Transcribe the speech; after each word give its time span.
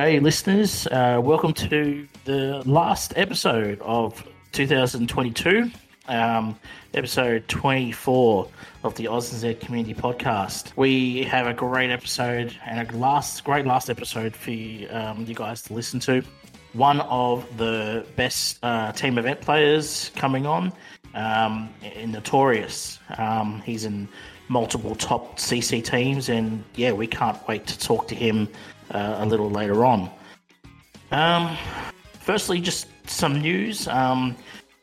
G'day, 0.00 0.22
listeners. 0.22 0.86
Uh, 0.86 1.20
welcome 1.22 1.52
to 1.52 2.08
the 2.24 2.62
last 2.64 3.12
episode 3.16 3.78
of 3.82 4.26
2022, 4.52 5.70
um, 6.08 6.58
episode 6.94 7.46
24 7.48 8.48
of 8.82 8.94
the 8.94 9.06
Oz 9.08 9.30
and 9.30 9.42
Z 9.42 9.66
Community 9.66 9.92
Podcast. 9.92 10.74
We 10.74 11.24
have 11.24 11.46
a 11.46 11.52
great 11.52 11.90
episode 11.90 12.56
and 12.64 12.88
a 12.88 12.96
last 12.96 13.44
great 13.44 13.66
last 13.66 13.90
episode 13.90 14.34
for 14.34 14.52
you, 14.52 14.88
um, 14.88 15.26
you 15.26 15.34
guys 15.34 15.60
to 15.64 15.74
listen 15.74 16.00
to. 16.00 16.22
One 16.72 17.02
of 17.02 17.58
the 17.58 18.06
best 18.16 18.58
uh, 18.62 18.92
team 18.92 19.18
event 19.18 19.42
players 19.42 20.12
coming 20.16 20.46
on 20.46 20.72
um, 21.12 21.68
in 21.82 22.12
Notorious. 22.12 23.00
Um, 23.18 23.60
he's 23.66 23.84
in 23.84 24.08
multiple 24.48 24.94
top 24.94 25.36
CC 25.36 25.84
teams, 25.84 26.30
and 26.30 26.64
yeah, 26.74 26.92
we 26.92 27.06
can't 27.06 27.46
wait 27.46 27.66
to 27.66 27.78
talk 27.78 28.08
to 28.08 28.14
him 28.14 28.48
uh, 28.90 29.16
a 29.18 29.26
little 29.26 29.50
later 29.50 29.84
on. 29.84 30.10
Um, 31.10 31.56
firstly, 32.20 32.60
just 32.60 32.88
some 33.06 33.40
news. 33.40 33.88
Um, 33.88 34.36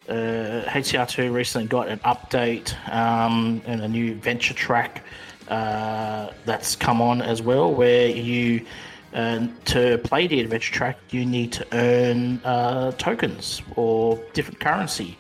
uh, 0.09 0.63
HCR2 0.67 1.33
recently 1.33 1.67
got 1.67 1.89
an 1.89 1.99
update 1.99 2.73
um, 2.93 3.61
and 3.65 3.81
a 3.81 3.87
new 3.87 4.15
venture 4.15 4.53
track 4.53 5.03
uh, 5.49 6.29
that's 6.45 6.75
come 6.75 7.01
on 7.01 7.21
as 7.21 7.41
well, 7.41 7.73
where 7.73 8.07
you 8.07 8.65
uh, 9.13 9.47
to 9.65 9.97
play 9.99 10.27
the 10.27 10.39
adventure 10.41 10.73
track, 10.73 10.97
you 11.09 11.25
need 11.25 11.51
to 11.53 11.65
earn 11.71 12.39
uh, 12.43 12.91
tokens 12.93 13.61
or 13.75 14.21
different 14.33 14.59
currency, 14.59 15.17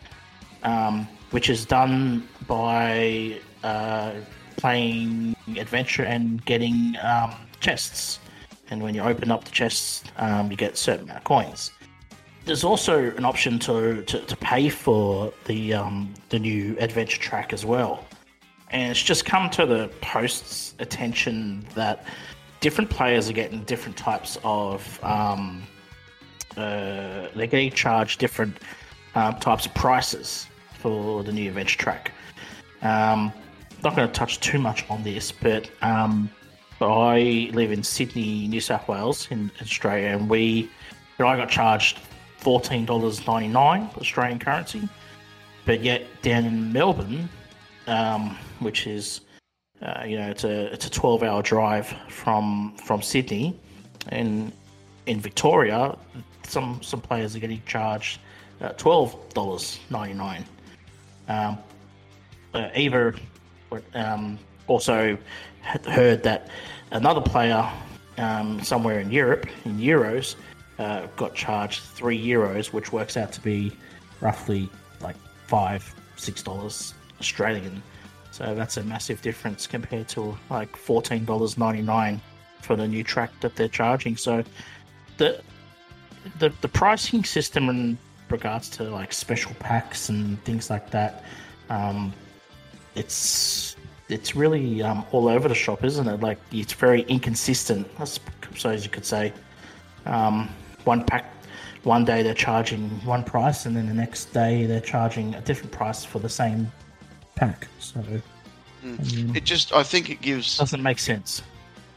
um, 0.63 1.07
which 1.31 1.49
is 1.49 1.65
done 1.65 2.27
by 2.45 3.39
uh, 3.63 4.11
playing 4.57 5.35
adventure 5.57 6.03
and 6.03 6.43
getting 6.45 6.95
um, 7.01 7.33
chests. 7.59 8.19
And 8.69 8.81
when 8.81 8.93
you 8.93 9.01
open 9.01 9.31
up 9.31 9.45
the 9.45 9.51
chests, 9.51 10.03
um, 10.17 10.51
you 10.51 10.57
get 10.57 10.73
a 10.73 10.77
certain 10.77 11.05
amount 11.05 11.19
of 11.19 11.23
coins. 11.23 11.71
There's 12.45 12.63
also 12.63 13.11
an 13.11 13.25
option 13.25 13.59
to, 13.59 14.03
to, 14.03 14.19
to 14.21 14.37
pay 14.37 14.69
for 14.69 15.33
the 15.45 15.73
um, 15.73 16.13
the 16.29 16.39
new 16.39 16.77
adventure 16.79 17.19
track 17.19 17.53
as 17.53 17.65
well. 17.65 18.05
And 18.69 18.91
it's 18.91 19.01
just 19.01 19.25
come 19.25 19.49
to 19.51 19.65
the 19.65 19.89
post's 20.01 20.75
attention 20.79 21.65
that 21.75 22.05
different 22.59 22.89
players 22.89 23.29
are 23.29 23.33
getting 23.33 23.63
different 23.63 23.97
types 23.97 24.37
of 24.43 25.03
um, 25.03 25.63
uh, 26.57 27.27
they're 27.35 27.47
getting 27.47 27.71
charged 27.71 28.19
different 28.19 28.57
uh, 29.15 29.31
types 29.33 29.65
of 29.65 29.73
prices 29.73 30.47
for 30.79 31.23
the 31.23 31.31
new 31.31 31.49
adventure 31.49 31.77
track. 31.77 32.11
Um, 32.81 33.31
not 33.83 33.95
going 33.95 34.07
to 34.07 34.13
touch 34.13 34.39
too 34.39 34.59
much 34.59 34.85
on 34.89 35.03
this, 35.03 35.31
but 35.31 35.69
um, 35.81 36.29
I 36.81 37.49
live 37.53 37.71
in 37.71 37.83
Sydney, 37.83 38.47
New 38.47 38.61
South 38.61 38.87
Wales, 38.87 39.27
in 39.31 39.51
Australia, 39.61 40.09
and 40.09 40.29
we, 40.29 40.69
I 41.19 41.35
got 41.35 41.49
charged 41.49 41.99
fourteen 42.37 42.85
dollars 42.85 43.25
ninety 43.25 43.47
nine 43.47 43.89
Australian 43.97 44.39
currency, 44.39 44.87
but 45.65 45.81
yet 45.81 46.05
down 46.21 46.45
in 46.45 46.71
Melbourne, 46.71 47.27
um, 47.87 48.37
which 48.59 48.85
is, 48.85 49.21
uh, 49.81 50.03
you 50.05 50.17
know, 50.17 50.29
it's 50.29 50.43
a 50.43 50.71
it's 50.71 50.85
a 50.85 50.91
twelve 50.91 51.23
hour 51.23 51.41
drive 51.41 51.87
from 52.09 52.75
from 52.77 53.01
Sydney, 53.01 53.59
and 54.09 54.51
in 55.07 55.19
Victoria, 55.19 55.97
some 56.43 56.79
some 56.83 57.01
players 57.01 57.35
are 57.35 57.39
getting 57.39 57.61
charged 57.65 58.19
uh, 58.61 58.69
twelve 58.69 59.15
dollars 59.33 59.79
ninety 59.89 60.13
nine. 60.13 60.45
Um, 61.27 61.57
uh, 62.53 62.69
Eva 62.75 63.13
um, 63.95 64.39
also 64.67 65.17
heard 65.85 66.23
that 66.23 66.49
another 66.91 67.21
player 67.21 67.69
um, 68.17 68.61
somewhere 68.63 68.99
in 68.99 69.11
Europe, 69.11 69.47
in 69.65 69.77
euros, 69.77 70.35
uh, 70.79 71.07
got 71.15 71.35
charged 71.35 71.81
three 71.81 72.19
euros, 72.23 72.73
which 72.73 72.91
works 72.91 73.17
out 73.17 73.31
to 73.33 73.41
be 73.41 73.71
roughly 74.21 74.69
like 75.01 75.15
five, 75.47 75.95
six 76.15 76.41
dollars 76.43 76.93
Australian. 77.19 77.81
So 78.31 78.53
that's 78.53 78.77
a 78.77 78.83
massive 78.83 79.21
difference 79.21 79.67
compared 79.67 80.07
to 80.09 80.37
like 80.49 80.75
fourteen 80.75 81.25
dollars 81.25 81.57
ninety 81.57 81.81
nine 81.81 82.21
for 82.61 82.75
the 82.75 82.87
new 82.87 83.03
track 83.03 83.31
that 83.41 83.55
they're 83.55 83.67
charging. 83.67 84.17
So 84.17 84.43
the 85.17 85.41
the 86.39 86.51
the 86.61 86.67
pricing 86.67 87.23
system 87.23 87.69
in 87.69 87.97
regards 88.29 88.69
to 88.69 88.83
like 88.83 89.13
special 89.13 89.53
packs 89.59 90.09
and 90.09 90.43
things 90.43 90.69
like 90.69 90.91
that, 90.91 91.23
um, 91.69 92.13
it's 92.95 93.76
it's 94.09 94.35
really 94.35 94.81
um, 94.81 95.05
all 95.11 95.27
over 95.27 95.47
the 95.47 95.55
shop, 95.55 95.83
isn't 95.83 96.07
it? 96.07 96.21
Like 96.21 96.39
it's 96.51 96.73
very 96.73 97.01
inconsistent, 97.03 97.87
I 97.99 98.05
suppose 98.05 98.83
you 98.83 98.89
could 98.89 99.05
say. 99.05 99.33
Um, 100.05 100.49
one 100.85 101.03
pack, 101.03 101.33
one 101.83 102.05
day 102.05 102.23
they're 102.23 102.33
charging 102.33 102.89
one 103.05 103.23
price, 103.23 103.65
and 103.65 103.75
then 103.75 103.87
the 103.87 103.93
next 103.93 104.33
day 104.33 104.65
they're 104.65 104.79
charging 104.79 105.35
a 105.35 105.41
different 105.41 105.71
price 105.71 106.05
for 106.05 106.19
the 106.19 106.29
same 106.29 106.71
pack. 107.35 107.67
So 107.79 108.03
mm. 108.83 109.35
it 109.35 109.43
just, 109.43 109.73
I 109.73 109.83
think 109.83 110.09
it 110.09 110.21
gives 110.21 110.57
doesn't 110.57 110.83
make 110.83 110.99
sense. 110.99 111.41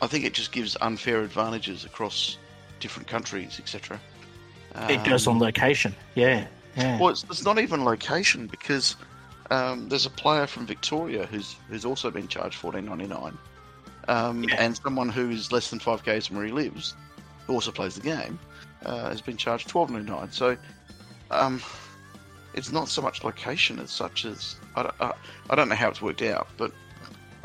I 0.02 0.06
think 0.06 0.24
it 0.24 0.34
just 0.34 0.50
gives 0.50 0.76
unfair 0.80 1.22
advantages 1.22 1.84
across 1.84 2.38
different 2.80 3.06
countries, 3.06 3.60
etc. 3.60 4.00
Um, 4.74 4.90
it 4.90 5.04
goes 5.04 5.26
on 5.26 5.34
um, 5.34 5.40
location, 5.40 5.94
yeah. 6.14 6.46
yeah. 6.76 6.98
Well, 6.98 7.10
it's, 7.10 7.24
it's 7.24 7.44
not 7.44 7.58
even 7.58 7.84
location 7.84 8.46
because 8.46 8.96
um, 9.50 9.88
there's 9.88 10.06
a 10.06 10.10
player 10.10 10.46
from 10.46 10.66
Victoria 10.66 11.26
who's 11.26 11.56
who's 11.68 11.84
also 11.84 12.10
been 12.10 12.28
charged 12.28 12.56
fourteen 12.56 12.86
ninety 12.86 13.06
nine, 13.06 13.36
um, 14.08 14.44
yeah. 14.44 14.56
and 14.58 14.76
someone 14.76 15.08
who 15.08 15.30
is 15.30 15.52
less 15.52 15.70
than 15.70 15.78
five 15.78 16.04
k's 16.04 16.26
from 16.26 16.36
where 16.36 16.46
he 16.46 16.52
lives, 16.52 16.94
who 17.46 17.54
also 17.54 17.70
plays 17.70 17.94
the 17.94 18.02
game, 18.02 18.38
uh, 18.84 19.08
has 19.10 19.20
been 19.20 19.36
charged 19.36 19.68
twelve 19.68 19.90
ninety 19.90 20.10
nine. 20.10 20.30
So, 20.30 20.56
um, 21.30 21.62
it's 22.54 22.72
not 22.72 22.88
so 22.88 23.02
much 23.02 23.24
location 23.24 23.78
as 23.78 23.90
such 23.90 24.24
as 24.24 24.56
I 24.76 24.82
don't, 24.82 24.94
uh, 25.00 25.12
I 25.50 25.54
don't 25.54 25.68
know 25.68 25.74
how 25.74 25.88
it's 25.88 26.02
worked 26.02 26.22
out, 26.22 26.48
but 26.56 26.72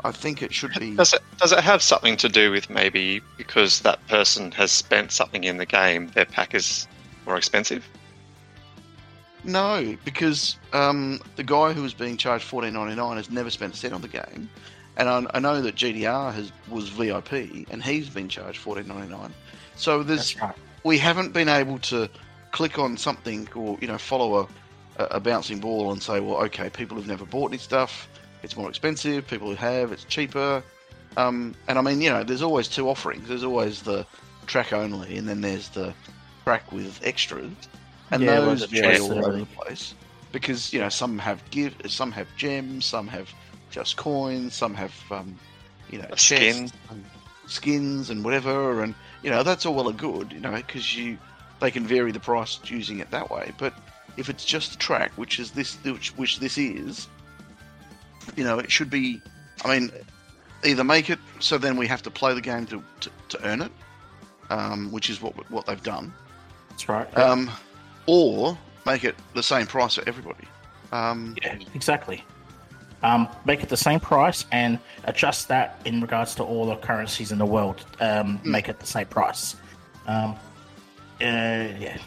I 0.04 0.12
think 0.12 0.42
it 0.42 0.52
should 0.52 0.72
be. 0.78 0.94
Does 0.94 1.12
it 1.12 1.22
does 1.38 1.52
it 1.52 1.60
have 1.60 1.82
something 1.82 2.16
to 2.18 2.28
do 2.28 2.50
with 2.50 2.70
maybe 2.70 3.20
because 3.36 3.80
that 3.80 4.04
person 4.08 4.52
has 4.52 4.70
spent 4.70 5.10
something 5.10 5.44
in 5.44 5.56
the 5.56 5.66
game, 5.66 6.08
their 6.08 6.24
pack 6.24 6.54
is 6.54 6.86
more 7.26 7.36
expensive? 7.36 7.88
No, 9.46 9.96
because 10.04 10.56
um, 10.72 11.20
the 11.36 11.44
guy 11.44 11.72
who 11.72 11.82
was 11.82 11.94
being 11.94 12.16
charged 12.16 12.44
fourteen 12.44 12.74
ninety 12.74 12.96
nine 12.96 13.16
has 13.16 13.30
never 13.30 13.48
spent 13.48 13.74
a 13.74 13.76
cent 13.76 13.94
on 13.94 14.02
the 14.02 14.08
game, 14.08 14.50
and 14.96 15.08
I, 15.08 15.24
I, 15.34 15.38
know 15.38 15.62
that 15.62 15.76
GDR 15.76 16.34
has 16.34 16.50
was 16.68 16.88
VIP 16.88 17.32
and 17.70 17.82
he's 17.82 18.08
been 18.08 18.28
charged 18.28 18.58
fourteen 18.58 18.88
ninety 18.88 19.08
nine. 19.08 19.32
So 19.76 20.02
there's 20.02 20.40
right. 20.40 20.54
we 20.82 20.98
haven't 20.98 21.32
been 21.32 21.48
able 21.48 21.78
to 21.78 22.10
click 22.50 22.78
on 22.78 22.96
something 22.96 23.48
or 23.54 23.78
you 23.80 23.86
know 23.86 23.98
follow 23.98 24.48
a, 24.98 25.04
a 25.04 25.20
bouncing 25.20 25.60
ball 25.60 25.92
and 25.92 26.02
say, 26.02 26.18
well, 26.18 26.38
okay, 26.44 26.68
people 26.68 26.96
who've 26.96 27.06
never 27.06 27.24
bought 27.24 27.52
any 27.52 27.58
stuff, 27.58 28.08
it's 28.42 28.56
more 28.56 28.68
expensive. 28.68 29.28
People 29.28 29.48
who 29.48 29.54
have, 29.54 29.92
it's 29.92 30.04
cheaper. 30.04 30.62
Um, 31.16 31.54
and 31.68 31.78
I 31.78 31.82
mean, 31.82 32.00
you 32.00 32.10
know, 32.10 32.24
there's 32.24 32.42
always 32.42 32.66
two 32.66 32.88
offerings. 32.88 33.28
There's 33.28 33.44
always 33.44 33.82
the 33.82 34.06
track 34.46 34.72
only, 34.72 35.16
and 35.16 35.28
then 35.28 35.40
there's 35.40 35.68
the 35.68 35.94
track 36.44 36.72
with 36.72 37.00
extras 37.04 37.52
and 38.10 38.22
yeah, 38.22 38.40
those 38.40 38.64
vary 38.64 38.98
all 38.98 39.12
over 39.12 39.38
the 39.38 39.46
place 39.46 39.94
because 40.32 40.72
you 40.72 40.80
know 40.80 40.88
some 40.88 41.18
have 41.18 41.42
give, 41.50 41.74
some 41.86 42.12
have 42.12 42.28
gems, 42.36 42.84
some 42.84 43.08
have 43.08 43.32
just 43.70 43.96
coins, 43.96 44.54
some 44.54 44.74
have 44.74 44.94
um, 45.10 45.38
you 45.90 45.98
know 45.98 46.08
skins, 46.16 46.72
and 46.90 47.04
skins 47.46 48.10
and 48.10 48.24
whatever, 48.24 48.82
and 48.82 48.94
you 49.22 49.30
know 49.30 49.42
that's 49.42 49.66
all 49.66 49.74
well 49.74 49.88
and 49.88 49.98
good, 49.98 50.32
you 50.32 50.40
know, 50.40 50.52
because 50.52 50.96
you 50.96 51.18
they 51.60 51.70
can 51.70 51.86
vary 51.86 52.12
the 52.12 52.20
price 52.20 52.60
using 52.64 52.98
it 52.98 53.10
that 53.10 53.30
way. 53.30 53.52
But 53.58 53.74
if 54.16 54.28
it's 54.28 54.44
just 54.44 54.72
the 54.72 54.78
track, 54.78 55.12
which 55.16 55.38
is 55.38 55.52
this, 55.52 55.76
which, 55.84 56.10
which 56.16 56.38
this 56.38 56.58
is, 56.58 57.08
you 58.36 58.44
know, 58.44 58.58
it 58.58 58.70
should 58.70 58.90
be. 58.90 59.20
I 59.64 59.78
mean, 59.78 59.90
either 60.64 60.84
make 60.84 61.08
it 61.08 61.18
so 61.40 61.56
then 61.56 61.76
we 61.76 61.86
have 61.86 62.02
to 62.02 62.10
play 62.10 62.34
the 62.34 62.40
game 62.40 62.66
to 62.66 62.82
to, 63.00 63.10
to 63.30 63.46
earn 63.46 63.62
it, 63.62 63.72
um, 64.50 64.92
which 64.92 65.08
is 65.08 65.22
what 65.22 65.50
what 65.50 65.66
they've 65.66 65.82
done. 65.82 66.12
That's 66.70 66.88
right. 66.88 67.08
Yeah. 67.12 67.24
Um, 67.24 67.50
or 68.06 68.56
make 68.84 69.04
it 69.04 69.16
the 69.34 69.42
same 69.42 69.66
price 69.66 69.94
for 69.94 70.08
everybody. 70.08 70.44
Um, 70.92 71.36
yeah, 71.42 71.58
exactly. 71.74 72.24
Um, 73.02 73.28
make 73.44 73.62
it 73.62 73.68
the 73.68 73.76
same 73.76 74.00
price 74.00 74.46
and 74.52 74.78
adjust 75.04 75.48
that 75.48 75.80
in 75.84 76.00
regards 76.00 76.34
to 76.36 76.42
all 76.42 76.66
the 76.66 76.76
currencies 76.76 77.30
in 77.30 77.38
the 77.38 77.46
world. 77.46 77.84
Um, 78.00 78.38
mm. 78.38 78.44
Make 78.44 78.68
it 78.68 78.80
the 78.80 78.86
same 78.86 79.06
price. 79.06 79.56
Um, 80.06 80.36
uh, 81.20 81.68
yeah, 81.78 81.98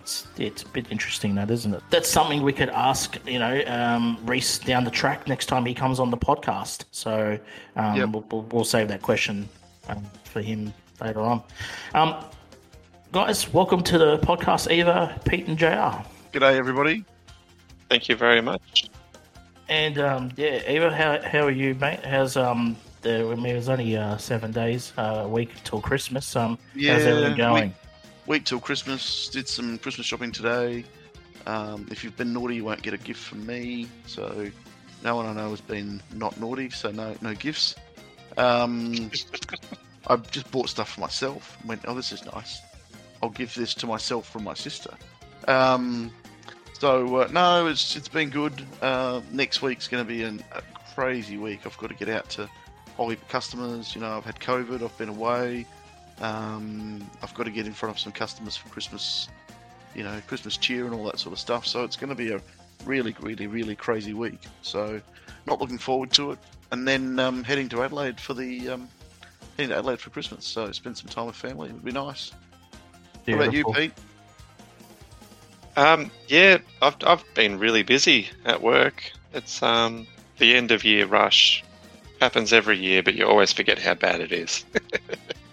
it's, 0.00 0.26
it's 0.38 0.62
a 0.62 0.68
bit 0.68 0.86
interesting, 0.90 1.34
that 1.34 1.50
isn't 1.50 1.74
it? 1.74 1.82
That's 1.90 2.08
something 2.08 2.42
we 2.42 2.52
could 2.52 2.70
ask, 2.70 3.18
you 3.26 3.38
know, 3.38 3.62
um, 3.66 4.18
Reese 4.24 4.58
down 4.58 4.84
the 4.84 4.90
track 4.90 5.26
next 5.26 5.46
time 5.46 5.66
he 5.66 5.74
comes 5.74 6.00
on 6.00 6.10
the 6.10 6.16
podcast. 6.16 6.84
So 6.90 7.38
um, 7.74 7.96
yep. 7.96 8.08
we'll, 8.10 8.24
we'll, 8.30 8.42
we'll, 8.42 8.64
save 8.64 8.88
that 8.88 9.02
question 9.02 9.48
um, 9.88 10.02
for 10.24 10.40
him 10.40 10.72
later 11.00 11.20
on. 11.20 11.42
Um, 11.94 12.24
guys, 13.16 13.50
welcome 13.50 13.82
to 13.82 13.96
the 13.96 14.18
podcast, 14.18 14.70
Eva, 14.70 15.18
Pete, 15.24 15.48
and 15.48 15.56
JR. 15.56 16.04
G'day, 16.34 16.58
everybody. 16.58 17.02
Thank 17.88 18.10
you 18.10 18.14
very 18.14 18.42
much. 18.42 18.90
And 19.70 19.98
um, 19.98 20.32
yeah, 20.36 20.60
Eva, 20.70 20.94
how, 20.94 21.22
how 21.26 21.46
are 21.46 21.50
you, 21.50 21.74
mate? 21.76 22.04
How's 22.04 22.36
um, 22.36 22.76
there, 23.00 23.26
I 23.26 23.34
mean, 23.34 23.46
it 23.46 23.54
was 23.54 23.70
only 23.70 23.96
uh, 23.96 24.18
seven 24.18 24.52
days, 24.52 24.92
uh, 24.98 25.22
a 25.24 25.28
week 25.28 25.48
till 25.64 25.80
Christmas. 25.80 26.36
Um, 26.36 26.58
Yeah, 26.74 26.92
how's 26.92 27.06
everything 27.06 27.36
going? 27.38 27.68
Week, 27.68 27.72
week 28.26 28.44
till 28.44 28.60
Christmas. 28.60 29.30
Did 29.30 29.48
some 29.48 29.78
Christmas 29.78 30.06
shopping 30.06 30.30
today. 30.30 30.84
Um, 31.46 31.88
if 31.90 32.04
you've 32.04 32.18
been 32.18 32.34
naughty, 32.34 32.56
you 32.56 32.66
won't 32.66 32.82
get 32.82 32.92
a 32.92 32.98
gift 32.98 33.20
from 33.24 33.46
me. 33.46 33.88
So 34.04 34.50
no 35.02 35.16
one 35.16 35.24
I 35.24 35.32
know 35.32 35.48
has 35.48 35.62
been 35.62 36.02
not 36.12 36.38
naughty, 36.38 36.68
so 36.68 36.90
no 36.90 37.16
no 37.22 37.32
gifts. 37.32 37.76
Um, 38.36 39.10
I've 40.06 40.30
just 40.30 40.50
bought 40.50 40.68
stuff 40.68 40.90
for 40.90 41.00
myself. 41.00 41.56
Went, 41.64 41.80
oh, 41.88 41.94
this 41.94 42.12
is 42.12 42.22
nice. 42.26 42.60
I'll 43.22 43.30
give 43.30 43.54
this 43.54 43.74
to 43.74 43.86
myself 43.86 44.28
from 44.28 44.44
my 44.44 44.54
sister. 44.54 44.94
Um, 45.48 46.12
so 46.78 47.16
uh, 47.16 47.28
no, 47.32 47.66
it's 47.66 47.96
it's 47.96 48.08
been 48.08 48.30
good. 48.30 48.66
Uh, 48.82 49.20
next 49.32 49.62
week's 49.62 49.88
going 49.88 50.04
to 50.04 50.08
be 50.08 50.22
an, 50.22 50.42
a 50.52 50.62
crazy 50.94 51.38
week. 51.38 51.60
I've 51.64 51.78
got 51.78 51.88
to 51.88 51.94
get 51.94 52.08
out 52.08 52.28
to 52.30 52.48
heap 52.98 53.22
of 53.22 53.28
customers. 53.28 53.94
You 53.94 54.00
know, 54.00 54.16
I've 54.16 54.24
had 54.24 54.38
COVID. 54.40 54.82
I've 54.82 54.96
been 54.98 55.08
away. 55.08 55.66
Um, 56.20 57.08
I've 57.22 57.34
got 57.34 57.44
to 57.44 57.50
get 57.50 57.66
in 57.66 57.72
front 57.72 57.94
of 57.94 58.00
some 58.00 58.12
customers 58.12 58.56
for 58.56 58.68
Christmas. 58.68 59.28
You 59.94 60.02
know, 60.02 60.20
Christmas 60.26 60.56
cheer 60.56 60.84
and 60.84 60.94
all 60.94 61.04
that 61.04 61.18
sort 61.18 61.32
of 61.32 61.38
stuff. 61.38 61.66
So 61.66 61.82
it's 61.84 61.96
going 61.96 62.10
to 62.10 62.14
be 62.14 62.32
a 62.32 62.40
really, 62.84 63.16
really, 63.20 63.46
really 63.46 63.74
crazy 63.74 64.12
week. 64.12 64.42
So 64.62 65.00
not 65.46 65.60
looking 65.60 65.78
forward 65.78 66.10
to 66.12 66.32
it. 66.32 66.38
And 66.72 66.86
then 66.86 67.18
um, 67.18 67.44
heading 67.44 67.68
to 67.70 67.82
Adelaide 67.82 68.20
for 68.20 68.34
the 68.34 68.70
um, 68.70 68.88
heading 69.56 69.70
to 69.70 69.78
Adelaide 69.78 70.00
for 70.00 70.10
Christmas. 70.10 70.44
So 70.44 70.70
spend 70.72 70.98
some 70.98 71.08
time 71.08 71.26
with 71.26 71.36
family. 71.36 71.70
It 71.70 71.72
would 71.72 71.84
be 71.84 71.92
nice. 71.92 72.32
What 73.26 73.34
about 73.34 73.52
you, 73.52 73.64
Pete? 73.72 73.92
Um, 75.76 76.10
yeah, 76.28 76.58
I've 76.80 76.96
I've 77.04 77.24
been 77.34 77.58
really 77.58 77.82
busy 77.82 78.28
at 78.44 78.62
work. 78.62 79.12
It's 79.34 79.62
um 79.62 80.06
the 80.38 80.54
end 80.54 80.70
of 80.70 80.84
year 80.84 81.06
rush 81.06 81.64
happens 82.20 82.52
every 82.52 82.78
year, 82.78 83.02
but 83.02 83.14
you 83.14 83.26
always 83.26 83.52
forget 83.52 83.78
how 83.78 83.94
bad 83.94 84.20
it 84.20 84.32
is. 84.32 84.64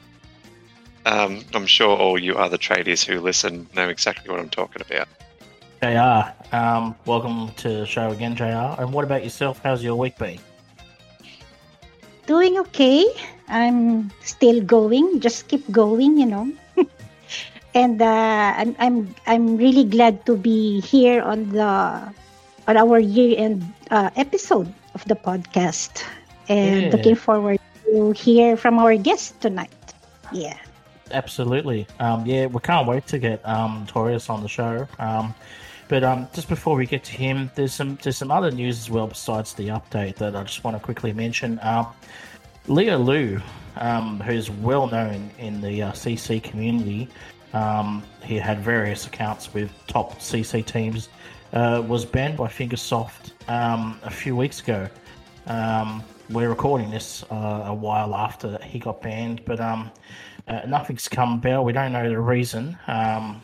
um, 1.06 1.44
I'm 1.54 1.66
sure 1.66 1.98
all 1.98 2.18
you 2.18 2.36
other 2.36 2.58
tradies 2.58 3.04
who 3.04 3.20
listen 3.20 3.68
know 3.75 3.90
exactly 3.90 4.30
what 4.30 4.40
I'm 4.40 4.50
talking 4.50 4.81
about. 4.81 5.08
JR, 5.81 6.56
um, 6.56 6.96
welcome 7.06 7.52
to 7.58 7.70
the 7.70 7.86
show 7.86 8.12
again, 8.12 8.36
JR. 8.36 8.80
And 8.80 8.94
what 8.94 9.04
about 9.04 9.24
yourself? 9.24 9.60
How's 9.62 9.84
your 9.84 9.96
week 9.96 10.18
been? 10.18 10.40
Doing 12.25 12.58
okay. 12.60 13.06
I'm 13.50 14.10
still 14.22 14.62
going. 14.62 15.20
Just 15.20 15.50
keep 15.50 15.70
going, 15.72 16.18
you 16.18 16.25
know. 16.28 16.54
and 17.74 18.02
uh, 18.02 18.54
I'm 18.58 18.75
I'm 18.80 19.16
I'm 19.28 19.58
really 19.58 19.84
glad 19.84 20.25
to 20.25 20.36
be 20.38 20.81
here 20.81 21.22
on 21.22 21.50
the 21.50 22.02
on 22.68 22.78
our 22.78 23.00
year-end 23.00 23.64
uh, 23.92 24.10
episode 24.16 24.72
of 24.96 25.04
the 25.06 25.16
podcast, 25.16 26.04
and 26.48 26.84
Yeah. 26.86 26.92
looking 26.92 27.16
forward 27.16 27.60
to 27.86 28.12
hear 28.12 28.56
from 28.56 28.80
our 28.80 28.96
guest 28.96 29.42
tonight. 29.42 29.72
Yeah. 30.31 30.58
Absolutely. 31.12 31.86
Um, 32.00 32.25
yeah, 32.25 32.48
we 32.48 32.60
can't 32.62 32.88
wait 32.88 33.06
to 33.08 33.20
get 33.20 33.46
um, 33.48 33.86
on 33.94 34.42
the 34.42 34.48
show. 34.48 34.88
Um, 34.98 35.36
but 35.88 36.04
um, 36.04 36.28
just 36.34 36.48
before 36.50 36.75
we 36.75 36.88
get 36.88 37.04
to 37.04 37.12
him, 37.12 37.52
there's 37.56 37.74
some 37.74 38.00
there's 38.02 38.18
some 38.18 38.31
other 38.31 38.50
news 38.50 38.80
as 38.80 38.90
well 38.90 39.08
besides 39.08 39.54
the 39.54 39.68
update 39.68 40.16
that 40.16 40.36
I 40.36 40.44
just 40.44 40.64
want 40.64 40.75
to 40.78 40.81
quickly 40.81 41.14
mention. 41.14 41.60
Um, 41.62 41.88
Leo 42.68 42.98
Lu, 42.98 43.42
um, 43.75 44.20
who's 44.22 44.50
well 44.50 44.88
known 44.88 45.30
in 45.38 45.62
the 45.62 45.84
uh, 45.84 45.92
CC 45.92 46.42
community, 46.42 47.10
um, 47.54 48.04
he 48.24 48.38
had 48.38 48.60
various 48.60 49.06
accounts 49.08 49.54
with 49.54 49.72
top 49.88 50.20
CC 50.20 50.66
teams, 50.66 51.10
uh, 51.54 51.84
was 51.88 52.04
banned 52.04 52.38
by 52.38 52.48
Fingersoft 52.48 53.32
um, 53.48 54.00
a 54.04 54.10
few 54.10 54.36
weeks 54.36 54.60
ago. 54.60 54.90
Um, 55.46 56.04
we're 56.30 56.50
recording 56.50 56.90
this 56.90 57.24
uh, 57.32 57.64
a 57.66 57.74
while 57.74 58.16
after 58.16 58.58
he 58.64 58.80
got 58.80 59.02
banned, 59.02 59.44
but 59.46 59.60
um, 59.60 59.92
uh, 60.48 60.62
nothing's 60.68 61.08
come 61.08 61.34
about. 61.36 61.64
We 61.64 61.74
don't 61.74 61.92
know 61.92 62.10
the 62.10 62.20
reason. 62.20 62.78
Um, 62.88 63.42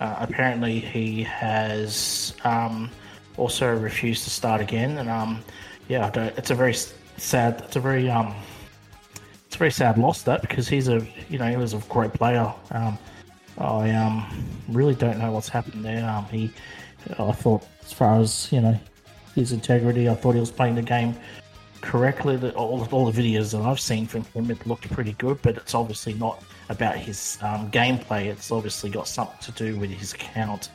uh, 0.00 0.16
apparently, 0.18 0.78
he 0.78 1.22
has 1.24 2.34
um, 2.44 2.90
also 3.36 3.74
refused 3.74 4.24
to 4.24 4.30
start 4.30 4.60
again, 4.60 4.98
and 4.98 5.08
um, 5.08 5.42
yeah, 5.88 6.10
it's 6.36 6.50
a 6.50 6.54
very 6.54 6.74
sad. 7.16 7.62
It's 7.64 7.76
a 7.76 7.80
very 7.80 8.10
um, 8.10 8.34
it's 9.46 9.56
a 9.56 9.58
very 9.58 9.72
sad 9.72 9.96
loss 9.96 10.22
that 10.22 10.42
because 10.42 10.68
he's 10.68 10.88
a 10.88 11.06
you 11.28 11.38
know 11.38 11.48
he 11.48 11.56
was 11.56 11.72
a 11.72 11.78
great 11.88 12.12
player. 12.12 12.52
Um, 12.70 12.98
I 13.58 13.90
um 13.90 14.26
really 14.68 14.94
don't 14.94 15.18
know 15.18 15.32
what's 15.32 15.48
happened 15.48 15.84
there. 15.84 16.08
Um, 16.08 16.24
he, 16.26 16.50
I 17.18 17.32
thought 17.32 17.66
as 17.84 17.92
far 17.92 18.20
as 18.20 18.50
you 18.52 18.60
know 18.60 18.78
his 19.34 19.52
integrity, 19.52 20.08
I 20.08 20.14
thought 20.14 20.34
he 20.34 20.40
was 20.40 20.50
playing 20.50 20.76
the 20.76 20.82
game 20.82 21.16
correctly. 21.80 22.36
That 22.36 22.54
all 22.54 22.86
all 22.90 23.10
the 23.10 23.22
videos 23.22 23.52
that 23.52 23.62
I've 23.62 23.80
seen 23.80 24.06
from 24.06 24.24
him, 24.24 24.50
it 24.50 24.66
looked 24.66 24.90
pretty 24.90 25.12
good, 25.14 25.40
but 25.42 25.56
it's 25.56 25.74
obviously 25.74 26.14
not 26.14 26.42
about 26.68 26.96
his 26.96 27.38
um, 27.42 27.70
gameplay. 27.70 28.26
It's 28.26 28.50
obviously 28.50 28.90
got 28.90 29.08
something 29.08 29.38
to 29.40 29.52
do 29.52 29.78
with 29.78 29.90
his 29.90 30.12
account, 30.12 30.70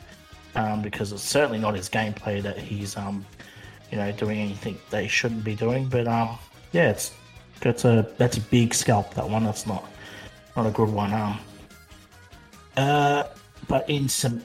um, 0.54 0.82
because 0.82 1.12
it's 1.12 1.22
certainly 1.22 1.58
not 1.58 1.74
his 1.74 1.88
gameplay 1.88 2.42
that 2.42 2.58
he's 2.58 2.96
um, 2.96 3.24
you 3.90 4.00
know, 4.00 4.10
doing 4.12 4.40
anything 4.40 4.76
that 4.90 5.02
he 5.02 5.08
shouldn't 5.08 5.44
be 5.44 5.54
doing. 5.54 5.88
But 5.88 6.08
um, 6.08 6.36
yeah, 6.72 6.90
it's 6.90 7.12
that's 7.60 7.84
a 7.84 8.08
that's 8.18 8.36
a 8.36 8.40
big 8.40 8.74
scalp. 8.74 9.14
That 9.14 9.28
one. 9.28 9.44
That's 9.44 9.66
not 9.66 9.84
not 10.56 10.66
a 10.66 10.70
good 10.70 10.88
one. 10.88 11.12
Um, 11.12 11.38
uh, 12.76 13.24
but 13.68 13.88
in 13.88 14.08
some 14.08 14.42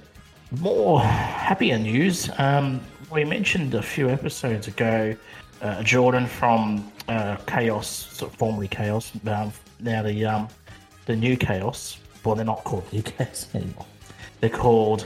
more 0.60 1.02
happier 1.02 1.78
news, 1.78 2.30
um, 2.38 2.82
we 3.12 3.24
mentioned 3.24 3.74
a 3.74 3.82
few 3.82 4.10
episodes 4.10 4.68
ago 4.68 5.16
uh, 5.62 5.84
Jordan 5.84 6.26
from 6.26 6.92
uh, 7.08 7.38
Chaos, 7.48 7.88
sort 7.88 8.32
of 8.32 8.38
formerly 8.38 8.68
Chaos, 8.68 9.12
um, 9.28 9.52
now 9.80 10.02
the 10.02 10.26
um, 10.26 10.48
the 11.06 11.16
new 11.16 11.36
Chaos. 11.36 11.98
Well, 12.24 12.36
they're 12.36 12.46
not 12.46 12.64
called 12.64 12.92
New 12.94 13.02
Chaos 13.02 13.48
anymore. 13.54 13.86
They're 14.40 14.50
called 14.50 15.06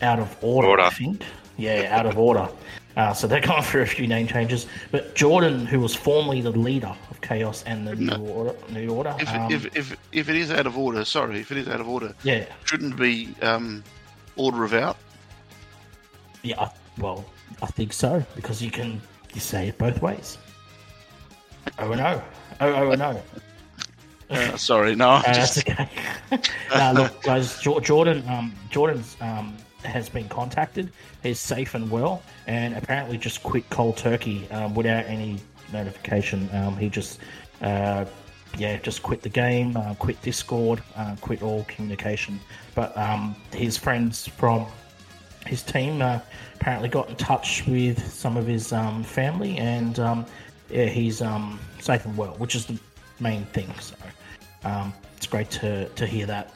Out 0.00 0.18
of 0.18 0.36
Order, 0.42 0.68
Order. 0.68 0.82
I 0.82 0.90
think. 0.90 1.24
Yeah, 1.56 1.88
Out 1.90 2.06
of 2.06 2.18
Order. 2.18 2.48
Uh, 2.96 3.12
so 3.12 3.26
they're 3.26 3.40
going 3.52 3.62
through 3.62 3.82
a 3.82 3.86
few 3.86 4.06
name 4.06 4.26
changes. 4.26 4.66
But 4.90 5.14
Jordan, 5.14 5.66
who 5.66 5.80
was 5.80 5.94
formerly 5.94 6.40
the 6.40 6.50
leader 6.50 6.94
of 7.10 7.20
Chaos 7.20 7.62
and 7.64 7.86
the 7.86 7.94
New 7.96 8.14
Order, 8.26 8.54
New 8.70 8.90
Order, 8.90 9.14
If, 9.18 9.28
um, 9.34 9.50
if, 9.50 9.76
if, 9.76 9.96
if 10.12 10.28
it 10.28 10.36
is 10.36 10.50
out 10.50 10.66
of 10.66 10.76
order, 10.76 11.04
sorry, 11.04 11.40
if 11.40 11.50
it 11.50 11.58
is 11.58 11.68
out 11.68 11.80
of 11.80 11.88
order, 11.88 12.14
yeah, 12.22 12.44
shouldn't 12.64 12.96
be 12.96 13.34
um, 13.42 13.82
order 14.36 14.64
of 14.64 14.74
out. 14.74 14.96
Yeah, 16.42 16.60
I, 16.60 16.70
well, 16.98 17.24
I 17.62 17.66
think 17.66 17.92
so 17.92 18.24
because 18.34 18.60
you 18.62 18.70
can 18.70 19.00
you 19.34 19.40
say 19.40 19.68
it 19.68 19.78
both 19.78 20.02
ways. 20.02 20.38
Oh 21.78 21.94
no, 21.94 22.22
oh 22.60 22.74
oh 22.74 22.94
no. 22.94 23.22
Uh, 24.30 24.56
sorry, 24.56 24.94
no, 24.94 25.10
Uh, 25.10 25.22
just 25.34 25.62
that's 25.66 25.68
okay. 25.68 25.88
no, 26.74 26.92
look, 27.02 27.22
guys, 27.22 27.60
Jordan, 27.60 28.26
um, 28.30 28.54
Jordan's 28.70 29.14
um, 29.20 29.54
has 29.84 30.08
been 30.08 30.28
contacted. 30.28 30.92
He's 31.22 31.38
safe 31.38 31.74
and 31.74 31.90
well, 31.90 32.22
and 32.46 32.74
apparently 32.74 33.18
just 33.18 33.42
quit 33.42 33.68
cold 33.70 33.96
turkey 33.96 34.48
um, 34.50 34.74
without 34.74 35.06
any 35.06 35.38
notification. 35.72 36.48
Um, 36.52 36.76
he 36.76 36.88
just, 36.88 37.18
uh, 37.60 38.04
yeah, 38.58 38.76
just 38.78 39.02
quit 39.02 39.22
the 39.22 39.28
game, 39.28 39.76
uh, 39.76 39.94
quit 39.94 40.20
Discord, 40.22 40.82
uh, 40.96 41.16
quit 41.20 41.42
all 41.42 41.64
communication. 41.64 42.40
But 42.74 42.96
um, 42.96 43.36
his 43.52 43.76
friends 43.76 44.26
from 44.26 44.66
his 45.46 45.62
team 45.62 46.02
uh, 46.02 46.20
apparently 46.54 46.88
got 46.88 47.08
in 47.08 47.16
touch 47.16 47.66
with 47.66 48.12
some 48.12 48.36
of 48.36 48.46
his 48.46 48.72
um, 48.72 49.02
family, 49.02 49.56
and 49.58 49.98
um, 49.98 50.26
yeah, 50.70 50.86
he's 50.86 51.22
um, 51.22 51.58
safe 51.80 52.04
and 52.04 52.16
well, 52.16 52.34
which 52.38 52.54
is 52.54 52.66
the 52.66 52.78
main 53.20 53.44
thing. 53.46 53.72
So 53.80 53.94
it's 55.16 55.26
great 55.26 55.50
to, 55.50 55.88
to 55.88 56.06
hear 56.06 56.26
that. 56.26 56.52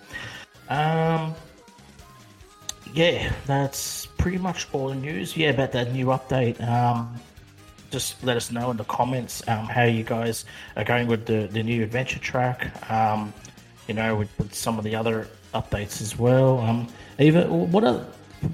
Yeah, 2.95 3.33
that's 3.47 4.07
pretty 4.19 4.38
much 4.38 4.66
all 4.73 4.88
the 4.88 4.95
news. 4.95 5.37
Yeah, 5.37 5.50
about 5.50 5.73
that 5.73 5.93
new 5.93 6.07
update. 6.07 6.61
Um, 6.66 7.14
just 7.90 8.23
let 8.25 8.37
us 8.37 8.50
know 8.50 8.71
in 8.71 8.76
the 8.76 8.85
comments 8.85 9.47
um, 9.49 9.66
how 9.66 9.85
you 9.85 10.02
guys 10.02 10.45
are 10.76 10.85
going 10.85 11.07
with 11.07 11.26
the, 11.26 11.47
the 11.50 11.62
new 11.62 11.83
adventure 11.83 12.19
track. 12.19 12.90
Um, 12.90 13.33
you 13.87 13.95
know, 13.95 14.16
with, 14.16 14.37
with 14.38 14.55
some 14.55 14.78
of 14.78 14.85
the 14.85 14.95
other 14.97 15.28
updates 15.55 16.00
as 16.00 16.19
well. 16.19 16.59
Um, 16.61 16.88
even 17.19 17.71
what 17.71 17.85
are 17.85 18.05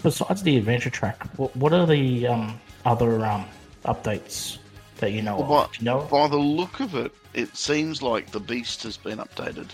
besides 0.03 0.43
the 0.43 0.57
adventure 0.57 0.91
track? 0.91 1.25
What, 1.39 1.55
what 1.57 1.73
are 1.73 1.87
the 1.87 2.27
um, 2.27 2.61
other 2.85 3.25
um, 3.25 3.47
updates 3.85 4.59
that 4.99 5.12
you 5.12 5.23
know 5.23 5.39
Well, 5.41 5.55
of? 5.62 5.73
Do 5.73 5.79
you 5.79 5.85
know? 5.87 6.01
by 6.11 6.29
the 6.29 6.37
look 6.37 6.81
of 6.81 6.95
it, 6.95 7.12
it 7.35 7.57
seems 7.57 8.03
like 8.03 8.31
the 8.31 8.41
beast 8.41 8.83
has 8.83 8.97
been 8.97 9.19
updated. 9.19 9.69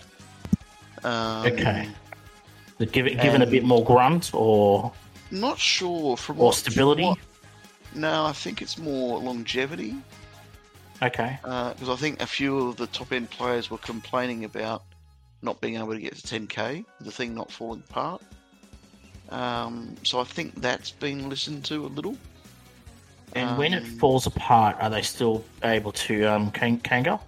Um, 1.04 1.46
Okay. 1.52 1.88
They're 2.78 2.86
give 2.86 3.06
it, 3.06 3.20
given 3.20 3.42
a 3.42 3.46
bit 3.46 3.64
more 3.64 3.84
grunt 3.84 4.30
or 4.32 4.92
Not 5.30 5.58
sure 5.58 6.16
from 6.16 6.38
or 6.40 6.46
what 6.46 6.54
stability. 6.54 7.02
what- 7.04 7.18
no, 7.94 8.24
I 8.26 8.32
think 8.32 8.62
it's 8.62 8.78
more 8.78 9.18
longevity 9.18 9.94
Okay. 11.02 11.38
because 11.42 11.88
I 11.88 11.96
think 11.96 12.20
a 12.22 12.26
few 12.26 12.68
of 12.68 12.76
the 12.76 12.86
top 12.88 13.12
end 13.12 13.30
players 13.30 13.70
were 13.70 13.78
complaining 13.78 14.44
about 14.44 14.82
not 15.42 15.60
being 15.60 15.76
able 15.76 15.92
to 15.94 16.00
get 16.00 16.14
to 16.16 16.22
10k, 16.22 16.84
the 17.00 17.10
thing 17.10 17.34
not 17.34 17.50
falling 17.50 17.82
apart. 17.90 18.22
Um, 19.30 19.94
so 20.04 20.20
I 20.20 20.24
think 20.24 20.60
that's 20.60 20.90
been 20.90 21.28
listened 21.28 21.64
to 21.66 21.84
a 21.86 21.88
little. 21.88 22.16
And 23.34 23.58
when 23.58 23.74
it 23.74 23.82
Um, 23.84 23.98
falls 23.98 24.26
apart, 24.26 24.76
are 24.80 24.88
they 24.88 25.02
still 25.02 25.44
able 25.62 25.92
to 25.92 26.24
um, 26.24 26.50
can- 26.50 26.78
Kanga? 26.80 27.20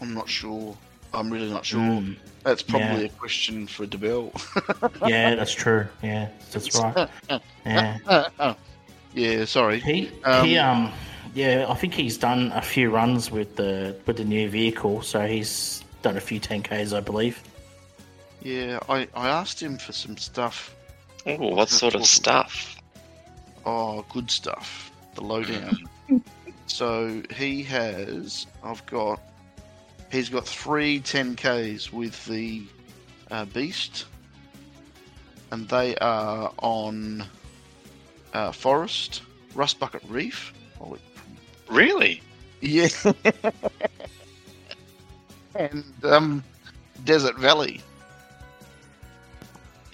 I'm 0.00 0.12
not 0.12 0.28
sure. 0.28 0.76
I'm 1.14 1.30
really 1.30 1.50
not 1.50 1.64
sure. 1.64 1.80
Mm, 1.80 2.16
That's 2.44 2.62
probably 2.62 3.02
Yeah. 3.02 3.06
a 3.06 3.08
question 3.10 3.66
for 3.66 3.86
DeBell. 3.86 4.32
yeah, 5.08 5.34
that's 5.34 5.54
true. 5.54 5.86
Yeah, 6.02 6.28
that's 6.50 6.76
right. 6.78 7.08
Yeah. 7.64 8.54
yeah, 9.14 9.44
sorry. 9.44 9.80
He 9.80 10.10
Um, 10.24 10.46
he 10.46 10.58
um 10.58 10.92
yeah, 11.34 11.66
I 11.68 11.74
think 11.74 11.94
he's 11.94 12.18
done 12.18 12.52
a 12.52 12.62
few 12.62 12.90
runs 12.90 13.30
with 13.30 13.56
the 13.56 13.96
with 14.06 14.16
the 14.16 14.24
new 14.24 14.48
vehicle, 14.48 15.02
so 15.02 15.26
he's 15.26 15.82
done 16.02 16.16
a 16.16 16.20
few 16.20 16.40
10Ks, 16.40 16.94
I 16.96 17.00
believe. 17.00 17.40
Yeah, 18.42 18.80
I, 18.88 19.06
I 19.14 19.28
asked 19.28 19.62
him 19.62 19.78
for 19.78 19.92
some 19.92 20.16
stuff. 20.16 20.74
Oh, 21.26 21.36
what 21.54 21.68
sort 21.68 21.94
of 21.94 22.04
stuff? 22.04 22.76
Oh, 23.64 24.04
good 24.12 24.28
stuff. 24.30 24.90
The 25.14 25.22
lowdown. 25.22 25.88
so 26.66 27.22
he 27.34 27.62
has. 27.62 28.46
I've 28.64 28.84
got. 28.86 29.20
He's 30.12 30.28
got 30.28 30.46
three 30.46 31.00
10Ks 31.00 31.90
with 31.90 32.26
the 32.26 32.64
uh, 33.30 33.46
Beast, 33.46 34.04
and 35.50 35.66
they 35.70 35.96
are 35.96 36.52
on 36.58 37.24
uh, 38.34 38.52
Forest, 38.52 39.22
Rust 39.54 39.80
Bucket 39.80 40.02
Reef. 40.06 40.52
Holy 40.78 41.00
Really? 41.70 42.20
Yeah. 42.60 42.88
and 45.54 45.82
um, 46.04 46.44
Desert 47.04 47.38
Valley. 47.38 47.80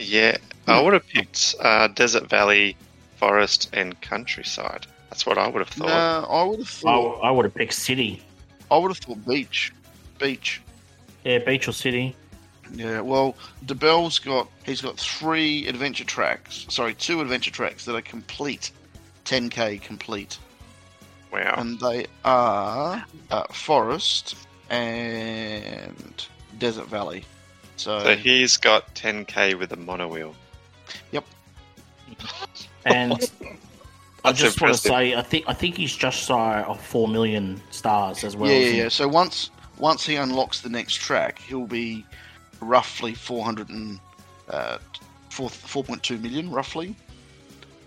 Yeah, 0.01 0.37
I 0.67 0.83
would 0.83 0.95
have 0.95 1.07
picked 1.07 1.55
uh, 1.61 1.87
Desert 1.87 2.29
Valley, 2.29 2.77
Forest, 3.19 3.71
and 3.73 4.01
Countryside. 4.01 4.89
That's 5.11 5.27
what 5.27 5.39
I 5.39 5.47
would 5.47 5.65
have 5.65 5.79
No, 5.79 5.87
thought. 5.87 6.29
I 6.29 6.43
would 6.43 6.59
have 6.59 6.69
I, 6.69 6.81
thought. 6.81 7.21
I 7.21 7.31
would 7.31 7.45
have 7.45 7.55
picked 7.55 7.75
City. 7.75 8.21
I 8.69 8.79
would 8.79 8.91
have 8.91 8.99
thought 8.99 9.25
beach. 9.25 9.73
Beach. 10.19 10.61
Yeah, 11.25 11.39
Beach 11.39 11.69
or 11.69 11.73
City. 11.73 12.15
Yeah. 12.73 13.01
Well, 13.01 13.35
DeBell's 13.67 14.19
got. 14.19 14.49
He's 14.65 14.81
got 14.81 14.99
three 14.99 15.67
adventure 15.67 16.05
tracks. 16.05 16.67
Sorry, 16.69 16.95
two 16.95 17.21
adventure 17.21 17.51
tracks 17.51 17.85
that 17.87 17.95
are 17.95 18.03
complete, 18.03 18.73
10k 19.25 19.81
complete, 19.83 20.39
Wow. 21.33 21.55
and 21.57 21.79
they 21.81 22.07
are 22.25 23.05
uh, 23.31 23.45
Forest 23.53 24.37
and 24.71 26.27
Desert 26.59 26.87
Valley. 26.89 27.25
So, 27.77 28.01
So 28.03 28.17
he's 28.17 28.57
got 28.57 28.95
10k 28.95 29.59
with 29.59 29.73
a 29.73 29.77
monowheel. 29.77 30.35
Yep. 31.13 31.25
And 32.85 33.13
I 34.25 34.31
That's 34.33 34.39
just 34.41 34.61
want 34.61 34.75
to 34.75 34.81
say, 34.81 35.15
I 35.15 35.23
think 35.23 35.45
I 35.49 35.55
think 35.55 35.77
he's 35.77 35.95
just 35.97 36.19
shy 36.27 36.63
of 36.63 36.81
four 36.81 37.07
million 37.09 37.61
stars 37.71 38.25
as 38.25 38.37
well. 38.37 38.51
yeah, 38.51 38.59
yeah, 38.59 38.83
yeah. 38.85 38.89
So 38.89 39.07
once 39.09 39.51
once 39.79 40.05
he 40.07 40.17
unlocks 40.17 40.61
the 40.61 40.69
next 40.69 40.95
track, 40.95 41.39
he'll 41.39 41.67
be 41.67 42.05
roughly 42.61 43.15
400 43.15 43.69
and 43.69 44.01
uh, 44.49 44.79
4, 45.31 45.49
4.2 45.49 46.21
million, 46.21 46.51
roughly. 46.51 46.97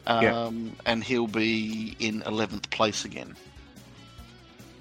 Um, 0.08 0.24
Yeah. 0.24 0.52
And 0.86 1.04
he'll 1.04 1.28
be 1.28 1.96
in 2.00 2.22
11th 2.22 2.70
place 2.70 3.06
again. 3.06 3.36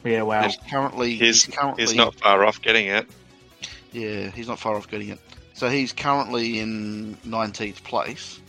Yeah, 0.04 0.22
wow. 0.22 0.44
He's 0.44 0.56
currently, 0.70 1.16
He's, 1.16 1.44
he's 1.44 1.54
currently, 1.54 1.84
he's 1.84 1.94
not 1.94 2.14
far 2.14 2.44
off 2.44 2.62
getting 2.62 2.86
it. 2.86 3.06
yeah, 3.92 4.30
he's 4.30 4.48
not 4.48 4.58
far 4.58 4.76
off 4.76 4.88
getting 4.88 5.08
it. 5.10 5.18
So 5.52 5.68
he's 5.68 5.92
currently 5.92 6.58
in 6.58 7.16
19th 7.26 7.82
place. 7.84 8.40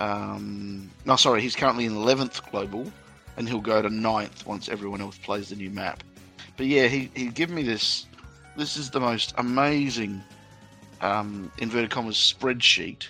Um, 0.00 0.90
no, 1.04 1.14
sorry, 1.16 1.40
he's 1.40 1.54
currently 1.54 1.84
in 1.86 1.92
11th 1.92 2.50
global, 2.50 2.90
and 3.36 3.48
he'll 3.48 3.60
go 3.60 3.80
to 3.80 3.88
9th 3.88 4.44
once 4.44 4.68
everyone 4.68 5.00
else 5.00 5.16
plays 5.18 5.50
the 5.50 5.56
new 5.56 5.70
map. 5.70 6.02
But 6.56 6.66
yeah, 6.66 6.86
he 6.88 7.10
he 7.14 7.26
give 7.28 7.50
me 7.50 7.62
this. 7.62 8.06
This 8.56 8.76
is 8.76 8.90
the 8.90 9.00
most 9.00 9.34
amazing 9.36 10.22
um, 11.02 11.50
inverted 11.58 11.90
commas 11.90 12.16
spreadsheet 12.16 13.08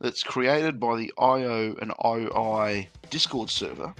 that's 0.00 0.22
created 0.22 0.78
by 0.78 0.96
the 0.96 1.12
IO 1.18 1.74
and 1.82 1.92
OI 2.04 2.88
Discord 3.10 3.50
server. 3.50 3.92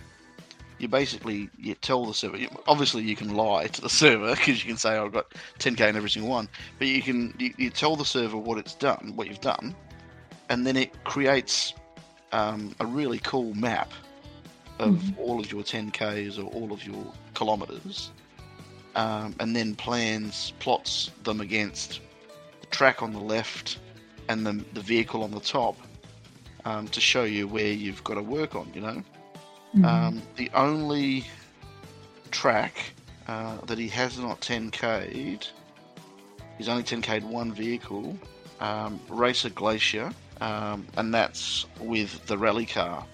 You 0.78 0.87
basically 0.87 1.50
you 1.58 1.75
tell 1.75 2.06
the 2.06 2.14
server. 2.14 2.37
you- 2.37 2.49
Obviously, 2.68 3.02
you 3.02 3.16
can 3.16 3.35
lie 3.35 3.66
to 3.66 3.80
the 3.80 3.88
server 4.02 4.37
because 4.37 4.62
you 4.62 4.68
can 4.68 4.76
say 4.76 4.97
I've 4.97 5.12
got 5.12 5.32
10k 5.58 5.88
in 5.88 5.97
every 5.97 6.11
single 6.11 6.30
one. 6.30 6.49
But 6.78 6.87
you 6.87 7.02
can 7.02 7.35
you, 7.38 7.52
you 7.58 7.70
tell 7.70 7.97
the 7.97 8.04
server 8.04 8.37
what 8.37 8.58
it's 8.58 8.75
done, 8.75 9.12
what 9.16 9.26
you've 9.26 9.40
done, 9.40 9.75
and 10.50 10.64
then 10.64 10.76
it 10.76 11.02
creates 11.02 11.75
um, 12.30 12.75
a 12.78 12.87
really 12.87 13.18
cool 13.18 13.52
map 13.54 13.90
of 14.78 15.02
all 15.18 15.40
of 15.40 15.50
your 15.50 15.62
10ks 15.64 16.38
or 16.38 16.44
all 16.52 16.70
of 16.73 16.85
your 16.87 17.12
kilometers, 17.35 18.12
um, 18.97 19.35
and 19.40 19.54
then 19.54 19.75
plans 19.75 20.52
plots 20.59 21.11
them 21.25 21.40
against 21.40 22.00
the 22.61 22.66
track 22.66 23.02
on 23.02 23.12
the 23.12 23.21
left 23.21 23.78
and 24.28 24.47
the, 24.47 24.64
the 24.75 24.80
vehicle 24.80 25.23
on 25.23 25.30
the 25.30 25.40
top 25.40 25.76
um, 26.64 26.88
to 26.88 27.00
show 27.00 27.25
you 27.25 27.47
where 27.49 27.73
you've 27.73 28.02
got 28.04 28.14
to 28.14 28.23
work 28.23 28.54
on. 28.54 28.71
You 28.75 28.80
know. 28.80 29.02
Mhm. 29.76 29.85
Um, 29.85 30.23
the 30.37 30.50
only 30.54 31.25
track 32.30 32.92
uh, 33.26 33.59
that 33.66 33.78
he 33.78 33.88
has 33.88 34.18
not 34.18 34.40
10k'd, 34.40 35.50
he's 36.57 36.68
only 36.68 36.83
10k'd 36.83 37.25
one 37.25 37.52
vehicle, 37.52 38.16
um, 38.61 38.99
Racer 39.09 39.50
Glacier, 39.50 40.11
um, 40.40 40.87
and 40.97 41.12
that's 41.12 41.66
with 41.80 42.25
the 42.26 42.38
rally 42.38 42.64
car. 42.66 43.04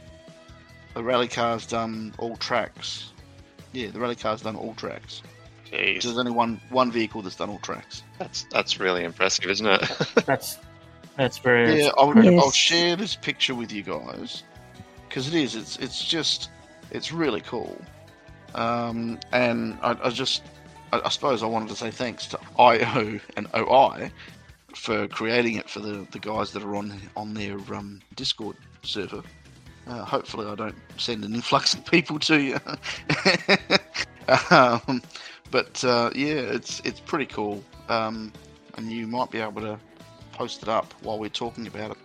The 0.95 1.02
rally 1.02 1.26
car's 1.26 1.66
done 1.66 2.14
all 2.19 2.37
tracks. 2.37 3.11
Yeah, 3.73 3.88
the 3.88 3.99
rally 3.99 4.14
car's 4.14 4.43
done 4.43 4.54
all 4.54 4.75
tracks. 4.75 5.23
Jeez, 5.75 6.02
There's 6.02 6.19
only 6.19 6.31
one 6.31 6.61
one 6.71 6.93
vehicle 6.93 7.23
that's 7.23 7.37
done 7.37 7.50
all 7.50 7.59
tracks. 7.59 8.02
that's 8.19 8.47
that's 8.50 8.78
really 8.78 9.04
impressive, 9.04 9.47
isn't 9.47 9.66
it? 9.66 9.81
That's 10.26 10.59
that's 11.16 11.38
very 11.38 11.83
Yeah, 11.83 11.90
I'll, 11.97 12.14
Yes. 12.25 12.43
I'll 12.43 12.50
share 12.50 12.97
this 12.97 13.14
picture 13.16 13.54
with 13.54 13.71
you 13.73 13.83
guys 13.83 14.43
because 15.09 15.28
it 15.28 15.35
is. 15.35 15.54
It's 15.57 15.76
it's 15.78 16.04
just 16.04 16.50
it's 16.90 17.12
really 17.12 17.40
cool. 17.40 17.81
Um, 18.54 19.19
and 19.33 19.78
I, 19.83 19.97
I 20.04 20.11
just 20.11 20.43
I, 20.93 21.00
I 21.04 21.09
suppose 21.09 21.43
I 21.43 21.47
wanted 21.47 21.69
to 21.71 21.76
say 21.76 21.90
thanks 21.90 22.26
to 22.28 22.38
IO 22.59 23.21
and 23.37 23.49
OI 23.54 24.11
for 24.75 25.07
creating 25.09 25.57
it 25.57 25.71
for 25.71 25.81
the, 25.81 26.07
the 26.11 26.19
guys 26.19 26.52
that 26.52 26.62
are 26.62 26.75
on 26.76 27.00
on 27.16 27.35
their 27.35 27.59
um, 27.75 28.00
Discord 28.14 28.57
server. 28.83 29.23
Uh, 29.87 30.04
hopefully, 30.04 30.47
I 30.47 30.54
don't 30.54 30.75
send 30.97 31.25
an 31.25 31.35
influx 31.35 31.75
of 31.75 31.85
people 31.85 32.19
to 32.21 32.40
you. 32.40 32.59
um, 34.50 35.02
but 35.54 35.84
uh, 35.84 36.11
yeah, 36.16 36.34
it's 36.34 36.80
it's 36.80 36.99
pretty 36.99 37.26
cool, 37.26 37.62
um, 37.88 38.32
and 38.76 38.90
you 38.90 39.06
might 39.06 39.30
be 39.30 39.38
able 39.38 39.62
to 39.62 39.78
post 40.32 40.64
it 40.64 40.68
up 40.68 40.92
while 41.02 41.16
we're 41.16 41.28
talking 41.28 41.68
about 41.68 41.92
it 41.92 41.96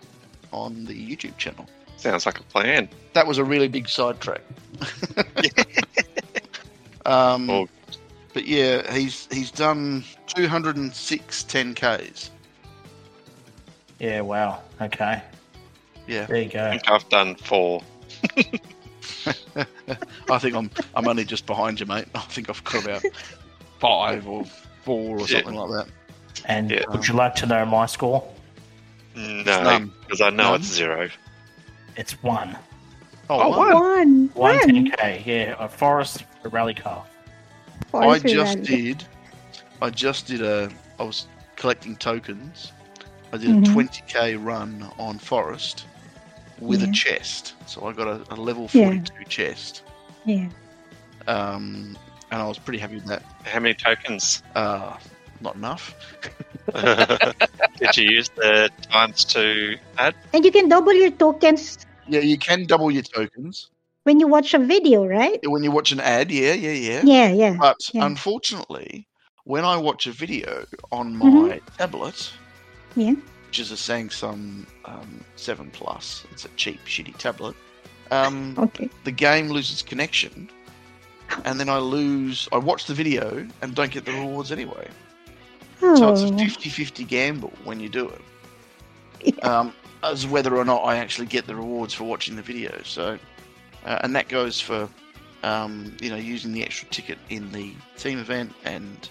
on 0.53 0.85
the 0.85 0.93
YouTube 0.93 1.35
channel. 1.37 1.65
Sounds 1.97 2.27
like 2.27 2.39
a 2.39 2.43
plan. 2.43 2.87
That 3.13 3.25
was 3.25 3.39
a 3.39 3.43
really 3.43 3.67
big 3.67 3.89
sidetrack. 3.89 4.41
um, 7.07 7.49
Oh. 7.49 7.67
But 8.35 8.45
yeah, 8.45 8.93
he's 8.93 9.27
he's 9.31 9.49
done 9.49 10.03
206 10.27 11.43
10Ks. 11.43 12.29
yeah. 13.97 14.21
Wow. 14.21 14.61
Okay. 14.79 15.23
Yeah, 16.05 16.27
There 16.27 16.37
you 16.37 16.49
go. 16.49 16.59
I 16.59 16.65
go. 16.65 16.69
think 16.69 16.91
I've 16.91 17.09
done 17.09 17.33
four. 17.33 17.81
I 20.29 20.37
think 20.37 20.55
I'm 20.55 20.69
I'm 20.95 21.07
only 21.07 21.25
just 21.25 21.47
behind 21.47 21.79
you, 21.79 21.87
mate. 21.87 22.05
I 22.13 22.19
think 22.19 22.51
I've 22.51 22.63
got 22.63 22.85
about 22.85 23.03
five 23.79 24.27
or 24.27 24.45
four 24.83 25.17
or 25.17 25.19
Yeah. 25.21 25.25
something 25.41 25.55
like 25.55 25.71
that. 25.71 25.87
And 26.45 26.71
Yeah. 26.71 26.83
would 26.89 27.07
you 27.07 27.13
like 27.15 27.35
to 27.35 27.45
know 27.45 27.65
my 27.65 27.85
score? 27.85 28.23
No, 29.15 29.89
because 30.01 30.21
I 30.21 30.29
know 30.29 30.51
None? 30.51 30.55
it's 30.61 30.67
zero. 30.67 31.09
It's 31.95 32.21
one. 32.23 32.57
Oh, 33.29 33.39
Oh, 33.41 33.49
wow. 33.49 33.57
wow. 33.57 33.73
One. 33.73 34.29
One 34.33 34.55
One. 34.57 34.59
10k. 34.69 35.23
Yeah, 35.25 35.55
a 35.59 35.67
Forest 35.67 36.23
a 36.43 36.49
rally 36.49 36.73
car. 36.73 37.03
I 37.93 38.19
just 38.19 38.57
Rally. 38.59 38.61
did. 38.61 39.03
I 39.81 39.89
just 39.89 40.27
did 40.27 40.41
a. 40.41 40.69
I 40.99 41.03
was 41.03 41.27
collecting 41.55 41.95
tokens. 41.97 42.71
I 43.33 43.37
did 43.37 43.49
Mhm. 43.49 43.67
a 43.67 43.71
20k 43.73 44.35
run 44.35 44.89
on 44.97 45.19
Forest 45.19 45.85
with 46.59 46.81
Yeah. 46.81 46.89
a 46.89 46.91
chest. 46.91 47.53
So 47.65 47.87
I 47.87 47.93
got 47.93 48.07
a, 48.07 48.21
a 48.33 48.35
level 48.35 48.69
Yeah. 48.73 48.85
42 48.85 49.25
chest. 49.25 49.83
Yeah. 50.25 50.47
Um, 51.27 51.97
and 52.31 52.41
I 52.41 52.47
was 52.47 52.57
pretty 52.57 52.79
happy 52.79 52.95
with 52.95 53.05
that. 53.05 53.23
How 53.43 53.59
many 53.59 53.73
tokens? 53.75 54.43
Uh, 54.55 54.97
not 55.41 55.55
enough. 55.55 55.95
Did 57.79 57.97
you 57.97 58.09
use 58.09 58.29
the 58.35 58.69
times 58.91 59.23
to 59.25 59.75
add? 59.97 60.15
And 60.33 60.43
you 60.45 60.51
can 60.51 60.69
double 60.69 60.93
your 60.93 61.11
tokens 61.11 61.77
Yeah, 62.07 62.19
you 62.21 62.37
can 62.37 62.65
double 62.65 62.91
your 62.91 63.03
tokens 63.03 63.69
when 64.03 64.19
you 64.19 64.27
watch 64.27 64.53
a 64.53 64.59
video, 64.59 65.05
right? 65.05 65.39
when 65.45 65.63
you 65.63 65.71
watch 65.71 65.91
an 65.91 65.99
ad. 65.99 66.31
Yeah, 66.31 66.53
yeah, 66.53 66.71
yeah. 66.71 67.01
Yeah, 67.03 67.29
yeah. 67.31 67.55
But 67.59 67.77
Yeah. 67.93 68.05
unfortunately, 68.05 69.07
when 69.45 69.63
I 69.65 69.77
watch 69.77 70.07
a 70.07 70.11
video 70.11 70.65
on 70.91 71.15
my 71.15 71.27
Mhm. 71.29 71.61
tablet, 71.77 72.31
Yeah. 72.95 73.13
which 73.47 73.59
is 73.59 73.71
a 73.71 73.75
Samsung 73.75 74.65
um, 74.85 75.23
7 75.35 75.69
Plus, 75.71 76.25
it's 76.31 76.45
a 76.45 76.49
cheap, 76.55 76.79
shitty 76.85 77.17
tablet. 77.17 77.55
Um, 78.11 78.55
Okay. 78.57 78.89
the 79.03 79.11
game 79.11 79.49
loses 79.49 79.81
connection 79.83 80.49
and 81.45 81.59
then 81.59 81.69
I 81.69 81.77
lose. 81.79 82.47
I 82.51 82.57
watch 82.57 82.85
the 82.85 82.93
video 82.93 83.47
and 83.61 83.75
don't 83.75 83.91
get 83.91 84.05
the 84.05 84.11
rewards 84.13 84.51
anyway. 84.51 84.87
So 85.95 86.09
it's 86.09 86.21
a 86.23 86.27
Oh. 86.27 86.31
50-50 86.31 87.07
gamble 87.07 87.53
when 87.63 87.79
you 87.79 87.89
do 87.89 88.09
it. 88.09 89.43
Um, 89.43 89.73
as 90.03 90.25
whether 90.27 90.55
or 90.55 90.65
not 90.65 90.81
I 90.83 90.97
actually 90.97 91.27
get 91.27 91.45
the 91.47 91.55
rewards 91.55 91.93
for 91.93 92.03
watching 92.03 92.35
the 92.35 92.41
video. 92.41 92.81
So, 92.83 93.17
uh, 93.85 93.99
and 94.03 94.15
that 94.15 94.27
goes 94.29 94.59
for 94.59 94.89
um, 95.43 95.95
you 96.01 96.09
know 96.09 96.15
using 96.17 96.51
the 96.51 96.63
extra 96.63 96.87
ticket 96.89 97.17
in 97.29 97.51
the 97.51 97.73
team 97.97 98.19
event 98.19 98.53
and 98.65 99.09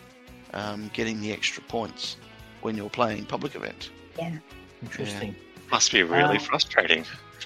um, 0.54 0.90
getting 0.92 1.20
the 1.20 1.32
extra 1.32 1.62
points 1.62 2.16
when 2.60 2.76
you're 2.76 2.90
playing 2.90 3.26
public 3.26 3.54
event. 3.54 3.90
Yeah, 4.18 4.38
interesting. 4.82 5.34
Must 5.70 5.92
be 5.92 6.02
really 6.02 6.36
Uh, 6.36 6.40
frustrating. 6.40 7.04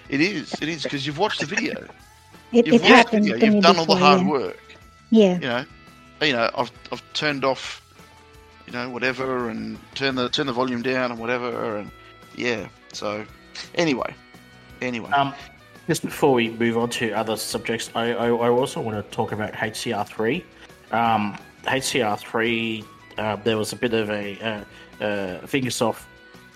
It 0.09 0.21
is. 0.21 0.53
It 0.61 0.69
is 0.69 0.83
because 0.85 1.07
you've 1.07 1.19
watched 1.19 1.41
the 1.41 1.47
video. 1.47 1.89
It, 2.53 2.67
You've 2.67 2.77
it 2.77 2.83
watched 2.83 3.11
the 3.11 3.19
video. 3.21 3.39
to 3.39 3.47
me 3.47 3.47
You've 3.47 3.63
done 3.63 3.79
all 3.79 3.87
the 3.87 3.97
hard 3.97 4.21
yeah. 4.23 4.29
work. 4.29 4.59
Yeah. 5.13 5.35
You 5.35 5.41
know, 5.41 5.65
you 6.23 6.33
know. 6.33 6.51
I've 6.57 6.73
I've 6.91 7.13
turned 7.13 7.45
off, 7.45 7.83
you 8.67 8.73
know, 8.73 8.89
whatever, 8.89 9.51
and 9.51 9.79
turn 9.95 10.15
the 10.15 10.31
turn 10.31 10.47
the 10.47 10.55
volume 10.55 10.81
down 10.81 11.11
and 11.11 11.21
whatever, 11.21 11.77
and 11.77 11.91
yeah. 12.35 12.67
So, 12.95 13.27
anyway, 13.75 14.15
anyway. 14.81 15.11
Um, 15.11 15.35
just 15.87 16.03
before 16.03 16.33
we 16.33 16.49
move 16.49 16.79
on 16.79 16.89
to 16.91 17.13
other 17.13 17.37
subjects, 17.37 17.91
I, 17.95 18.13
I, 18.13 18.29
I 18.29 18.49
also 18.49 18.81
want 18.81 19.05
to 19.05 19.15
talk 19.15 19.33
about 19.33 19.53
HCR3. 19.53 20.43
Um, 20.93 21.37
HCR3, 21.65 22.87
uh, 23.19 23.37
there 23.37 23.59
was 23.59 23.75
a 23.75 23.77
bit 23.77 23.93
of 23.93 24.09
a 24.09 24.41
uh, 24.41 25.05
uh, 25.05 25.41
Fingersoft 25.43 26.05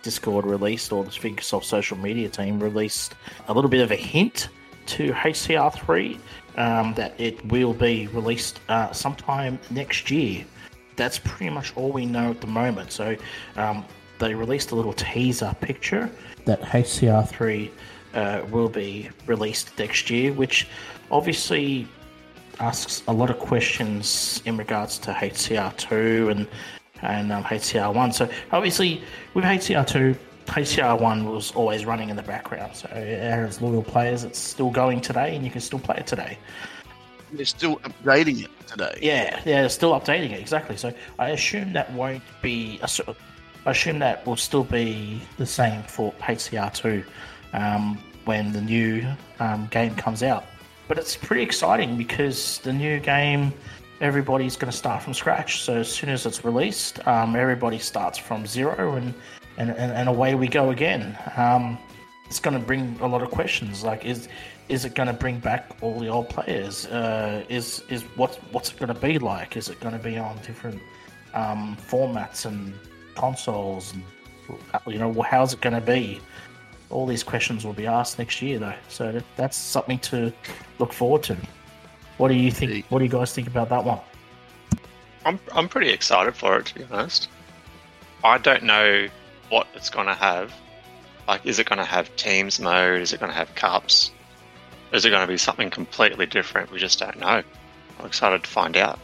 Discord 0.01 0.47
released, 0.47 0.93
or 0.93 1.05
the 1.05 1.11
Fingersoft 1.11 1.65
social 1.65 1.99
media 1.99 2.31
team 2.31 2.59
released 2.63 3.17
a 3.49 3.53
little 3.53 3.69
bit 3.69 3.83
of 3.83 3.91
a 3.91 3.97
hint 3.97 4.49
to 4.87 5.11
HCR3 5.13 6.19
um, 6.57 6.95
that 6.95 7.19
it 7.19 7.45
will 7.47 7.75
be 7.75 8.07
released 8.09 8.61
uh, 8.69 8.93
sometime 8.93 9.59
next 9.71 10.11
year. 10.11 10.45
That's 10.97 11.19
pretty 11.19 11.51
much 11.51 11.77
all 11.77 11.93
we 11.93 12.07
know 12.07 12.31
at 12.31 12.41
the 12.41 12.47
moment. 12.47 12.93
So 12.93 13.17
um, 13.57 13.85
they 14.19 14.35
released 14.35 14.71
a 14.71 14.75
little 14.75 14.95
teaser 14.95 15.55
picture 15.61 16.11
that 16.47 16.61
HCR3 16.63 17.71
uh, 18.15 18.43
will 18.51 18.69
be 18.69 19.11
released 19.27 19.79
next 19.79 20.09
year, 20.09 20.33
which 20.33 20.67
obviously 21.11 21.87
asks 22.61 23.03
a 23.09 23.13
lot 23.13 23.29
of 23.29 23.39
questions 23.39 24.43
in 24.47 24.57
regards 24.57 24.99
to 24.99 25.13
HCR2 25.13 26.31
and 26.31 26.49
and 27.03 27.31
um, 27.31 27.45
HCR1. 27.45 28.15
So 28.15 28.29
obviously 28.53 29.03
with 29.35 29.45
HCR2, 29.45 30.17
HCR1 30.47 31.25
was 31.31 31.53
always 31.53 31.85
running 31.85 32.09
in 32.09 32.17
the 32.17 32.23
background. 32.23 32.75
So 32.75 32.88
as 32.88 33.61
loyal 33.61 33.83
players, 33.83 34.25
it's 34.25 34.38
still 34.38 34.71
going 34.71 35.00
today, 35.00 35.37
and 35.37 35.45
you 35.45 35.50
can 35.50 35.61
still 35.61 35.79
play 35.79 35.97
it 35.99 36.07
today. 36.07 36.38
They're 37.33 37.45
still 37.45 37.76
updating 37.79 38.45
it 38.45 38.50
today. 38.67 38.99
Yeah, 39.03 39.37
yeah, 39.45 39.61
they're 39.61 39.69
still 39.69 39.93
updating 39.93 40.31
it 40.31 40.41
exactly. 40.41 40.76
So 40.76 40.93
I 41.19 41.31
assume 41.31 41.73
that 41.75 41.93
won't 41.93 42.23
be. 42.43 42.79
a 42.83 42.88
sort 42.88 43.09
of- 43.09 43.19
I 43.67 43.73
assume 43.73 43.99
that 43.99 44.25
will 44.25 44.37
still 44.37 44.62
be 44.62 45.21
the 45.38 45.47
same 45.47 45.83
for 45.83 46.12
HCR2 46.21 47.04
um, 47.52 47.99
when 48.25 48.52
the 48.52 48.61
new 48.61 49.04
um, 49.41 49.67
game 49.73 49.95
comes 49.97 50.23
out. 50.23 50.45
But 50.87 50.99
it's 50.99 51.17
pretty 51.17 51.43
exciting 51.43 51.97
because 51.97 52.61
the 52.61 52.73
new 52.73 53.00
game, 53.00 53.52
everybody's 54.00 54.54
going 54.54 54.71
to 54.71 54.76
start 54.76 55.02
from 55.02 55.15
scratch. 55.15 55.63
So 55.63 55.78
as 55.78 55.93
soon 55.93 56.11
as 56.11 56.26
it's 56.26 56.45
released, 56.45 57.04
um, 57.09 57.35
everybody 57.35 57.78
starts 57.80 58.19
from 58.19 58.47
zero, 58.47 58.95
and 58.95 59.13
and, 59.58 59.71
and, 59.71 59.92
and 59.92 60.08
away 60.08 60.34
we 60.34 60.49
go 60.49 60.71
again. 60.71 61.19
Um, 61.36 61.78
it's 62.26 62.40
going 62.40 62.58
to 62.58 62.64
bring 62.64 62.99
a 63.00 63.06
lot 63.06 63.23
of 63.23 63.30
questions. 63.30 63.84
Like, 63.84 64.04
is 64.04 64.28
is 64.69 64.84
it 64.84 64.95
going 64.95 65.06
to 65.06 65.12
bring 65.12 65.38
back 65.38 65.76
all 65.80 65.99
the 66.00 66.08
old 66.08 66.28
players? 66.28 66.86
Uh, 66.86 67.45
is 67.49 67.82
is 67.88 68.02
what 68.16 68.34
what's 68.52 68.71
it 68.71 68.78
going 68.78 68.92
to 68.92 69.00
be 69.00 69.19
like? 69.19 69.56
Is 69.56 69.69
it 69.69 69.78
going 69.80 69.97
to 69.97 70.02
be 70.02 70.19
on 70.19 70.36
different 70.38 70.80
um, 71.34 71.76
formats 71.76 72.47
and 72.47 72.75
consoles? 73.14 73.92
And 73.92 74.02
you 74.86 74.99
know, 74.99 75.12
how's 75.23 75.52
it 75.52 75.60
going 75.60 75.75
to 75.75 75.80
be? 75.80 76.21
All 76.90 77.06
these 77.06 77.25
questions 77.25 77.64
will 77.64 77.73
be 77.73 77.86
asked 77.86 78.19
next 78.19 78.40
year, 78.42 78.60
though. 78.60 78.75
So 78.88 79.10
that, 79.10 79.25
that's 79.36 79.56
something 79.56 79.99
to 80.00 80.32
look 80.78 80.92
forward 80.92 81.25
to. 81.25 81.36
What 82.19 82.28
do 82.28 82.34
you 82.34 82.50
think? 82.50 82.86
What 82.90 82.99
do 82.99 83.04
you 83.04 83.10
guys 83.10 83.32
think 83.32 83.49
about 83.49 83.69
that 83.69 83.84
one? 83.84 84.00
I'm 85.25 85.38
I'm 85.52 85.69
pretty 85.69 85.90
excited 85.90 86.34
for 86.34 86.58
it 86.58 86.66
to 86.66 86.75
be 86.75 86.84
honest. 86.90 87.28
I 88.25 88.38
don't 88.38 88.62
know 88.62 89.08
what 89.49 89.67
it's 89.75 89.91
going 89.91 90.06
to 90.06 90.15
have. 90.15 90.52
Like, 91.28 91.45
is 91.45 91.59
it 91.59 91.67
going 91.69 91.78
to 91.78 91.85
have 91.85 92.15
teams 92.17 92.61
mode? 92.61 93.00
Is 93.00 93.13
it 93.13 93.21
going 93.21 93.32
to 93.32 93.37
have 93.37 93.54
cups? 93.54 94.11
Is 94.93 95.04
it 95.04 95.11
going 95.11 95.23
to 95.23 95.26
be 95.26 95.37
something 95.37 95.71
completely 95.71 96.26
different? 96.26 96.71
We 96.71 96.78
just 96.78 96.99
don't 97.00 97.19
know. 97.19 97.43
I'm 97.99 98.06
excited 98.06 98.45
to 98.45 98.50
find 98.50 98.76
out. 98.76 98.99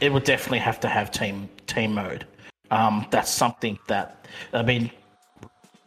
it 0.00 0.12
would 0.12 0.24
definitely 0.24 0.58
have 0.58 0.80
to 0.80 0.88
have 0.88 1.10
team 1.10 1.48
team 1.66 1.94
mode. 1.94 2.26
Um, 2.70 3.06
that's 3.10 3.30
something 3.30 3.78
that 3.86 4.26
I 4.52 4.62
mean, 4.62 4.90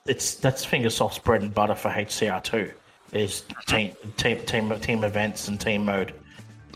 it's 0.05 0.35
that's 0.35 0.63
Fingersoft's 0.63 1.19
bread 1.19 1.41
and 1.41 1.53
butter 1.53 1.75
for 1.75 1.89
HCR 1.89 2.43
two 2.43 2.71
is 3.11 3.43
team 3.67 3.93
team 4.15 4.39
team 4.45 4.79
team 4.79 5.03
events 5.03 5.47
and 5.49 5.59
team 5.59 5.85
mode. 5.85 6.13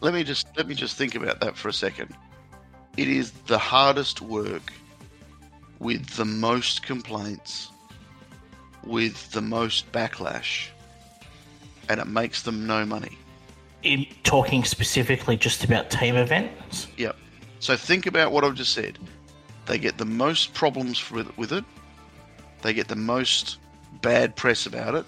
Let 0.01 0.13
me 0.13 0.23
just 0.23 0.47
let 0.57 0.67
me 0.67 0.75
just 0.75 0.97
think 0.97 1.15
about 1.15 1.39
that 1.39 1.55
for 1.55 1.69
a 1.69 1.73
second. 1.73 2.13
It 2.97 3.07
is 3.07 3.31
the 3.47 3.57
hardest 3.57 4.19
work 4.21 4.73
with 5.81 6.05
the 6.11 6.25
most 6.25 6.83
complaints, 6.83 7.71
with 8.83 9.31
the 9.31 9.41
most 9.41 9.91
backlash, 9.91 10.67
and 11.89 11.99
it 11.99 12.05
makes 12.05 12.43
them 12.43 12.67
no 12.67 12.85
money. 12.85 13.17
In 13.81 14.05
talking 14.23 14.63
specifically 14.63 15.35
just 15.35 15.63
about 15.63 15.89
team 15.89 16.15
events, 16.15 16.87
Yep. 16.97 17.17
So 17.59 17.75
think 17.75 18.05
about 18.05 18.31
what 18.31 18.43
I've 18.43 18.55
just 18.55 18.73
said. 18.73 18.97
They 19.65 19.77
get 19.77 19.97
the 19.97 20.05
most 20.05 20.53
problems 20.53 21.11
with, 21.11 21.35
with 21.37 21.51
it. 21.51 21.63
They 22.61 22.73
get 22.73 22.87
the 22.87 22.95
most 22.95 23.57
bad 24.01 24.35
press 24.35 24.65
about 24.65 24.95
it. 24.95 25.05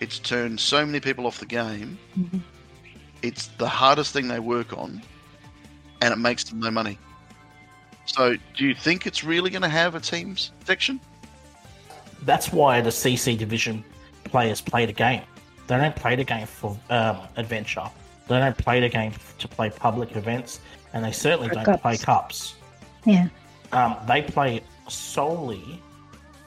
It's 0.00 0.18
turned 0.18 0.58
so 0.60 0.84
many 0.84 1.00
people 1.00 1.26
off 1.26 1.38
the 1.38 1.46
game. 1.46 1.98
Mhm. 2.18 2.40
It's 3.22 3.46
the 3.58 3.68
hardest 3.68 4.12
thing 4.12 4.28
they 4.28 4.40
work 4.40 4.76
on, 4.76 5.02
and 6.00 6.12
it 6.12 6.18
makes 6.18 6.44
them 6.44 6.60
no 6.60 6.70
money. 6.70 6.98
So, 8.06 8.36
do 8.56 8.66
you 8.66 8.74
think 8.74 9.06
it's 9.06 9.22
really 9.24 9.50
going 9.50 9.62
to 9.62 9.68
have 9.68 9.94
a 9.94 10.00
teams 10.00 10.52
section? 10.64 11.00
that's 12.22 12.50
why 12.52 12.80
the 12.80 12.90
CC 12.90 13.38
division 13.38 13.84
players 14.24 14.60
play 14.60 14.84
the 14.86 14.92
game. 14.92 15.22
They 15.68 15.76
don't 15.76 15.94
play 15.94 16.16
the 16.16 16.24
game 16.24 16.46
for 16.46 16.76
um, 16.90 17.18
adventure. 17.36 17.84
They 18.26 18.38
don't 18.38 18.56
play 18.56 18.80
the 18.80 18.88
game 18.88 19.12
to 19.38 19.46
play 19.46 19.70
public 19.70 20.16
events, 20.16 20.58
and 20.92 21.04
they 21.04 21.12
certainly 21.12 21.48
For 21.48 21.54
don't 21.56 21.64
cups. 21.64 21.82
play 21.82 21.96
cups. 21.98 22.54
Yeah. 23.04 23.28
um, 23.72 23.96
they 24.08 24.22
play 24.22 24.62
solely 24.88 25.80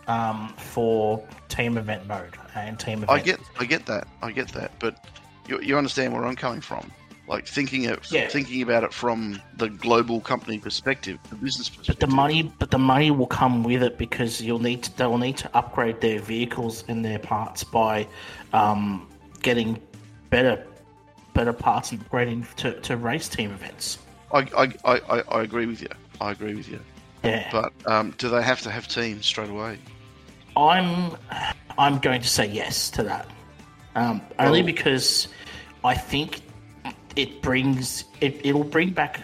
um, 0.07 0.53
for 0.57 1.23
team 1.47 1.77
event 1.77 2.05
mode 2.07 2.35
and 2.55 2.77
team 2.77 3.03
event. 3.03 3.11
I 3.11 3.19
get, 3.23 3.39
I 3.59 3.65
get 3.65 3.85
that, 3.85 4.07
I 4.21 4.31
get 4.31 4.49
that, 4.49 4.71
but 4.79 5.07
you, 5.47 5.61
you 5.61 5.77
understand 5.77 6.11
where 6.13 6.25
I'm 6.25 6.35
coming 6.35 6.61
from. 6.61 6.91
Like 7.29 7.45
thinking 7.47 7.83
it, 7.83 8.11
Yeah. 8.11 8.27
thinking 8.27 8.63
about 8.63 8.83
it 8.83 8.91
from 8.91 9.39
the 9.57 9.69
global 9.69 10.19
company 10.19 10.57
perspective, 10.57 11.19
the 11.29 11.35
business 11.35 11.69
perspective. 11.69 11.99
but 11.99 12.09
the 12.09 12.15
money, 12.15 12.51
but 12.57 12.71
the 12.71 12.79
money 12.79 13.11
will 13.11 13.27
come 13.27 13.63
with 13.63 13.83
it 13.83 13.99
because 13.99 14.41
you'll 14.41 14.57
need 14.57 14.81
to, 14.83 14.97
they'll 14.97 15.19
need 15.19 15.37
to 15.37 15.49
upgrade 15.55 16.01
their 16.01 16.19
vehicles 16.19 16.83
and 16.87 17.05
their 17.05 17.19
parts 17.19 17.63
by 17.63 18.07
um, 18.51 19.07
getting 19.43 19.79
better, 20.31 20.65
better 21.35 21.53
parts 21.53 21.91
and 21.91 22.03
upgrading 22.09 22.51
to, 22.55 22.73
to 22.81 22.97
race 22.97 23.29
team 23.29 23.51
events. 23.51 23.99
I, 24.33 24.39
I, 24.57 24.73
I, 24.85 25.23
I- 25.29 25.41
agree 25.43 25.67
with 25.67 25.81
you. 25.83 25.89
I 26.19 26.31
agree 26.31 26.55
with 26.55 26.67
you. 26.67 26.79
Yeah, 27.23 27.47
But 27.51 27.73
um, 27.85 28.15
do 28.17 28.27
they 28.29 28.41
have 28.41 28.61
to 28.61 28.71
have 28.71 28.87
teams 28.87 29.25
straight 29.27 29.49
away? 29.49 29.77
I'm 30.57 31.15
I'm 31.77 31.99
going 31.99 32.21
to 32.21 32.27
say 32.27 32.47
yes 32.47 32.89
to 32.91 33.03
that. 33.03 33.27
Um, 33.95 34.21
only 34.39 34.61
Oh. 34.61 34.65
because 34.65 35.27
I 35.83 35.93
think 35.95 36.41
it 37.19 37.41
brings 37.41 38.05
it, 38.21 38.39
it'll 38.45 38.63
bring 38.63 38.91
back 38.91 39.21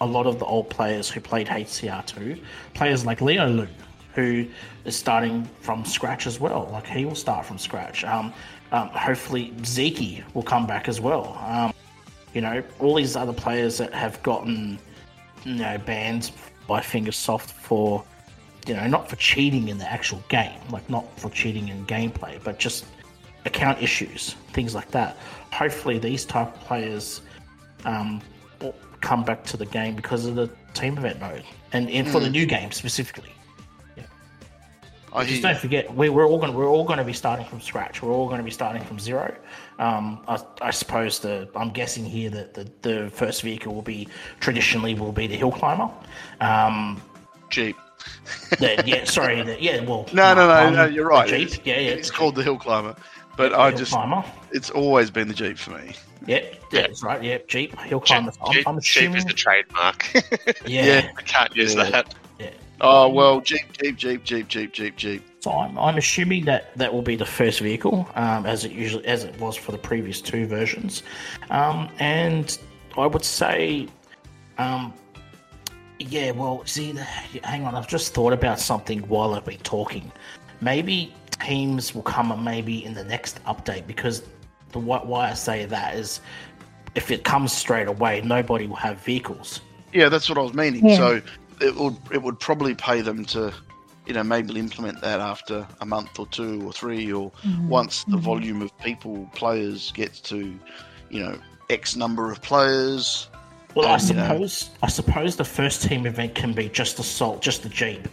a 0.00 0.06
lot 0.06 0.26
of 0.26 0.38
the 0.38 0.44
old 0.44 0.68
players 0.68 1.08
who 1.08 1.20
played 1.20 1.46
HCR2, 1.46 2.40
players 2.74 3.06
like 3.06 3.20
Leo 3.20 3.48
Lu, 3.48 3.68
who 4.14 4.46
is 4.84 4.96
starting 4.96 5.48
from 5.60 5.84
scratch 5.84 6.26
as 6.26 6.40
well. 6.40 6.68
Like 6.72 6.86
he 6.86 7.04
will 7.04 7.14
start 7.14 7.46
from 7.46 7.56
scratch. 7.56 8.04
Um, 8.04 8.32
um, 8.72 8.88
hopefully 8.88 9.54
Zeke 9.64 10.24
will 10.34 10.42
come 10.42 10.66
back 10.66 10.88
as 10.88 11.00
well. 11.00 11.38
Um, 11.40 11.72
you 12.34 12.40
know, 12.40 12.62
all 12.80 12.96
these 12.96 13.14
other 13.14 13.32
players 13.32 13.78
that 13.78 13.94
have 13.94 14.20
gotten 14.24 14.78
you 15.44 15.54
know 15.54 15.78
banned 15.78 16.32
by 16.66 16.80
Fingersoft 16.80 17.52
for 17.52 18.04
you 18.66 18.74
know, 18.74 18.88
not 18.88 19.08
for 19.08 19.14
cheating 19.14 19.68
in 19.68 19.78
the 19.78 19.88
actual 19.88 20.20
game, 20.28 20.60
like 20.72 20.90
not 20.90 21.04
for 21.20 21.30
cheating 21.30 21.68
in 21.68 21.86
gameplay, 21.86 22.42
but 22.42 22.58
just 22.58 22.84
account 23.44 23.80
issues, 23.80 24.34
things 24.52 24.74
like 24.74 24.90
that. 24.90 25.16
Hopefully, 25.52 26.00
these 26.00 26.24
type 26.24 26.52
of 26.52 26.60
players 26.62 27.20
um, 27.86 28.20
come 29.00 29.24
back 29.24 29.44
to 29.44 29.56
the 29.56 29.66
game 29.66 29.96
because 29.96 30.26
of 30.26 30.34
the 30.34 30.50
team 30.74 30.98
event 30.98 31.20
mode, 31.20 31.44
and, 31.72 31.88
and 31.90 32.08
for 32.08 32.20
the 32.20 32.28
new 32.30 32.44
game 32.44 32.72
specifically. 32.72 33.32
I 35.12 35.24
Just 35.24 35.40
don't 35.40 35.56
forget, 35.56 35.94
we, 35.94 36.10
we're 36.10 36.26
all 36.26 36.36
going 36.38 36.52
to 36.52 36.58
we're 36.58 36.68
all 36.68 36.84
going 36.84 36.98
to 36.98 37.04
be 37.04 37.14
starting 37.14 37.46
from 37.46 37.62
scratch. 37.62 38.02
We're 38.02 38.12
all 38.12 38.26
going 38.26 38.36
to 38.36 38.44
be 38.44 38.50
starting 38.50 38.82
from 38.84 38.98
zero. 38.98 39.34
Um, 39.78 40.22
I, 40.28 40.38
I 40.60 40.70
suppose 40.70 41.20
the 41.20 41.48
I'm 41.56 41.70
guessing 41.70 42.04
here 42.04 42.28
that 42.28 42.52
the, 42.52 42.70
the 42.82 43.10
first 43.10 43.40
vehicle 43.40 43.74
will 43.74 43.80
be 43.80 44.08
traditionally 44.40 44.92
will 44.92 45.12
be 45.12 45.26
the 45.26 45.36
hill 45.36 45.52
climber. 45.52 45.88
Um, 46.42 47.00
Jeep. 47.48 47.76
the, 48.58 48.82
yeah, 48.84 49.04
sorry, 49.18 49.40
the, 49.42 49.60
yeah, 49.60 49.80
well, 49.84 50.06
No, 50.12 50.34
no, 50.34 50.48
no, 50.48 50.66
um, 50.66 50.74
no. 50.74 50.84
You're 50.84 51.08
right. 51.08 51.28
Jeep, 51.28 51.48
It's, 51.48 51.60
yeah, 51.64 51.78
yeah, 51.80 51.90
it's 51.92 52.10
called 52.10 52.34
the 52.34 52.42
Hill 52.42 52.58
Climber, 52.58 52.94
but 53.38 53.54
I 53.54 53.70
just 53.70 53.92
climber. 53.92 54.22
it's 54.50 54.68
always 54.68 55.10
been 55.10 55.28
the 55.28 55.34
Jeep 55.34 55.56
for 55.56 55.70
me. 55.70 55.94
Yep, 56.26 56.65
yeah, 56.72 56.82
that's 56.82 57.02
right. 57.02 57.22
Yeah, 57.22 57.38
Jeep, 57.48 57.78
hill 57.80 58.00
Jeep, 58.00 58.06
climber. 58.06 58.32
I'm, 58.44 58.52
Jeep- 58.52 58.68
I'm 58.68 58.80
Jeep 58.80 58.96
assuming. 59.02 59.16
is 59.18 59.24
the 59.24 59.32
trademark. 59.32 60.10
yeah, 60.66 60.84
Yeah. 60.84 61.10
I 61.16 61.22
can't 61.22 61.54
use 61.56 61.74
Yeah. 61.74 61.90
that. 61.90 62.14
yeah. 62.38 62.50
Oh 62.80 63.08
well, 63.08 63.40
Jeep, 63.40 63.72
Jeep, 63.80 63.96
Jeep, 63.96 64.24
Jeep, 64.24 64.48
Jeep, 64.48 64.72
Jeep, 64.72 64.96
Jeep. 64.96 65.22
So 65.40 65.52
I'm, 65.52 65.78
I'm 65.78 65.96
assuming 65.96 66.44
that 66.46 66.76
that 66.76 66.92
will 66.92 67.02
be 67.02 67.16
the 67.16 67.24
first 67.26 67.60
vehicle, 67.60 68.08
um, 68.16 68.44
as 68.46 68.64
it 68.64 68.72
usually 68.72 69.06
as 69.06 69.24
it 69.24 69.38
was 69.40 69.56
for 69.56 69.72
the 69.72 69.78
previous 69.78 70.20
two 70.20 70.46
versions, 70.46 71.02
um, 71.50 71.88
and 72.00 72.58
I 72.98 73.06
would 73.06 73.24
say, 73.24 73.86
um, 74.58 74.92
yeah. 75.98 76.32
Well, 76.32 76.62
see, 76.66 76.92
hang 77.44 77.64
on. 77.64 77.74
I've 77.74 77.88
just 77.88 78.12
thought 78.12 78.32
about 78.32 78.60
something 78.60 79.00
while 79.08 79.34
I've 79.34 79.44
been 79.44 79.58
talking. 79.58 80.10
Maybe 80.60 81.14
teams 81.40 81.94
will 81.94 82.02
come 82.02 82.42
maybe 82.44 82.84
in 82.84 82.92
the 82.94 83.04
next 83.04 83.42
update 83.44 83.86
because 83.86 84.22
the 84.72 84.78
why, 84.78 84.98
why 84.98 85.30
I 85.30 85.34
say 85.34 85.64
that 85.66 85.94
is 85.94 86.20
if 86.96 87.10
it 87.10 87.22
comes 87.24 87.52
straight 87.52 87.86
away, 87.86 88.22
nobody 88.22 88.66
will 88.66 88.76
have 88.76 88.98
vehicles. 89.04 89.60
Yeah, 89.92 90.08
that's 90.08 90.28
what 90.28 90.38
I 90.38 90.42
was 90.42 90.54
meaning. 90.54 90.84
Yeah. 90.88 90.96
So 90.96 91.22
it 91.60 91.76
would 91.76 91.96
it 92.10 92.22
would 92.22 92.40
probably 92.40 92.74
pay 92.74 93.02
them 93.02 93.24
to, 93.26 93.52
you 94.06 94.14
know, 94.14 94.24
maybe 94.24 94.58
implement 94.58 95.00
that 95.02 95.20
after 95.20 95.66
a 95.80 95.86
month 95.86 96.18
or 96.18 96.26
two 96.26 96.62
or 96.66 96.72
three, 96.72 97.12
or 97.12 97.30
Mhm. 97.46 97.68
once 97.68 98.04
the 98.04 98.16
Mhm. 98.16 98.20
volume 98.20 98.62
of 98.62 98.76
people 98.78 99.30
players 99.34 99.92
gets 99.92 100.20
to, 100.20 100.58
you 101.10 101.20
know, 101.22 101.38
X 101.70 101.96
number 101.96 102.30
of 102.32 102.42
players. 102.42 103.28
Well, 103.74 103.88
I 103.88 103.94
And, 103.94 104.02
suppose 104.02 104.70
I 104.82 104.88
suppose 104.88 105.36
the 105.36 105.44
first 105.44 105.82
team 105.82 106.06
event 106.06 106.34
can 106.34 106.52
be 106.54 106.68
just 106.70 106.98
assault, 106.98 107.42
just 107.42 107.62
the 107.62 107.68
jeep. 107.68 108.08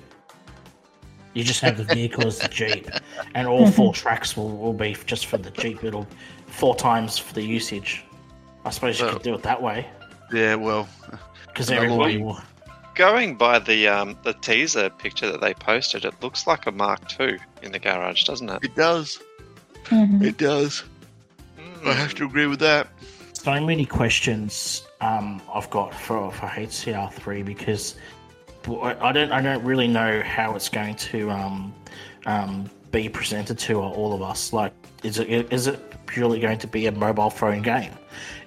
You 1.33 1.43
just 1.43 1.61
have 1.61 1.77
the 1.77 1.83
vehicle 1.85 2.27
as 2.27 2.37
the 2.37 2.47
jeep, 2.61 2.87
and 3.33 3.47
all 3.47 3.65
four 3.71 3.93
tracks 3.93 4.35
will, 4.37 4.49
will 4.55 4.73
be 4.73 4.95
just 5.05 5.25
for 5.25 5.37
the 5.37 5.51
jeep. 5.51 5.83
It'll 5.83 6.05
four 6.47 6.75
times 6.75 7.17
for 7.17 7.33
the 7.33 7.41
usage. 7.43 8.03
I 8.65 8.69
suppose 8.69 8.99
you 8.99 9.05
Well- 9.05 9.13
could 9.15 9.23
do 9.23 9.33
it 9.35 9.43
that 9.43 9.61
way 9.61 9.87
Yeah, 10.31 10.55
well, 10.55 10.87
because 11.47 11.69
Well, 11.69 11.83
everybody 11.83 12.17
will. 12.17 12.39
Going 12.95 13.35
by 13.35 13.57
the 13.59 13.87
um, 13.87 14.15
the 14.23 14.33
teaser 14.33 14.89
picture 14.89 15.31
that 15.31 15.41
they 15.41 15.53
posted, 15.55 16.05
it 16.05 16.13
looks 16.21 16.45
like 16.45 16.67
a 16.67 16.71
Mark 16.71 17.01
II 17.19 17.37
in 17.63 17.71
the 17.71 17.79
garage, 17.79 18.23
doesn't 18.25 18.49
it? 18.49 18.59
it 18.63 18.75
does. 18.75 19.19
Mhm. 19.85 20.23
It 20.23 20.37
does. 20.37 20.83
I 21.85 21.91
have 21.93 22.13
to 22.15 22.25
agree 22.25 22.45
with 22.47 22.59
that. 22.59 22.87
So 23.33 23.59
many 23.59 23.85
questions 23.85 24.83
um, 25.01 25.41
I've 25.53 25.69
got 25.71 25.93
for 25.93 26.31
for 26.31 26.45
HCR 26.47 27.11
three 27.11 27.41
because 27.43 27.95
I 28.67 28.95
I 29.01 29.11
don't 29.11 29.31
I 29.31 29.41
don't 29.41 29.63
really 29.63 29.87
know 29.87 30.21
how 30.21 30.55
it's 30.55 30.69
going 30.69 30.95
to 30.95 31.29
um, 31.31 31.73
um, 32.27 32.69
be 32.91 33.09
presented 33.09 33.57
to 33.59 33.81
all 33.81 34.13
of 34.13 34.21
us. 34.21 34.53
Like, 34.53 34.71
is 35.03 35.19
it 35.19 35.29
is 35.51 35.67
it 35.67 35.79
purely 36.07 36.39
going 36.39 36.57
to 36.59 36.67
be 36.67 36.87
a 36.87 36.91
mobile 36.91 37.29
phone 37.29 37.61
game? 37.61 37.91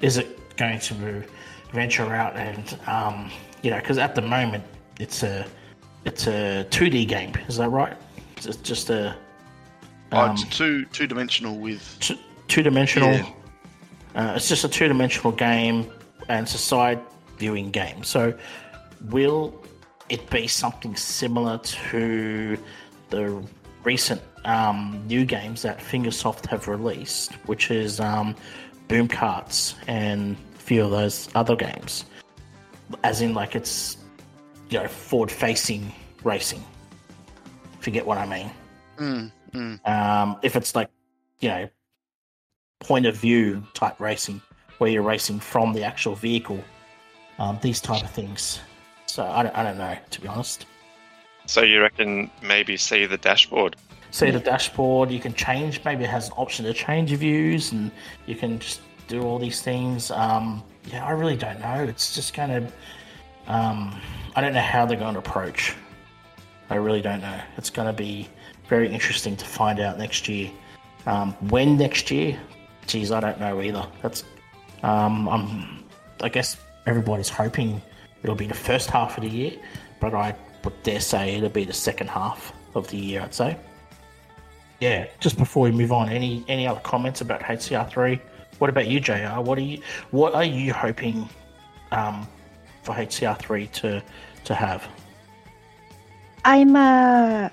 Is 0.01 0.17
it 0.17 0.57
going 0.57 0.81
to 0.81 1.25
venture 1.73 2.15
out 2.15 2.37
and 2.37 2.79
um, 2.87 3.31
you 3.63 3.71
know? 3.71 3.79
Because 3.79 3.99
at 3.99 4.15
the 4.15 4.23
moment 4.23 4.65
it's 4.99 5.23
a 5.23 5.47
it's 6.05 6.27
a 6.27 6.65
two 6.71 6.91
D 6.91 7.05
game. 7.05 7.33
Is 7.49 7.57
that 7.59 7.69
right? 7.69 7.97
It's 8.37 8.57
just 8.57 8.91
a 8.91 9.17
Oh, 10.13 10.19
um, 10.19 10.33
it's 10.33 10.45
two 10.45 10.85
two 10.87 11.07
dimensional 11.07 11.59
with 11.59 11.97
t- 12.01 12.21
two 12.49 12.63
dimensional. 12.63 13.13
Yeah. 13.13 13.31
Uh, 14.15 14.33
it's 14.37 14.49
just 14.49 14.65
a 14.65 14.69
two 14.69 14.89
dimensional 14.89 15.33
game, 15.33 15.91
and 16.29 16.45
it's 16.45 16.55
a 16.55 16.59
side 16.59 17.01
viewing 17.39 17.71
game. 17.71 18.03
So, 18.05 18.33
will 19.11 19.63
it 20.09 20.31
be 20.31 20.47
something 20.47 20.95
similar 20.95 21.59
to 21.59 22.57
the 23.11 23.43
recent 23.83 24.23
um, 24.47 25.03
new 25.07 25.25
games 25.25 25.63
that 25.63 25.79
Fingersoft 25.79 26.47
have 26.47 26.69
released, 26.69 27.33
which 27.47 27.71
is 27.71 28.01
um, 28.01 28.35
Boom 28.89 29.09
Karts 29.09 29.75
and 29.87 30.37
a 30.55 30.59
few 30.59 30.85
of 30.85 30.91
those 30.91 31.29
other 31.35 31.57
games? 31.57 32.05
As 33.05 33.21
in, 33.21 33.35
like 33.35 33.57
it's 33.57 33.99
you 34.71 34.79
know 34.79 34.89
forward 34.89 35.31
facing 35.31 35.93
racing. 36.25 36.63
If 37.79 37.87
you 37.87 37.93
get 37.93 38.07
what 38.07 38.19
I 38.19 38.27
mean 38.27 38.51
mm, 38.99 39.31
mm. 39.53 39.89
um, 39.89 40.39
if 40.43 40.57
it's 40.57 40.75
like 40.75 40.91
you 41.41 41.49
know 41.49 41.69
point 42.81 43.07
of 43.07 43.17
view 43.17 43.63
type 43.75 44.01
racing 44.01 44.41
where 44.79 44.91
you're 44.91 45.03
racing 45.03 45.41
from 45.41 45.73
the 45.73 45.83
actual 45.83 46.15
vehicle 46.15 46.63
um, 47.39 47.59
these 47.63 47.81
type 47.81 48.03
of 48.03 48.11
things 48.11 48.61
so 49.07 49.25
I 49.25 49.43
don't, 49.43 49.57
I 49.57 49.63
don't 49.63 49.79
know 49.79 49.97
to 50.11 50.21
be 50.21 50.29
honest 50.29 50.67
So 51.47 51.63
you 51.63 51.81
reckon 51.81 52.31
maybe 52.43 52.77
see 52.77 53.07
the 53.07 53.19
dashboard? 53.19 53.77
See 54.11 54.31
the 54.31 54.41
dashboard 54.41 55.11
you 55.11 55.21
can 55.21 55.35
change 55.35 55.85
maybe 55.85 56.05
it 56.05 56.11
has 56.11 56.29
an 56.29 56.35
option 56.37 56.65
to 56.65 56.73
change 56.73 57.11
views 57.13 57.73
and 57.73 57.91
you 58.27 58.35
can 58.35 58.59
just 58.59 58.81
do 59.09 59.23
all 59.23 59.39
these 59.39 59.63
things. 59.63 60.11
Um, 60.11 60.63
yeah 60.87 61.05
i 61.05 61.11
really 61.11 61.37
don't 61.37 61.61
know. 61.61 61.85
It's 61.85 62.15
just 62.15 62.35
kind 62.35 62.53
of 62.53 62.73
um, 63.47 64.01
i 64.35 64.41
don't 64.41 64.55
know 64.55 64.61
how 64.61 64.87
they're 64.87 64.99
going 64.99 65.15
to 65.15 65.21
approach. 65.21 65.75
I 66.71 66.77
really 66.77 67.01
don't 67.03 67.21
know. 67.21 67.41
It's 67.57 67.71
going 67.71 67.87
to 67.87 67.93
be 67.93 68.29
very 68.69 68.89
interesting 68.93 69.37
to 69.37 69.45
find 69.45 69.79
out 69.79 69.99
next 69.99 70.29
year. 70.29 70.51
Um, 71.07 71.33
when 71.49 71.77
next 71.77 72.11
year? 72.11 72.39
Geez 72.87 73.11
i 73.11 73.21
don't 73.21 73.41
know 73.41 73.61
either. 73.61 73.87
That's 74.03 74.25
um, 74.83 75.29
I'm, 75.29 75.85
i 76.23 76.29
guess 76.29 76.57
everybody's 76.87 77.29
hoping 77.29 77.83
it'll 78.23 78.37
be 78.37 78.47
the 78.47 78.55
first 78.55 78.91
half 78.91 79.19
of 79.19 79.25
the 79.25 79.31
year 79.31 79.53
but 80.01 80.15
i 80.15 80.35
would 80.65 80.83
dare 80.83 81.01
say 81.01 81.37
it'll 81.37 81.49
be 81.49 81.65
the 81.65 81.73
second 81.73 82.09
half 82.09 82.53
of 82.75 82.89
the 82.89 82.97
year 82.97 83.23
i'd 83.23 83.35
say 83.35 83.57
yeah, 84.81 85.07
just 85.21 85.39
before 85.39 85.65
we 85.65 85.71
move 85.71 85.93
on, 85.93 86.09
any 86.09 86.45
any 86.49 86.67
other 86.67 86.81
comments 86.81 87.21
about 87.21 87.41
HCR 87.41 87.89
three? 87.89 88.21
What 88.59 88.71
about 88.71 88.87
you, 88.87 89.01
JR? 89.01 89.41
What 89.41 89.59
are 89.59 89.63
you 89.63 89.81
what 90.11 90.35
are 90.35 90.45
you 90.45 90.73
hoping 90.73 91.29
um, 91.93 92.27
for 92.83 92.95
HCR 92.95 93.39
three 93.39 93.69
to 93.69 94.03
to 94.45 94.55
have? 94.55 94.87
I'm 96.45 96.77
uh 96.77 97.49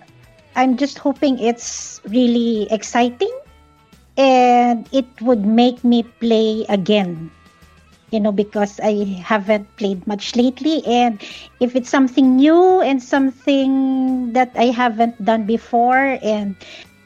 I'm 0.56 0.78
just 0.78 1.00
hoping 1.00 1.40
it's 1.40 2.02
really 2.06 2.68
exciting 2.72 3.32
and 4.18 4.88
it 4.92 5.08
would 5.22 5.46
make 5.46 5.84
me 5.84 6.04
play 6.04 6.66
again. 6.70 7.32
You 8.12 8.20
know, 8.20 8.32
because 8.32 8.80
I 8.84 9.06
haven't 9.26 9.66
played 9.78 10.06
much 10.06 10.36
lately 10.36 10.86
and 10.86 11.18
if 11.60 11.76
it's 11.76 11.90
something 11.90 12.36
new 12.36 12.80
and 12.82 13.02
something 13.02 14.34
that 14.34 14.52
I 14.54 14.66
haven't 14.66 15.18
done 15.26 15.48
before 15.48 16.20
and 16.22 16.56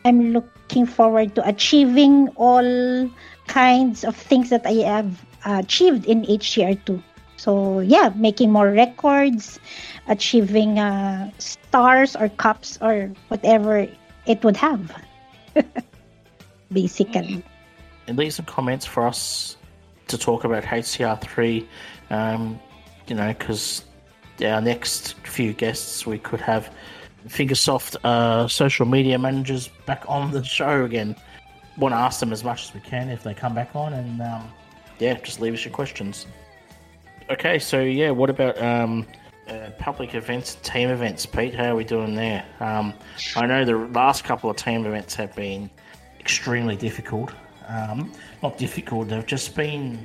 I'm 0.08 0.32
looking 0.32 0.86
forward 0.86 1.36
to 1.36 1.46
achieving 1.46 2.30
all 2.40 3.10
kinds 3.48 4.06
of 4.06 4.16
things 4.16 4.50
that 4.50 4.66
I 4.66 4.88
have 4.88 5.26
achieved 5.44 6.06
in 6.06 6.24
HCR2. 6.24 7.04
So 7.36 7.80
yeah, 7.82 8.14
making 8.16 8.52
more 8.52 8.72
records, 8.72 9.60
achieving 10.08 10.80
uh, 10.80 11.30
stars 11.40 12.16
or 12.16 12.30
cups 12.30 12.78
or 12.82 13.12
whatever 13.28 13.88
it 14.26 14.44
would 14.44 14.56
have. 14.56 14.96
Basically. 16.72 17.44
And 18.08 18.18
leave 18.18 18.34
some 18.34 18.46
comments 18.46 18.86
for 18.86 19.06
us 19.06 19.58
to 20.08 20.18
talk 20.18 20.46
about 20.46 20.64
HCR 20.64 21.20
three. 21.20 21.68
Um, 22.10 22.60
you 23.08 23.16
know, 23.16 23.28
because 23.28 23.84
our 24.42 24.62
next 24.62 25.16
few 25.26 25.52
guests 25.52 26.08
we 26.08 26.18
could 26.18 26.40
have 26.40 26.72
Fingersoft 27.28 27.98
uh, 28.04 28.48
social 28.48 28.86
media 28.86 29.18
managers 29.18 29.70
back 29.86 30.04
on 30.08 30.32
the 30.32 30.44
show 30.44 30.86
again. 30.86 31.16
Want 31.78 31.94
to 31.94 31.98
ask 31.98 32.20
them 32.20 32.32
as 32.32 32.44
much 32.44 32.66
as 32.66 32.74
we 32.74 32.80
can 32.80 33.10
if 33.10 33.24
they 33.24 33.34
come 33.34 33.54
back 33.54 33.76
on, 33.76 33.94
and 33.94 34.22
um, 34.22 34.52
yeah, 35.00 35.14
just 35.16 35.40
leave 35.40 35.54
us 35.54 35.64
your 35.64 35.74
questions. 35.74 36.26
Okay, 37.30 37.60
so 37.60 37.82
yeah, 37.82 38.10
what 38.10 38.30
about 38.30 38.60
um, 38.62 39.06
uh, 39.48 39.70
public 39.78 40.16
events, 40.16 40.56
team 40.64 40.90
events, 40.90 41.26
Pete? 41.26 41.54
How 41.54 41.72
are 41.72 41.76
we 41.76 41.84
doing 41.84 42.16
there? 42.16 42.46
Um, 42.60 42.94
I 43.36 43.46
know 43.46 43.66
the 43.66 43.78
last 43.78 44.24
couple 44.24 44.50
of 44.50 44.56
team 44.56 44.86
events 44.86 45.14
have 45.16 45.36
been 45.36 45.70
extremely 46.20 46.76
difficult. 46.76 47.32
Um, 47.68 48.12
not 48.42 48.58
difficult; 48.58 49.10
they've 49.10 49.26
just 49.26 49.56
been 49.56 50.04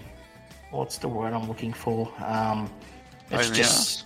what's 0.72 0.98
the 0.98 1.08
word 1.08 1.32
I'm 1.32 1.46
looking 1.46 1.72
for? 1.72 2.12
Um, 2.24 2.70
it's 3.30 3.46
in 3.46 3.52
the 3.52 3.56
just 3.56 4.04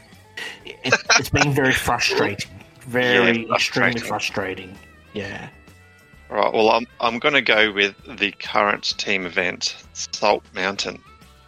it, 0.64 0.94
it's 1.18 1.31
been 1.31 1.52
very 1.52 1.72
frustrating, 1.72 2.50
very 2.87 3.44
Yeah, 3.44 3.55
extremely 3.55 4.01
frustrating. 4.01 4.03
frustrating. 4.03 4.79
Yeah. 5.12 5.49
All 6.31 6.37
right. 6.37 6.53
Well, 6.53 6.70
I'm 6.70 6.87
I'm 7.01 7.18
going 7.18 7.35
to 7.35 7.42
go 7.42 7.72
with 7.72 7.94
the 8.18 8.33
current 8.33 8.96
team 8.99 9.27
event, 9.27 9.77
Salt 9.92 10.44
Mountain. 10.55 11.03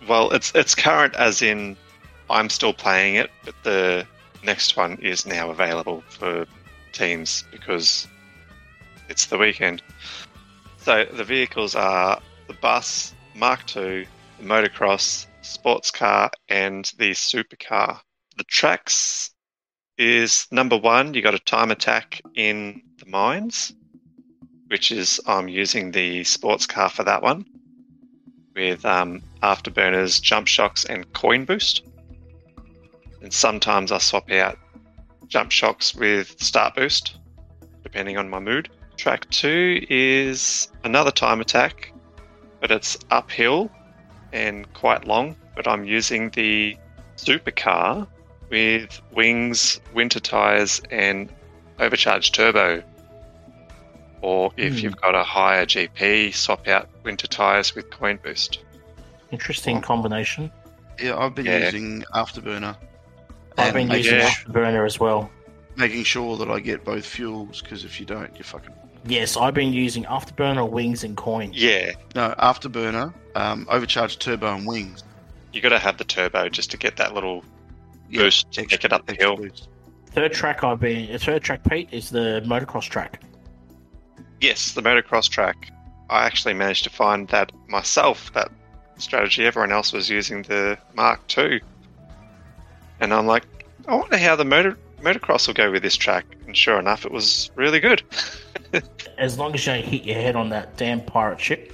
Well, 0.08 0.30
it's 0.30 0.52
it's 0.54 0.74
current 0.74 1.14
as 1.16 1.42
in 1.42 1.76
I'm 2.30 2.48
still 2.50 2.72
playing 2.72 3.16
it, 3.16 3.30
but 3.44 3.54
the 3.64 4.06
next 4.44 4.76
one 4.76 4.98
is 5.00 5.26
now 5.26 5.50
available 5.50 6.02
for 6.08 6.46
teams 6.92 7.44
because 7.50 8.06
it's 9.08 9.26
the 9.26 9.38
weekend. 9.38 9.82
So 10.78 11.04
the 11.12 11.24
vehicles 11.24 11.74
are 11.74 12.20
the 12.46 12.54
bus, 12.54 13.14
Mark 13.34 13.60
II, 13.76 14.06
the 14.38 14.44
motocross, 14.44 15.26
sports 15.42 15.90
car, 15.90 16.30
and 16.48 16.90
the 16.98 17.10
supercar. 17.10 18.00
The 18.36 18.44
tracks 18.44 19.30
is 19.98 20.46
number 20.50 20.76
one, 20.76 21.14
you 21.14 21.22
got 21.22 21.34
a 21.34 21.40
time 21.40 21.70
attack 21.70 22.20
in 22.34 22.82
the 22.98 23.06
mines, 23.06 23.74
which 24.68 24.92
is 24.92 25.20
I'm 25.26 25.48
using 25.48 25.90
the 25.90 26.24
sports 26.24 26.66
car 26.66 26.88
for 26.88 27.04
that 27.04 27.22
one 27.22 27.44
with 28.54 28.84
um, 28.84 29.22
afterburners, 29.42 30.20
jump 30.20 30.48
shocks, 30.48 30.84
and 30.84 31.12
coin 31.12 31.44
boost. 31.44 31.86
And 33.22 33.32
sometimes 33.32 33.92
I 33.92 33.98
swap 33.98 34.30
out 34.30 34.58
jump 35.28 35.50
shocks 35.50 35.94
with 35.94 36.40
start 36.40 36.74
boost, 36.74 37.18
depending 37.82 38.16
on 38.16 38.28
my 38.28 38.40
mood. 38.40 38.68
Track 38.96 39.28
two 39.30 39.84
is 39.88 40.68
another 40.84 41.10
time 41.12 41.40
attack, 41.40 41.92
but 42.60 42.70
it's 42.70 42.98
uphill 43.10 43.70
and 44.32 44.72
quite 44.74 45.06
long. 45.06 45.36
But 45.54 45.68
I'm 45.68 45.84
using 45.84 46.30
the 46.30 46.76
supercar 47.16 48.08
with 48.50 49.00
wings, 49.12 49.80
winter 49.94 50.20
tires, 50.20 50.80
and 50.90 51.28
overcharged 51.78 52.34
turbo. 52.34 52.82
Or 54.20 54.52
if 54.56 54.74
Hmm. 54.74 54.78
you've 54.78 54.96
got 55.00 55.14
a 55.14 55.22
higher 55.22 55.64
GP, 55.64 56.32
swap 56.32 56.66
out 56.66 56.88
winter 57.04 57.26
tires 57.26 57.74
with 57.74 57.90
coin 57.90 58.18
boost. 58.22 58.58
Interesting 59.30 59.80
combination. 59.80 60.50
Yeah, 61.00 61.16
I've 61.16 61.34
been 61.34 61.46
Yeah. 61.46 61.66
using 61.66 62.02
Afterburner. 62.14 62.76
I've 63.56 63.74
been 63.74 63.90
using 63.90 64.18
Yeah. 64.18 64.28
Afterburner 64.30 64.84
as 64.86 64.98
well. 64.98 65.30
making 65.76 66.02
sure 66.02 66.36
that 66.36 66.50
I 66.50 66.58
get 66.58 66.84
both 66.84 67.06
fuels 67.06 67.62
because 67.62 67.84
if 67.84 68.00
you 68.00 68.06
don't, 68.06 68.34
you're 68.34 68.42
fucking. 68.42 68.74
Yes, 69.06 69.36
I've 69.36 69.54
been 69.54 69.72
using 69.72 70.02
Afterburner, 70.06 70.68
Wings, 70.68 71.04
and 71.04 71.16
Coin. 71.16 71.52
Yeah, 71.54 71.92
No, 72.16 72.34
Afterburner, 72.36 73.14
um, 73.36 73.64
overcharged 73.70 74.20
turbo 74.20 74.52
and 74.56 74.66
wings. 74.66 75.04
you 75.52 75.60
got 75.60 75.68
to 75.68 75.78
have 75.78 75.96
the 75.96 76.02
turbo 76.04 76.48
just 76.48 76.72
to 76.72 76.76
get 76.76 76.96
that 76.96 77.14
little 77.14 77.44
Yeah, 78.10 78.22
boost 78.22 78.50
to 78.52 78.64
take 78.66 78.84
it 78.84 78.92
up 78.92 79.06
the 79.06 79.14
hill. 79.14 79.36
boost. 79.36 79.68
Third 80.06 80.32
track 80.32 80.64
I've 80.64 80.80
been. 80.80 81.12
The 81.12 81.18
third 81.18 81.42
track, 81.42 81.62
Pete, 81.68 81.88
is 81.92 82.10
the 82.10 82.42
motocross 82.46 82.88
track. 82.88 83.22
Yes, 84.40 84.72
the 84.72 84.82
motocross 84.82 85.28
track. 85.28 85.70
I 86.10 86.24
actually 86.24 86.54
managed 86.54 86.84
to 86.84 86.90
find 86.90 87.28
that 87.28 87.52
myself, 87.68 88.32
that 88.32 88.50
strategy. 88.96 89.44
Everyone 89.44 89.72
else 89.72 89.92
was 89.92 90.08
using 90.08 90.42
the 90.42 90.78
Mark 90.94 91.20
II. 91.36 91.60
And 93.00 93.12
I'm 93.12 93.26
like, 93.26 93.44
I 93.86 93.94
wonder 93.94 94.16
how 94.16 94.34
the 94.36 94.44
motor 94.44 94.78
motocross 95.02 95.46
will 95.46 95.54
go 95.54 95.70
with 95.70 95.82
this 95.82 95.96
track. 95.96 96.24
And 96.46 96.56
sure 96.56 96.78
enough, 96.78 97.04
it 97.04 97.12
was 97.12 97.50
really 97.56 97.78
good. 97.80 98.02
As 99.18 99.38
long 99.38 99.54
as 99.54 99.66
you 99.66 99.72
don't 99.74 99.84
hit 99.84 100.04
your 100.04 100.16
head 100.16 100.34
on 100.36 100.48
that 100.50 100.76
damn 100.76 101.00
pirate 101.02 101.40
ship, 101.40 101.72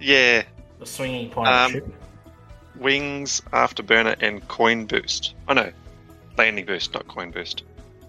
yeah, 0.00 0.42
the 0.78 0.86
swinging 0.86 1.30
pirate 1.30 1.64
Um, 1.66 1.72
ship. 1.72 1.94
Wings, 2.76 3.40
afterburner, 3.52 4.16
and 4.20 4.46
coin 4.48 4.86
boost. 4.86 5.34
Oh 5.48 5.54
no, 5.54 5.70
landing 6.36 6.64
boost, 6.66 6.94
not 6.94 7.06
coin 7.08 7.30
boost. 7.30 7.64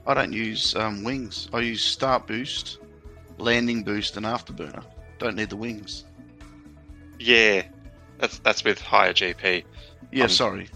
I 0.05 0.13
don't 0.13 0.33
use 0.33 0.75
um, 0.75 1.03
wings. 1.03 1.47
I 1.53 1.59
use 1.59 1.81
start 1.83 2.27
boost, 2.27 2.79
landing 3.37 3.83
boost, 3.83 4.17
and 4.17 4.25
afterburner. 4.25 4.83
Don't 5.19 5.35
need 5.35 5.49
the 5.49 5.55
wings. 5.55 6.03
Yeah, 7.19 7.63
that's 8.17 8.39
that's 8.39 8.63
with 8.63 8.81
higher 8.81 9.13
GP. 9.13 9.63
Yeah, 10.11 10.23
Um, 10.25 10.29
sorry. 10.29 10.69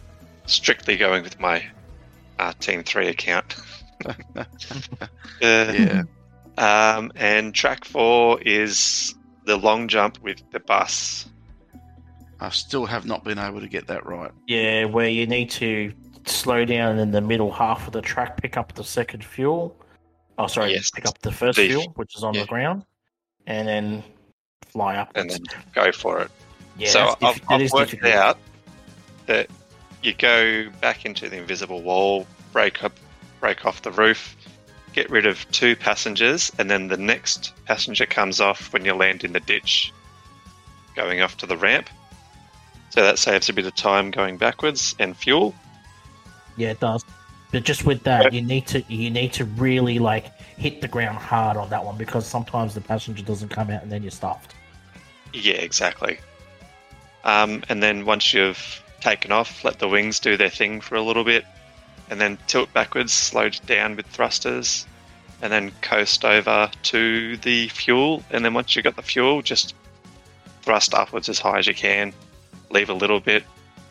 Strictly 0.45 0.95
going 0.95 1.23
with 1.23 1.39
my 1.39 1.65
uh, 2.39 2.54
Team 2.60 2.84
Three 2.84 3.08
account. 3.08 3.56
Uh, 4.06 4.45
Yeah, 5.41 6.04
Um, 6.58 7.12
and 7.15 7.54
track 7.54 7.84
four 7.86 8.39
is 8.41 9.13
the 9.45 9.58
long 9.58 9.88
jump 9.88 10.19
with 10.21 10.41
the 10.52 10.60
bus. 10.60 11.28
I 12.39 12.50
still 12.50 12.86
have 12.86 13.06
not 13.06 13.23
been 13.23 13.39
able 13.39 13.60
to 13.62 13.67
get 13.67 13.88
that 13.88 14.06
right. 14.06 14.32
Yeah, 14.47 14.86
where 14.86 15.10
you 15.10 15.26
need 15.26 15.50
to 15.52 15.91
slow 16.26 16.65
down 16.65 17.00
in 17.00 17.12
the 17.12 17.21
middle 17.21 17.52
half 17.52 17.88
of 17.88 17.93
the 17.93 18.02
track, 18.02 18.41
pick 18.41 18.58
up 18.58 18.73
the 18.76 18.84
second 18.84 19.23
fuel. 19.23 19.76
Oh, 20.38 20.47
sorry, 20.47 20.73
Yes. 20.73 20.91
pick 20.91 21.06
up 21.08 21.17
the 21.19 21.32
first 21.32 21.58
The- 21.58 21.67
fuel, 21.69 21.91
which 21.95 22.15
is 22.15 22.23
on 22.23 22.34
yeah. 22.36 22.41
the 22.41 22.47
ground, 22.47 22.86
and 23.47 23.67
then 23.67 24.04
fly 24.71 24.97
up. 24.97 25.12
And 25.15 25.30
then 25.30 25.41
go 25.73 25.91
for 25.91 26.21
it. 26.21 26.32
yeah, 26.78 26.89
so 26.89 27.08
I've, 27.08 27.19
diff- 27.36 27.47
that 27.47 27.62
I've 27.62 27.71
worked 27.71 27.91
difficult. 27.91 28.13
out 28.13 28.38
that 29.26 29.50
you 30.04 30.13
go 30.13 30.69
back 30.82 31.06
into 31.06 31.28
the 31.30 31.38
invisible 31.38 31.82
wall, 31.82 32.28
break 32.54 32.84
up, 32.84 32.93
break 33.39 33.65
off 33.65 33.82
the 33.82 33.91
roof, 33.91 34.36
get 34.93 35.10
rid 35.10 35.26
of 35.26 35.50
two 35.52 35.76
passengers, 35.76 36.52
and 36.60 36.69
then 36.69 36.88
the 36.88 36.97
next 36.97 37.54
passenger 37.65 38.06
comes 38.06 38.39
off 38.39 38.71
when 38.73 38.86
you 38.86 38.93
land 38.93 39.23
in 39.23 39.34
the 39.34 39.39
ditch, 39.39 39.91
going 40.95 41.21
off 41.21 41.36
to 41.38 41.45
the 41.47 41.58
ramp. 41.58 41.89
So 42.89 43.02
that 43.02 43.19
saves 43.19 43.50
a 43.50 43.54
bit 43.54 43.65
of 43.65 43.76
time 43.76 44.12
going 44.12 44.38
backwards 44.38 44.95
and 44.97 45.15
fuel. 45.15 45.54
Yeah, 46.56 46.71
it 46.71 46.80
does. 46.80 47.04
But 47.52 47.63
just 47.63 47.86
with 47.86 48.04
that, 48.04 48.34
you 48.34 48.41
need 48.41 48.67
to 48.67 48.84
you 48.89 49.10
need 49.10 49.34
to 49.34 49.45
really 49.45 50.00
like 50.00 50.38
hit 50.58 50.82
the 50.82 50.88
ground 50.88 51.17
hard 51.17 51.56
on 51.56 51.69
that 51.69 51.84
one 51.86 51.97
because 51.97 52.26
sometimes 52.26 52.73
the 52.73 52.82
passenger 52.82 53.23
doesn't 53.23 53.50
come 53.50 53.69
out 53.69 53.84
and 53.84 53.91
then 53.91 54.04
you're 54.04 54.12
stuffed. 54.12 54.54
Yeah, 55.34 55.56
exactly. 55.56 56.19
Um, 57.23 57.63
and 57.69 57.82
then 57.82 58.06
once 58.06 58.34
you've 58.34 58.84
taken 59.00 59.32
off, 59.32 59.63
let 59.63 59.80
the 59.80 59.88
wings 59.88 60.19
do 60.19 60.38
their 60.38 60.50
thing 60.50 60.82
for 60.82 60.95
a 60.95 61.02
little 61.02 61.23
bit, 61.23 61.45
and 62.10 62.19
then 62.19 62.38
tilt 62.47 62.71
backwards, 62.73 63.13
slow 63.13 63.50
down 63.50 63.95
with 63.95 64.06
thrusters, 64.08 64.86
and 65.41 65.52
then 65.52 65.71
coast 65.82 66.26
over 66.26 66.69
to 66.84 67.38
the 67.38 67.67
fuel. 67.69 68.23
And 68.32 68.43
then 68.43 68.54
once 68.54 68.76
you've 68.76 68.84
got 68.84 68.95
the 68.95 69.02
fuel, 69.02 69.41
just 69.41 69.76
thrust 70.63 70.93
upwards 70.93 71.30
as 71.30 71.39
high 71.39 71.60
as 71.60 71.67
you 71.67 71.73
can, 71.73 72.13
leave 72.69 72.89
a 72.89 72.93
little 72.93 73.19
bit, 73.19 73.43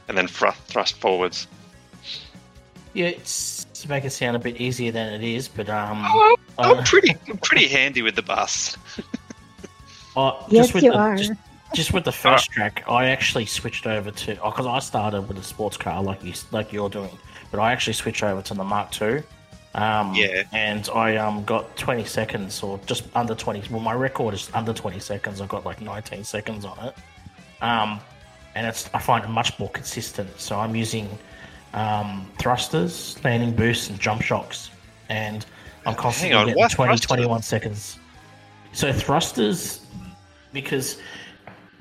and 0.08 0.16
then 0.16 0.26
thrust, 0.26 0.60
thrust 0.62 0.96
forwards. 1.00 1.46
Yeah, 2.94 3.08
it's 3.08 3.64
to 3.82 3.88
make 3.90 4.04
it 4.04 4.10
sound 4.10 4.36
a 4.36 4.38
bit 4.38 4.60
easier 4.60 4.90
than 4.92 5.12
it 5.12 5.22
is, 5.22 5.48
but 5.48 5.68
um, 5.68 6.02
Oh, 6.06 6.36
I'm 6.58 6.78
uh, 6.78 6.82
pretty, 6.84 7.14
I'm 7.28 7.36
pretty 7.38 7.68
handy 7.68 8.00
with 8.02 8.16
the 8.16 8.22
bus. 8.22 8.76
uh, 10.16 10.32
Yes, 10.48 10.66
just 10.66 10.74
with 10.74 10.84
you 10.84 10.92
the, 10.92 10.98
are. 10.98 11.16
Just, 11.16 11.32
just 11.74 11.92
with 11.92 12.04
the 12.04 12.12
first 12.24 12.50
track, 12.50 12.84
I 12.88 13.06
actually 13.06 13.44
switched 13.46 13.86
over 13.86 14.10
to 14.10 14.34
because 14.36 14.66
I 14.66 14.78
started 14.78 15.22
with 15.28 15.38
a 15.38 15.42
sports 15.42 15.76
car 15.76 16.02
like 16.02 16.24
you 16.24 16.32
like 16.52 16.72
you're 16.72 16.88
doing, 16.88 17.18
but 17.50 17.60
I 17.60 17.72
actually 17.72 17.92
switched 17.94 18.22
over 18.22 18.40
to 18.42 18.54
the 18.54 18.64
Mark 18.64 19.00
II. 19.00 19.22
Um, 19.74 20.14
Yeah. 20.14 20.44
and 20.54 20.88
I 20.94 21.16
um 21.16 21.44
got 21.44 21.76
20 21.76 22.04
seconds 22.06 22.62
or 22.62 22.80
just 22.86 23.04
under 23.14 23.34
20. 23.34 23.70
Well, 23.70 23.80
my 23.82 23.92
record 23.92 24.32
is 24.32 24.48
under 24.54 24.72
20 24.72 24.98
seconds. 25.00 25.42
I've 25.42 25.50
got 25.50 25.66
like 25.66 25.82
19 25.82 26.24
seconds 26.24 26.64
on 26.64 26.78
it. 26.86 26.94
Um, 27.62 28.00
and 28.56 28.66
it's 28.66 28.88
I 28.94 28.98
find 28.98 29.22
it 29.22 29.28
much 29.28 29.56
more 29.58 29.68
consistent. 29.70 30.40
So 30.40 30.58
I'm 30.58 30.74
using 30.74 31.08
um, 31.74 32.28
thrusters, 32.38 33.22
landing 33.22 33.52
boosts, 33.54 33.90
and 33.90 34.00
jump 34.00 34.22
shocks, 34.22 34.70
and 35.10 35.44
I'm 35.84 35.94
constantly 35.94 36.34
on, 36.34 36.46
getting 36.46 36.58
what 36.58 36.72
20, 36.72 36.88
thrusters? 36.90 37.06
21 37.06 37.42
seconds. 37.42 37.98
So 38.72 38.92
thrusters, 38.92 39.80
because 40.52 40.98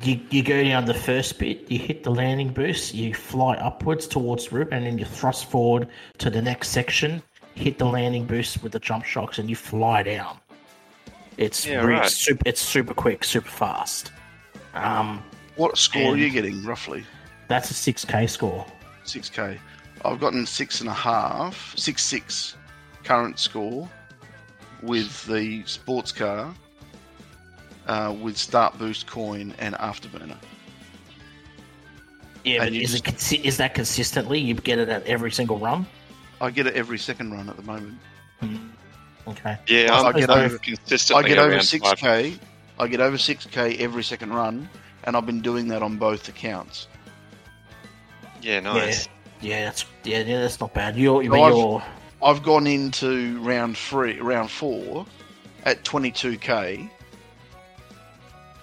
you, 0.01 0.19
you 0.29 0.43
go 0.43 0.63
down 0.63 0.85
the 0.85 0.93
first 0.93 1.39
bit, 1.39 1.71
you 1.71 1.79
hit 1.79 2.03
the 2.03 2.11
landing 2.11 2.49
boost, 2.49 2.93
you 2.93 3.13
fly 3.13 3.55
upwards 3.55 4.05
towards 4.05 4.49
the 4.49 4.57
roof, 4.57 4.67
and 4.71 4.85
then 4.85 4.97
you 4.97 5.05
thrust 5.05 5.49
forward 5.49 5.87
to 6.17 6.29
the 6.29 6.41
next 6.41 6.69
section, 6.69 7.23
hit 7.55 7.77
the 7.77 7.85
landing 7.85 8.25
boost 8.25 8.61
with 8.61 8.73
the 8.73 8.79
jump 8.79 9.05
shocks, 9.05 9.39
and 9.39 9.49
you 9.49 9.55
fly 9.55 10.03
down. 10.03 10.37
It's 11.37 11.65
Yeah, 11.65 11.77
really 11.77 11.99
right. 12.01 12.09
super. 12.09 12.43
It's 12.45 12.61
super 12.61 12.93
quick, 12.93 13.23
super 13.23 13.49
fast. 13.49 14.11
Um, 14.73 15.23
What 15.55 15.77
score 15.77 16.13
are 16.13 16.17
you 16.17 16.29
getting 16.29 16.63
roughly? 16.63 17.05
that's 17.47 17.69
a 17.69 17.73
six 17.75 18.03
k 18.03 18.25
score. 18.27 18.65
Six 19.03 19.29
k. 19.29 19.59
I've 20.03 20.19
gotten 20.19 20.45
six 20.45 20.81
and 20.81 20.89
a 20.89 20.93
half, 20.93 21.73
six 21.77 22.03
six, 22.03 22.55
current 23.03 23.39
score 23.39 23.89
with 24.81 25.25
the 25.27 25.63
sports 25.65 26.11
car, 26.11 26.53
uh, 27.87 28.13
with 28.19 28.37
start 28.37 28.77
boost 28.77 29.07
coin 29.07 29.53
and 29.59 29.75
afterburner. 29.75 30.37
Yeah, 32.43 32.63
And 32.63 32.75
but 32.75 32.81
is 32.81 32.91
just- 32.91 33.07
it 33.07 33.15
consi- 33.15 33.43
is 33.43 33.57
that 33.57 33.73
consistently? 33.73 34.39
You 34.39 34.53
get 34.55 34.77
it 34.79 34.89
at 34.89 35.03
every 35.05 35.31
single 35.31 35.57
run. 35.57 35.85
I 36.41 36.51
get 36.51 36.67
it 36.67 36.75
every 36.75 36.97
second 36.99 37.31
run 37.31 37.49
at 37.49 37.55
the 37.57 37.63
moment. 37.63 37.97
Hmm. 38.41 38.57
Okay. 39.27 39.57
Yeah, 39.67 39.93
I 39.93 40.07
I'm 40.09 40.13
get 40.15 40.29
over- 40.29 40.57
consistently 40.59 41.23
I 41.25 41.27
get 41.27 41.37
over 41.39 41.59
six 41.61 41.93
k. 41.93 42.37
I 42.77 42.87
get 42.87 42.99
over 43.01 43.17
six 43.17 43.45
k 43.45 43.75
every 43.77 44.03
second 44.03 44.33
run, 44.33 44.69
and 45.05 45.15
I've 45.15 45.25
been 45.25 45.41
doing 45.41 45.67
that 45.69 45.81
on 45.83 45.97
both 45.97 46.27
accounts. 46.29 46.87
Yeah, 48.41 48.59
nice. 48.59 49.07
Yeah, 49.41 49.65
that's 49.65 49.85
yeah, 50.03 50.19
yeah, 50.19 50.41
that's 50.41 50.59
not 50.59 50.73
bad. 50.73 50.95
You're, 50.95 51.23
So 51.23 51.29
but 51.29 51.41
I've- 51.41 51.57
you're 51.57 51.83
I've 52.23 52.41
gone 52.43 52.65
into 52.67 53.39
round 53.41 53.77
three, 53.77 54.19
round 54.19 54.49
four, 54.49 55.05
at 55.65 55.83
twenty 55.83 56.11
two 56.11 56.37
k, 56.37 56.89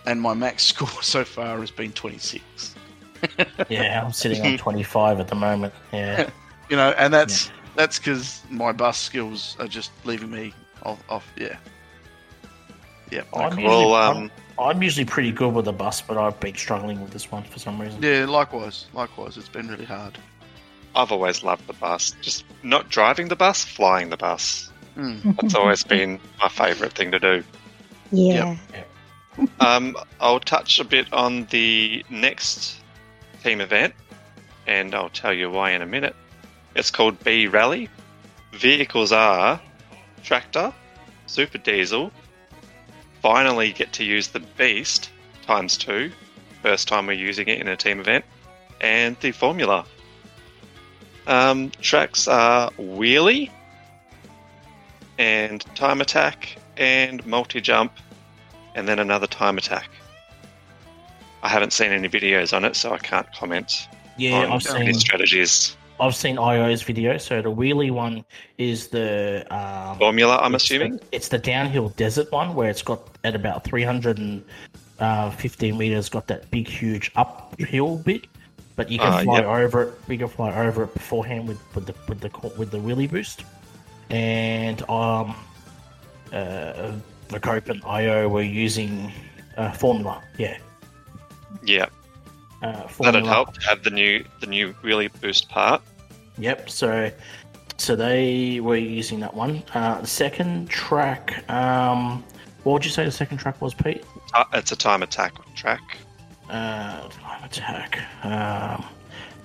and 0.06 0.20
my 0.20 0.34
max 0.34 0.62
score 0.72 1.02
so 1.02 1.24
far 1.24 1.58
has 1.60 1.70
been 1.70 1.92
twenty 1.92 2.18
six. 2.18 2.74
yeah. 3.68 4.02
I'm 4.04 4.12
sitting 4.22 4.44
on 4.44 4.58
25 4.58 5.20
at 5.20 5.28
the 5.28 5.36
moment. 5.36 5.72
Yeah. 5.92 6.28
You 6.70 6.76
know, 6.76 6.90
and 6.96 7.12
that's 7.12 7.50
that's 7.76 7.98
because 7.98 8.40
my 8.48 8.72
bus 8.72 8.96
skills 8.98 9.56
are 9.60 9.68
just 9.68 9.90
leaving 10.04 10.30
me 10.30 10.54
off. 10.84 11.02
off 11.10 11.30
yeah, 11.36 11.58
Yeah. 13.10 13.22
I'm 13.34 13.50
usually, 13.58 13.66
Well, 13.66 13.94
um, 13.94 14.16
I'm 14.16 14.30
usually 14.80 15.04
pretty 15.04 15.32
good 15.32 15.54
with 15.54 15.64
the 15.64 15.72
bus, 15.72 16.00
but 16.00 16.16
I've 16.16 16.38
been 16.40 16.54
struggling 16.54 17.00
with 17.00 17.10
this 17.10 17.30
one 17.30 17.42
for 17.44 17.58
some 17.58 17.80
reason. 17.80 18.02
Yeah, 18.02 18.26
likewise. 18.26 18.86
Likewise. 18.92 19.36
It's 19.36 19.48
been 19.48 19.68
really 19.68 19.84
hard. 19.84 20.18
I've 20.94 21.10
always 21.10 21.42
loved 21.42 21.66
the 21.66 21.72
bus. 21.72 22.14
Just 22.20 22.44
not 22.62 22.88
driving 22.90 23.28
the 23.28 23.36
bus, 23.36 23.64
flying 23.64 24.10
the 24.10 24.16
bus. 24.16 24.70
Mm. 24.96 25.40
That's 25.40 25.54
always 25.54 25.82
been 25.82 26.20
my 26.38 26.48
favourite 26.48 26.92
thing 26.92 27.10
to 27.12 27.18
do. 27.18 27.44
Yeah. 28.10 28.56
Um, 29.60 29.96
I'll 30.20 30.40
touch 30.40 30.78
a 30.78 30.84
bit 30.84 31.10
on 31.12 31.46
the 31.46 32.04
next 32.10 32.76
team 33.42 33.62
event, 33.62 33.94
and 34.66 34.94
I'll 34.94 35.08
tell 35.08 35.32
you 35.32 35.50
why 35.50 35.70
in 35.70 35.80
a 35.80 35.86
minute. 35.86 36.14
It's 36.76 36.90
called 36.90 37.22
B 37.24 37.46
Rally. 37.46 37.88
Vehicles 38.52 39.12
are 39.12 39.60
tractor, 40.22 40.72
super 41.26 41.58
diesel. 41.58 42.12
Finally, 43.22 43.72
get 43.72 43.92
to 43.92 44.04
use 44.04 44.28
the 44.28 44.40
Beast 44.40 45.10
times 45.46 45.78
two. 45.78 46.10
First 46.60 46.88
time 46.88 47.06
we're 47.06 47.12
using 47.12 47.46
it 47.48 47.60
in 47.60 47.68
a 47.68 47.76
team 47.76 48.00
event, 48.00 48.24
and 48.80 49.16
the 49.20 49.30
Formula. 49.30 49.86
Um, 51.28 51.70
tracks 51.80 52.26
are 52.26 52.70
wheelie, 52.72 53.48
and 55.18 55.64
time 55.76 56.00
attack, 56.00 56.56
and 56.76 57.24
multi 57.24 57.60
jump, 57.60 57.92
and 58.74 58.88
then 58.88 58.98
another 58.98 59.28
time 59.28 59.56
attack. 59.56 59.88
I 61.44 61.48
haven't 61.48 61.72
seen 61.72 61.92
any 61.92 62.08
videos 62.08 62.52
on 62.54 62.64
it, 62.64 62.74
so 62.74 62.92
I 62.92 62.98
can't 62.98 63.30
comment 63.32 63.88
Yeah, 64.16 64.46
on 64.46 64.52
I've 64.52 64.62
seen 64.64 64.94
strategies. 64.94 65.76
I've 66.02 66.16
seen 66.16 66.36
IO's 66.38 66.82
video. 66.82 67.16
So 67.18 67.40
the 67.40 67.50
wheelie 67.52 67.92
one 67.92 68.24
is 68.58 68.88
the 68.88 69.46
um, 69.54 69.96
Formula, 69.98 70.38
I'm 70.42 70.54
it's 70.56 70.68
the- 70.68 70.74
assuming. 70.76 71.00
it's 71.12 71.28
the 71.28 71.38
downhill 71.38 71.90
desert 71.90 72.30
one 72.32 72.54
where 72.56 72.68
it's 72.68 72.82
got 72.82 73.00
at 73.24 73.34
about 73.36 73.62
315 73.64 75.78
meters, 75.78 76.08
got 76.08 76.26
that 76.26 76.50
big, 76.50 76.66
huge 76.68 77.12
uphill 77.14 77.98
bit. 77.98 78.26
But 78.74 78.90
you 78.90 78.98
can 78.98 79.12
Ah, 79.12 79.22
fly 79.22 79.36
yep. 79.40 79.44
over 79.46 79.82
it. 79.82 79.92
You 80.08 80.16
can 80.18 80.28
fly 80.28 80.52
over 80.66 80.82
it 80.84 80.92
beforehand 80.94 81.46
with, 81.46 81.60
with 81.74 81.86
the 81.86 81.94
with 82.08 82.20
the 82.20 82.30
with 82.58 82.70
the 82.70 82.78
wheelie 82.78 83.08
boost. 83.10 83.44
And 84.10 84.80
um, 84.90 85.34
uh, 86.32 86.92
the 87.28 87.38
Cope 87.40 87.68
and 87.68 87.82
IO 87.84 88.28
were 88.28 88.42
using 88.42 89.12
uh, 89.58 89.70
Formula. 89.72 90.22
Yeah, 90.38 90.56
Yeah, 91.62 91.86
uh, 92.62 92.88
that'd 92.98 93.26
help 93.26 93.52
to 93.54 93.60
have 93.68 93.82
the 93.84 93.90
new 93.90 94.24
the 94.40 94.46
new 94.46 94.72
wheelie 94.82 95.10
boost 95.20 95.48
part. 95.50 95.82
Yep. 96.38 96.70
So, 96.70 97.10
so 97.76 97.96
they 97.96 98.60
were 98.60 98.76
using 98.76 99.20
that 99.20 99.34
one. 99.34 99.62
Uh, 99.74 100.00
the 100.00 100.06
second 100.06 100.68
track. 100.68 101.48
Um, 101.50 102.24
what 102.64 102.74
would 102.74 102.84
you 102.84 102.90
say 102.90 103.04
the 103.04 103.10
second 103.10 103.38
track 103.38 103.60
was, 103.60 103.74
Pete? 103.74 104.04
Uh, 104.34 104.44
It's 104.54 104.72
a 104.72 104.76
time 104.76 105.02
attack 105.02 105.34
track. 105.54 105.98
Uh, 106.48 107.08
time 107.08 107.44
attack. 107.44 107.98
Um, 108.24 108.84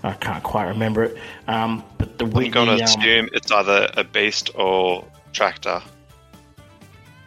I 0.03 0.13
can't 0.13 0.43
quite 0.43 0.65
remember 0.65 1.03
it. 1.03 1.17
Um, 1.47 1.83
but 1.97 2.17
the 2.17 2.25
I'm 2.25 2.51
going 2.51 2.67
to 2.67 2.73
um, 2.73 2.81
assume 2.81 3.29
it's 3.33 3.51
either 3.51 3.89
a 3.97 4.03
beast 4.03 4.51
or 4.55 5.05
tractor, 5.33 5.81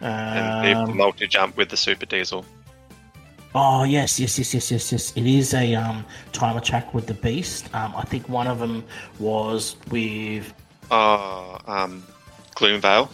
and 0.01 0.67
the 0.67 0.75
um, 0.75 0.97
multi 0.97 1.27
jump 1.27 1.57
with 1.57 1.69
the 1.69 1.77
super 1.77 2.07
diesel. 2.07 2.45
Oh 3.55 3.83
yes, 3.83 4.21
yes, 4.21 4.39
yes, 4.39 4.55
yes, 4.55 4.71
yes, 4.71 4.93
yes. 4.93 5.13
It 5.17 5.27
is 5.27 5.55
a 5.55 5.75
um, 5.75 6.05
time 6.33 6.57
attack 6.57 6.95
with 6.95 7.07
the 7.07 7.15
beast. 7.15 7.75
Um, 7.75 7.95
I 7.97 8.03
think 8.03 8.29
one 8.29 8.47
of 8.47 8.59
them 8.61 8.85
was 9.19 9.77
with. 9.91 10.53
Oh, 10.91 11.59
um, 11.67 12.05
Gloomvale. 12.55 13.11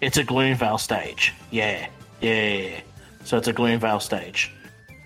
It's 0.00 0.18
a 0.18 0.24
Gloomvale 0.24 0.78
stage. 0.78 1.34
Yeah, 1.50 1.88
yeah. 2.20 2.80
So 3.24 3.38
it's 3.38 3.48
a 3.48 3.52
Gloomvale 3.52 4.02
stage. 4.02 4.52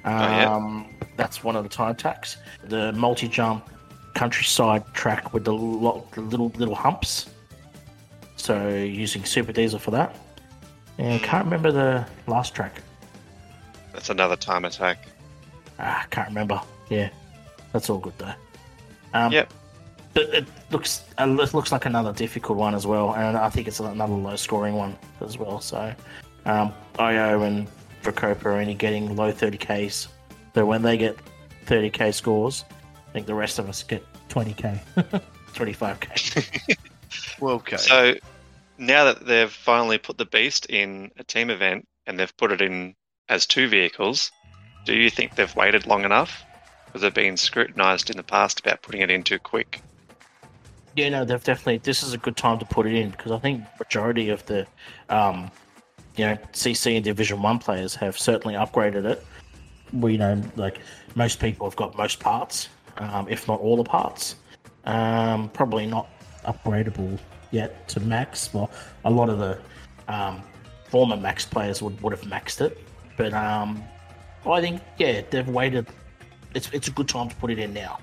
Um, 0.04 0.20
yeah. 0.20 1.06
That's 1.16 1.44
one 1.44 1.54
of 1.54 1.62
the 1.62 1.68
time 1.68 1.92
attacks. 1.92 2.38
The 2.64 2.92
multi 2.92 3.28
jump 3.28 3.68
countryside 4.14 4.84
track 4.94 5.32
with 5.32 5.44
the, 5.44 5.52
lo- 5.52 6.06
the 6.12 6.22
little 6.22 6.48
little 6.56 6.74
humps. 6.74 7.30
So 8.36 8.68
using 8.68 9.24
super 9.24 9.52
diesel 9.52 9.78
for 9.78 9.92
that. 9.92 10.16
And 10.98 11.12
I 11.14 11.18
can't 11.18 11.44
remember 11.44 11.70
the 11.70 12.06
last 12.26 12.54
track. 12.54 12.82
That's 13.92 14.10
another 14.10 14.36
time 14.36 14.64
attack. 14.64 15.06
Ah, 15.78 16.06
can't 16.10 16.28
remember. 16.28 16.60
Yeah, 16.88 17.10
that's 17.72 17.90
all 17.90 17.98
good 17.98 18.16
though. 18.18 18.34
Um, 19.14 19.32
Yep. 19.32 19.52
But 20.14 20.22
it 20.34 20.46
looks 20.70 21.04
uh, 21.18 21.24
it 21.40 21.54
looks 21.54 21.72
like 21.72 21.86
another 21.86 22.12
difficult 22.12 22.58
one 22.58 22.74
as 22.74 22.86
well, 22.86 23.14
and 23.14 23.36
I 23.36 23.48
think 23.48 23.66
it's 23.66 23.80
another 23.80 24.12
low 24.12 24.36
scoring 24.36 24.74
one 24.74 24.96
as 25.22 25.38
well. 25.38 25.60
So, 25.60 25.94
um, 26.44 26.74
Io 26.98 27.42
and 27.42 27.66
Procopa 28.02 28.44
are 28.44 28.52
only 28.52 28.74
getting 28.74 29.16
low 29.16 29.32
30ks. 29.32 30.08
So 30.54 30.66
when 30.66 30.82
they 30.82 30.98
get 30.98 31.16
30k 31.64 32.12
scores, 32.12 32.64
I 33.08 33.12
think 33.12 33.26
the 33.26 33.34
rest 33.34 33.58
of 33.58 33.70
us 33.70 33.82
get 33.82 34.04
20k, 34.28 34.78
25k. 35.54 36.78
Well, 37.40 37.56
okay. 37.56 37.76
So 37.76 38.14
now 38.78 39.04
that 39.04 39.26
they've 39.26 39.50
finally 39.50 39.98
put 39.98 40.16
the 40.18 40.24
beast 40.26 40.66
in 40.66 41.10
a 41.18 41.24
team 41.24 41.50
event 41.50 41.86
and 42.06 42.18
they've 42.18 42.34
put 42.36 42.52
it 42.52 42.60
in 42.60 42.94
as 43.32 43.46
two 43.46 43.66
vehicles, 43.66 44.30
do 44.84 44.94
you 44.94 45.08
think 45.08 45.36
they've 45.36 45.56
waited 45.56 45.86
long 45.86 46.04
enough? 46.04 46.44
Because 46.84 47.00
they've 47.00 47.14
been 47.14 47.38
scrutinised 47.38 48.10
in 48.10 48.18
the 48.18 48.22
past 48.22 48.60
about 48.60 48.82
putting 48.82 49.00
it 49.00 49.10
in 49.10 49.22
too 49.22 49.38
quick. 49.38 49.80
Yeah, 50.94 51.08
no, 51.08 51.24
they've 51.24 51.42
definitely. 51.42 51.78
This 51.78 52.02
is 52.02 52.12
a 52.12 52.18
good 52.18 52.36
time 52.36 52.58
to 52.58 52.66
put 52.66 52.86
it 52.86 52.94
in 52.94 53.10
because 53.10 53.32
I 53.32 53.38
think 53.38 53.64
majority 53.78 54.28
of 54.28 54.44
the, 54.44 54.66
um, 55.08 55.50
you 56.16 56.26
know, 56.26 56.36
CC 56.52 56.96
and 56.96 57.04
Division 57.04 57.40
One 57.40 57.58
players 57.58 57.94
have 57.94 58.18
certainly 58.18 58.54
upgraded 58.54 59.06
it. 59.06 59.24
We 59.94 60.18
know, 60.18 60.42
like 60.56 60.80
most 61.14 61.40
people 61.40 61.66
have 61.66 61.76
got 61.76 61.96
most 61.96 62.20
parts, 62.20 62.68
um, 62.98 63.26
if 63.30 63.48
not 63.48 63.60
all 63.60 63.76
the 63.78 63.84
parts. 63.84 64.36
Um, 64.84 65.48
probably 65.48 65.86
not 65.86 66.06
upgradable 66.44 67.18
yet 67.50 67.88
to 67.88 68.00
max. 68.00 68.52
Well, 68.52 68.70
a 69.06 69.10
lot 69.10 69.30
of 69.30 69.38
the 69.38 69.58
um, 70.08 70.42
former 70.90 71.16
max 71.16 71.46
players 71.46 71.80
would, 71.80 71.98
would 72.02 72.12
have 72.12 72.22
maxed 72.22 72.60
it, 72.60 72.78
but 73.16 73.32
um, 73.32 73.82
I 74.46 74.60
think 74.60 74.80
yeah, 74.98 75.22
they've 75.30 75.48
waited. 75.48 75.86
It's 76.54 76.70
it's 76.72 76.88
a 76.88 76.90
good 76.90 77.08
time 77.08 77.28
to 77.28 77.36
put 77.36 77.50
it 77.50 77.58
in 77.58 77.72
now. 77.72 77.98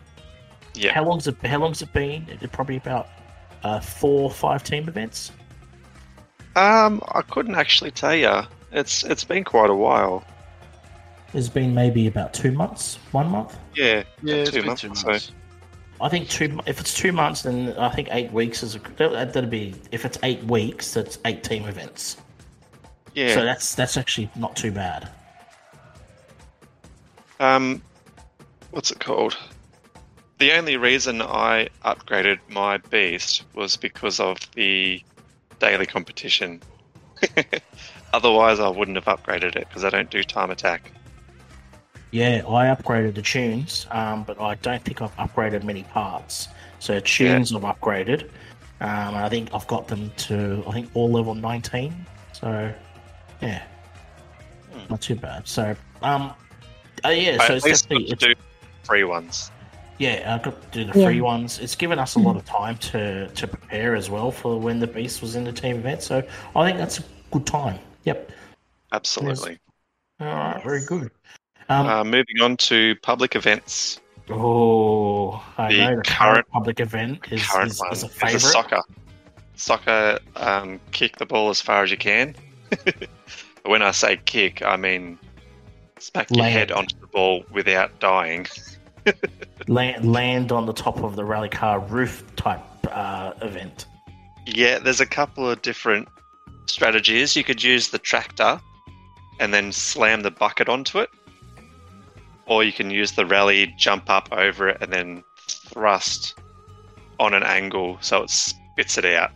Yeah. 0.74 0.94
How 0.94 1.04
long's 1.04 1.28
it? 1.28 1.36
How 1.46 1.60
long's 1.60 1.82
it 1.82 1.92
been? 1.94 2.26
It 2.30 2.52
probably 2.52 2.78
about 2.78 3.10
uh, 3.64 3.80
four, 3.80 4.30
five 4.32 4.64
team 4.64 4.88
events. 4.88 5.32
Um, 6.56 7.02
I 7.14 7.22
couldn't 7.22 7.56
actually 7.56 7.92
tell 7.92 8.16
you. 8.16 8.42
It's 8.72 9.04
it's 9.04 9.24
been 9.24 9.44
quite 9.44 9.70
a 9.70 9.76
while. 9.76 10.24
It's 11.34 11.50
been 11.50 11.74
maybe 11.76 12.08
about 12.08 12.34
two 12.34 12.52
months, 12.52 12.98
one 13.12 13.30
month. 13.30 13.56
Yeah, 13.76 14.04
yeah, 14.24 14.36
it's 14.36 14.52
two 14.52 14.58
been 14.60 14.66
months 14.68 14.82
two 14.82 14.90
or 14.90 14.96
so. 14.96 15.34
I 16.02 16.10
think 16.10 16.30
two. 16.30 16.60
If 16.66 16.80
it's 16.80 16.94
two 16.94 17.12
months, 17.12 17.44
then 17.44 17.74
I 17.78 17.90
think 17.90 18.08
eight 18.12 18.32
weeks 18.32 18.64
is. 18.64 18.76
A, 18.76 18.80
that- 18.98 19.34
that'd 19.34 19.50
be 19.50 19.76
if 19.92 20.06
it's 20.06 20.18
eight 20.24 20.44
weeks. 20.46 20.94
That's 20.94 21.20
eight 21.26 21.44
team 21.44 21.66
events. 21.66 22.18
Yeah. 23.14 23.34
So 23.34 23.44
that's 23.44 23.76
that's 23.76 23.98
actually 23.98 24.30
not 24.36 24.56
too 24.56 24.72
bad. 24.72 25.10
Um, 27.40 27.82
what's 28.72 28.92
it 28.92 29.00
called? 29.00 29.38
The 30.40 30.54
only 30.54 30.78
reason 30.78 31.22
I 31.22 31.70
upgraded 31.84 32.40
my 32.50 32.78
beast 32.78 33.44
was 33.54 33.76
because 33.76 34.20
of 34.20 34.38
the 34.56 35.04
daily 35.60 35.86
competition. 35.86 36.62
Otherwise, 38.14 38.60
I 38.60 38.70
wouldn't 38.70 38.96
have 38.96 39.06
upgraded 39.06 39.56
it 39.56 39.68
because 39.68 39.84
I 39.84 39.90
don't 39.90 40.10
do 40.10 40.24
time 40.24 40.50
attack. 40.50 40.92
Yeah, 42.12 42.42
I 42.48 42.66
upgraded 42.74 43.16
the 43.16 43.22
tunes, 43.22 43.86
um, 43.92 44.24
but 44.24 44.42
I 44.42 44.56
don't 44.56 44.84
think 44.84 45.02
I've 45.02 45.16
upgraded 45.18 45.64
many 45.64 45.84
parts. 45.84 46.48
So 46.80 47.00
tunes 47.02 47.54
I've 47.54 47.62
upgraded. 47.62 48.24
Um, 48.82 49.16
I 49.16 49.28
think 49.30 49.54
I've 49.54 49.68
got 49.68 49.88
them 49.90 50.10
to 50.18 50.64
I 50.68 50.72
think 50.72 50.90
all 50.94 51.12
level 51.12 51.36
nineteen. 51.36 52.06
So 52.32 52.74
yeah, 53.42 53.64
Hmm. 54.72 54.80
not 54.90 55.02
too 55.02 55.16
bad. 55.16 55.48
So 55.48 55.76
um, 56.02 56.34
uh, 57.06 57.10
yeah, 57.10 57.38
I 57.40 57.48
so 57.48 57.54
at 57.54 57.58
it's 57.58 57.66
least 57.66 57.84
definitely 57.90 58.10
got 58.10 58.20
to 58.20 58.32
it's, 58.32 58.40
do 58.40 58.46
free 58.84 59.04
ones. 59.04 59.52
yeah, 59.98 60.34
I've 60.36 60.44
got 60.44 60.62
to 60.62 60.68
do 60.86 60.92
the 60.92 61.00
Yeah. 61.00 61.06
free 61.08 61.22
ones. 61.22 61.60
It's 61.60 61.76
given 61.76 62.00
us 62.00 62.16
a 62.16 62.20
lot 62.20 62.36
of 62.36 62.46
time 62.46 62.78
to 62.92 63.28
to 63.28 63.48
prepare 63.48 63.96
as 63.96 64.10
well 64.10 64.32
for 64.32 64.60
when 64.60 64.80
the 64.80 64.88
beast 64.88 65.22
was 65.22 65.36
in 65.36 65.44
the 65.44 65.52
team 65.54 65.78
event. 65.78 66.02
So 66.04 66.24
I 66.56 66.66
think 66.66 66.78
that's 66.78 67.00
a 67.00 67.04
good 67.32 67.46
time. 67.46 67.80
Yep. 68.06 68.32
Absolutely. 68.92 69.60
All 70.20 70.28
right, 70.28 70.64
very 70.64 70.86
good. 70.86 71.12
Um, 71.70 71.88
Uh, 71.88 72.04
moving 72.04 72.42
on 72.42 72.58
to 72.58 72.96
public 73.04 73.36
events. 73.36 74.00
Oh, 74.32 75.44
I 75.58 75.72
The 75.72 75.78
know 75.78 75.86
the 75.98 76.02
current 76.04 76.08
current- 76.08 76.50
public 76.50 76.80
event 76.80 77.20
is, 77.32 77.46
Current 77.48 77.72
is, 77.72 77.80
one 77.80 77.92
is 77.92 78.04
a 78.04 78.06
is 78.08 78.14
the 78.14 78.20
favorite. 78.20 78.40
soccer. 78.42 78.82
Soccer, 79.56 80.20
um, 80.36 80.80
kick 80.92 81.18
the 81.18 81.26
ball 81.26 81.50
as 81.50 81.62
far 81.62 81.84
as 81.84 81.92
you 81.92 81.98
can. 81.98 82.36
When 83.66 83.82
I 83.82 83.92
say 83.92 84.18
kick, 84.26 84.64
I 84.64 84.78
mean 84.78 85.20
smack 86.00 86.30
your 86.32 86.46
head 86.46 86.72
onto 86.72 86.98
the 87.00 87.08
ball 87.08 87.44
without 87.52 88.00
dying. 88.00 88.48
Land, 89.68 90.12
land 90.12 90.52
on 90.52 90.66
the 90.66 90.74
top 90.74 91.04
of 91.04 91.16
the 91.16 91.24
rally 91.24 91.50
car 91.50 91.80
roof 91.80 92.24
type 92.36 92.62
uh, 92.92 93.34
event. 93.42 93.86
Yeah, 94.46 94.80
there's 94.80 95.02
a 95.02 95.06
couple 95.06 95.50
of 95.50 95.62
different 95.62 96.08
strategies. 96.66 97.36
You 97.36 97.44
could 97.44 97.64
use 97.64 97.90
the 97.90 98.00
tractor, 98.00 98.60
and 99.40 99.54
then 99.54 99.72
slam 99.72 100.22
the 100.22 100.32
bucket 100.32 100.70
onto 100.70 101.00
it. 101.00 101.10
Or 102.46 102.64
you 102.64 102.72
can 102.72 102.90
use 102.90 103.14
the 103.14 103.26
rally, 103.26 103.74
jump 103.78 104.10
up 104.10 104.30
over 104.32 104.70
it, 104.70 104.78
and 104.82 104.92
then 104.92 105.24
thrust 105.48 106.36
on 107.20 107.34
an 107.34 107.44
angle 107.44 107.98
so 108.02 108.24
it 108.24 108.30
spits 108.30 108.98
it 108.98 109.06
out. 109.06 109.32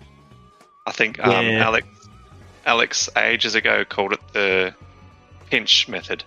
I 0.86 0.92
think 0.92 1.20
um, 1.20 1.46
Yeah. 1.46 1.66
Alex 1.66 1.88
Alex 2.66 3.10
ages 3.18 3.56
ago 3.56 3.84
called 3.86 4.14
it 4.14 4.20
the 4.34 4.74
pinch 5.50 5.88
method. 5.88 6.24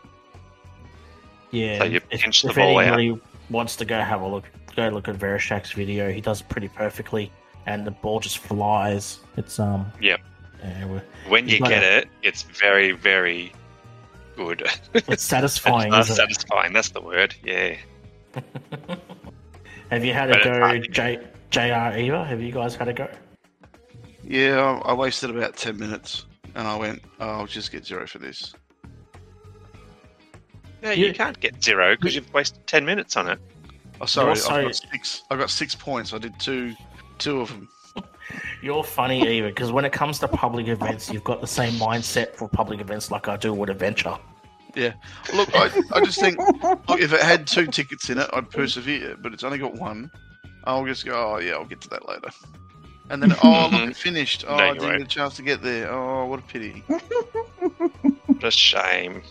Yeah. 1.50 1.78
So 1.78 1.84
you 1.84 1.96
if, 2.10 2.20
pinch 2.20 2.42
the 2.42 2.50
if 2.50 2.56
ball 2.56 2.78
out. 2.78 3.20
wants 3.50 3.76
to 3.76 3.84
go 3.84 4.00
have 4.00 4.20
a 4.20 4.26
look, 4.28 4.44
go 4.74 4.88
look 4.88 5.08
at 5.08 5.16
Verishak's 5.16 5.72
video. 5.72 6.10
He 6.10 6.20
does 6.20 6.40
it 6.40 6.48
pretty 6.48 6.68
perfectly, 6.68 7.30
and 7.66 7.86
the 7.86 7.90
ball 7.92 8.20
just 8.20 8.38
flies. 8.38 9.20
It's 9.36 9.58
um. 9.58 9.90
Yep. 10.00 10.20
Yeah, 10.62 11.00
When 11.28 11.48
you 11.48 11.58
get 11.60 11.82
a- 11.82 11.98
it, 11.98 12.08
it's 12.22 12.42
very, 12.42 12.92
very 12.92 13.52
good. 14.36 14.66
it's 14.94 15.22
satisfying. 15.34 15.92
It's 15.92 16.08
isn't 16.10 16.14
it? 16.14 16.16
satisfying. 16.34 16.72
That's 16.72 16.88
the 16.88 17.00
word. 17.02 17.34
Yeah. 17.44 17.76
Have 19.90 20.04
you 20.04 20.12
had 20.12 20.30
But 20.30 20.40
a 20.40 20.44
go, 20.44 20.78
J, 20.90 21.20
JR 21.50 21.96
Eva? 21.96 22.24
Have 22.24 22.40
you 22.42 22.50
guys 22.52 22.74
had 22.74 22.88
a 22.88 22.92
go? 22.92 23.08
Yeah, 24.26 24.80
I 24.84 24.90
I 24.90 24.92
wasted 24.92 25.30
about 25.30 25.56
10 25.56 25.78
minutes 25.78 26.26
and 26.54 26.66
I 26.66 26.76
went, 26.76 27.02
oh, 27.20 27.28
I'll 27.28 27.46
just 27.46 27.70
get 27.70 27.86
zero 27.86 28.06
for 28.06 28.18
this. 28.18 28.54
Yeah, 30.82 30.92
you 30.92 31.06
Yeah. 31.06 31.12
can't 31.12 31.38
get 31.40 31.62
zero 31.62 31.94
because 31.96 32.14
you've 32.14 32.32
wasted 32.32 32.66
ten 32.66 32.84
minutes 32.84 33.16
on 33.16 33.28
it. 33.28 33.38
Oh, 34.00 34.06
sorry, 34.06 34.30
also- 34.30 34.50
I've 34.54 34.64
got 34.66 34.74
six. 34.74 35.22
I 35.30 35.36
got 35.36 35.50
six 35.50 35.74
points. 35.74 36.12
I 36.12 36.18
did 36.18 36.38
two, 36.38 36.74
two 37.18 37.40
of 37.40 37.48
them. 37.48 37.68
You're 38.62 38.84
funny, 38.84 39.26
Eva, 39.26 39.48
because 39.48 39.72
when 39.72 39.84
it 39.84 39.92
comes 39.92 40.18
to 40.18 40.28
public 40.28 40.68
events, 40.68 41.10
you've 41.10 41.24
got 41.24 41.40
the 41.40 41.46
same 41.46 41.72
mindset 41.74 42.34
for 42.34 42.48
public 42.48 42.80
events 42.80 43.10
like 43.10 43.26
I 43.28 43.36
do 43.36 43.52
with 43.54 43.70
adventure. 43.70 44.16
Yeah. 44.74 44.92
Look, 45.34 45.48
I, 45.54 45.70
I 45.92 46.00
just 46.04 46.20
think, 46.20 46.36
look, 46.38 47.00
if 47.00 47.12
it 47.14 47.22
had 47.22 47.46
two 47.46 47.66
tickets 47.66 48.10
in 48.10 48.18
it, 48.18 48.28
I'd 48.34 48.50
persevere. 48.50 49.16
But 49.16 49.32
it's 49.32 49.44
only 49.44 49.58
got 49.58 49.74
one. 49.74 50.10
I'll 50.64 50.84
just 50.84 51.06
go. 51.06 51.34
Oh 51.34 51.38
yeah, 51.38 51.52
I'll 51.52 51.64
get 51.64 51.80
to 51.82 51.88
that 51.90 52.06
later. 52.08 52.28
And 53.10 53.22
then, 53.22 53.32
oh 53.40 53.68
look, 53.70 53.90
it 53.90 53.96
finished. 53.96 54.44
Oh, 54.48 54.56
No, 54.56 54.64
I 54.64 54.66
you 54.68 54.74
didn't 54.74 54.86
won't. 54.88 54.98
get 54.98 55.06
a 55.06 55.10
chance 55.10 55.36
to 55.36 55.42
get 55.42 55.62
there. 55.62 55.90
Oh, 55.90 56.26
what 56.26 56.40
a 56.40 56.42
pity. 56.42 56.82
What 58.26 58.44
a 58.44 58.50
shame. 58.50 59.22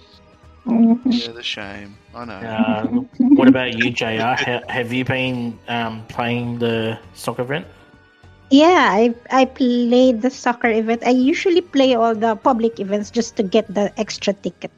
Yeah, 1.05 1.31
the 1.31 1.43
shame. 1.43 1.95
I 2.15 2.25
know. 2.25 2.33
Uh, 2.33 2.87
what 3.35 3.47
about 3.47 3.73
you, 3.73 3.91
JR? 3.91 4.33
Ha- 4.33 4.61
have 4.67 4.91
you 4.91 5.05
been 5.05 5.59
um, 5.67 6.03
playing 6.07 6.57
the 6.57 6.97
soccer 7.13 7.43
event? 7.43 7.67
Yeah, 8.49 8.89
I 8.91 9.13
I 9.29 9.45
played 9.45 10.21
the 10.23 10.29
soccer 10.31 10.69
event. 10.69 11.03
I 11.05 11.11
usually 11.11 11.61
play 11.61 11.93
all 11.95 12.15
the 12.15 12.35
public 12.35 12.79
events 12.79 13.11
just 13.11 13.35
to 13.37 13.43
get 13.43 13.71
the 13.73 13.93
extra 13.99 14.33
ticket. 14.33 14.71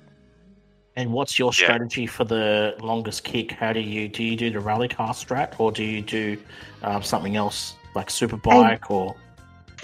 And 0.98 1.14
what's 1.14 1.38
your 1.40 1.52
Yeah. 1.56 1.64
strategy 1.72 2.06
for 2.08 2.26
the 2.26 2.76
longest 2.82 3.24
kick? 3.24 3.52
How 3.54 3.72
do 3.72 3.80
you 3.80 4.10
do? 4.10 4.24
You 4.24 4.36
do 4.36 4.50
the 4.52 4.60
rally 4.60 4.90
car 4.90 5.14
strat, 5.14 5.54
or 5.60 5.72
do 5.72 5.84
you 5.84 6.02
do 6.02 6.36
um, 6.84 7.02
something 7.04 7.36
else 7.38 7.76
like 7.98 8.10
superbike 8.10 8.90
or? 8.94 9.16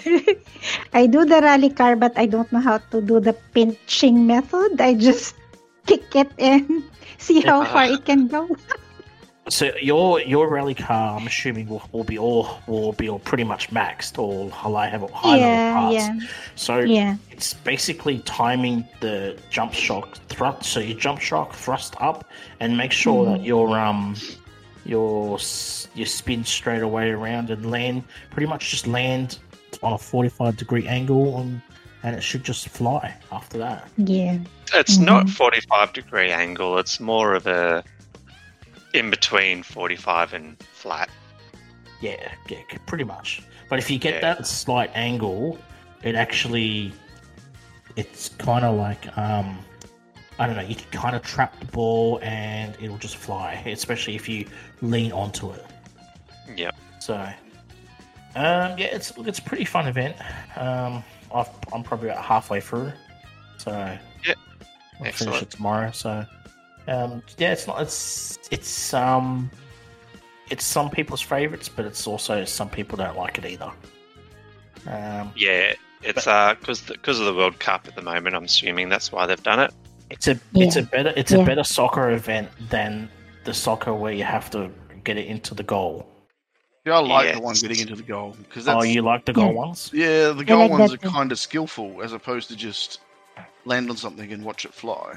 I 0.92 1.06
do 1.06 1.24
the 1.24 1.40
rally 1.42 1.70
car, 1.70 1.96
but 1.96 2.12
I 2.16 2.26
don't 2.26 2.50
know 2.52 2.60
how 2.60 2.78
to 2.78 3.00
do 3.02 3.20
the 3.20 3.34
pinching 3.52 4.26
method. 4.26 4.80
I 4.80 4.94
just 4.94 5.34
kick 5.86 6.14
it 6.14 6.30
and 6.38 6.84
see 7.18 7.40
how 7.40 7.64
far 7.64 7.84
it 7.86 8.04
can 8.04 8.28
go. 8.28 8.48
So 9.48 9.76
your 9.76 10.20
your 10.22 10.48
rally 10.48 10.74
car, 10.74 11.18
I'm 11.18 11.26
assuming 11.26 11.68
will, 11.68 11.82
will 11.92 12.04
be 12.04 12.16
all 12.16 12.48
will 12.66 12.92
be 12.96 13.10
all 13.10 13.18
pretty 13.18 13.44
much 13.44 13.68
maxed 13.68 14.18
or 14.18 14.48
high 14.48 14.70
level 14.70 15.08
high 15.12 15.36
yeah, 15.36 15.44
level 15.44 15.74
parts. 15.74 15.94
yeah, 15.94 16.18
So 16.54 16.78
yeah. 16.80 17.16
it's 17.30 17.52
basically 17.52 18.20
timing 18.20 18.88
the 19.00 19.36
jump 19.50 19.74
shock 19.74 20.16
thrust. 20.30 20.64
So 20.64 20.80
you 20.80 20.94
jump 20.94 21.20
shock 21.20 21.52
thrust 21.52 21.94
up 22.00 22.24
and 22.60 22.74
make 22.76 22.92
sure 22.92 23.26
that 23.26 23.44
your 23.44 23.78
um 23.78 24.16
your 24.84 25.38
your 25.94 26.06
spin 26.06 26.44
straight 26.44 26.82
away 26.82 27.10
around 27.10 27.50
and 27.50 27.70
land 27.70 28.04
pretty 28.30 28.46
much 28.46 28.70
just 28.70 28.86
land 28.86 29.38
on 29.82 29.92
a 29.94 29.98
45 29.98 30.56
degree 30.56 30.86
angle 30.86 31.38
and 31.40 31.60
and 32.02 32.14
it 32.14 32.22
should 32.22 32.44
just 32.44 32.68
fly 32.68 33.14
after 33.32 33.56
that. 33.58 33.88
Yeah. 33.96 34.38
It's 34.74 34.98
not 34.98 35.24
Mhm. 35.26 35.30
45 35.30 35.92
degree 35.94 36.30
angle. 36.30 36.78
It's 36.78 37.00
more 37.00 37.34
of 37.34 37.46
a 37.46 37.82
in 38.92 39.10
between 39.10 39.62
45 39.62 40.34
and 40.34 40.56
flat. 40.74 41.08
Yeah, 42.02 42.30
yeah, 42.48 42.58
pretty 42.86 43.04
much. 43.04 43.42
But 43.70 43.78
if 43.78 43.90
you 43.90 43.98
get 43.98 44.14
Yeah. 44.14 44.34
that 44.34 44.46
slight 44.46 44.90
angle, 44.94 45.58
it 46.02 46.14
actually 46.14 46.92
it's 47.96 48.28
kind 48.38 48.64
of 48.64 48.76
like 48.76 49.16
um 49.16 49.58
I 50.38 50.46
don't 50.46 50.56
know, 50.56 50.62
you 50.62 50.74
can 50.74 50.90
kind 50.90 51.14
of 51.14 51.22
trap 51.22 51.58
the 51.60 51.66
ball 51.66 52.18
and 52.22 52.76
it'll 52.80 52.98
just 52.98 53.16
fly, 53.16 53.54
especially 53.66 54.16
if 54.16 54.28
you 54.28 54.46
lean 54.82 55.12
onto 55.12 55.50
it. 55.50 55.64
Yep. 56.56 56.74
So, 57.00 57.14
um, 58.36 58.78
yeah, 58.78 58.86
it's 58.86 59.12
it's 59.18 59.38
a 59.38 59.42
pretty 59.42 59.64
fun 59.64 59.86
event. 59.86 60.16
Um, 60.56 61.04
I've, 61.34 61.48
I'm 61.72 61.82
probably 61.82 62.08
about 62.08 62.24
halfway 62.24 62.60
through, 62.60 62.92
so 63.58 63.70
Yeah. 64.26 64.34
I'll 65.04 65.12
finish 65.12 65.42
it 65.42 65.50
tomorrow. 65.50 65.90
So, 65.92 66.24
um, 66.88 67.22
yeah, 67.38 67.52
it's 67.52 67.66
not 67.66 67.80
it's 67.80 68.38
it's 68.50 68.92
um 68.94 69.50
it's 70.50 70.64
some 70.64 70.90
people's 70.90 71.22
favorites, 71.22 71.68
but 71.68 71.84
it's 71.84 72.06
also 72.06 72.44
some 72.44 72.68
people 72.68 72.96
don't 72.96 73.16
like 73.16 73.38
it 73.38 73.46
either. 73.46 73.70
Um, 74.86 75.32
Yeah, 75.36 75.74
it's 76.02 76.26
uh 76.26 76.54
because 76.58 76.80
because 76.82 77.20
of 77.20 77.26
the 77.26 77.34
World 77.34 77.58
Cup 77.58 77.86
at 77.88 77.94
the 77.94 78.02
moment. 78.02 78.34
I'm 78.36 78.44
assuming 78.44 78.88
that's 78.88 79.10
why 79.12 79.26
they've 79.26 79.42
done 79.42 79.60
it. 79.60 79.72
It's 80.14 80.28
a 80.28 80.38
it's 80.54 80.76
a 80.76 80.82
better 80.82 81.12
it's 81.16 81.32
Yeah. 81.32 81.38
a 81.42 81.46
better 81.46 81.64
soccer 81.64 82.10
event 82.10 82.48
than 82.70 83.08
the 83.44 83.52
soccer 83.54 83.92
where 83.92 84.12
you 84.12 84.24
have 84.24 84.50
to 84.50 84.70
get 85.02 85.16
it 85.18 85.26
into 85.26 85.54
the 85.54 85.62
goal. 85.62 86.06
Yeah, 86.86 86.98
I 86.98 87.00
like 87.00 87.26
Yes. 87.26 87.36
the 87.36 87.42
one 87.42 87.54
getting 87.56 87.80
into 87.80 87.96
the 87.96 88.02
goal 88.02 88.36
because 88.42 88.68
Oh, 88.68 88.82
you 88.82 89.02
like 89.02 89.24
the 89.24 89.32
goal 89.32 89.46
Yeah. 89.52 89.64
ones? 89.64 89.90
yeah, 89.92 90.28
the 90.30 90.44
goal 90.44 90.68
like 90.68 90.70
ones 90.70 90.92
are 90.94 90.98
kind 90.98 91.32
of 91.32 91.38
skillful 91.38 92.02
as 92.02 92.12
opposed 92.12 92.48
to 92.50 92.56
just 92.56 93.00
land 93.64 93.90
on 93.90 93.96
something 93.96 94.32
and 94.32 94.44
watch 94.44 94.64
it 94.64 94.72
fly. 94.74 95.14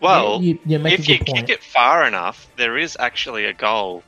Well, 0.00 0.42
you, 0.42 0.58
you 0.66 0.84
if 0.86 1.08
you 1.08 1.18
point. 1.18 1.36
kick 1.36 1.48
it 1.48 1.62
far 1.62 2.06
enough, 2.06 2.48
there 2.56 2.76
is 2.78 2.96
actually 3.00 3.46
a 3.46 3.52
goal, 3.52 4.02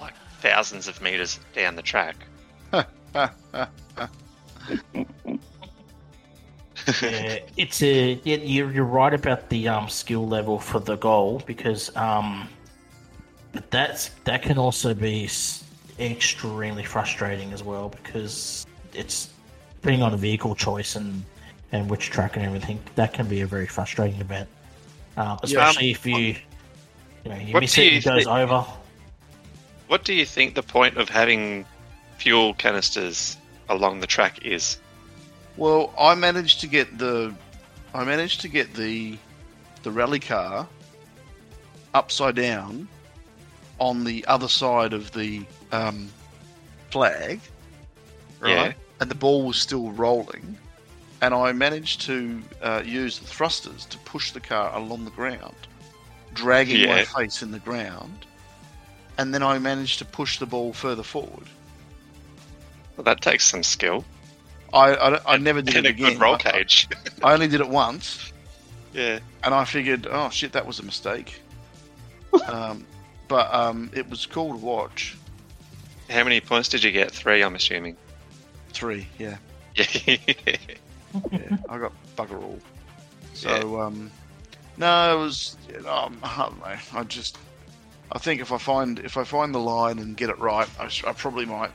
like 0.00 0.14
thousands 0.40 0.88
of 0.88 1.00
meters 1.02 1.38
down 1.54 1.76
the 1.76 1.82
track. 1.82 2.16
yeah, 7.02 7.38
it's 7.56 7.82
a 7.82 8.20
yeah, 8.24 8.36
you're, 8.36 8.70
you're 8.72 8.84
right 8.84 9.14
about 9.14 9.48
the 9.48 9.68
um 9.68 9.88
skill 9.88 10.26
level 10.26 10.58
for 10.58 10.80
the 10.80 10.96
goal 10.96 11.42
because 11.46 11.94
um 11.96 12.48
but 13.52 13.70
that's 13.70 14.10
that 14.24 14.42
can 14.42 14.58
also 14.58 14.94
be 14.94 15.28
extremely 15.98 16.84
frustrating 16.84 17.52
as 17.52 17.62
well 17.62 17.88
because 17.88 18.66
it's 18.92 19.30
depending 19.80 20.02
on 20.02 20.12
a 20.14 20.16
vehicle 20.16 20.54
choice 20.54 20.96
and 20.96 21.24
and 21.72 21.88
which 21.88 22.10
track 22.10 22.36
and 22.36 22.44
everything 22.44 22.78
that 22.94 23.12
can 23.12 23.26
be 23.28 23.40
a 23.42 23.46
very 23.46 23.66
frustrating 23.66 24.20
event 24.20 24.48
um, 25.16 25.38
especially 25.42 25.90
if 25.90 26.04
you 26.04 26.36
you 27.24 27.30
know 27.30 27.36
you 27.36 27.58
miss 27.60 27.78
it 27.78 27.92
you 27.92 27.98
it 27.98 28.04
goes 28.04 28.24
think- 28.24 28.28
over 28.28 28.64
What 29.86 30.04
do 30.04 30.14
you 30.14 30.26
think 30.26 30.54
the 30.54 30.62
point 30.62 30.96
of 30.96 31.08
having 31.08 31.66
fuel 32.18 32.54
canisters 32.54 33.36
along 33.68 34.00
the 34.00 34.06
track 34.06 34.44
is? 34.44 34.78
Well, 35.56 35.92
I 35.98 36.14
managed 36.14 36.60
to 36.60 36.66
get 36.66 36.98
the, 36.98 37.32
I 37.94 38.04
managed 38.04 38.40
to 38.42 38.48
get 38.48 38.74
the, 38.74 39.16
the 39.82 39.90
rally 39.90 40.20
car 40.20 40.66
upside 41.94 42.34
down 42.34 42.88
on 43.78 44.04
the 44.04 44.24
other 44.26 44.48
side 44.48 44.92
of 44.92 45.12
the 45.12 45.44
um, 45.72 46.08
flag, 46.90 47.40
right? 48.40 48.50
Yeah. 48.50 48.72
And 49.00 49.10
the 49.10 49.14
ball 49.14 49.44
was 49.44 49.56
still 49.56 49.90
rolling, 49.92 50.56
and 51.20 51.34
I 51.34 51.52
managed 51.52 52.02
to 52.02 52.42
uh, 52.62 52.82
use 52.84 53.18
the 53.18 53.26
thrusters 53.26 53.84
to 53.86 53.98
push 53.98 54.30
the 54.32 54.40
car 54.40 54.74
along 54.76 55.04
the 55.04 55.10
ground, 55.10 55.54
dragging 56.32 56.88
my 56.88 57.04
face 57.04 57.42
in 57.42 57.50
the 57.50 57.58
ground, 57.58 58.26
and 59.18 59.34
then 59.34 59.42
I 59.42 59.58
managed 59.58 59.98
to 59.98 60.04
push 60.04 60.38
the 60.38 60.46
ball 60.46 60.72
further 60.72 61.02
forward. 61.02 61.46
Well, 62.96 63.04
that 63.04 63.20
takes 63.20 63.44
some 63.44 63.62
skill 63.62 64.04
I 64.74 64.94
I, 64.94 65.34
I 65.34 65.36
never 65.38 65.62
did 65.62 65.76
and 65.76 65.86
it 65.86 65.90
a 65.90 65.92
again. 65.92 66.12
good 66.14 66.20
roll 66.20 66.34
I- 66.34 66.38
cage. 66.38 66.88
I 67.22 67.32
only 67.32 67.48
did 67.48 67.60
it 67.60 67.68
once, 67.68 68.32
yeah. 68.92 69.20
and 69.42 69.54
I 69.54 69.64
figured, 69.64 70.06
oh 70.10 70.28
shit, 70.30 70.52
that 70.52 70.66
was 70.66 70.78
a 70.80 70.82
mistake. 70.82 71.40
um, 72.48 72.84
but 73.28 73.52
um, 73.54 73.90
it 73.94 74.08
was 74.10 74.26
cool 74.26 74.52
to 74.52 74.58
watch. 74.58 75.16
How 76.10 76.24
many 76.24 76.40
points 76.40 76.68
did 76.68 76.82
you 76.82 76.90
get? 76.92 77.10
Three, 77.10 77.42
I'm 77.42 77.54
assuming. 77.54 77.96
Three, 78.70 79.06
yeah, 79.18 79.36
Yeah. 79.76 79.86
yeah. 80.06 81.56
I 81.68 81.78
got 81.78 81.92
bugger 82.16 82.42
all. 82.42 82.58
So 83.34 83.80
um, 83.80 84.10
no, 84.76 85.16
it 85.16 85.20
was. 85.20 85.56
You 85.72 85.80
know, 85.82 85.92
um, 85.94 86.18
I 86.22 86.36
don't 86.36 86.58
know. 86.60 86.76
I 87.00 87.04
just, 87.04 87.38
I 88.12 88.18
think 88.18 88.40
if 88.40 88.50
I 88.52 88.58
find 88.58 88.98
if 88.98 89.16
I 89.16 89.24
find 89.24 89.54
the 89.54 89.60
line 89.60 89.98
and 90.00 90.16
get 90.16 90.28
it 90.28 90.38
right, 90.38 90.68
I, 90.78 90.86
I 91.06 91.12
probably 91.12 91.46
might 91.46 91.70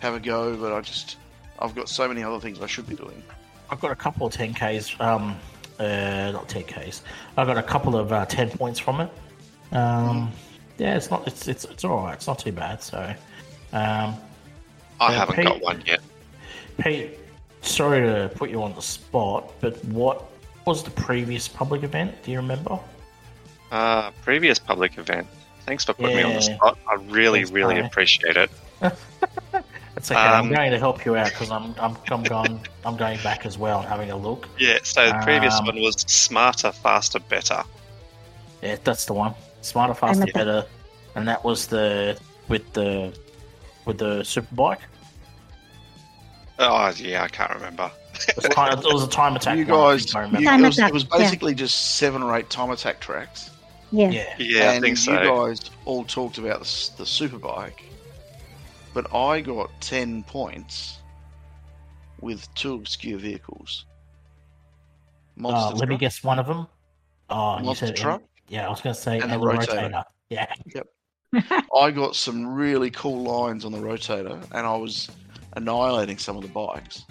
have 0.00 0.14
a 0.14 0.20
go. 0.20 0.56
But 0.56 0.72
I 0.72 0.80
just, 0.80 1.16
I've 1.60 1.74
got 1.74 1.88
so 1.88 2.08
many 2.08 2.22
other 2.22 2.40
things 2.40 2.60
I 2.60 2.66
should 2.66 2.88
be 2.88 2.94
doing. 2.96 3.22
I've 3.70 3.80
got 3.80 3.90
a 3.90 3.96
couple 3.96 4.26
of 4.26 4.32
10Ks 4.32 5.00
um, 5.00 5.36
uh, 5.78 6.30
not 6.32 6.48
10Ks. 6.48 7.02
I've 7.36 7.46
got 7.46 7.56
a 7.58 7.62
couple 7.62 7.96
of 7.96 8.12
uh, 8.12 8.26
10 8.26 8.50
points 8.50 8.78
from 8.78 9.00
it. 9.00 9.10
Um, 9.72 10.30
yeah, 10.78 10.96
it's 10.96 11.10
not, 11.10 11.26
it's, 11.26 11.48
it's, 11.48 11.64
it's 11.64 11.84
all 11.84 12.04
right. 12.04 12.14
It's 12.14 12.26
not 12.26 12.38
too 12.38 12.52
bad. 12.52 12.82
So, 12.82 12.98
um, 13.72 14.16
I 15.00 15.12
haven't 15.12 15.36
Pete- 15.36 15.44
got 15.46 15.60
one 15.60 15.82
yet. 15.86 16.00
Pete, 16.78 17.18
sorry 17.62 18.00
to 18.00 18.30
put 18.34 18.50
you 18.50 18.62
on 18.62 18.74
the 18.74 18.82
spot, 18.82 19.52
but 19.60 19.82
what 19.86 20.24
was 20.66 20.82
the 20.82 20.90
previous 20.90 21.48
public 21.48 21.82
event? 21.82 22.14
Do 22.22 22.30
you 22.30 22.38
remember? 22.38 22.78
Uh, 23.70 24.10
previous 24.22 24.58
public 24.58 24.98
event. 24.98 25.26
Thanks 25.66 25.84
for 25.84 25.92
putting 25.94 26.16
me 26.16 26.22
on 26.22 26.34
the 26.34 26.40
spot. 26.42 26.78
I 26.88 26.94
really, 26.94 27.40
Thanks, 27.40 27.50
really 27.52 27.80
bye. 27.80 27.86
appreciate 27.86 28.36
it. 28.36 28.50
It's 30.00 30.10
okay. 30.10 30.18
I'm 30.18 30.46
Um, 30.46 30.52
going 30.54 30.70
to 30.70 30.78
help 30.78 31.04
you 31.04 31.14
out 31.14 31.28
because 31.28 31.50
I'm, 31.50 31.74
I'm, 31.78 31.94
I'm 32.10 32.22
going, 32.22 32.66
I'm 32.86 32.96
going 32.96 33.18
back 33.22 33.44
as 33.44 33.58
well 33.58 33.80
and 33.80 33.88
having 33.88 34.10
a 34.10 34.16
look. 34.16 34.48
Yeah, 34.58 34.78
so 34.82 35.06
the 35.06 35.18
previous 35.22 35.54
Um, 35.58 35.66
one 35.66 35.80
was 35.82 35.96
smarter, 36.08 36.72
faster, 36.72 37.18
better. 37.20 37.62
Yeah, 38.62 38.76
that's 38.82 39.04
the 39.04 39.12
one. 39.12 39.34
Smarter, 39.60 39.92
faster, 39.92 40.22
okay. 40.22 40.32
better, 40.32 40.64
and 41.16 41.28
that 41.28 41.44
was 41.44 41.66
the 41.66 42.18
with 42.48 42.72
the 42.72 43.12
with 43.84 43.98
the 43.98 44.24
super 44.24 44.54
bike. 44.54 44.80
Oh, 46.58 46.90
yeah, 46.96 47.22
I 47.24 47.28
can't 47.28 47.52
remember. 47.52 47.90
It 48.28 48.36
was, 48.36 48.44
time, 48.46 48.78
it 48.78 48.84
was 48.84 49.04
a 49.04 49.08
time 49.08 49.36
attack. 49.36 49.58
You 49.58 49.64
guys, 49.66 50.04
think 50.04 50.16
I 50.16 50.56
you, 50.56 50.64
it, 50.64 50.66
was, 50.66 50.78
it 50.78 50.92
was 50.92 51.04
yeah. 51.04 51.18
basically 51.18 51.54
just 51.54 51.96
seven 51.96 52.22
or 52.22 52.34
eight 52.36 52.48
time 52.48 52.70
attack 52.70 53.00
tracks. 53.00 53.50
Yeah. 53.92 54.10
yeah, 54.10 54.34
Yeah, 54.38 54.70
I 54.70 54.74
and 54.74 54.82
think 54.82 54.96
so. 54.98 55.12
you 55.12 55.18
guys 55.28 55.70
all 55.84 56.04
talked 56.04 56.38
about 56.38 56.60
the, 56.60 56.64
s- 56.66 56.90
the 56.96 57.04
superbike, 57.04 57.80
but 58.92 59.12
I 59.14 59.40
got 59.40 59.70
10 59.80 60.22
points 60.24 60.98
with 62.20 62.52
two 62.54 62.74
obscure 62.74 63.18
vehicles. 63.18 63.86
Uh, 65.38 65.42
Monster 65.42 65.76
let 65.76 65.88
me 65.88 65.96
guess 65.96 66.22
one 66.22 66.38
of 66.38 66.46
them. 66.46 66.66
Oh, 67.30 67.58
you 67.58 67.64
Monster 67.64 67.86
said 67.86 67.96
truck? 67.96 68.22
Yeah, 68.48 68.66
I 68.66 68.70
was 68.70 68.80
going 68.80 68.94
to 68.94 69.00
say 69.00 69.14
And 69.14 69.24
and 69.24 69.32
the 69.32 69.38
the 69.38 69.44
rotator. 69.44 69.90
rotator. 69.90 70.04
Yeah, 70.28 70.52
I 71.76 71.90
got 71.90 72.16
some 72.16 72.46
really 72.46 72.90
cool 72.90 73.22
lines 73.22 73.64
on 73.64 73.72
the 73.72 73.78
rotator, 73.78 74.42
and 74.52 74.66
I 74.66 74.76
was 74.76 75.08
annihilating 75.56 76.18
some 76.18 76.36
of 76.36 76.42
the 76.42 76.48
bikes. 76.48 77.04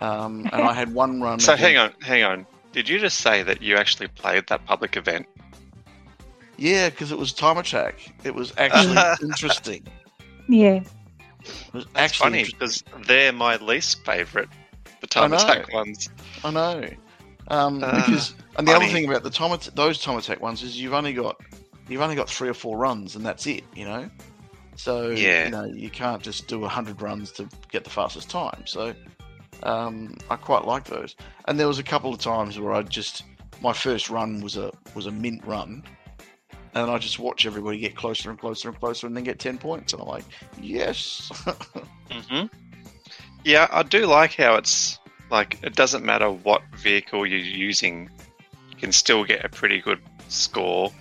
Um, 0.00 0.48
and 0.52 0.62
I 0.62 0.72
had 0.72 0.92
one 0.94 1.20
run. 1.20 1.40
So 1.40 1.56
hang 1.56 1.76
on, 1.76 1.92
hang 2.00 2.22
on. 2.22 2.46
Did 2.72 2.88
you 2.88 2.98
just 2.98 3.18
say 3.18 3.42
that 3.42 3.62
you 3.62 3.76
actually 3.76 4.08
played 4.08 4.46
that 4.48 4.64
public 4.64 4.96
event? 4.96 5.26
Yeah, 6.56 6.90
because 6.90 7.10
it 7.12 7.18
was 7.18 7.32
time 7.32 7.58
attack. 7.58 7.94
It 8.24 8.34
was 8.34 8.52
actually 8.56 8.98
interesting. 9.28 9.84
Yeah. 10.48 10.82
That's 11.72 11.86
actually 11.96 12.30
funny 12.30 12.44
because 12.44 12.84
they're 13.06 13.32
my 13.32 13.56
least 13.56 14.04
favourite. 14.04 14.48
The 15.00 15.06
time 15.06 15.32
attack 15.32 15.72
ones. 15.72 16.08
I 16.44 16.50
know. 16.50 16.88
Um, 17.48 17.82
Uh, 17.82 18.06
because 18.06 18.34
and 18.56 18.66
the 18.66 18.72
other 18.72 18.86
thing 18.86 19.08
about 19.08 19.22
the 19.22 19.30
time 19.30 19.58
those 19.74 20.00
time 20.00 20.16
attack 20.16 20.40
ones 20.40 20.62
is 20.62 20.80
you've 20.80 20.94
only 20.94 21.12
got 21.12 21.40
you've 21.88 22.00
only 22.00 22.16
got 22.16 22.28
three 22.28 22.48
or 22.48 22.54
four 22.54 22.78
runs 22.78 23.16
and 23.16 23.24
that's 23.24 23.46
it. 23.46 23.64
You 23.74 23.84
know. 23.84 24.10
So 24.76 25.10
Yeah. 25.10 25.44
you 25.44 25.50
know 25.50 25.64
you 25.64 25.90
can't 25.90 26.22
just 26.22 26.48
do 26.48 26.64
hundred 26.64 27.02
runs 27.02 27.32
to 27.32 27.48
get 27.70 27.84
the 27.84 27.90
fastest 27.90 28.30
time. 28.30 28.62
So 28.66 28.94
um, 29.62 30.16
I 30.30 30.36
quite 30.36 30.64
like 30.64 30.84
those. 30.84 31.16
And 31.46 31.58
there 31.60 31.68
was 31.68 31.78
a 31.78 31.82
couple 31.82 32.12
of 32.12 32.18
times 32.18 32.58
where 32.58 32.72
I 32.72 32.82
just 32.82 33.24
my 33.60 33.72
first 33.72 34.10
run 34.10 34.40
was 34.40 34.56
a 34.56 34.72
was 34.94 35.06
a 35.06 35.12
mint 35.12 35.44
run. 35.44 35.82
And 36.74 36.90
I 36.90 36.98
just 36.98 37.18
watch 37.20 37.46
everybody 37.46 37.78
get 37.78 37.94
closer 37.94 38.30
and 38.30 38.38
closer 38.38 38.68
and 38.68 38.78
closer, 38.78 39.06
and 39.06 39.16
then 39.16 39.24
get 39.24 39.38
ten 39.38 39.58
points. 39.58 39.92
And 39.92 40.02
I'm 40.02 40.08
like, 40.08 40.24
yes, 40.60 41.30
hmm 42.10 42.46
Yeah, 43.44 43.68
I 43.70 43.82
do 43.82 44.06
like 44.06 44.34
how 44.34 44.56
it's 44.56 44.98
like 45.30 45.58
it 45.62 45.74
doesn't 45.76 46.04
matter 46.04 46.30
what 46.30 46.62
vehicle 46.76 47.26
you're 47.26 47.38
using, 47.38 48.10
you 48.70 48.76
can 48.76 48.92
still 48.92 49.24
get 49.24 49.44
a 49.44 49.48
pretty 49.48 49.80
good 49.80 50.00
score 50.28 50.92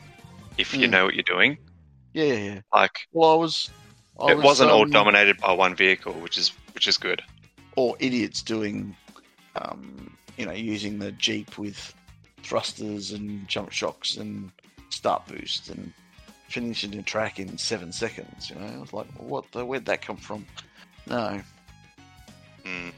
if 0.57 0.73
you 0.75 0.87
Mm. 0.87 0.91
know 0.91 1.05
what 1.05 1.15
you're 1.15 1.23
doing. 1.23 1.57
yeah, 2.13 2.23
yeah, 2.25 2.33
yeah. 2.53 2.59
Like 2.73 3.07
Well, 3.11 3.31
I 3.31 3.35
was. 3.35 3.69
I 4.19 4.29
it 4.29 4.35
was, 4.35 4.45
wasn't 4.45 4.69
all 4.71 4.83
um, 4.83 4.91
dominated 4.91 5.39
by 5.39 5.51
one 5.53 5.75
vehicle, 5.75 6.13
which 6.13 6.37
is 6.37 6.51
which 6.73 6.87
is 6.87 6.97
good. 6.97 7.21
or 7.75 7.95
idiots 7.99 8.43
doing, 8.43 8.95
um, 9.55 10.15
you 10.37 10.45
know, 10.45 10.51
using 10.51 10.99
the 10.99 11.11
Jeep 11.13 11.57
with 11.57 11.93
thrusters 12.43 13.11
and 13.11 13.47
jump 13.47 13.71
shocks 13.71 14.17
and 14.17 14.51
start 14.93 15.25
boost 15.27 15.69
and 15.69 15.91
finishing 16.49 16.91
the 16.91 17.01
track 17.01 17.39
in 17.39 17.57
seven 17.57 17.91
seconds. 17.91 18.49
You 18.49 18.55
know, 18.57 18.67
I 18.67 18.77
was 18.79 18.93
like, 18.93 19.07
what 19.17 19.51
the? 19.51 19.65
Where'd 19.65 19.85
that 19.85 20.01
come 20.01 20.17
from? 20.17 20.45
No. 21.07 21.41
Mm. 22.65 22.91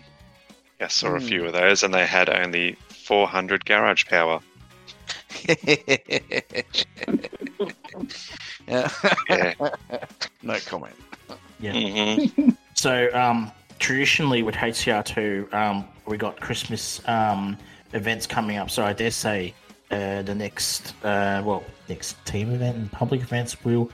Yeah, 0.80 0.86
I 0.86 0.88
saw 0.90 1.16
a 1.16 1.20
Hmm. 1.20 1.26
few 1.26 1.46
of 1.46 1.54
those, 1.54 1.84
and 1.84 1.94
they 1.94 2.06
had 2.06 2.30
only 2.30 2.76
400 2.90 3.66
garage 3.66 4.06
power. 4.06 4.40
yeah. 8.68 8.90
Yeah. 9.30 9.54
no 10.44 10.58
comment. 10.66 10.96
yeah. 11.60 12.18
hmm 12.18 12.50
So 12.74 13.10
um, 13.14 13.52
traditionally 13.80 14.44
with 14.44 14.56
HCR2, 14.56 15.54
um, 15.54 15.88
we 16.06 16.18
got 16.18 16.40
Christmas 16.42 17.02
um, 17.08 17.58
events 17.94 18.28
coming 18.28 18.58
up. 18.58 18.70
So 18.70 18.84
I 18.84 18.92
dare 18.94 19.12
say 19.12 19.54
uh, 19.96 20.22
the 20.24 20.36
next, 20.36 20.94
uh, 21.04 21.42
well, 21.46 21.64
next 21.90 22.16
team 22.26 22.48
event 22.54 22.76
and 22.78 22.92
public 22.92 23.22
events 23.22 23.64
will 23.66 23.90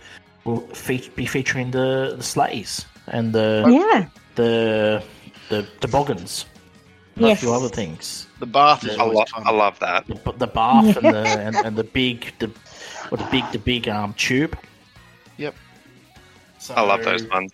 will 0.45 0.61
fe- 0.73 1.09
be 1.15 1.25
featuring 1.25 1.71
the, 1.71 2.15
the 2.17 2.23
sleighs 2.23 2.85
and 3.07 3.33
the 3.33 3.63
Yeah. 3.69 4.05
the 4.35 5.03
the 5.49 5.61
toboggans 5.79 6.45
and 7.15 7.25
a 7.25 7.35
few 7.35 7.53
other 7.53 7.69
things. 7.69 8.27
The 8.39 8.45
bath 8.47 8.83
is 8.85 8.97
I, 8.97 9.01
always 9.01 9.17
lo- 9.17 9.25
fun. 9.33 9.43
I 9.45 9.51
love 9.51 9.77
that. 9.79 10.07
The, 10.07 10.31
the 10.37 10.47
bath 10.47 10.97
and 10.97 11.13
the 11.13 11.27
and, 11.45 11.55
and 11.65 11.75
the 11.75 11.83
big 11.83 12.33
the 12.39 12.47
what 13.09 13.19
the 13.21 13.27
big 13.31 13.45
the 13.51 13.59
big 13.59 13.87
um 13.87 14.13
tube. 14.13 14.57
Yep. 15.37 15.55
So, 16.59 16.73
I 16.75 16.81
love 16.81 17.03
those 17.03 17.27
ones. 17.29 17.51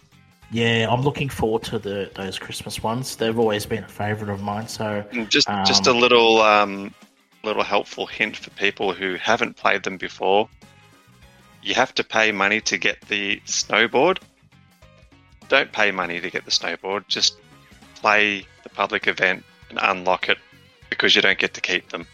Yeah, 0.51 0.87
I'm 0.89 1.01
looking 1.01 1.29
forward 1.29 1.63
to 1.63 1.79
the 1.79 2.09
those 2.15 2.39
Christmas 2.39 2.81
ones. 2.83 3.15
They've 3.15 3.37
always 3.39 3.65
been 3.65 3.83
a 3.83 3.87
favourite 3.89 4.31
of 4.33 4.41
mine. 4.41 4.67
So 4.67 5.03
And 5.11 5.29
just 5.29 5.47
just 5.65 5.87
a 5.87 5.91
Um, 5.91 5.99
little 5.99 6.41
um, 6.41 6.93
little 7.43 7.63
helpful 7.63 8.05
hint 8.05 8.35
for 8.37 8.49
people 8.51 8.93
who 8.93 9.15
haven't 9.15 9.55
played 9.55 9.83
them 9.83 9.97
before. 9.97 10.49
You 11.63 11.75
have 11.75 11.93
to 11.95 12.03
pay 12.03 12.31
money 12.31 12.61
to 12.61 12.77
get 12.77 13.01
the 13.07 13.41
snowboard. 13.45 14.19
Don't 15.49 15.71
pay 15.71 15.91
money 15.91 16.19
to 16.19 16.29
get 16.29 16.45
the 16.45 16.51
snowboard. 16.51 17.07
Just 17.07 17.37
play 17.95 18.45
the 18.63 18.69
public 18.69 19.07
event 19.07 19.43
and 19.69 19.79
unlock 19.81 20.29
it 20.29 20.37
because 20.89 21.15
you 21.15 21.21
don't 21.21 21.39
get 21.39 21.53
to 21.53 21.61
keep 21.61 21.89
them. 21.89 22.05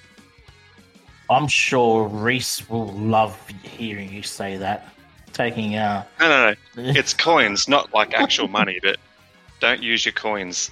I'm 1.30 1.48
sure 1.48 2.08
Reese 2.08 2.68
will 2.70 2.88
love 2.88 3.40
hearing 3.64 4.12
you 4.12 4.24
say 4.24 4.58
that. 4.58 4.88
Taking 5.32 5.76
uh, 5.76 6.06
No, 6.20 6.30
no, 6.30 6.56
no. 6.76 6.92
It's 6.96 7.14
coins, 7.14 7.68
not 7.68 7.94
like 7.94 8.14
actual 8.14 8.48
money. 8.48 8.80
But 8.84 8.98
don't 9.60 9.82
use 9.82 10.06
your 10.06 10.14
coins. 10.14 10.70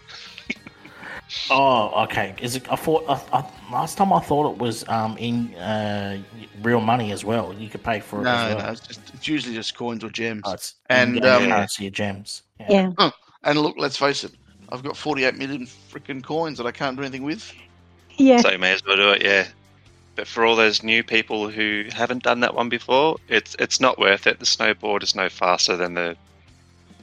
Oh, 1.49 2.03
okay. 2.03 2.36
Is 2.41 2.55
it? 2.55 2.71
I 2.71 2.75
thought 2.75 3.05
I, 3.07 3.39
I, 3.39 3.71
last 3.71 3.97
time 3.97 4.11
I 4.13 4.19
thought 4.19 4.51
it 4.51 4.57
was 4.57 4.88
um 4.88 5.17
in 5.17 5.53
uh 5.55 6.21
real 6.61 6.82
money 6.82 7.11
as 7.11 7.23
well. 7.23 7.53
You 7.57 7.69
could 7.69 7.84
pay 7.84 7.99
for 7.99 8.21
it 8.21 8.23
no, 8.23 8.32
as 8.32 8.55
well. 8.55 8.65
no, 8.65 8.71
it's, 8.71 8.88
just, 8.88 9.13
it's 9.13 9.27
usually 9.27 9.55
just 9.55 9.75
coins 9.75 10.03
or 10.03 10.09
gems. 10.09 10.41
Oh, 10.45 10.53
it's 10.53 10.75
And, 10.89 11.17
in-game 11.17 11.43
um, 11.43 11.49
currency 11.49 11.88
of 11.88 11.93
gems. 11.93 12.43
Yeah. 12.69 12.91
And 13.43 13.59
look, 13.59 13.75
let's 13.77 13.97
face 13.97 14.23
it, 14.23 14.34
I've 14.71 14.84
got 14.84 14.95
48 14.95 15.36
million 15.36 15.65
freaking 15.65 16.23
coins 16.23 16.57
that 16.57 16.67
I 16.67 16.71
can't 16.71 16.95
do 16.95 17.03
anything 17.03 17.23
with. 17.23 17.51
Yeah. 18.17 18.39
So 18.41 18.51
you 18.51 18.59
may 18.59 18.73
as 18.73 18.86
well 18.86 18.97
do 18.97 19.09
it, 19.11 19.23
yeah. 19.23 19.47
But 20.15 20.27
for 20.27 20.45
all 20.45 20.55
those 20.55 20.84
new 20.84 21.03
people 21.03 21.49
who 21.49 21.86
haven't 21.91 22.23
done 22.23 22.41
that 22.41 22.53
one 22.53 22.69
before, 22.69 23.17
it's 23.29 23.55
it's 23.57 23.79
not 23.79 23.97
worth 23.97 24.27
it. 24.27 24.39
The 24.39 24.45
snowboard 24.45 25.03
is 25.03 25.15
no 25.15 25.29
faster 25.29 25.77
than 25.77 25.93
the 25.93 26.15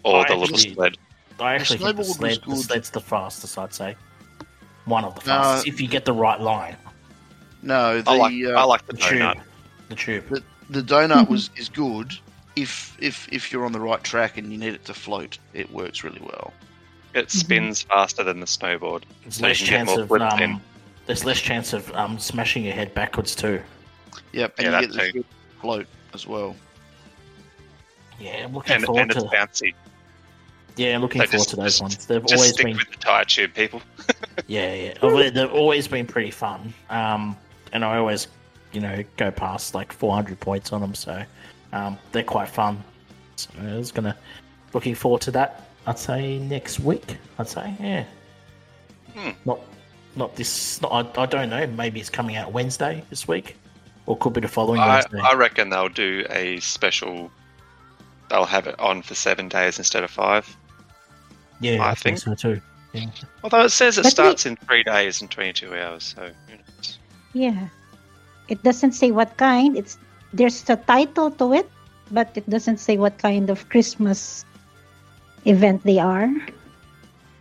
or 0.04 0.24
I 0.24 0.28
the 0.28 0.36
little 0.36 0.54
actually- 0.54 0.74
sled. 0.74 0.98
I 1.40 1.54
actually 1.54 1.78
think 1.78 1.96
the, 1.96 2.02
snowboard 2.02 2.08
was 2.08 2.16
sled, 2.16 2.40
the 2.46 2.56
sled's 2.56 2.90
the 2.90 3.00
fastest. 3.00 3.58
I'd 3.58 3.72
say 3.72 3.96
one 4.88 5.04
of 5.04 5.14
the 5.14 5.20
No. 5.20 5.26
fastest 5.42 5.68
if 5.68 5.80
you 5.80 5.88
get 5.88 6.04
the 6.04 6.12
right 6.12 6.40
line. 6.40 6.76
No, 7.62 8.00
the 8.00 8.10
I 8.10 8.16
like 8.16 8.34
uh, 8.44 8.50
I 8.50 8.64
like 8.64 8.86
the 8.86 8.92
The 8.94 8.98
tube, 8.98 9.18
donut. 9.20 9.40
the 9.88 9.94
tube. 9.94 10.28
the, 10.28 10.42
the 10.70 10.82
donut 10.82 11.28
was 11.34 11.50
is 11.56 11.68
good 11.68 12.16
if 12.56 12.96
if 13.00 13.28
if 13.32 13.52
you're 13.52 13.64
on 13.64 13.72
the 13.72 13.80
right 13.80 14.02
track 14.02 14.38
and 14.38 14.50
you 14.52 14.58
need 14.58 14.74
it 14.74 14.84
to 14.86 14.94
float. 14.94 15.38
It 15.54 15.70
works 15.72 16.04
really 16.04 16.20
well. 16.20 16.52
It 17.14 17.30
spins 17.30 17.82
faster 17.82 18.22
than 18.22 18.38
the 18.40 18.46
snowboard. 18.46 19.02
There's 19.22 19.36
So 19.36 19.46
less 19.46 19.58
chance 19.58 19.90
of 19.96 20.12
um, 20.12 20.60
there's 21.06 21.24
less 21.24 21.40
chance 21.40 21.72
of 21.72 21.90
um 21.94 22.18
smashing 22.18 22.64
your 22.64 22.74
head 22.74 22.94
backwards 22.94 23.34
too. 23.34 23.60
Yep, 24.32 24.54
and 24.58 24.66
Yeah, 24.72 24.80
you 24.80 24.86
that 24.88 24.94
get 24.96 25.14
the 25.14 25.24
float 25.60 25.86
as 26.14 26.26
well. 26.26 26.54
Yeah, 28.20 28.44
I'm 28.44 28.52
looking 28.54 28.76
And, 28.76 28.84
forward 28.84 29.00
and 29.02 29.10
it's 29.12 29.22
to. 29.22 29.28
bouncy. 29.28 29.74
Yeah, 30.78 30.94
I'm 30.94 31.02
looking 31.02 31.20
So 31.22 31.26
forward 31.26 31.38
just- 31.38 31.50
to 31.50 31.56
those 31.56 31.64
just- 31.72 31.82
ones. 31.82 32.06
They've 32.06 32.24
always 32.24 32.56
been 32.56 32.76
with 32.76 32.90
the 32.90 32.96
tire 32.96 33.24
tube, 33.24 33.54
people. 33.54 33.82
Yeah, 34.46 34.72
yeah. 34.72 34.94
They- 35.02 35.30
They've 35.30 35.52
always 35.52 35.88
been 35.88 36.06
pretty 36.06 36.30
fun. 36.30 36.72
Um, 36.88 37.36
and 37.72 37.84
I 37.84 37.98
always, 37.98 38.28
you 38.72 38.80
know, 38.80 39.02
go 39.18 39.30
past 39.30 39.74
like 39.74 39.92
400 39.92 40.40
points 40.40 40.72
on 40.72 40.80
them, 40.80 40.94
so 40.94 41.22
um, 41.72 41.98
they're 42.12 42.22
quite 42.22 42.48
fun. 42.48 42.82
So 43.36 43.50
I 43.60 43.76
was 43.76 43.92
gonna 43.92 44.16
looking 44.72 44.94
forward 44.94 45.20
to 45.22 45.30
that. 45.32 45.68
I'd 45.86 45.98
say 45.98 46.38
next 46.38 46.80
week. 46.80 47.16
I'd 47.38 47.48
say, 47.48 47.74
yeah. 47.80 48.04
Hmm. 49.14 49.30
Not 49.44 49.60
not 50.16 50.34
this. 50.36 50.80
Not, 50.80 51.18
I, 51.18 51.22
I 51.22 51.26
don't 51.26 51.50
know. 51.50 51.66
Maybe 51.66 52.00
it's 52.00 52.08
coming 52.10 52.36
out 52.36 52.52
Wednesday 52.52 53.04
this 53.10 53.28
week, 53.28 53.56
or 54.06 54.16
could 54.16 54.32
be 54.32 54.40
the 54.40 54.48
following 54.48 54.80
I, 54.80 54.88
Wednesday. 54.94 55.20
I 55.20 55.34
reckon 55.34 55.68
they'll 55.70 55.88
do 55.90 56.24
a 56.30 56.58
special. 56.60 57.30
They'll 58.30 58.44
have 58.46 58.66
it 58.66 58.78
on 58.80 59.02
for 59.02 59.14
seven 59.14 59.48
days 59.48 59.78
instead 59.78 60.04
of 60.04 60.10
five. 60.10 60.56
Yeah, 61.60 61.82
I 61.82 61.90
I, 61.90 61.94
think- 61.94 62.18
think 62.20 62.38
so 62.38 62.54
too. 62.54 62.60
Yeah. 62.92 63.06
Although 63.44 63.64
it 63.64 63.70
says 63.70 63.98
it 63.98 64.02
But 64.02 64.06
we- 64.06 64.10
starts 64.10 64.46
in 64.46 64.56
three 64.56 64.82
days 64.82 65.20
and 65.20 65.30
22 65.30 65.74
hours, 65.74 66.14
so 66.16 66.22
who 66.46 66.52
knows? 66.56 66.98
Yeah. 67.34 67.68
It 68.48 68.62
doesn't 68.62 68.92
say 68.92 69.10
what 69.10 69.36
kind. 69.36 69.76
It's 69.76 69.98
there's 70.32 70.68
a 70.70 70.76
title 70.76 71.30
to 71.32 71.52
it, 71.52 71.68
but 72.10 72.30
it 72.34 72.48
doesn't 72.48 72.78
say 72.78 72.96
what 72.96 73.18
kind 73.18 73.50
of 73.50 73.68
Christmas 73.68 74.44
event 75.44 75.84
they 75.84 75.98
are. 75.98 76.30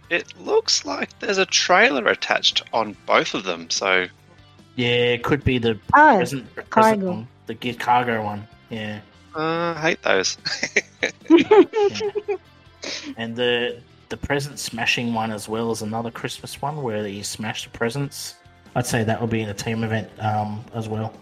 It 0.10 0.34
looks 0.40 0.84
like 0.86 1.18
there's 1.20 1.38
a 1.38 1.46
trailer 1.46 2.08
attached 2.08 2.64
on 2.74 2.96
both 3.06 3.34
of 3.34 3.44
them, 3.46 3.70
so 3.70 4.08
Yeah, 4.76 5.16
it 5.18 5.24
could 5.24 5.44
be 5.44 5.58
the 5.60 5.80
Ah, 5.94 6.18
present, 6.18 6.54
present 6.56 6.70
cargo. 6.70 7.08
one, 7.12 7.28
the 7.48 7.54
gift 7.56 7.80
cargo 7.80 8.22
one. 8.24 8.48
Yeah, 8.70 9.00
uh, 9.36 9.74
I 9.76 9.82
hate 9.96 10.04
those. 10.04 10.38
and 13.18 13.36
the 13.36 13.80
the 14.10 14.18
present 14.18 14.60
smashing 14.60 15.14
one 15.14 15.32
as 15.32 15.50
well 15.50 15.72
as 15.72 15.82
another 15.82 16.12
Christmas 16.12 16.62
one 16.62 16.82
where 16.82 17.06
you 17.08 17.24
smash 17.24 17.64
the 17.64 17.70
presents. 17.70 18.36
I'd 18.76 18.86
say 18.86 19.04
that 19.04 19.20
will 19.20 19.28
be 19.28 19.42
in 19.42 19.50
a 19.50 19.54
team 19.54 19.84
event 19.84 20.10
um, 20.20 20.64
as 20.74 20.88
well. 20.88 21.14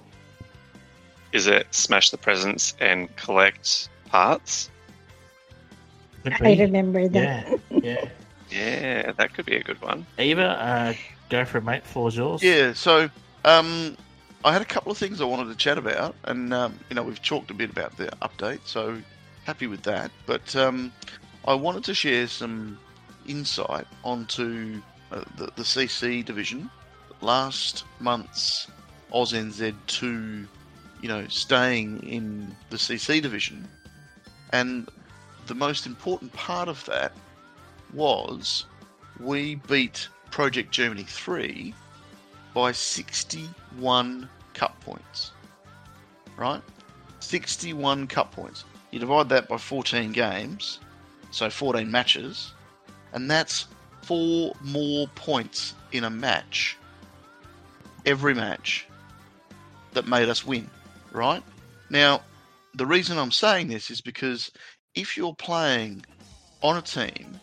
Is 1.31 1.47
it 1.47 1.67
smash 1.71 2.11
the 2.11 2.17
presents 2.17 2.75
and 2.79 3.13
collect 3.15 3.89
parts? 4.05 4.69
I 6.25 6.55
remember 6.55 7.07
that. 7.07 7.59
Yeah, 7.69 7.79
yeah. 7.81 8.09
Yeah, 8.51 9.11
that 9.13 9.33
could 9.33 9.45
be 9.45 9.55
a 9.55 9.63
good 9.63 9.81
one. 9.81 10.05
Eva, 10.19 10.43
uh, 10.43 10.93
go 11.29 11.43
for 11.45 11.57
it, 11.57 11.63
mate. 11.63 11.83
Floor's 11.83 12.15
yours. 12.15 12.43
Yeah, 12.43 12.73
so 12.73 13.09
um, 13.43 13.97
I 14.45 14.53
had 14.53 14.61
a 14.61 14.65
couple 14.65 14.91
of 14.91 14.97
things 14.97 15.19
I 15.19 15.25
wanted 15.25 15.49
to 15.51 15.57
chat 15.57 15.77
about, 15.77 16.15
and 16.25 16.53
um, 16.53 16.79
you 16.89 16.95
know 16.95 17.03
we've 17.03 17.21
talked 17.21 17.49
a 17.49 17.53
bit 17.53 17.71
about 17.71 17.97
the 17.97 18.05
update, 18.21 18.59
so 18.65 19.01
happy 19.45 19.67
with 19.67 19.81
that. 19.83 20.11
But 20.25 20.55
um, 20.55 20.93
I 21.47 21.53
wanted 21.53 21.83
to 21.83 21.93
share 21.93 22.25
some 22.27 22.79
insight 23.27 23.85
onto 24.03 24.81
uh, 25.11 25.23
the, 25.37 25.45
the 25.55 25.61
CC 25.61 26.25
division. 26.25 26.71
Last 27.21 27.83
month's 27.99 28.67
AusNZ2, 29.13 30.47
you 31.01 31.07
know, 31.07 31.27
staying 31.27 32.01
in 32.01 32.55
the 32.71 32.77
CC 32.77 33.21
division, 33.21 33.67
and 34.53 34.89
the 35.45 35.53
most 35.53 35.85
important 35.85 36.33
part 36.33 36.67
of 36.67 36.83
that 36.85 37.13
was 37.93 38.65
we 39.19 39.55
beat 39.55 40.09
Project 40.31 40.71
Germany 40.71 41.03
3 41.03 41.73
by 42.55 42.71
61 42.71 44.27
cup 44.55 44.79
points. 44.81 45.31
Right? 46.37 46.61
61 47.19 48.07
cup 48.07 48.31
points. 48.31 48.65
You 48.91 48.99
divide 48.99 49.29
that 49.29 49.47
by 49.47 49.57
14 49.57 50.11
games, 50.11 50.79
so 51.35 51.49
14 51.49 51.89
matches, 51.91 52.53
and 53.13 53.29
that's 53.29 53.67
four 54.03 54.53
more 54.61 55.07
points 55.15 55.73
in 55.91 56.05
a 56.05 56.09
match. 56.09 56.77
Every 58.05 58.33
match 58.33 58.87
that 59.93 60.07
made 60.07 60.29
us 60.29 60.45
win, 60.45 60.69
right? 61.11 61.43
Now, 61.89 62.21
the 62.73 62.85
reason 62.85 63.17
I'm 63.17 63.31
saying 63.31 63.67
this 63.67 63.91
is 63.91 63.99
because 63.99 64.49
if 64.93 65.17
you're 65.17 65.35
playing 65.35 66.05
on 66.61 66.77
a 66.77 66.81
team 66.81 67.39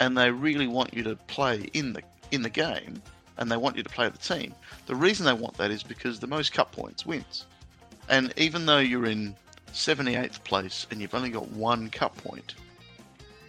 and 0.00 0.16
they 0.16 0.30
really 0.30 0.66
want 0.66 0.92
you 0.92 1.02
to 1.04 1.16
play 1.26 1.68
in 1.72 1.94
the 1.94 2.02
in 2.30 2.42
the 2.42 2.50
game 2.50 3.00
and 3.38 3.50
they 3.50 3.56
want 3.56 3.76
you 3.76 3.82
to 3.82 3.88
play 3.88 4.08
the 4.08 4.18
team. 4.18 4.54
The 4.86 4.94
reason 4.94 5.26
they 5.26 5.32
want 5.32 5.56
that 5.56 5.70
is 5.70 5.82
because 5.82 6.20
the 6.20 6.26
most 6.26 6.52
cup 6.52 6.72
points 6.72 7.04
wins. 7.06 7.46
And 8.08 8.32
even 8.36 8.66
though 8.66 8.78
you're 8.78 9.06
in 9.06 9.34
78th 9.72 10.44
place 10.44 10.86
and 10.90 11.00
you've 11.00 11.14
only 11.14 11.30
got 11.30 11.50
one 11.50 11.90
cup 11.90 12.16
point, 12.18 12.54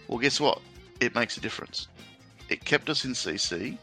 well, 0.08 0.18
guess 0.18 0.40
what? 0.40 0.60
It 1.00 1.14
makes 1.14 1.36
a 1.36 1.40
difference. 1.40 1.88
It 2.48 2.64
kept 2.64 2.88
us 2.88 3.04
in 3.04 3.12
CC, 3.12 3.76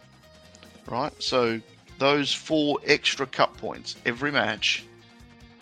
right? 0.88 1.12
So 1.22 1.60
those 2.00 2.34
four 2.34 2.80
extra 2.86 3.26
cup 3.28 3.56
points 3.58 3.96
every 4.06 4.32
match 4.32 4.86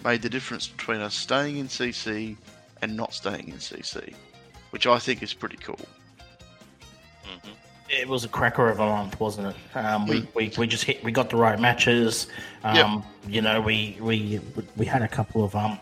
made 0.04 0.22
the 0.22 0.30
difference 0.30 0.68
between 0.68 1.02
us 1.02 1.14
staying 1.16 1.58
in 1.58 1.68
CC 1.68 2.36
and 2.82 2.96
not 2.96 3.14
staying 3.14 3.48
in 3.50 3.56
CC, 3.56 4.14
which 4.72 4.88
I 4.88 4.98
think 5.00 5.22
is 5.24 5.34
pretty 5.34 5.58
cool. 5.58 5.80
hmm 7.24 7.50
It 7.90 8.08
was 8.08 8.24
a 8.24 8.28
cracker 8.30 8.70
of 8.70 8.80
a 8.80 8.86
month, 8.86 9.20
wasn't 9.20 9.48
it? 9.48 9.78
Um, 9.78 10.08
we, 10.08 10.22
Mm. 10.22 10.28
we, 10.36 10.52
we 10.58 10.68
just 10.68 10.84
hit, 10.86 11.04
we 11.04 11.12
got 11.12 11.30
the 11.30 11.36
right 11.38 11.60
matches. 11.60 12.28
Um, 12.64 12.76
Yep. 12.76 13.04
You 13.34 13.42
know, 13.44 13.62
we, 13.62 13.98
we 14.02 14.40
we 14.78 14.86
had 14.88 15.04
a 15.04 15.08
couple 15.08 15.44
of 15.44 15.56
um, 15.56 15.78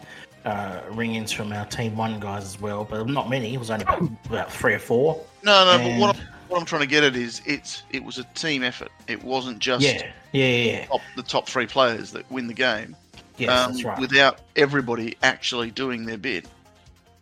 uh, 0.46 0.82
ring-ins 0.92 1.32
from 1.32 1.52
our 1.52 1.66
team 1.66 1.96
one 1.96 2.20
guys 2.20 2.44
as 2.44 2.60
well, 2.60 2.86
but 2.86 3.08
not 3.08 3.30
many. 3.30 3.54
It 3.54 3.58
was 3.58 3.70
only 3.70 3.84
about, 3.84 4.02
about 4.26 4.52
three 4.52 4.74
or 4.74 4.80
four. 4.80 5.24
No, 5.44 5.66
no, 5.66 5.84
but 5.84 6.00
what 6.00 6.16
I'm, 6.16 6.22
what 6.48 6.60
I'm 6.60 6.66
trying 6.66 6.82
to 6.82 6.88
get 6.88 7.04
at 7.04 7.16
is 7.16 7.42
it's 7.46 7.84
it 7.92 8.04
was 8.04 8.18
a 8.18 8.24
team 8.36 8.64
effort. 8.64 8.92
It 9.08 9.24
wasn't 9.24 9.60
just 9.60 9.84
Yeah, 9.84 10.12
yeah, 10.32 10.46
yeah, 10.46 10.72
yeah. 10.72 10.86
top, 10.86 11.02
the 11.16 11.24
top 11.24 11.48
three 11.48 11.68
players 11.68 12.12
that 12.12 12.30
win 12.32 12.48
the 12.48 12.54
game. 12.54 12.96
Yes, 13.38 13.50
um, 13.52 13.72
that's 13.72 13.84
right. 13.84 14.00
Without 14.00 14.40
everybody 14.56 15.16
actually 15.24 15.72
doing 15.72 16.06
their 16.06 16.18
bit, 16.18 16.46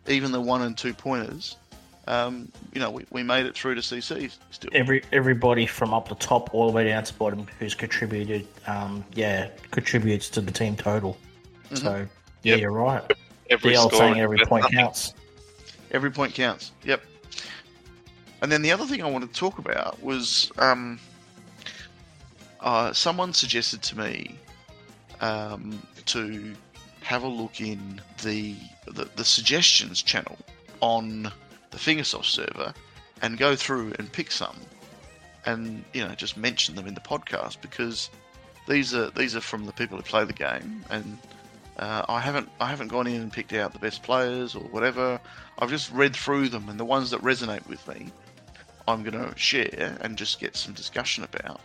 even 0.08 0.32
the 0.32 0.40
one 0.40 0.62
and 0.62 0.76
two 0.76 0.92
pointers, 0.92 1.56
um, 2.08 2.50
you 2.72 2.80
know, 2.80 2.90
we, 2.90 3.04
we 3.10 3.22
made 3.22 3.44
it 3.46 3.54
through 3.54 3.74
to 3.74 3.82
CC 3.82 4.32
still. 4.50 4.70
Every 4.72 5.04
everybody 5.12 5.66
from 5.66 5.92
up 5.92 6.08
the 6.08 6.14
top 6.14 6.54
all 6.54 6.66
the 6.66 6.72
way 6.72 6.84
down 6.84 7.04
to 7.04 7.14
bottom 7.14 7.46
who's 7.58 7.74
contributed, 7.74 8.48
um, 8.66 9.04
yeah, 9.14 9.48
contributes 9.70 10.30
to 10.30 10.40
the 10.40 10.50
team 10.50 10.74
total. 10.74 11.18
Mhm. 11.70 11.78
So 11.78 12.06
yeah, 12.42 12.56
you're 12.56 12.70
right. 12.70 13.02
Every 13.50 13.70
The 13.72 13.76
old 13.76 13.92
score 13.92 14.00
saying, 14.02 14.20
every 14.20 14.38
point 14.38 14.64
nothing. 14.64 14.78
counts. 14.78 15.14
Every 15.90 16.10
point 16.10 16.34
counts. 16.34 16.72
Yep. 16.84 17.02
And 18.42 18.52
then 18.52 18.62
the 18.62 18.70
other 18.72 18.86
thing 18.86 19.02
I 19.02 19.06
wanted 19.10 19.32
to 19.32 19.38
talk 19.40 19.58
about 19.58 20.00
was 20.02 20.52
um, 20.58 21.00
uh, 22.60 22.92
someone 22.92 23.32
suggested 23.32 23.82
to 23.82 23.98
me 23.98 24.36
um, 25.20 25.82
to 26.06 26.54
have 27.02 27.22
a 27.22 27.28
look 27.28 27.60
in 27.60 28.00
the, 28.22 28.54
the 28.86 29.08
the 29.16 29.24
suggestions 29.24 30.02
channel 30.02 30.36
on 30.80 31.22
the 31.70 31.78
Fingersoft 31.78 32.26
server 32.26 32.72
and 33.22 33.38
go 33.38 33.56
through 33.56 33.92
and 33.98 34.12
pick 34.12 34.30
some 34.30 34.56
and 35.46 35.84
you 35.94 36.06
know 36.06 36.14
just 36.14 36.36
mention 36.36 36.74
them 36.74 36.86
in 36.86 36.94
the 36.94 37.00
podcast 37.00 37.60
because 37.62 38.10
these 38.68 38.94
are 38.94 39.10
these 39.10 39.34
are 39.34 39.40
from 39.40 39.64
the 39.64 39.72
people 39.72 39.96
who 39.96 40.02
play 40.02 40.24
the 40.24 40.32
game 40.32 40.84
and 40.90 41.18
uh, 41.78 42.04
I 42.08 42.20
haven't 42.20 42.48
I 42.60 42.66
haven't 42.66 42.88
gone 42.88 43.06
in 43.06 43.22
and 43.22 43.32
picked 43.32 43.52
out 43.52 43.72
the 43.72 43.78
best 43.78 44.02
players 44.02 44.54
or 44.54 44.62
whatever. 44.64 45.20
I've 45.58 45.70
just 45.70 45.92
read 45.92 46.14
through 46.14 46.48
them 46.48 46.68
and 46.68 46.78
the 46.78 46.84
ones 46.84 47.10
that 47.10 47.20
resonate 47.22 47.66
with 47.68 47.86
me, 47.88 48.08
I'm 48.86 49.02
going 49.02 49.18
to 49.18 49.36
share 49.38 49.96
and 50.00 50.16
just 50.16 50.40
get 50.40 50.56
some 50.56 50.72
discussion 50.72 51.24
about. 51.24 51.60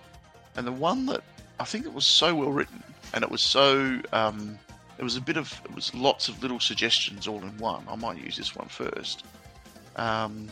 And 0.56 0.68
the 0.68 0.72
one 0.72 1.06
that 1.08 1.22
I 1.60 1.64
think 1.64 1.86
it 1.86 1.94
was 1.94 2.06
so 2.06 2.36
well 2.36 2.52
written 2.52 2.84
and 3.14 3.24
it 3.24 3.32
was 3.32 3.42
so 3.42 4.00
um, 4.12 4.60
it 4.98 5.04
was 5.04 5.16
a 5.16 5.22
bit 5.22 5.38
of 5.38 5.60
it 5.66 5.74
was 5.74 5.94
lots 5.96 6.30
of 6.30 6.42
little 6.42 6.60
suggestions 6.60 7.28
all 7.28 7.42
in 7.42 7.58
one. 7.58 7.84
I 7.90 7.96
might 7.96 8.18
use 8.18 8.38
this 8.38 8.56
one 8.56 8.68
first. 8.68 9.26
Um, 9.96 10.48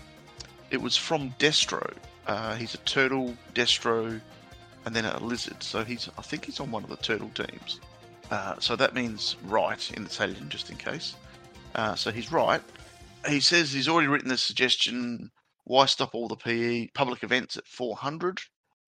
it 0.72 0.82
was 0.82 0.98
from 0.98 1.32
Destro. 1.40 1.94
Uh, 2.28 2.56
he's 2.56 2.74
a 2.74 2.78
turtle, 2.80 3.36
Destro, 3.54 4.22
and 4.86 4.96
then 4.96 5.06
a 5.06 5.20
lizard. 5.20 5.62
So 5.62 5.84
he's 5.84 6.10
I 6.18 6.22
think 6.22 6.46
he's 6.46 6.60
on 6.60 6.72
one 6.72 6.84
of 6.84 6.90
the 6.90 6.98
turtle 6.98 7.30
teams. 7.30 7.80
Uh, 8.32 8.56
so 8.60 8.78
that 8.78 8.96
means 8.96 9.36
right 9.44 9.92
in 9.92 10.06
Italian, 10.06 10.50
just 10.50 10.70
in 10.70 10.78
case. 10.78 11.16
Uh, 11.76 11.96
so 11.96 12.12
he's 12.12 12.32
right. 12.32 12.62
He 13.28 13.42
says 13.42 13.72
he's 13.72 13.90
already 13.90 14.08
written 14.08 14.30
the 14.30 14.38
suggestion. 14.38 15.30
Why 15.66 15.86
stop 15.86 16.16
all 16.16 16.30
the 16.30 16.38
PE 16.38 16.88
public 16.96 17.24
events 17.24 17.58
at 17.58 17.68
400? 17.68 18.40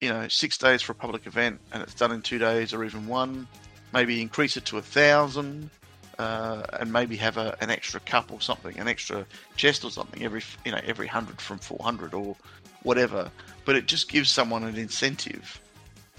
You 0.01 0.09
know, 0.09 0.27
six 0.29 0.57
days 0.57 0.81
for 0.81 0.93
a 0.93 0.95
public 0.95 1.27
event, 1.27 1.59
and 1.71 1.83
it's 1.83 1.93
done 1.93 2.11
in 2.11 2.21
two 2.21 2.39
days 2.39 2.73
or 2.73 2.83
even 2.83 3.05
one. 3.05 3.47
Maybe 3.93 4.21
increase 4.21 4.57
it 4.57 4.65
to 4.65 4.77
a 4.77 4.81
thousand, 4.81 5.69
uh, 6.17 6.63
and 6.79 6.91
maybe 6.91 7.15
have 7.17 7.37
a, 7.37 7.55
an 7.61 7.69
extra 7.69 7.99
cup 7.99 8.31
or 8.31 8.41
something, 8.41 8.77
an 8.79 8.87
extra 8.87 9.25
chest 9.55 9.83
or 9.83 9.91
something 9.91 10.23
every 10.23 10.41
you 10.65 10.71
know 10.71 10.79
every 10.83 11.07
hundred 11.07 11.39
from 11.39 11.59
400 11.59 12.13
or 12.13 12.35
whatever. 12.83 13.29
But 13.65 13.75
it 13.75 13.85
just 13.87 14.09
gives 14.09 14.29
someone 14.29 14.63
an 14.63 14.75
incentive 14.75 15.61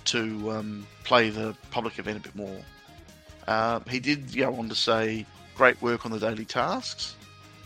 to 0.06 0.50
um, 0.52 0.86
play 1.04 1.30
the 1.30 1.56
public 1.70 1.98
event 1.98 2.18
a 2.18 2.20
bit 2.20 2.36
more. 2.36 2.60
Um, 3.46 3.84
he 3.88 4.00
did 4.00 4.34
go 4.34 4.54
on 4.56 4.68
to 4.68 4.74
say, 4.74 5.26
"Great 5.54 5.80
work 5.82 6.04
on 6.04 6.12
the 6.12 6.18
daily 6.18 6.44
tasks." 6.44 7.16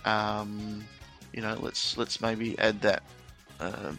Um, 0.04 0.84
you 1.32 1.42
know, 1.42 1.56
let's 1.60 1.96
let's 1.96 2.20
maybe 2.20 2.58
add 2.58 2.80
that 2.82 3.02
uh, 3.60 3.92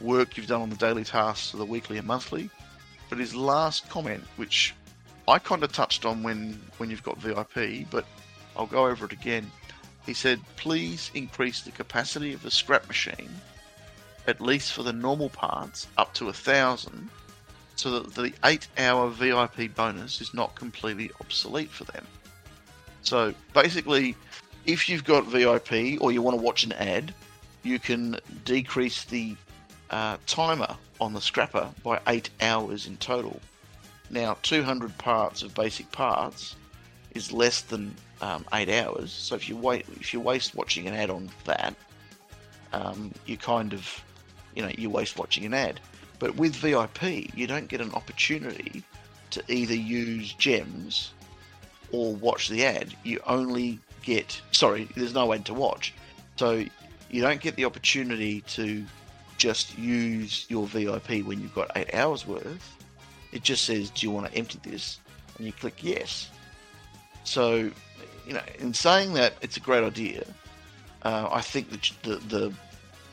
work 0.00 0.36
you've 0.36 0.46
done 0.46 0.62
on 0.62 0.70
the 0.70 0.76
daily 0.76 1.04
tasks 1.04 1.50
to 1.50 1.56
the 1.56 1.64
weekly 1.64 1.98
and 1.98 2.06
monthly. 2.06 2.50
But 3.08 3.18
his 3.18 3.34
last 3.34 3.88
comment, 3.88 4.24
which 4.36 4.74
I 5.28 5.38
kind 5.38 5.62
of 5.62 5.72
touched 5.72 6.04
on 6.04 6.22
when 6.22 6.60
when 6.78 6.90
you've 6.90 7.02
got 7.02 7.18
VIP, 7.18 7.88
but 7.90 8.04
I'll 8.56 8.66
go 8.66 8.86
over 8.86 9.06
it 9.06 9.12
again. 9.12 9.50
He 10.04 10.14
said, 10.14 10.40
"Please 10.56 11.10
increase 11.14 11.62
the 11.62 11.72
capacity 11.72 12.32
of 12.32 12.42
the 12.42 12.50
scrap 12.50 12.86
machine, 12.86 13.40
at 14.26 14.40
least 14.40 14.72
for 14.72 14.82
the 14.82 14.92
normal 14.92 15.30
parts, 15.30 15.86
up 15.96 16.14
to 16.14 16.28
a 16.28 16.32
thousand, 16.32 17.10
so 17.76 18.00
that 18.00 18.14
the 18.14 18.32
eight-hour 18.44 19.10
VIP 19.10 19.74
bonus 19.74 20.20
is 20.20 20.34
not 20.34 20.54
completely 20.54 21.10
obsolete 21.20 21.70
for 21.70 21.84
them. 21.84 22.06
So 23.02 23.32
basically, 23.54 24.16
if 24.64 24.88
you've 24.88 25.04
got 25.04 25.26
VIP 25.26 26.00
or 26.00 26.10
you 26.10 26.22
want 26.22 26.36
to 26.36 26.42
watch 26.42 26.64
an 26.64 26.72
ad, 26.72 27.14
you 27.62 27.78
can 27.78 28.18
decrease 28.44 29.04
the 29.04 29.36
uh, 29.90 30.16
timer 30.26 30.76
on 31.00 31.12
the 31.12 31.20
scrapper 31.20 31.68
by 31.84 32.00
eight 32.08 32.30
hours 32.40 32.86
in 32.86 32.96
total. 32.96 33.40
Now, 34.10 34.36
200 34.42 34.96
parts 34.98 35.42
of 35.42 35.54
basic 35.54 35.90
parts 35.92 36.56
is 37.14 37.32
less 37.32 37.60
than 37.60 37.94
um, 38.20 38.44
eight 38.54 38.68
hours. 38.68 39.12
So 39.12 39.34
if 39.34 39.48
you 39.48 39.56
wait, 39.56 39.86
if 40.00 40.12
you 40.12 40.20
waste 40.20 40.54
watching 40.54 40.86
an 40.86 40.94
ad 40.94 41.10
on 41.10 41.30
that, 41.44 41.74
um, 42.72 43.12
you 43.26 43.36
kind 43.36 43.72
of, 43.72 44.04
you 44.54 44.62
know, 44.62 44.70
you 44.76 44.90
waste 44.90 45.18
watching 45.18 45.44
an 45.44 45.54
ad. 45.54 45.80
But 46.18 46.36
with 46.36 46.56
VIP, 46.56 47.34
you 47.36 47.46
don't 47.46 47.68
get 47.68 47.80
an 47.80 47.92
opportunity 47.92 48.82
to 49.30 49.42
either 49.48 49.74
use 49.74 50.32
gems 50.34 51.12
or 51.92 52.14
watch 52.14 52.48
the 52.48 52.64
ad. 52.64 52.94
You 53.04 53.20
only 53.26 53.78
get, 54.02 54.40
sorry, 54.52 54.88
there's 54.96 55.14
no 55.14 55.32
ad 55.32 55.44
to 55.46 55.54
watch. 55.54 55.92
So 56.36 56.64
you 57.10 57.22
don't 57.22 57.40
get 57.40 57.56
the 57.56 57.64
opportunity 57.64 58.40
to 58.42 58.84
just 59.36 59.78
use 59.78 60.46
your 60.48 60.66
VIP 60.66 61.24
when 61.24 61.40
you've 61.40 61.54
got 61.54 61.70
eight 61.76 61.94
hours 61.94 62.26
worth. 62.26 62.76
It 63.32 63.42
just 63.42 63.64
says, 63.64 63.90
Do 63.90 64.06
you 64.06 64.12
want 64.12 64.30
to 64.30 64.38
empty 64.38 64.58
this? 64.62 65.00
And 65.36 65.46
you 65.46 65.52
click 65.52 65.82
yes. 65.82 66.30
So, 67.24 67.70
you 68.26 68.32
know, 68.32 68.40
in 68.58 68.72
saying 68.72 69.12
that, 69.14 69.34
it's 69.42 69.56
a 69.56 69.60
great 69.60 69.84
idea. 69.84 70.24
Uh, 71.02 71.28
I 71.30 71.42
think 71.42 71.70
that 71.70 71.90
the, 72.02 72.16
the, 72.16 72.52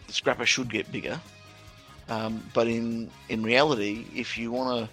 the 0.08 0.14
scrapper 0.14 0.46
should 0.46 0.70
get 0.70 0.92
bigger. 0.92 1.20
Um, 2.14 2.44
but 2.54 2.68
in, 2.68 3.10
in 3.30 3.44
reality, 3.44 4.06
if 4.16 4.38
you 4.38 4.52
want 4.52 4.88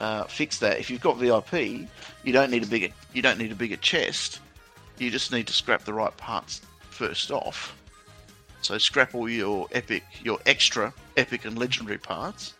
to 0.00 0.04
uh, 0.04 0.24
fix 0.24 0.58
that, 0.58 0.78
if 0.80 0.90
you've 0.90 1.00
got 1.00 1.18
VIP, 1.18 1.88
you 2.24 2.32
don't 2.32 2.50
need 2.50 2.64
a 2.64 2.66
bigger 2.66 2.88
you 3.12 3.22
don't 3.22 3.38
need 3.38 3.52
a 3.52 3.54
bigger 3.54 3.76
chest. 3.76 4.40
You 4.98 5.10
just 5.10 5.30
need 5.30 5.46
to 5.46 5.52
scrap 5.52 5.84
the 5.84 5.92
right 5.94 6.16
parts 6.16 6.62
first 6.90 7.30
off 7.30 7.76
so 8.64 8.78
scrap 8.78 9.14
all 9.14 9.28
your 9.28 9.66
epic, 9.72 10.04
your 10.22 10.38
extra 10.46 10.92
epic 11.18 11.44
and 11.44 11.58
legendary 11.58 11.98
parts. 11.98 12.54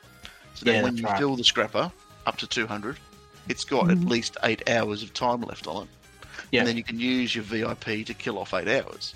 So 0.54 0.66
then 0.66 0.76
Yeah, 0.76 0.82
when 0.82 0.96
you 0.98 1.04
right. 1.04 1.18
fill 1.18 1.34
the 1.34 1.44
scrapper 1.44 1.90
up 2.26 2.36
to 2.36 2.46
200, 2.46 2.98
it's 3.48 3.64
got 3.64 3.86
Mhm. 3.86 3.92
at 3.92 4.00
least 4.04 4.36
eight 4.42 4.68
hours 4.68 5.02
of 5.02 5.14
time 5.14 5.40
left 5.40 5.66
on 5.66 5.84
it. 5.84 5.88
Yeah. 6.50 6.60
And 6.60 6.68
then 6.68 6.76
you 6.76 6.84
can 6.84 7.00
use 7.00 7.34
your 7.34 7.42
VIP 7.44 8.04
to 8.04 8.12
kill 8.12 8.38
off 8.38 8.52
eight 8.52 8.68
hours. 8.68 9.14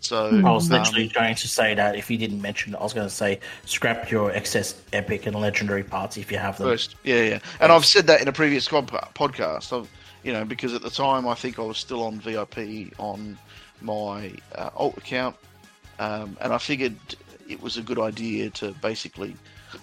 So. 0.00 0.42
I 0.44 0.50
was 0.50 0.70
um, 0.70 0.78
literally 0.78 1.08
going 1.08 1.34
to 1.34 1.48
say 1.48 1.74
that 1.74 1.94
if 1.94 2.10
you 2.10 2.16
didn't 2.16 2.40
mention 2.40 2.74
it, 2.74 2.78
I 2.78 2.82
was 2.82 2.92
going 2.92 3.08
to 3.08 3.14
say 3.14 3.40
scrap 3.64 4.10
your 4.10 4.30
excess 4.32 4.80
epic 4.92 5.26
and 5.26 5.36
legendary 5.36 5.84
parts 5.84 6.16
if 6.16 6.32
you 6.32 6.38
have 6.38 6.58
them. 6.58 6.68
First, 6.68 6.96
yeah, 7.04 7.22
yeah, 7.22 7.38
and 7.60 7.70
I've 7.70 7.84
said 7.84 8.06
that 8.06 8.20
in 8.20 8.28
a 8.28 8.32
previous 8.32 8.66
comp- 8.66 8.90
podcast. 9.14 9.78
I've, 9.78 9.90
you 10.22 10.32
know, 10.32 10.44
because 10.44 10.74
at 10.74 10.82
the 10.82 10.90
time 10.90 11.26
I 11.28 11.34
think 11.34 11.58
I 11.58 11.62
was 11.62 11.78
still 11.78 12.02
on 12.02 12.20
VIP 12.20 12.92
on 12.98 13.38
my 13.80 14.32
uh, 14.54 14.70
alt 14.74 14.96
account, 14.96 15.36
um, 15.98 16.36
and 16.40 16.52
I 16.52 16.58
figured 16.58 16.96
it 17.48 17.60
was 17.60 17.76
a 17.76 17.82
good 17.82 17.98
idea 17.98 18.50
to 18.50 18.72
basically 18.80 19.34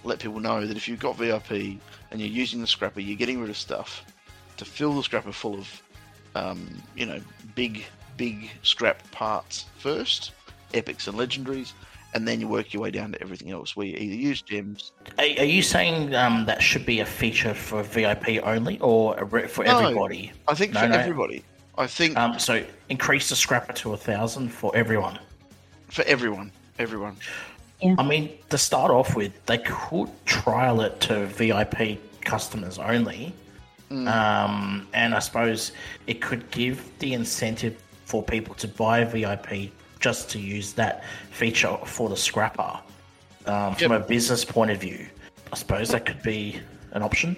let 0.03 0.20
people 0.20 0.39
know 0.39 0.65
that 0.65 0.78
if 0.78 0.88
you've 0.88 0.99
got 0.99 1.18
VIP 1.18 1.80
and 2.11 2.20
you're 2.20 2.30
using 2.30 2.61
the 2.61 2.68
scrapper, 2.68 2.99
you're 2.99 3.18
getting 3.18 3.39
rid 3.39 3.49
of 3.49 3.57
stuff 3.57 4.05
to 4.57 4.65
fill 4.65 4.93
the 4.93 5.03
scrapper 5.03 5.32
full 5.32 5.55
of, 5.55 5.84
um, 6.36 6.68
you 6.95 7.05
know, 7.05 7.20
big, 7.55 7.86
big 8.18 8.49
scrap 8.63 9.09
parts 9.11 9.65
first, 9.78 10.32
epics 10.74 11.07
and 11.07 11.18
legendaries, 11.18 11.74
and 12.13 12.28
then 12.28 12.41
you 12.41 12.47
work 12.47 12.74
your 12.74 12.82
way 12.84 12.91
down 12.91 13.11
to 13.11 13.22
everything 13.22 13.51
else 13.51 13.76
where 13.76 13.86
you 13.86 13.95
either 13.95 14.15
use 14.15 14.41
gems 14.41 14.91
Are, 15.20 15.24
are 15.24 15.43
you 15.45 15.61
saying 15.61 16.15
um, 16.15 16.45
that 16.45 16.61
should 16.61 16.86
be 16.86 16.99
a 17.01 17.05
feature 17.05 17.53
for 17.53 17.84
VIP 17.84 18.39
only 18.43 18.80
or 18.80 19.15
a 19.18 19.26
re- 19.26 19.47
for 19.47 19.63
No. 19.65 19.80
everybody? 19.80 20.32
I 20.47 20.55
think 20.55 20.74
No, 20.74 20.82
for 20.82 20.88
no. 20.88 20.95
everybody. 20.97 21.43
I 21.78 21.86
think 21.86 22.18
Um, 22.18 22.39
so 22.39 22.63
increase 22.89 23.30
the 23.30 23.36
scrapper 23.36 23.74
to 23.74 23.93
a 23.93 23.97
thousand 23.97 24.49
for 24.49 24.76
everyone. 24.76 25.20
for 25.89 26.03
everyone, 26.03 26.51
everyone. 26.80 27.15
I 27.99 28.03
mean, 28.03 28.32
to 28.49 28.57
start 28.57 28.89
off 28.89 29.15
with, 29.15 29.32
they 29.45 29.59
could 29.59 30.09
trial 30.26 30.82
it 30.82 30.99
to 31.01 31.28
VIP 31.28 31.99
customers 32.22 32.80
only. 32.80 33.34
Mm. 33.91 34.07
Um, 34.11 34.88
and 34.93 35.13
I 35.13 35.20
suppose 35.20 35.72
it 36.07 36.20
could 36.20 36.49
give 36.51 36.82
the 36.99 37.13
incentive 37.13 37.78
for 38.08 38.24
people 38.24 38.55
to 38.55 38.70
buy 38.70 39.03
VIP 39.03 39.70
just 39.99 40.30
to 40.30 40.39
use 40.39 40.72
that 40.74 41.03
feature 41.32 41.78
for 41.84 42.08
the 42.08 42.16
scrapper. 42.16 42.80
Um, 43.45 43.76
from 43.76 43.91
a 43.91 43.99
business 43.99 44.45
point 44.45 44.72
of 44.72 44.80
view, 44.80 45.08
I 45.51 45.58
suppose 45.58 45.89
that 45.89 46.05
could 46.05 46.24
be 46.24 46.62
an 46.91 47.03
option. 47.03 47.36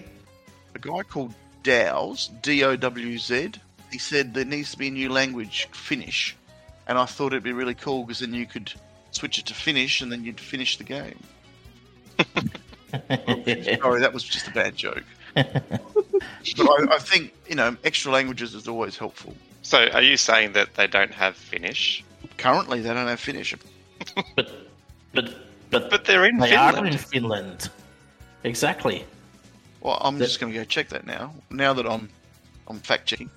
A 0.76 0.80
guy 0.80 1.02
called 1.02 1.34
Dow's 1.64 2.30
D 2.44 2.64
O 2.64 2.76
W 2.76 3.18
Z. 3.18 3.54
He 3.92 3.98
said 3.98 4.36
there 4.36 4.46
needs 4.46 4.72
to 4.72 4.78
be 4.78 4.90
a 4.90 4.92
new 4.92 5.10
language, 5.10 5.68
Finnish, 5.72 6.36
and 6.88 7.00
I 7.00 7.06
thought 7.06 7.34
it'd 7.34 7.44
be 7.44 7.52
really 7.52 7.74
cool 7.74 8.04
because 8.04 8.20
then 8.20 8.36
you 8.36 8.46
could 8.46 8.72
switch 9.10 9.40
it 9.40 9.48
to 9.48 9.56
Finnish 9.56 10.02
and 10.02 10.12
then 10.12 10.24
you'd 10.24 10.40
finish 10.40 10.78
the 10.78 10.84
game. 10.84 11.20
Sorry, 13.82 14.02
that 14.02 14.12
was 14.14 14.24
just 14.24 14.48
a 14.48 14.52
bad 14.52 14.76
joke. 14.76 15.04
but 15.34 15.50
I, 16.60 16.86
I 16.92 17.00
think 17.00 17.34
you 17.48 17.56
know 17.56 17.76
extra 17.84 18.12
languages 18.12 18.54
is 18.54 18.68
always 18.68 18.98
helpful. 18.98 19.34
So, 19.70 19.78
are 19.94 20.02
you 20.02 20.18
saying 20.18 20.54
that 20.54 20.74
they 20.74 20.88
don't 20.88 21.14
have 21.14 21.36
Finnish? 21.36 22.04
Currently, 22.38 22.82
they 22.82 22.90
don't 22.92 23.06
have 23.06 23.20
Finnish. 23.20 23.54
but, 24.36 24.50
but, 25.14 25.36
but, 25.70 25.92
But 25.92 26.06
they're 26.06 26.26
in 26.26 26.40
they 26.40 26.56
are 26.56 26.72
Finland. 26.74 26.94
in 26.96 26.98
Finland. 27.00 27.70
Exactly. 28.44 29.06
Well, 29.82 30.00
I'm 30.02 30.18
The- 30.18 30.26
just 30.26 30.40
going 30.40 30.52
to 30.52 30.58
go 30.58 30.66
check 30.66 30.90
that 30.90 31.06
now. 31.06 31.36
Now 31.52 31.74
that 31.74 31.86
I'm, 31.86 32.10
I'm 32.68 32.80
fact 32.80 33.06
checking. 33.06 33.30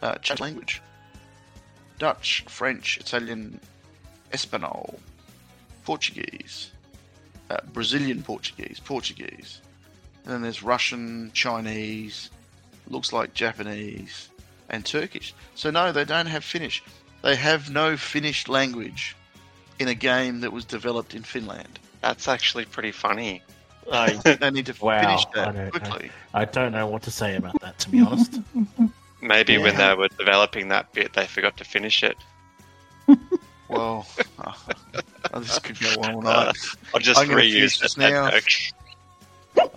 Uh, 0.00 0.14
check 0.22 0.40
language. 0.40 0.80
Dutch, 1.98 2.42
French, 2.48 2.96
Italian, 2.96 3.60
Espanol, 4.32 4.98
Portuguese, 5.84 6.70
uh, 7.50 7.58
Brazilian 7.74 8.22
Portuguese, 8.22 8.80
Portuguese. 8.82 9.60
And 10.24 10.32
then 10.32 10.40
there's 10.40 10.62
Russian, 10.62 11.30
Chinese, 11.34 12.30
looks 12.88 13.12
like 13.12 13.34
Japanese, 13.34 14.30
and 14.70 14.84
Turkish. 14.84 15.34
So 15.54 15.70
no, 15.70 15.92
they 15.92 16.04
don't 16.04 16.26
have 16.26 16.44
Finnish. 16.44 16.82
They 17.22 17.36
have 17.36 17.70
no 17.70 17.96
Finnish 17.96 18.48
language 18.48 19.14
in 19.78 19.88
a 19.88 19.94
game 19.94 20.40
that 20.40 20.52
was 20.52 20.64
developed 20.64 21.14
in 21.14 21.22
Finland. 21.22 21.78
That's 22.00 22.28
actually 22.28 22.64
pretty 22.64 22.92
funny. 22.92 23.42
I, 23.92 24.14
They 24.40 24.50
need 24.50 24.66
to 24.66 24.74
Wow, 24.80 25.00
finish 25.00 25.26
I 25.26 25.30
that 25.34 25.44
don't 25.46 25.54
know. 25.64 25.70
quickly. 25.70 26.10
I 26.34 26.44
don't 26.44 26.72
know 26.72 26.86
what 26.86 27.02
to 27.02 27.10
say 27.10 27.36
about 27.36 27.60
that, 27.60 27.78
to 27.80 27.90
be 27.90 28.00
honest. 28.00 28.40
Maybe 29.22 29.58
when 29.58 29.76
they 29.76 29.94
were 29.94 30.08
developing 30.18 30.68
that 30.68 30.92
bit, 30.92 31.12
they 31.12 31.26
forgot 31.26 31.56
to 31.58 31.64
finish 31.64 32.02
it. 32.02 32.16
Well, 33.68 34.04
oh, 35.32 35.38
this 35.38 35.60
could 35.60 35.78
go 35.78 36.00
on 36.02 36.14
all 36.16 36.22
night. 36.22 36.56
I'll 36.92 36.98
just 36.98 37.20
I'm 37.20 37.28
reuse 37.28 37.80
this 37.80 37.96
now. 37.96 38.28
joke. 38.28 38.42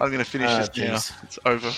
I'm 0.01 0.07
going 0.07 0.17
to 0.17 0.25
finish 0.25 0.49
Ah, 0.49 0.65
this 0.73 0.75
now. 0.75 0.95
It's 1.21 1.37
over. 1.45 1.71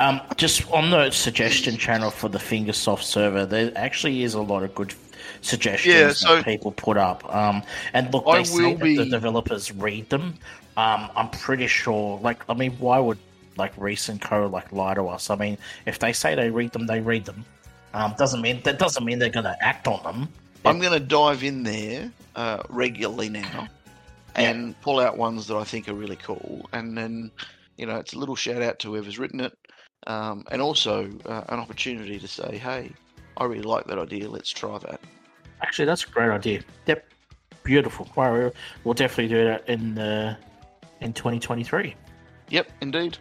Um, 0.00 0.20
just 0.36 0.70
on 0.72 0.90
the 0.90 1.10
suggestion 1.10 1.76
channel 1.76 2.10
for 2.10 2.28
the 2.28 2.38
Fingersoft 2.38 3.02
server, 3.02 3.46
there 3.46 3.72
actually 3.76 4.22
is 4.22 4.34
a 4.34 4.40
lot 4.40 4.62
of 4.62 4.74
good 4.74 4.94
suggestions 5.40 5.94
Yeah, 5.94 6.12
so- 6.12 6.36
that 6.36 6.44
people 6.44 6.72
put 6.72 6.96
up. 6.96 7.32
Um, 7.34 7.62
and 7.92 8.12
look, 8.12 8.24
I 8.26 8.38
they 8.38 8.44
say 8.44 8.74
that 8.74 8.84
the 8.84 9.06
developers 9.06 9.72
read 9.72 10.10
them. 10.10 10.34
Um, 10.76 11.08
I'm 11.14 11.30
pretty 11.30 11.68
sure. 11.68 12.18
Like, 12.20 12.42
I 12.48 12.54
mean, 12.54 12.72
why 12.72 12.98
would 12.98 13.18
like 13.56 13.72
Reese 13.76 14.08
and 14.08 14.20
Co 14.20 14.46
like 14.46 14.72
lie 14.72 14.94
to 14.94 15.06
us? 15.06 15.30
I 15.30 15.36
mean, 15.36 15.56
if 15.86 15.98
they 16.00 16.12
say 16.12 16.34
they 16.34 16.50
read 16.50 16.72
them, 16.72 16.86
they 16.86 17.00
read 17.00 17.24
them. 17.24 17.44
Um, 17.92 18.14
doesn't 18.18 18.40
mean 18.40 18.60
that 18.64 18.78
doesn't 18.80 19.04
mean 19.04 19.20
they're 19.20 19.28
going 19.28 19.44
to 19.44 19.56
act 19.64 19.86
on 19.86 20.02
them. 20.02 20.28
I'm 20.64 20.80
going 20.80 20.92
to 20.92 21.00
dive 21.00 21.44
in 21.44 21.62
there 21.62 22.10
uh, 22.34 22.62
regularly 22.68 23.28
now 23.28 23.68
and 24.34 24.80
pull 24.80 24.98
out 24.98 25.16
ones 25.16 25.46
that 25.46 25.56
I 25.56 25.62
think 25.64 25.88
are 25.88 25.94
really 25.94 26.16
cool. 26.16 26.68
And 26.72 26.96
then, 26.96 27.30
you 27.76 27.86
know, 27.86 27.98
it's 27.98 28.14
a 28.14 28.18
little 28.18 28.34
shout 28.34 28.62
out 28.62 28.78
to 28.80 28.88
whoever's 28.88 29.18
written 29.18 29.40
it. 29.40 29.56
Um, 30.06 30.44
and 30.50 30.60
also 30.60 31.10
uh, 31.26 31.42
an 31.48 31.58
opportunity 31.58 32.18
to 32.18 32.28
say, 32.28 32.58
hey, 32.58 32.90
I 33.36 33.44
really 33.44 33.62
like 33.62 33.86
that 33.86 33.98
idea. 33.98 34.28
Let's 34.28 34.50
try 34.50 34.78
that. 34.78 35.00
Actually, 35.62 35.86
that's 35.86 36.04
a 36.04 36.08
great 36.08 36.28
idea. 36.30 36.60
Yep, 36.86 37.06
beautiful. 37.62 38.10
Well, 38.16 38.32
we'll- 38.32 38.52
we'll 38.84 38.94
definitely 38.94 39.28
do 39.34 39.44
that 39.44 39.68
in 39.68 39.98
uh, 39.98 40.36
in 41.00 41.12
2023. 41.12 41.94
Yep, 42.50 42.70
indeed. 42.82 43.18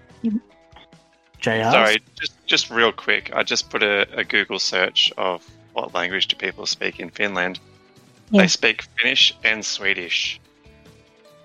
JR. 1.39 1.71
Sorry, 1.71 1.97
just 2.19 2.45
just 2.45 2.69
real 2.69 2.91
quick. 2.91 3.31
I 3.33 3.43
just 3.43 3.69
put 3.69 3.83
a, 3.83 4.07
a 4.17 4.23
Google 4.23 4.59
search 4.59 5.11
of 5.17 5.45
what 5.73 5.93
language 5.93 6.27
do 6.27 6.35
people 6.35 6.65
speak 6.65 6.99
in 6.99 7.09
Finland. 7.09 7.59
Yeah. 8.29 8.41
They 8.41 8.47
speak 8.47 8.83
Finnish 8.97 9.35
and 9.43 9.65
Swedish. 9.65 10.39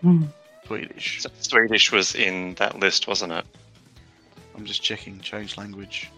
Mm. 0.04 0.28
Swedish. 0.66 1.22
So 1.22 1.30
Swedish 1.40 1.90
was 1.92 2.14
in 2.14 2.54
that 2.54 2.78
list, 2.78 3.08
wasn't 3.08 3.32
it? 3.32 3.44
I'm 4.58 4.64
just 4.64 4.82
checking. 4.82 5.20
Change 5.20 5.56
language. 5.56 6.10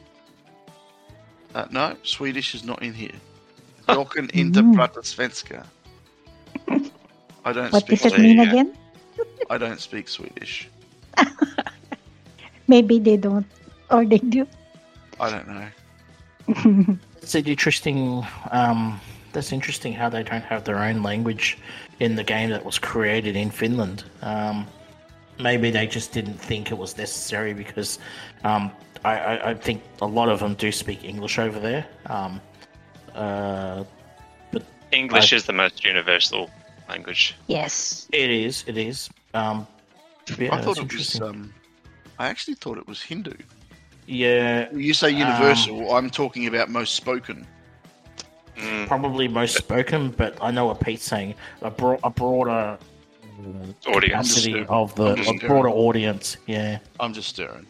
Uh, 1.55 1.66
no, 1.70 1.95
Swedish 2.05 2.55
is 2.55 2.64
not 2.64 2.82
in 2.82 2.95
here. 2.95 3.14
Jag 3.86 4.11
kan 4.11 4.30
inte 4.30 4.62
prata 4.76 5.03
svenska. 5.03 5.66
I 7.45 7.53
don't 7.53 7.72
What 7.72 7.82
speak 7.82 8.03
does 8.03 8.12
it 8.12 8.18
mean 8.18 8.36
Yeah. 8.36 8.49
again? 8.51 8.76
I 9.51 9.59
don't 9.59 9.80
speak 9.80 10.09
Swedish. 10.09 10.68
Maybe 12.66 12.99
they 13.01 13.16
don't, 13.16 13.47
or 13.91 14.07
they 14.07 14.18
do. 14.18 14.47
I 15.20 15.30
don't 15.30 15.49
know. 15.49 16.97
It's 17.22 17.34
an 17.34 17.45
interesting. 17.47 18.24
Um, 18.51 18.99
that's 19.32 19.53
interesting 19.53 19.93
how 19.93 20.09
they 20.09 20.22
don't 20.22 20.45
have 20.45 20.64
their 20.64 20.78
own 20.78 21.03
language 21.03 21.59
in 21.99 22.16
the 22.16 22.24
game 22.24 22.51
that 22.51 22.64
was 22.64 22.78
created 22.78 23.36
in 23.36 23.51
Finland. 23.51 24.05
Um, 24.22 24.66
maybe 25.43 25.70
they 25.70 25.86
just 25.86 26.12
didn't 26.12 26.38
think 26.41 26.70
it 26.70 26.78
was 26.78 26.97
necessary 26.97 27.53
because 27.55 27.99
um, 28.45 28.70
I, 29.05 29.18
I, 29.18 29.51
I 29.51 29.55
think 29.55 29.82
a 30.03 30.07
lot 30.07 30.28
of 30.28 30.41
them 30.41 30.55
do 30.55 30.70
speak 30.72 31.05
English 31.05 31.38
over 31.38 31.59
there. 31.59 31.86
Um, 32.07 32.41
uh, 33.14 33.84
English 34.93 35.32
I- 35.32 35.36
is 35.36 35.45
the 35.47 35.53
most 35.53 35.84
universal 35.84 36.51
language. 36.88 37.36
Yes. 37.47 38.09
it 38.12 38.30
is. 38.30 38.64
It 38.66 38.76
is. 38.76 39.09
Um, 39.34 39.66
yeah, 40.38 40.55
I 40.55 40.61
thought 40.61 40.78
it 40.78 40.93
was. 40.93 41.20
Um, 41.20 41.53
I 42.18 42.26
actually 42.28 42.55
thought 42.55 42.76
it 42.78 42.86
was 42.86 43.01
Hindu. 43.03 43.32
yeah, 44.07 44.68
You 44.72 44.93
say 44.95 45.11
universal. 45.11 45.95
I'm 45.95 46.11
talking 46.11 46.47
about 46.47 46.68
most 46.68 46.95
spoken. 46.95 47.47
Mm, 48.57 48.86
probably 48.88 49.26
most 49.28 49.57
spoken, 49.57 50.11
but 50.11 50.36
I 50.43 50.51
know 50.51 50.66
what 50.66 50.80
Pete's 50.80 51.05
saying. 51.05 51.34
A, 51.62 51.70
bro- 51.70 51.99
a 52.05 52.11
broader 52.11 52.78
audience. 53.86 54.34
capacity 54.34 54.64
of 54.68 54.95
the 54.95 55.12
a 55.28 55.47
broader 55.47 55.68
audience. 55.70 56.36
Yeah, 56.47 56.78
I'm 56.99 57.12
just 57.12 57.28
stirring. 57.28 57.66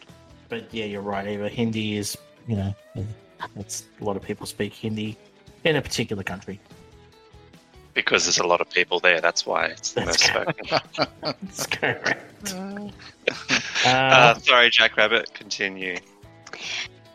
but 0.49 0.73
yeah, 0.73 0.85
you're 0.85 1.01
right. 1.01 1.27
Eva. 1.27 1.49
Hindi 1.49 1.97
is, 1.97 2.17
you 2.47 2.55
know, 2.55 2.75
it's 3.55 3.85
a 3.99 4.03
lot 4.03 4.15
of 4.17 4.23
people 4.23 4.45
speak 4.45 4.73
Hindi 4.73 5.17
in 5.63 5.75
a 5.75 5.81
particular 5.81 6.23
country. 6.23 6.59
Because 7.93 8.23
there's 8.23 8.39
a 8.39 8.47
lot 8.47 8.61
of 8.61 8.69
people 8.69 9.01
there. 9.01 9.19
That's 9.19 9.45
why 9.45 9.65
it's 9.65 9.91
the 9.91 10.01
That's 10.05 10.29
most 10.33 10.79
spoken. 10.95 11.15
That's 11.21 11.65
correct. 11.67 12.55
Uh, 13.85 13.89
Uh, 13.89 14.35
sorry, 14.39 14.69
Jackrabbit. 14.69 15.33
Continue. 15.33 15.97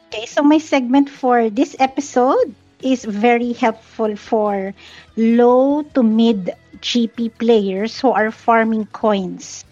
Okay, 0.09 0.27
so 0.27 0.43
my 0.43 0.59
segment 0.59 1.09
for 1.09 1.49
this 1.51 1.75
episode 1.79 2.55
is 2.83 3.05
very 3.05 3.53
helpful 3.53 4.17
for 4.17 4.75
low 5.17 5.83
to 5.83 6.03
mid 6.03 6.51
GP 6.81 7.39
players 7.39 7.99
who 8.01 8.11
are 8.11 8.31
farming 8.31 8.87
coins 8.93 9.65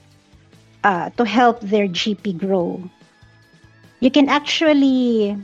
uh, 0.82 1.10
to 1.16 1.24
help 1.24 1.60
their 1.60 1.88
GP 1.88 2.38
grow. 2.38 2.82
You 4.00 4.10
can 4.10 4.28
actually 4.28 5.36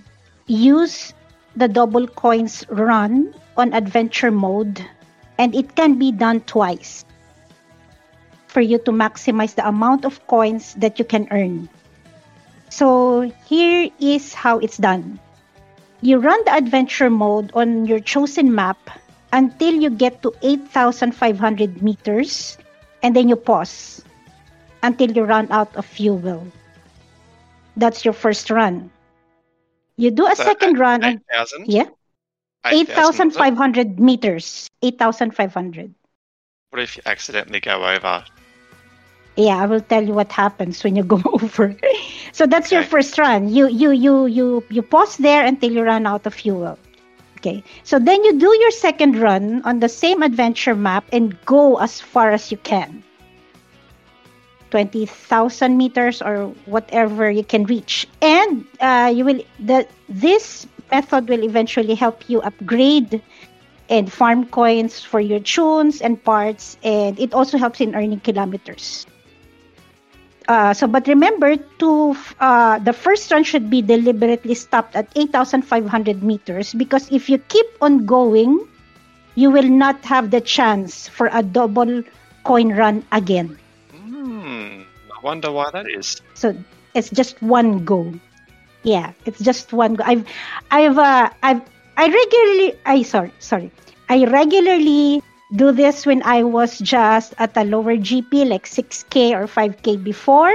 use 0.47 1.13
the 1.57 1.69
double 1.69 2.07
coins 2.07 2.65
run 2.69 3.35
on 3.57 3.73
adventure 3.73 4.31
mode, 4.31 4.85
and 5.39 5.55
it 5.55 5.75
can 5.75 5.99
be 5.99 6.13
done 6.13 6.41
twice 6.43 7.05
for 8.47 8.61
you 8.61 8.79
to 8.79 8.91
maximize 8.91 9.55
the 9.55 9.67
amount 9.67 10.05
of 10.05 10.27
coins 10.27 10.75
that 10.75 10.99
you 10.99 11.05
can 11.05 11.29
earn. 11.31 11.69
So 12.69 13.31
here 13.47 13.91
is 13.99 14.35
how 14.35 14.59
it's 14.59 14.77
done. 14.77 15.19
You 16.03 16.18
run 16.18 16.40
the 16.44 16.55
adventure 16.55 17.11
mode 17.11 17.51
on 17.55 17.86
your 17.86 18.01
chosen 18.01 18.55
map 18.55 18.78
until 19.32 19.74
you 19.74 19.90
get 19.90 20.22
to 20.22 20.32
8,500 20.42 21.82
meters 21.82 22.57
and 23.03 23.14
then 23.14 23.28
you 23.28 23.36
pause 23.36 24.03
until 24.82 25.11
you 25.11 25.24
run 25.24 25.51
out 25.51 25.74
of 25.76 25.84
fuel. 25.86 26.46
That's 27.76 28.05
your 28.05 28.14
first 28.14 28.51
run. 28.51 28.90
You 29.96 30.11
do 30.11 30.26
a 30.26 30.34
So, 30.36 30.44
second 30.44 30.76
uh, 30.76 30.80
run 30.80 31.05
on 31.05 31.12
8,000? 31.30 31.66
yeah, 31.66 31.88
8,000, 32.64 33.28
was 33.34 33.36
8,500 33.36 34.01
meters. 34.01 34.68
8,500. 34.82 35.94
What 36.70 36.82
if 36.82 36.96
you 36.96 37.03
accidentally 37.07 37.61
go 37.61 37.84
over? 37.84 38.24
Yeah, 39.41 39.57
I 39.62 39.66
will 39.66 39.80
tell 39.80 40.05
you 40.05 40.12
what 40.12 40.32
happens 40.32 40.84
when 40.84 40.97
you 40.97 41.03
go 41.03 41.20
over. 41.41 41.76
so 42.32 42.47
that's 42.47 42.70
your 42.70 42.82
first 42.82 43.16
run. 43.18 43.49
You 43.49 43.68
you 43.68 43.91
you 43.91 44.26
you 44.26 44.64
you 44.68 44.82
pause 44.82 45.16
there 45.16 45.45
until 45.45 45.72
you 45.72 45.82
run 45.82 46.07
out 46.07 46.26
of 46.26 46.34
fuel. 46.34 46.78
Okay. 47.38 47.64
So 47.82 47.99
then 47.99 48.22
you 48.24 48.38
do 48.38 48.53
your 48.53 48.70
second 48.70 49.16
run 49.18 49.62
on 49.64 49.80
the 49.80 49.88
same 49.88 50.22
adventure 50.22 50.74
map 50.74 51.05
and 51.12 51.36
go 51.47 51.76
as 51.78 52.01
far 52.01 52.30
as 52.30 52.51
you 52.53 52.59
can. 52.59 53.03
20,000 54.70 55.76
meters 55.76 56.22
or 56.22 56.53
whatever 56.66 57.30
you 57.30 57.43
can 57.45 57.64
reach. 57.64 58.07
And 58.20 58.66
uh, 58.80 59.12
you 59.14 59.24
will 59.24 59.43
the 59.59 59.86
this 60.09 60.66
method 60.91 61.28
will 61.28 61.43
eventually 61.43 61.95
help 61.95 62.28
you 62.28 62.41
upgrade 62.43 63.22
and 63.88 64.12
farm 64.12 64.47
coins 64.47 65.01
for 65.01 65.20
your 65.20 65.41
tunes 65.41 66.01
and 66.01 66.22
parts 66.22 66.76
and 66.82 67.18
it 67.18 67.34
also 67.34 67.59
helps 67.59 67.80
in 67.80 67.95
earning 67.95 68.20
kilometers. 68.20 69.07
Uh, 70.51 70.74
so, 70.74 70.90
but 70.90 71.07
remember, 71.07 71.55
to 71.78 72.11
uh, 72.42 72.74
the 72.82 72.92
first 72.92 73.30
run 73.30 73.46
should 73.46 73.70
be 73.70 73.80
deliberately 73.80 74.59
stopped 74.59 74.96
at 74.96 75.07
8,500 75.14 76.24
meters 76.26 76.74
because 76.74 77.07
if 77.12 77.30
you 77.30 77.38
keep 77.38 77.66
on 77.80 78.05
going, 78.05 78.59
you 79.36 79.48
will 79.48 79.70
not 79.70 80.03
have 80.03 80.32
the 80.34 80.40
chance 80.40 81.07
for 81.07 81.30
a 81.30 81.40
double 81.40 82.03
coin 82.42 82.74
run 82.74 83.07
again. 83.12 83.57
Hmm. 83.94 84.82
I 85.14 85.18
wonder 85.22 85.53
why 85.53 85.70
that 85.70 85.86
is. 85.86 86.20
So 86.34 86.59
it's 86.98 87.11
just 87.11 87.40
one 87.40 87.84
go. 87.84 88.11
Yeah, 88.82 89.12
it's 89.26 89.38
just 89.38 89.72
one 89.72 89.94
go. 89.94 90.03
I've, 90.03 90.26
I've, 90.72 90.98
uh, 90.98 91.30
I've, 91.44 91.62
I 91.96 92.11
regularly, 92.11 92.74
I 92.84 93.03
sorry, 93.07 93.30
sorry, 93.38 93.70
I 94.09 94.24
regularly 94.24 95.22
do 95.55 95.72
this 95.72 96.07
when 96.07 96.22
I 96.22 96.42
was 96.42 96.78
just 96.78 97.34
at 97.38 97.57
a 97.57 97.64
lower 97.64 97.96
GP, 97.96 98.48
like 98.48 98.66
6k 98.66 99.32
or 99.32 99.46
5k 99.46 100.03
before, 100.03 100.53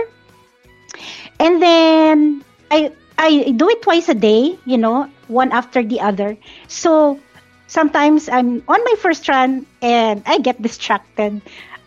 and 1.39 1.61
then 1.61 2.43
I, 2.71 2.91
I 3.17 3.51
do 3.51 3.69
it 3.69 3.81
twice 3.81 4.09
a 4.09 4.15
day. 4.15 4.57
You 4.65 4.77
know, 4.77 5.09
one 5.27 5.51
after 5.51 5.83
the 5.83 5.99
other. 5.99 6.37
So 6.67 7.19
sometimes 7.67 8.29
I'm 8.29 8.63
on 8.67 8.79
my 8.83 8.95
first 8.99 9.27
run 9.27 9.65
and 9.81 10.23
I 10.25 10.39
get 10.39 10.61
distracted. 10.61 11.41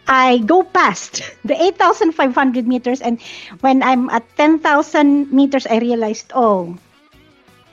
I 0.09 0.39
go 0.39 0.63
past 0.63 1.21
the 1.45 1.55
8,500 1.55 2.67
meters, 2.67 3.01
and 3.01 3.21
when 3.61 3.83
I'm 3.83 4.09
at 4.11 4.25
10,000 4.37 5.33
meters, 5.33 5.67
I 5.67 5.79
realized, 5.79 6.33
oh, 6.35 6.77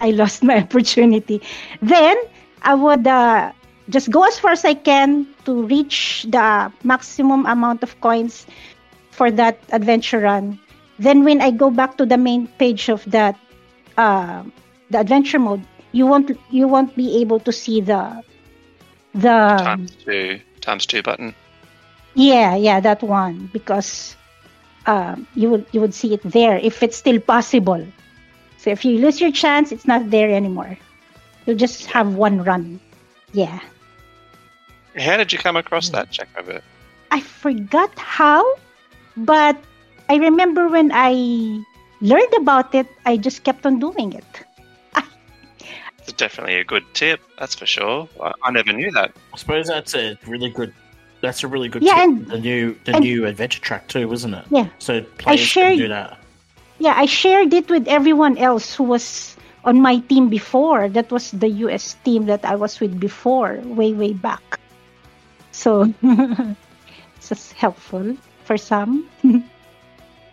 I 0.01 0.11
lost 0.11 0.43
my 0.43 0.57
opportunity. 0.67 1.41
Then 1.81 2.17
I 2.61 2.75
would 2.75 3.07
uh, 3.07 3.51
just 3.89 4.09
go 4.11 4.23
as 4.23 4.39
far 4.39 4.51
as 4.51 4.65
I 4.65 4.73
can 4.73 5.27
to 5.45 5.63
reach 5.65 6.25
the 6.29 6.71
maximum 6.83 7.45
amount 7.45 7.83
of 7.83 7.99
coins 8.01 8.45
for 9.11 9.31
that 9.31 9.59
adventure 9.71 10.19
run. 10.19 10.59
Then 10.99 11.23
when 11.23 11.41
I 11.41 11.51
go 11.51 11.69
back 11.69 11.97
to 11.97 12.05
the 12.05 12.17
main 12.17 12.47
page 12.59 12.89
of 12.89 13.03
that 13.11 13.38
uh, 13.97 14.43
the 14.89 14.99
adventure 14.99 15.39
mode, 15.39 15.65
you 15.91 16.05
won't 16.05 16.31
you 16.49 16.67
won't 16.67 16.95
be 16.95 17.21
able 17.21 17.39
to 17.41 17.51
see 17.51 17.81
the 17.81 18.21
the 19.13 19.61
Times 19.61 19.95
two. 19.95 20.39
Times 20.61 20.86
two 20.86 21.01
button. 21.01 21.36
yeah, 22.15 22.55
yeah, 22.55 22.79
that 22.79 23.03
one 23.03 23.49
because 23.53 24.15
um, 24.86 25.27
you 25.36 25.49
would 25.49 25.65
you 25.71 25.81
would 25.81 25.93
see 25.93 26.13
it 26.13 26.21
there 26.23 26.57
if 26.57 26.83
it's 26.83 26.97
still 26.97 27.19
possible. 27.19 27.86
So 28.57 28.69
if 28.71 28.83
you 28.86 28.97
lose 28.99 29.21
your 29.21 29.31
chance, 29.31 29.71
it's 29.71 29.86
not 29.88 30.09
there 30.09 30.29
anymore. 30.31 30.77
You'll 31.45 31.57
just 31.57 31.86
have 31.88 32.15
one 32.15 32.43
run. 32.43 32.79
Yeah, 33.33 33.59
How 34.98 35.18
did 35.18 35.32
you 35.34 35.39
come 35.39 35.56
across 35.56 35.89
that, 35.89 36.08
mm. 36.10 36.12
Jackrabbit? 36.12 36.64
I 37.12 37.20
forgot 37.22 37.98
how, 37.98 38.43
but 39.18 39.58
I 40.10 40.16
remember 40.16 40.68
when 40.68 40.91
I 40.93 41.64
learned 42.02 42.34
about 42.38 42.74
it, 42.76 42.88
I 43.06 43.18
just 43.18 43.43
kept 43.43 43.66
on 43.66 43.80
doing 43.80 44.14
it. 44.14 44.26
It's 46.08 46.14
definitely 46.14 46.58
a 46.58 46.64
good 46.64 46.84
tip, 46.93 47.20
that's 47.39 47.56
for 47.56 47.66
sure. 47.66 48.08
I, 48.22 48.32
I 48.43 48.52
never 48.52 48.72
knew 48.72 48.91
that. 48.91 49.12
I 49.34 49.38
suppose 49.38 49.68
that's 49.68 49.96
a 49.96 50.16
really 50.28 50.52
good. 50.52 50.72
That's 51.22 51.43
a 51.43 51.48
really 51.48 51.68
good. 51.68 51.82
Yeah, 51.82 51.96
tip. 51.96 52.04
and- 52.04 52.28
the 52.28 52.38
new 52.39 52.76
the 52.86 52.93
and- 52.96 53.04
new 53.04 53.26
adventure 53.26 53.60
track 53.60 53.88
too, 53.88 54.12
isn't 54.14 54.34
it? 54.34 54.46
Yeah. 54.52 54.68
So 54.78 55.02
players 55.18 55.39
share- 55.39 55.72
can 55.72 55.80
do 55.80 55.88
that. 55.88 56.20
Yeah, 56.78 56.93
I 56.96 57.08
shared 57.08 57.54
it 57.54 57.72
with 57.72 57.88
everyone 57.88 58.38
else 58.38 58.76
who 58.76 58.84
was 58.84 59.36
on 59.64 59.82
my 59.82 59.98
team 59.98 60.30
before. 60.30 60.89
That 60.89 61.10
was 61.12 61.32
the 61.32 61.50
US 61.66 61.96
team 62.04 62.28
that 62.28 62.46
I 62.46 62.54
was 62.56 62.80
with 62.80 63.00
before, 63.00 63.58
way, 63.64 63.93
way 63.93 64.14
back. 64.14 64.60
So 65.56 65.93
it's 66.03 67.30
just 67.30 67.53
helpful 67.53 68.18
for 68.43 68.58
some. 68.58 69.10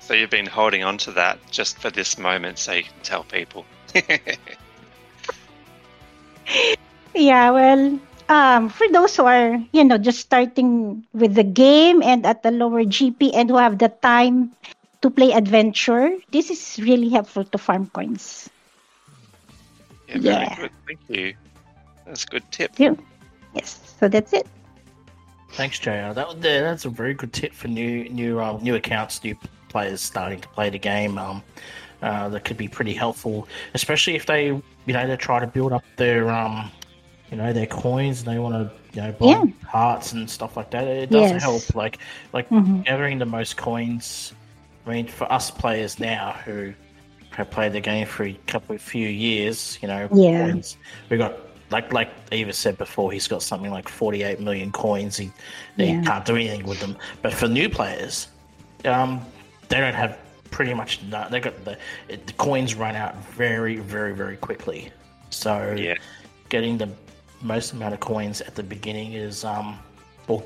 So 0.00 0.14
you've 0.14 0.30
been 0.30 0.46
holding 0.46 0.82
on 0.82 0.98
to 0.98 1.12
that 1.12 1.38
just 1.50 1.78
for 1.78 1.90
this 1.90 2.18
moment 2.18 2.58
so 2.58 2.72
you 2.72 2.82
can 2.82 3.00
tell 3.02 3.24
people. 3.24 3.64
Yeah, 7.14 7.50
well, 7.50 7.98
um, 8.28 8.68
for 8.68 8.86
those 8.90 9.16
who 9.16 9.24
are, 9.24 9.60
you 9.72 9.84
know, 9.84 9.98
just 9.98 10.20
starting 10.20 11.04
with 11.12 11.34
the 11.34 11.44
game 11.44 12.02
and 12.02 12.24
at 12.26 12.42
the 12.42 12.50
lower 12.50 12.84
GP 12.84 13.32
and 13.34 13.50
who 13.50 13.56
have 13.56 13.78
the 13.78 13.88
time 13.88 14.52
to 15.02 15.10
play 15.10 15.32
adventure, 15.32 16.16
this 16.30 16.50
is 16.50 16.78
really 16.82 17.08
helpful 17.10 17.44
to 17.44 17.58
farm 17.58 17.86
coins. 17.92 18.50
Yeah, 20.08 20.18
very 20.18 20.46
Yeah. 20.46 20.56
good. 20.56 20.70
Thank 20.86 21.00
you. 21.08 21.34
That's 22.06 22.24
a 22.24 22.26
good 22.26 22.44
tip. 22.50 22.72
Yeah. 22.78 22.94
Yes, 23.54 23.94
so 23.98 24.08
that's 24.08 24.32
it. 24.32 24.46
Thanks, 25.52 25.78
JR. 25.78 26.12
That 26.14 26.40
that's 26.40 26.86
a 26.86 26.88
very 26.90 27.14
good 27.14 27.32
tip 27.32 27.52
for 27.52 27.68
new 27.68 28.08
new 28.08 28.40
um, 28.40 28.62
new 28.62 28.74
accounts, 28.74 29.22
new 29.22 29.36
players 29.68 30.00
starting 30.00 30.40
to 30.40 30.48
play 30.48 30.70
the 30.70 30.78
game. 30.78 31.18
Um, 31.18 31.42
uh, 32.00 32.28
that 32.30 32.44
could 32.44 32.56
be 32.56 32.68
pretty 32.68 32.94
helpful, 32.94 33.46
especially 33.74 34.16
if 34.16 34.26
they, 34.26 34.46
you 34.46 34.62
know, 34.88 35.06
they 35.06 35.16
try 35.16 35.38
to 35.38 35.46
build 35.46 35.72
up 35.72 35.84
their, 35.96 36.30
um, 36.32 36.68
you 37.30 37.36
know, 37.36 37.52
their 37.52 37.66
coins 37.66 38.20
and 38.22 38.28
they 38.28 38.38
want 38.40 38.54
to, 38.54 38.72
you 38.92 39.02
know, 39.02 39.12
buy 39.12 39.26
Yeah. 39.26 39.44
parts 39.68 40.12
and 40.12 40.28
stuff 40.28 40.56
like 40.56 40.70
that. 40.72 40.88
It 40.88 41.10
does 41.10 41.30
Yes. 41.30 41.40
help. 41.42 41.74
Like, 41.76 41.98
like 42.32 42.50
Mhm. 42.50 42.84
gathering 42.84 43.18
the 43.18 43.26
most 43.26 43.56
coins. 43.56 44.34
I 44.84 44.90
mean, 44.90 45.06
for 45.06 45.32
us 45.32 45.50
players 45.52 46.00
now 46.00 46.32
who 46.44 46.74
have 47.30 47.50
played 47.52 47.72
the 47.72 47.80
game 47.80 48.06
for 48.06 48.24
a 48.24 48.32
couple 48.48 48.74
of 48.74 48.82
few 48.82 49.06
years, 49.06 49.78
you 49.80 49.86
know, 49.86 50.08
Yeah. 50.12 50.48
coins, 50.50 50.76
we 51.08 51.18
got 51.18 51.38
like 51.72 51.92
like 51.92 52.10
Eva 52.30 52.52
said 52.52 52.78
before, 52.78 53.10
he's 53.10 53.26
got 53.26 53.42
something 53.42 53.70
like 53.72 53.88
forty 53.88 54.22
eight 54.22 54.38
million 54.40 54.70
coins. 54.70 55.16
He 55.16 55.32
he 55.76 55.86
Yeah. 55.86 56.02
can't 56.02 56.24
do 56.24 56.36
anything 56.36 56.64
with 56.64 56.78
them. 56.80 56.96
But 57.22 57.32
for 57.34 57.48
new 57.48 57.68
players, 57.68 58.28
um, 58.84 59.24
they 59.68 59.78
don't 59.80 59.94
have 59.94 60.18
pretty 60.50 60.74
much 60.74 61.02
no, 61.04 61.26
they 61.30 61.40
got 61.40 61.64
the, 61.64 61.76
it, 62.08 62.26
the 62.26 62.32
coins 62.34 62.74
run 62.74 62.94
out 62.94 63.16
very 63.34 63.76
very 63.76 64.14
very 64.14 64.36
quickly. 64.36 64.90
So 65.30 65.74
Yeah. 65.76 65.94
getting 66.50 66.78
the 66.78 66.88
most 67.40 67.72
amount 67.72 67.94
of 67.94 68.00
coins 68.00 68.40
at 68.42 68.54
the 68.54 68.62
beginning 68.62 69.14
is 69.14 69.44
um, 69.44 69.78
well, 70.28 70.44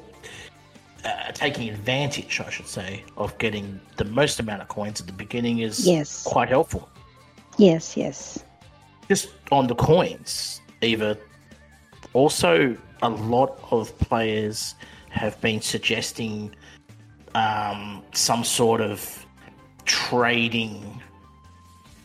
uh, 1.05 1.31
taking 1.33 1.68
advantage, 1.68 2.41
I 2.41 2.51
should 2.51 2.66
say, 2.68 3.05
of 3.16 3.37
getting 3.39 3.81
the 3.97 4.05
most 4.05 4.41
amount 4.41 4.62
of 4.62 4.68
coins 4.68 5.01
at 5.01 5.07
the 5.07 5.12
beginning 5.12 5.59
is 5.59 5.87
Yes. 5.87 6.22
quite 6.22 6.49
helpful. 6.49 6.89
Yes, 7.59 7.97
yes. 7.97 8.43
Just 9.09 9.29
on 9.53 9.66
the 9.66 9.74
coins, 9.74 10.61
Eva. 10.83 11.16
Also, 12.12 12.77
a 13.03 13.09
lot 13.11 13.59
of 13.70 13.97
players 13.99 14.74
have 15.11 15.41
been 15.41 15.61
suggesting 15.61 16.55
um, 17.35 18.03
some 18.12 18.45
sort 18.45 18.81
of 18.81 19.27
trading 19.85 21.03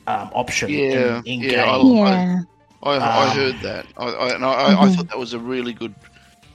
um, 0.08 0.30
option 0.34 0.70
Yeah, 0.72 1.22
in, 1.26 1.42
in 1.42 1.42
yeah, 1.42 1.64
I- 1.66 1.78
Yeah. 1.94 2.42
I, 2.84 2.96
I 2.98 3.30
Um, 3.30 3.30
heard 3.30 3.56
that. 3.62 3.86
I, 3.98 4.06
I, 4.08 4.34
and 4.36 4.44
I, 4.44 4.52
I, 4.52 4.84
I 4.84 4.88
thought 4.90 5.08
that 5.10 5.18
was 5.20 5.34
a 5.34 5.40
really 5.40 5.74
good. 5.74 5.94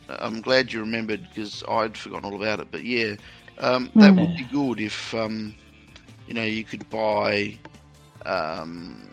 I'm 0.08 0.40
glad 0.40 0.72
you 0.72 0.80
remembered 0.80 1.22
because 1.28 1.62
I'd 1.68 1.96
forgotten 1.96 2.24
all 2.32 2.34
about 2.36 2.60
it. 2.60 2.68
But 2.70 2.84
yeah, 2.84 3.14
um, 3.58 3.90
that 3.96 4.14
Mhm. 4.14 4.20
would 4.20 4.36
be 4.36 4.44
good 4.44 4.80
if 4.80 5.14
um, 5.14 5.54
you 6.26 6.34
know 6.34 6.42
you 6.44 6.64
could 6.64 6.88
buy. 6.90 7.56
Um, 8.24 9.08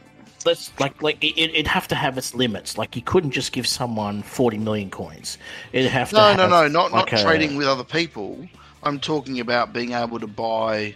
let's 0.46 0.72
like 0.80 1.02
like 1.02 1.24
it, 1.24 1.38
it'd 1.40 1.68
have 1.68 1.88
to 1.90 1.96
have 1.96 2.18
its 2.18 2.34
limits. 2.36 2.78
Like 2.78 2.96
you 2.96 3.02
couldn't 3.02 3.32
just 3.32 3.52
give 3.52 3.68
someone 3.68 4.22
forty 4.24 4.58
million 4.58 4.90
coins. 4.90 5.38
It'd 5.72 5.92
have 5.92 6.10
to. 6.10 6.16
no, 6.16 6.22
have 6.22 6.38
no, 6.38 6.48
no, 6.48 6.68
not 6.68 6.92
like 6.92 7.12
not 7.12 7.20
a- 7.20 7.24
trading 7.24 7.56
with 7.56 7.68
other 7.68 7.84
people. 7.84 8.48
I'm 8.84 9.00
talking 9.00 9.40
about 9.40 9.72
being 9.74 9.94
able 9.94 10.20
to 10.20 10.28
buy 10.28 10.96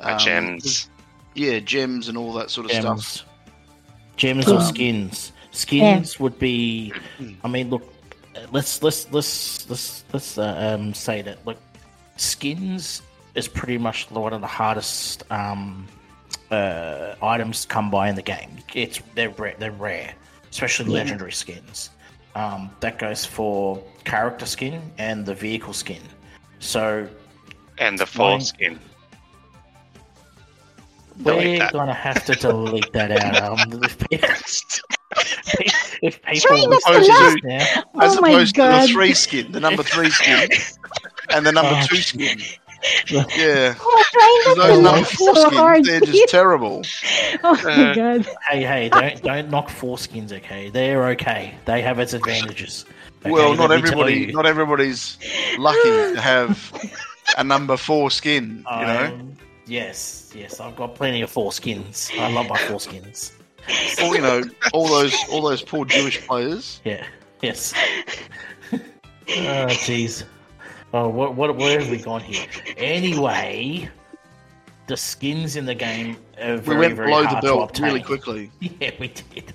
um, 0.00 0.18
gems. 0.18 0.88
Yeah, 1.34 1.58
gems 1.60 2.08
and 2.08 2.16
all 2.18 2.32
that 2.34 2.50
sort 2.50 2.66
of 2.66 2.72
stuff. 2.72 2.82
gems, 2.82 3.24
gems 4.16 4.48
or 4.48 4.56
Um, 4.58 4.62
skins. 4.62 5.32
Skins 5.52 6.18
would 6.18 6.38
be. 6.38 6.92
I 7.44 7.48
mean, 7.48 7.70
look. 7.70 7.88
Let's 8.50 8.82
let's 8.82 9.10
let's 9.12 9.68
let's 9.70 10.04
let's 10.12 10.36
uh, 10.38 10.76
um, 10.76 10.92
say 10.92 11.22
that. 11.22 11.46
Look, 11.46 11.58
skins 12.16 13.02
is 13.36 13.46
pretty 13.48 13.78
much 13.78 14.10
one 14.10 14.32
of 14.32 14.40
the 14.40 14.46
hardest 14.46 15.22
um, 15.30 15.86
uh, 16.50 17.14
items 17.22 17.62
to 17.62 17.68
come 17.68 17.90
by 17.90 18.08
in 18.08 18.14
the 18.16 18.22
game. 18.22 18.58
It's 18.74 19.00
they're 19.14 19.30
rare, 19.30 19.54
they're 19.58 19.72
rare, 19.72 20.14
especially 20.50 20.86
Yeah. 20.92 20.98
legendary 20.98 21.32
skins. 21.32 21.90
Um, 22.34 22.70
that 22.80 22.98
goes 22.98 23.24
for 23.24 23.82
character 24.04 24.46
skin 24.46 24.82
and 24.98 25.24
the 25.24 25.34
vehicle 25.34 25.72
skin. 25.72 26.02
So 26.58 27.08
And 27.78 27.98
the 27.98 28.04
Mine- 28.06 28.40
foreskin. 28.40 28.78
Delete 31.22 31.46
we're 31.46 31.58
that. 31.60 31.72
gonna 31.72 31.94
have 31.94 32.24
to 32.24 32.34
delete 32.34 32.92
that 32.92 33.12
out. 33.12 33.60
Um, 33.60 33.82
if 33.82 33.98
people, 33.98 34.28
if 36.02 36.22
people 36.22 36.40
Try 36.40 36.64
not 36.64 36.80
to 36.80 36.92
Opposed 36.92 37.38
to, 37.42 37.46
now, 37.46 37.82
as 38.02 38.16
oh 38.16 38.20
my 38.20 38.30
opposed 38.30 38.54
to 38.56 38.62
the 38.62 38.88
three 38.92 39.14
skin, 39.14 39.52
the 39.52 39.60
number 39.60 39.84
three 39.84 40.10
skin, 40.10 40.48
and 41.30 41.46
the 41.46 41.52
number 41.52 41.70
Oh, 41.74 41.86
two 41.86 41.96
skin. 41.96 42.40
Yeah, 43.08 43.74
Oh, 43.80 44.04
try 44.12 44.42
'Cause 44.44 44.56
those 44.56 44.66
to 44.66 44.82
number 44.82 44.98
laugh 44.98 45.10
four 45.12 45.34
so 45.34 45.48
skins—they're 45.50 46.00
just 46.00 46.28
terrible. 46.28 46.82
oh 47.44 47.60
my 47.64 47.72
Uh, 47.90 47.94
god. 47.94 48.28
hey, 48.50 48.62
hey, 48.62 48.88
don't 48.90 49.22
don't 49.22 49.50
knock 49.50 49.68
foreskins. 49.68 50.32
Okay, 50.32 50.68
they're 50.70 51.06
okay. 51.08 51.54
They 51.64 51.80
have 51.82 51.98
its 51.98 52.12
advantages. 52.12 52.84
Okay, 53.22 53.30
well, 53.30 53.54
not 53.54 53.70
let 53.70 53.78
everybody 53.78 54.26
not 54.32 54.44
everybody's 54.46 55.16
lucky 55.58 55.78
to 56.14 56.20
have 56.20 56.72
a 57.38 57.44
number 57.44 57.76
four 57.76 58.10
skin. 58.10 58.64
You 58.70 58.86
know, 58.86 59.04
Um, 59.14 59.36
yes, 59.66 60.30
yes, 60.34 60.60
I've 60.60 60.76
got 60.76 60.94
plenty 60.94 61.22
of 61.22 61.32
foreskins. 61.32 62.10
I 62.18 62.30
love 62.30 62.48
my 62.48 62.58
foreskins. 62.58 63.32
or 64.02 64.14
you 64.14 64.20
know, 64.20 64.42
all 64.74 64.86
those, 64.88 65.14
all 65.30 65.40
those 65.40 65.62
poor 65.62 65.86
Jewish 65.86 66.20
players. 66.26 66.82
Yeah, 66.84 67.02
yes. 67.40 67.72
oh, 68.72 68.78
jeez. 69.26 70.24
Oh, 70.96 71.08
what, 71.08 71.34
what, 71.34 71.56
where 71.56 71.80
have 71.80 71.90
we 71.90 71.98
gone 71.98 72.20
here? 72.20 72.46
Anyway, 72.76 73.88
the 74.86 74.96
skins 74.96 75.56
in 75.56 75.66
the 75.66 75.74
game 75.74 76.16
are 76.40 76.54
We 76.54 76.60
very, 76.60 76.78
went 76.78 76.94
very 76.94 77.08
below 77.08 77.22
the 77.22 77.28
hard 77.30 77.42
to 77.42 77.48
belt 77.48 77.70
obtain. 77.70 77.84
really 77.86 78.00
quickly. 78.02 78.52
Yeah, 78.80 78.92
we 79.00 79.08
did. 79.08 79.52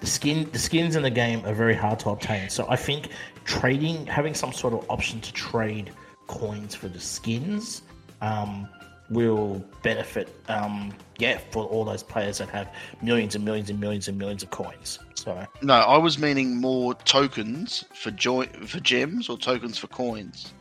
The 0.00 0.06
skin, 0.08 0.50
the 0.50 0.58
skins 0.58 0.96
in 0.96 1.04
the 1.04 1.10
game 1.10 1.46
are 1.46 1.54
very 1.54 1.76
hard 1.76 2.00
to 2.00 2.10
obtain. 2.10 2.50
So 2.50 2.66
I 2.68 2.74
think 2.74 3.10
trading, 3.44 4.04
having 4.06 4.34
some 4.34 4.52
sort 4.52 4.74
of 4.74 4.84
option 4.90 5.20
to 5.20 5.32
trade 5.32 5.92
coins 6.26 6.74
for 6.74 6.88
the 6.88 6.98
skins, 6.98 7.82
um, 8.20 8.68
will 9.10 9.64
benefit. 9.82 10.28
Um, 10.48 10.92
yeah, 11.18 11.38
for 11.52 11.66
all 11.66 11.84
those 11.84 12.02
players 12.02 12.38
that 12.38 12.48
have 12.48 12.74
millions 13.00 13.36
and 13.36 13.44
millions 13.44 13.70
and 13.70 13.78
millions 13.78 14.08
and 14.08 14.18
millions 14.18 14.42
of 14.42 14.50
coins. 14.50 14.98
So 15.14 15.46
No, 15.62 15.74
I 15.74 15.98
was 15.98 16.18
meaning 16.18 16.60
more 16.60 16.94
tokens 16.94 17.84
for 17.94 18.10
joy 18.10 18.46
for 18.66 18.80
gems 18.80 19.28
or 19.28 19.38
tokens 19.38 19.78
for 19.78 19.86
coins. 19.86 20.52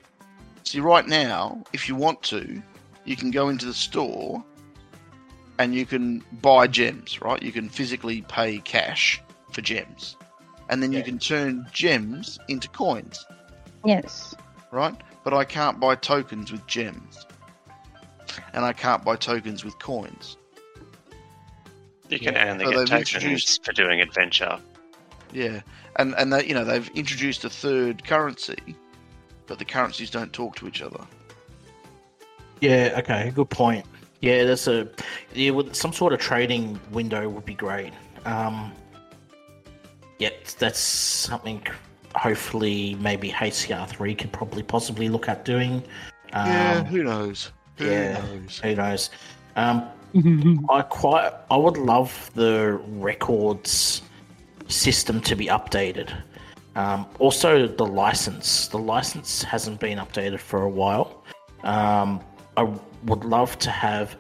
See, 0.64 0.80
right 0.80 1.08
now, 1.08 1.64
if 1.74 1.88
you 1.90 1.96
want 1.96 2.22
to, 2.24 2.62
you 3.06 3.16
can 3.16 3.32
go 3.32 3.50
into 3.50 3.66
the 3.66 3.74
store 3.74 4.44
and 5.58 5.74
you 5.74 5.86
can 5.86 6.24
buy 6.42 6.68
gems. 6.68 7.22
Right, 7.22 7.42
you 7.42 7.52
can 7.52 7.70
physically 7.70 8.22
pay 8.24 8.60
cash 8.60 9.22
for 9.52 9.62
gems, 9.62 10.16
and 10.70 10.82
then 10.84 10.92
you 10.92 11.02
can 11.04 11.18
turn 11.18 11.68
gems 11.74 12.38
into 12.48 12.70
coins. 12.70 13.26
Yes. 13.84 14.36
Right, 14.72 14.96
but 15.24 15.34
I 15.34 15.44
can't 15.44 15.80
buy 15.80 15.96
tokens 15.96 16.52
with 16.52 16.66
gems, 16.68 17.26
and 18.54 18.64
I 18.64 18.74
can't 18.74 19.04
buy 19.04 19.16
tokens 19.16 19.66
with 19.66 19.80
coins. 19.80 20.38
You 22.10 22.20
can 22.20 22.36
Yeah. 22.36 22.52
only 22.52 22.66
So 22.66 22.72
get 22.72 22.78
tokens 22.88 23.14
introduced- 23.16 23.66
for 23.66 23.74
doing 23.74 24.02
adventure. 24.02 24.60
Yeah, 25.34 25.62
and 25.96 26.14
and 26.16 26.32
they, 26.34 26.46
you 26.46 26.54
know 26.54 26.64
they've 26.64 26.90
introduced 26.90 27.44
a 27.44 27.50
third 27.50 28.04
currency, 28.06 28.58
but 29.50 29.60
the 29.60 29.66
currencies 29.66 30.10
don't 30.10 30.32
talk 30.32 30.56
to 30.56 30.68
each 30.68 30.82
other. 30.82 31.02
yeah, 32.62 32.96
okay, 33.00 33.32
good 33.36 33.50
point. 33.50 33.86
Yeah, 34.22 34.46
that's 34.46 34.68
a 34.68 34.88
yeah. 35.34 35.52
With 35.52 35.76
some 35.76 35.92
sort 35.92 36.14
of 36.14 36.20
trading 36.20 36.80
window 36.92 37.28
would 37.28 37.46
be 37.46 37.56
great. 37.56 37.92
Um, 38.26 38.72
yep, 40.20 40.46
that's 40.60 40.80
something. 40.80 41.66
Hopefully, 42.16 42.96
maybe 42.96 43.30
HCR 43.30 43.88
three 43.90 44.16
could 44.16 44.32
probably 44.32 44.64
possibly 44.64 45.10
look 45.10 45.28
at 45.28 45.46
doing. 45.46 45.84
Um, 46.34 46.48
yeah, 46.48 46.84
who 46.84 47.04
knows? 47.04 47.52
Who 47.78 47.86
yeah. 47.86 48.14
knows? 48.20 48.60
Who 48.60 48.76
knows? 48.76 49.10
Um. 49.56 49.90
I 50.70 50.82
quite. 50.82 51.32
I 51.50 51.58
would 51.58 51.78
love 51.78 52.32
the 52.36 52.80
records 52.88 54.02
system 54.68 55.22
to 55.22 55.36
be 55.36 55.48
updated. 55.48 56.14
Um, 56.76 57.06
also, 57.20 57.68
the 57.68 57.86
license. 57.86 58.68
The 58.68 58.78
license 58.78 59.44
hasn't 59.44 59.80
been 59.80 59.98
updated 59.98 60.40
for 60.40 60.64
a 60.64 60.70
while. 60.70 61.24
Um, 61.64 62.22
I 62.56 62.64
would 63.06 63.26
love 63.26 63.58
to 63.60 63.72
have 63.72 64.16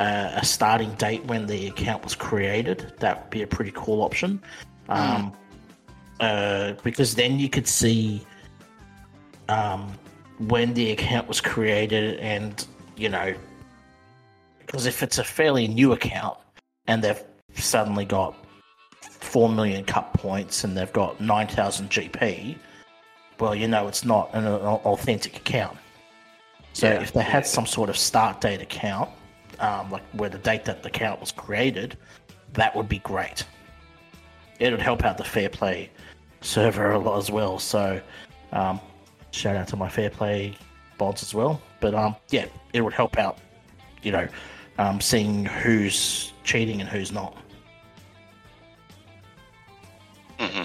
a, 0.00 0.32
a 0.36 0.44
starting 0.44 0.92
date 0.94 1.24
when 1.26 1.46
the 1.46 1.68
account 1.68 2.02
was 2.04 2.14
created. 2.14 2.92
That 2.98 3.22
would 3.22 3.30
be 3.30 3.42
a 3.42 3.46
pretty 3.46 3.72
cool 3.74 4.02
option. 4.02 4.42
Um, 4.88 5.32
uh, 6.18 6.72
because 6.82 7.14
then 7.14 7.38
you 7.38 7.48
could 7.48 7.66
see 7.66 8.26
um, 9.48 9.92
when 10.38 10.74
the 10.74 10.90
account 10.90 11.28
was 11.28 11.40
created 11.40 12.18
and, 12.18 12.66
you 12.96 13.08
know, 13.08 13.34
because 14.58 14.86
if 14.86 15.02
it's 15.02 15.18
a 15.18 15.24
fairly 15.24 15.66
new 15.66 15.92
account 15.92 16.38
and 16.86 17.02
they've 17.02 17.22
suddenly 17.54 18.04
got 18.04 18.34
4 19.20 19.48
million 19.48 19.84
cup 19.84 20.14
points 20.14 20.64
and 20.64 20.76
they've 20.76 20.92
got 20.92 21.20
9,000 21.20 21.90
GP, 21.90 22.56
well, 23.38 23.54
you 23.54 23.68
know 23.68 23.88
it's 23.88 24.04
not 24.04 24.30
an, 24.34 24.46
authentic 24.46 25.36
account. 25.36 25.76
So 26.72 26.88
Yeah. 26.88 27.00
if 27.00 27.12
they 27.12 27.22
had 27.22 27.46
some 27.46 27.66
sort 27.66 27.90
of 27.90 27.96
start 27.96 28.40
date 28.40 28.60
account, 28.60 29.10
um, 29.58 29.90
like 29.90 30.02
where 30.12 30.30
the 30.30 30.38
date 30.38 30.64
that 30.64 30.82
the 30.82 30.88
account 30.88 31.20
was 31.20 31.32
created, 31.32 31.96
that 32.54 32.74
would 32.74 32.88
be 32.88 32.98
great. 33.00 33.44
It 34.58 34.70
would 34.70 34.82
help 34.82 35.04
out 35.04 35.16
the 35.16 35.24
fair 35.24 35.48
play 35.48 35.90
server 36.40 36.92
a 36.92 36.98
lot 36.98 37.18
as 37.18 37.30
well. 37.30 37.58
So 37.58 38.00
um, 38.52 38.80
shout 39.30 39.56
out 39.56 39.68
to 39.68 39.76
my 39.76 39.88
fair 39.88 40.10
play 40.10 40.56
bots 40.98 41.22
as 41.22 41.34
well. 41.34 41.60
But 41.80 41.94
um, 41.94 42.14
yeah, 42.30 42.46
it 42.72 42.82
would 42.82 42.92
help 42.92 43.18
out, 43.18 43.38
you 44.02 44.12
know, 44.12 44.28
um, 44.78 45.00
seeing 45.00 45.44
who's 45.44 46.32
cheating 46.44 46.80
and 46.80 46.88
who's 46.88 47.12
not. 47.12 47.36
Hmm 50.40 50.64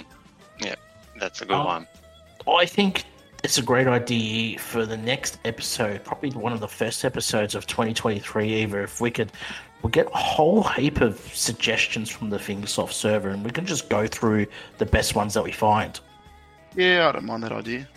Yeah, 0.59 0.75
that's 1.19 1.41
a 1.41 1.45
good 1.45 1.55
Um, 1.55 1.65
one. 1.65 1.87
I 2.47 2.65
think 2.65 3.03
it's 3.43 3.57
a 3.57 3.61
great 3.61 3.87
idea 3.87 4.57
for 4.59 4.85
the 4.85 4.97
next 4.97 5.39
episode, 5.45 6.03
probably 6.03 6.31
one 6.31 6.53
of 6.53 6.59
the 6.59 6.67
first 6.67 7.03
episodes 7.05 7.55
of 7.55 7.67
2023. 7.67 8.53
Either 8.63 8.81
if 8.83 9.01
we 9.01 9.11
could, 9.11 9.31
we'll 9.81 9.91
get 9.91 10.07
a 10.07 10.17
whole 10.17 10.63
heap 10.63 11.01
of 11.01 11.19
suggestions 11.33 12.09
from 12.09 12.29
the 12.29 12.37
Fingersoft 12.37 12.93
server, 12.93 13.29
and 13.29 13.43
we 13.43 13.51
can 13.51 13.65
just 13.65 13.89
go 13.89 14.07
through 14.07 14.47
the 14.77 14.85
best 14.85 15.15
ones 15.15 15.33
that 15.33 15.43
we 15.43 15.51
find. 15.51 15.99
Yeah, 16.75 17.09
I 17.09 17.11
don't 17.13 17.25
mind 17.25 17.43
that 17.43 17.51
idea. 17.51 17.87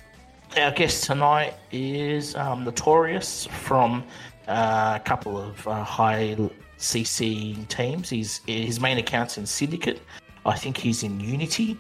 Our 0.57 0.71
guest 0.73 1.05
tonight 1.05 1.55
is 1.73 2.35
um, 2.35 2.65
Notorious 2.65 3.47
from 3.47 4.03
uh, 4.49 4.95
a 4.97 5.01
couple 5.05 5.37
of 5.39 5.67
uh, 5.69 5.85
high 5.85 6.37
CC 6.79 7.67
teams. 7.69 8.09
He's 8.09 8.41
his 8.47 8.81
main 8.81 8.97
account's 8.99 9.37
in 9.37 9.45
Syndicate. 9.47 10.01
I 10.47 10.57
think 10.57 10.77
he's 10.77 11.03
in 11.03 11.21
Unity, 11.21 11.77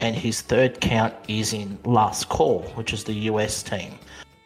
and 0.00 0.16
his 0.16 0.40
third 0.40 0.80
count 0.80 1.14
is 1.28 1.52
in 1.52 1.78
Last 1.84 2.28
Call, 2.28 2.62
which 2.74 2.92
is 2.92 3.04
the 3.04 3.12
US 3.12 3.62
team. 3.62 3.94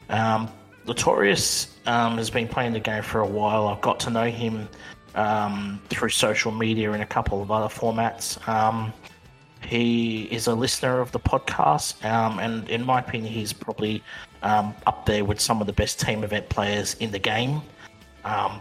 Um, 0.09 0.49
Notorious 0.87 1.79
um, 1.87 2.19
has 2.19 2.29
been 2.29 2.47
playing 2.47 2.73
the 2.73 2.81
game 2.81 3.03
for 3.03 3.21
a 3.21 3.27
while. 3.27 3.69
I've 3.69 3.81
got 3.81 3.99
to 4.01 4.11
know 4.11 4.27
him 4.27 4.69
um, 5.15 5.81
through 5.89 6.11
social 6.11 6.53
media 6.53 6.93
and 6.93 7.03
a 7.03 7.07
couple 7.07 7.41
of 7.41 7.51
other 7.51 7.73
formats. 7.73 8.47
Um, 8.47 8.93
he 9.63 10.25
is 10.25 10.47
a 10.47 10.55
listener 10.55 11.01
of 11.01 11.11
the 11.13 11.21
podcast, 11.21 12.05
um, 12.05 12.39
and 12.39 12.69
in 12.69 12.85
my 12.85 12.99
opinion, 12.99 13.33
he's 13.33 13.55
probably 13.55 14.03
um, 14.43 14.75
up 14.87 15.07
there 15.07 15.25
with 15.25 15.41
some 15.41 15.63
of 15.63 15.67
the 15.67 15.73
best 15.73 16.01
team 16.01 16.23
event 16.23 16.51
players 16.51 16.95
in 17.01 17.11
the 17.11 17.19
game. 17.19 17.63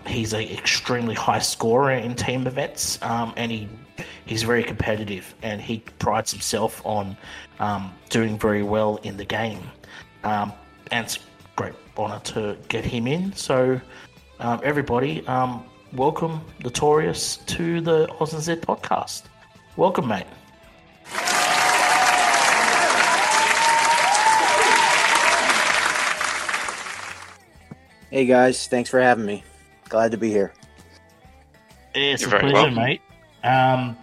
He's 0.07 0.33
an 0.33 0.43
extremely 0.43 1.15
high 1.15 1.39
scorer 1.39 1.91
in 1.91 2.15
team 2.15 2.47
events, 2.47 2.99
and 3.01 3.51
he 3.51 3.67
he's 4.25 4.43
very 4.43 4.63
competitive, 4.63 5.33
and 5.41 5.61
he 5.61 5.79
prides 5.99 6.31
himself 6.31 6.81
on 6.85 7.17
um, 7.59 7.93
doing 8.09 8.37
very 8.37 8.63
well 8.63 8.97
in 9.03 9.17
the 9.17 9.25
game. 9.25 9.61
Um, 10.23 10.53
and 10.91 11.05
it's 11.05 11.17
a 11.17 11.19
great 11.55 11.73
honour 11.97 12.19
to 12.19 12.57
get 12.67 12.85
him 12.85 13.07
in. 13.07 13.33
So, 13.33 13.79
um, 14.39 14.59
everybody, 14.63 15.25
um, 15.27 15.65
welcome 15.93 16.41
Notorious 16.63 17.37
to 17.37 17.81
the 17.81 18.11
Oz 18.19 18.33
and 18.33 18.41
Z 18.41 18.55
podcast. 18.55 19.23
Welcome, 19.75 20.07
mate. 20.07 20.27
Hey 28.09 28.27
guys, 28.27 28.67
thanks 28.67 28.91
for 28.91 28.99
having 29.01 29.25
me. 29.25 29.43
Glad 29.89 30.11
to 30.11 30.17
be 30.17 30.29
here. 30.29 30.53
It's 31.95 32.21
You're 32.21 32.35
a 32.35 32.39
pleasure, 32.39 32.53
welcome. 32.53 32.75
mate. 32.75 33.01
Um, 33.43 33.97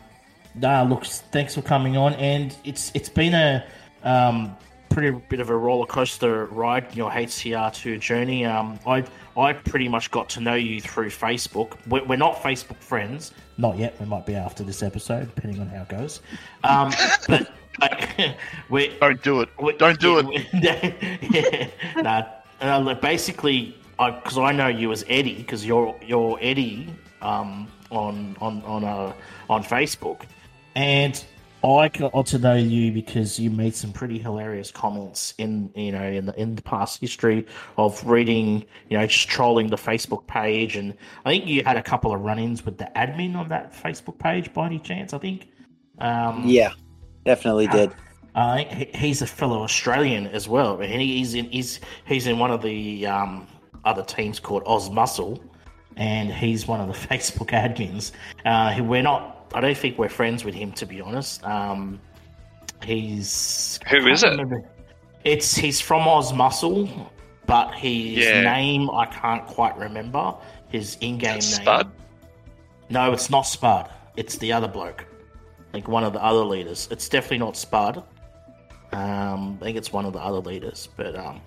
nah, 0.55 0.83
look, 0.83 1.05
thanks 1.05 1.55
for 1.55 1.63
coming 1.63 1.97
on, 1.97 2.15
and 2.15 2.57
it's 2.65 2.91
it's 2.95 3.09
been 3.09 3.35
a 3.35 3.65
um, 4.03 4.57
pretty 4.91 5.11
bit 5.29 5.41
of 5.41 5.51
a 5.51 5.57
roller 5.57 5.87
coaster 5.87 6.47
ride 6.47 6.87
in 6.91 6.97
your 6.97 7.11
HCR2 7.11 8.01
journey. 8.01 8.45
Um, 8.45 8.79
I 8.87 9.05
I 9.37 9.53
pretty 9.53 9.89
much 9.89 10.11
got 10.11 10.29
to 10.31 10.41
know 10.41 10.55
you 10.55 10.81
through 10.81 11.09
Facebook. 11.11 11.77
We're, 11.89 12.05
we're 12.05 12.17
not 12.17 12.37
Facebook 12.37 12.77
friends, 12.83 13.33
not 13.59 13.79
yet. 13.79 13.99
We 14.01 14.07
might 14.07 14.27
be 14.27 14.35
after 14.35 14.63
this 14.65 14.83
episode, 14.83 15.35
depending 15.35 15.61
on 15.61 15.69
how 15.69 15.83
it 15.83 15.89
goes. 15.89 16.21
Um, 16.65 16.93
but 17.29 17.51
like, 17.81 18.37
we 18.69 18.89
Don't 19.01 19.23
do 19.23 19.41
it. 19.41 19.49
we- 19.61 19.77
Don't 19.77 19.99
do 20.01 20.15
yeah, 20.53 20.79
it. 20.83 21.73
yeah, 21.95 22.03
nah, 22.03 22.27
uh, 22.61 22.95
basically, 22.95 23.77
because 23.99 24.37
I, 24.39 24.53
know 24.53 24.67
you 24.69 24.91
as 24.93 25.05
Eddie, 25.09 25.37
because 25.37 25.65
you're 25.65 25.97
you're 26.05 26.39
Eddie 26.43 26.89
um, 27.23 27.69
on 27.91 28.37
on 28.41 28.63
on 28.63 28.85
uh, 28.85 29.13
on 29.49 29.63
Facebook, 29.65 30.23
and 30.75 31.23
I 31.63 31.89
got 31.89 32.27
to 32.27 32.39
know 32.39 32.55
you 32.55 32.91
because 32.91 33.39
you 33.39 33.51
made 33.51 33.75
some 33.75 33.93
pretty 33.93 34.19
hilarious 34.19 34.71
comments 34.71 35.35
in 35.37 35.71
you 35.75 35.93
know 35.93 36.03
in 36.05 36.27
the 36.27 36.41
in 36.41 36.55
the 36.55 36.63
past 36.63 37.01
history 37.01 37.47
of 37.77 38.03
reading 38.07 38.65
you 38.89 38.97
know 38.97 39.07
just 39.07 39.29
trolling 39.29 39.69
the 39.69 39.77
Facebook 39.77 40.27
page, 40.27 40.77
and 40.77 40.95
I 41.25 41.31
think 41.31 41.47
you 41.47 41.63
had 41.65 41.77
a 41.77 41.83
couple 41.83 42.15
of 42.15 42.21
run-ins 42.21 42.65
with 42.65 42.79
the 42.79 42.91
admin 42.97 43.37
on 43.37 43.49
that 43.51 43.73
Facebook 43.75 44.19
page 44.19 44.53
by 44.55 44.67
any 44.67 44.79
chance? 44.79 45.13
I 45.13 45.19
think. 45.19 45.49
Um, 45.99 46.45
Yeah, 46.47 46.73
definitely 47.27 47.67
did. 47.67 47.93
uh, 48.35 48.65
he's 48.95 49.21
a 49.21 49.27
fellow 49.27 49.63
Australian 49.63 50.29
as 50.29 50.49
well, 50.49 50.81
and 50.81 51.03
he's 51.03 51.35
in 51.35 51.45
he's 51.51 51.81
he's 52.07 52.27
in 52.27 52.39
one 52.39 52.51
of 52.51 52.63
the 52.63 53.07
um, 53.07 53.47
other 53.85 54.03
teams 54.03 54.41
called 54.41 54.63
Oz 54.65 54.89
Muscle, 54.89 55.43
and 56.01 56.33
he's 56.33 56.67
one 56.67 56.81
of 56.81 56.89
the 56.89 56.95
Facebook 57.09 57.51
admins. 57.51 58.11
Uh, 58.45 58.83
we're 58.83 59.03
not. 59.03 59.37
I 59.55 59.61
don't 59.61 59.77
think 59.77 59.99
we're 59.99 60.09
friends 60.09 60.45
with 60.45 60.55
him, 60.55 60.73
to 60.73 60.87
be 60.87 61.01
honest. 61.01 61.45
Um, 61.45 62.01
he's 62.83 63.79
Who 63.89 63.97
I 64.09 64.11
is 64.13 64.23
can't 64.23 64.35
it? 64.35 64.43
remember. 64.43 64.69
It's 65.25 65.55
he's 65.55 65.81
from 65.81 66.09
Oz 66.09 66.33
Muscle, 66.33 67.13
but 67.47 67.73
his 67.75 68.19
Yeah. 68.25 68.41
name 68.43 68.91
I 68.91 69.07
can't 69.07 69.47
quite 69.47 69.77
remember. 69.77 70.35
His 70.69 70.97
in-game 71.01 71.33
name. 71.35 71.41
Spud? 71.43 71.91
No, 72.89 73.13
it's 73.13 73.29
not 73.29 73.43
Spud. 73.43 73.91
It's 74.17 74.39
the 74.39 74.53
other 74.53 74.69
bloke. 74.69 75.05
Like 75.75 75.87
one 75.89 76.05
of 76.05 76.13
the 76.13 76.23
other 76.25 76.45
leaders. 76.45 76.89
It's 76.91 77.09
definitely 77.09 77.39
not 77.39 77.57
Spud. 77.57 78.03
Um, 78.93 79.59
I 79.61 79.65
think 79.65 79.77
it's 79.77 79.93
one 79.93 80.05
of 80.07 80.13
the 80.13 80.19
other 80.21 80.39
leaders. 80.39 80.89
But 80.97 81.17
um, 81.17 81.41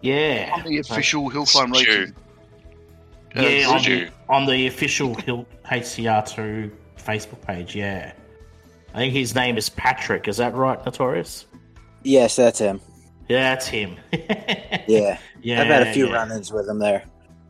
yeah, 0.00 0.50
On 0.54 0.64
the 0.64 0.78
official 0.78 1.28
Hill 1.28 1.46
Climb 1.46 1.72
Stu. 1.74 1.90
Racing. 2.00 2.14
Yeah, 3.34 3.68
on 3.68 3.80
Stu. 3.80 4.06
the, 4.06 4.12
on 4.28 4.46
the 4.46 4.66
official 4.66 5.14
Hill 5.14 5.46
HCR2 5.66 6.70
Facebook 6.98 7.40
page. 7.42 7.76
Yeah, 7.76 8.12
I 8.94 8.98
think 8.98 9.14
his 9.14 9.34
name 9.34 9.56
is 9.56 9.68
Patrick. 9.68 10.28
Is 10.28 10.36
that 10.38 10.54
right, 10.54 10.84
Notorious? 10.84 11.46
Yes, 12.02 12.36
that's 12.36 12.58
him. 12.58 12.80
Yeah, 13.28 13.54
that's 13.54 13.66
him. 13.66 13.96
Yeah, 14.88 15.18
yeah. 15.42 15.60
I've 15.60 15.68
had 15.68 15.86
a 15.86 15.92
few 15.92 16.08
yeah. 16.08 16.14
run-ins 16.14 16.52
with 16.52 16.68
him 16.68 16.80
there. 16.80 17.04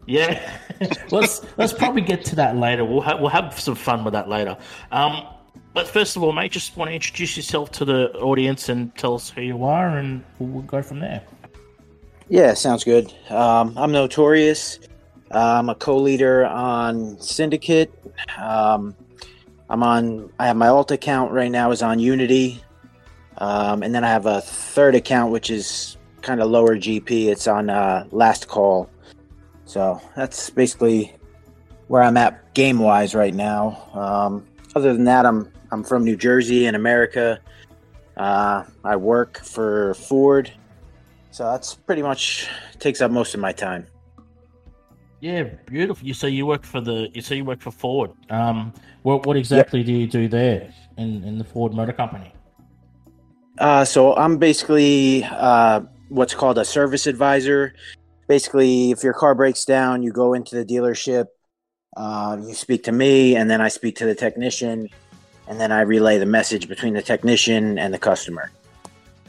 Yeah, 0.07 0.59
let's 1.11 1.43
let's 1.57 1.73
probably 1.73 2.03
get 2.03 2.23
to 2.27 2.37
that 2.37 2.57
later. 2.57 2.85
We'll 2.85 3.01
have 3.01 3.21
we'll 3.21 3.31
have 3.31 3.59
some 3.59 3.75
fun 3.77 4.05
with 4.05 4.13
that 4.13 4.29
later. 4.29 4.59
Um, 4.93 5.27
but 5.73 5.89
first 5.89 6.17
of 6.17 6.23
all, 6.23 6.33
mate, 6.33 6.53
just 6.53 6.77
want 6.77 6.91
to 6.91 6.95
introduce 6.95 7.37
yourself 7.37 7.71
to 7.73 7.85
the 7.87 8.13
audience 8.19 8.69
and 8.69 8.95
tell 8.97 9.15
us 9.15 9.31
who 9.31 9.41
you 9.41 9.65
are, 9.65 9.97
and 9.97 10.23
we'll, 10.39 10.51
we'll 10.51 10.63
go 10.65 10.83
from 10.83 11.01
there. 11.01 11.23
Yeah, 12.29 12.55
sounds 12.55 12.85
good. 12.85 13.13
Um, 13.31 13.73
I'm 13.79 13.93
Notorious. 13.93 14.81
I'm 15.31 15.69
a 15.69 15.75
co-leader 15.75 16.45
on 16.47 17.21
Syndicate. 17.21 17.93
Um, 18.39 18.95
I'm 19.69 19.83
on. 19.83 20.33
I 20.39 20.47
have 20.47 20.57
my 20.57 20.69
alt 20.69 20.91
account 20.91 21.33
right 21.33 21.51
now 21.51 21.71
is 21.71 21.83
on 21.83 22.01
Unity, 22.01 22.63
um, 23.39 23.83
and 23.83 23.95
then 23.95 24.03
I 24.03 24.09
have 24.09 24.27
a 24.27 24.41
third 24.41 24.97
account 24.97 25.33
which 25.33 25.51
is 25.51 25.97
kind 26.23 26.43
of 26.43 26.51
lower 26.51 26.77
GP. 26.77 27.27
It's 27.27 27.47
on 27.47 27.71
uh, 27.71 28.07
Last 28.11 28.49
Call. 28.49 28.91
So 29.65 30.01
that's 30.17 30.51
basically 30.51 31.15
where 31.87 32.03
I'm 32.03 32.17
at 32.17 32.53
game 32.55 32.81
wise 32.81 33.15
right 33.15 33.35
now. 33.35 33.89
Um, 33.95 34.47
other 34.75 34.93
than 34.93 35.05
that, 35.05 35.25
I'm 35.25 35.53
I'm 35.71 35.85
from 35.85 36.05
New 36.05 36.17
Jersey 36.17 36.67
in 36.67 36.75
America. 36.75 37.39
Uh, 38.17 38.65
I 38.85 38.97
work 38.97 39.39
for 39.39 39.95
Ford. 39.95 40.53
So 41.31 41.45
that's 41.45 41.75
pretty 41.75 42.03
much 42.03 42.49
takes 42.81 43.01
up 43.01 43.13
most 43.13 43.35
of 43.35 43.41
my 43.41 43.53
time. 43.53 43.87
Yeah, 45.21 45.45
beautiful. 45.67 46.07
You 46.07 46.15
so 46.15 46.27
you 46.27 46.47
work 46.47 46.65
for 46.65 46.81
the 46.81 47.11
you 47.13 47.21
so 47.21 47.35
you 47.35 47.45
work 47.45 47.61
for 47.61 47.71
Ford. 47.71 48.11
Um, 48.31 48.73
what 49.03 49.27
what 49.27 49.37
exactly 49.37 49.83
do 49.83 49.93
you 49.93 50.07
do 50.07 50.29
there 50.29 50.73
in 50.97 51.23
in 51.25 51.39
the 51.39 51.45
Ford 51.45 51.75
Motor 51.75 51.93
Company? 51.93 52.33
Uh, 53.59 53.85
so 53.85 54.17
I'm 54.17 54.39
basically 54.39 55.25
uh, 55.25 55.81
what's 56.09 56.35
called 56.35 56.57
a 56.59 56.65
service 56.65 57.07
advisor. 57.07 57.75
Basically, 58.29 58.93
if 58.93 59.03
your 59.03 59.13
car 59.13 59.35
breaks 59.35 59.65
down, 59.67 60.03
you 60.03 60.13
go 60.13 60.33
into 60.33 60.55
the 60.57 60.65
dealership, 60.65 61.27
uh, 61.97 62.39
you 62.41 62.55
speak 62.55 62.85
to 62.85 62.93
me, 62.93 63.37
and 63.37 63.51
then 63.51 63.61
I 63.61 63.69
speak 63.69 63.97
to 63.97 64.07
the 64.07 64.15
technician, 64.15 64.89
and 65.49 65.61
then 65.61 65.73
I 65.73 65.81
relay 65.83 66.17
the 66.17 66.27
message 66.27 66.69
between 66.69 66.95
the 66.95 67.03
technician 67.03 67.77
and 67.79 67.93
the 67.93 67.99
customer. 67.99 68.51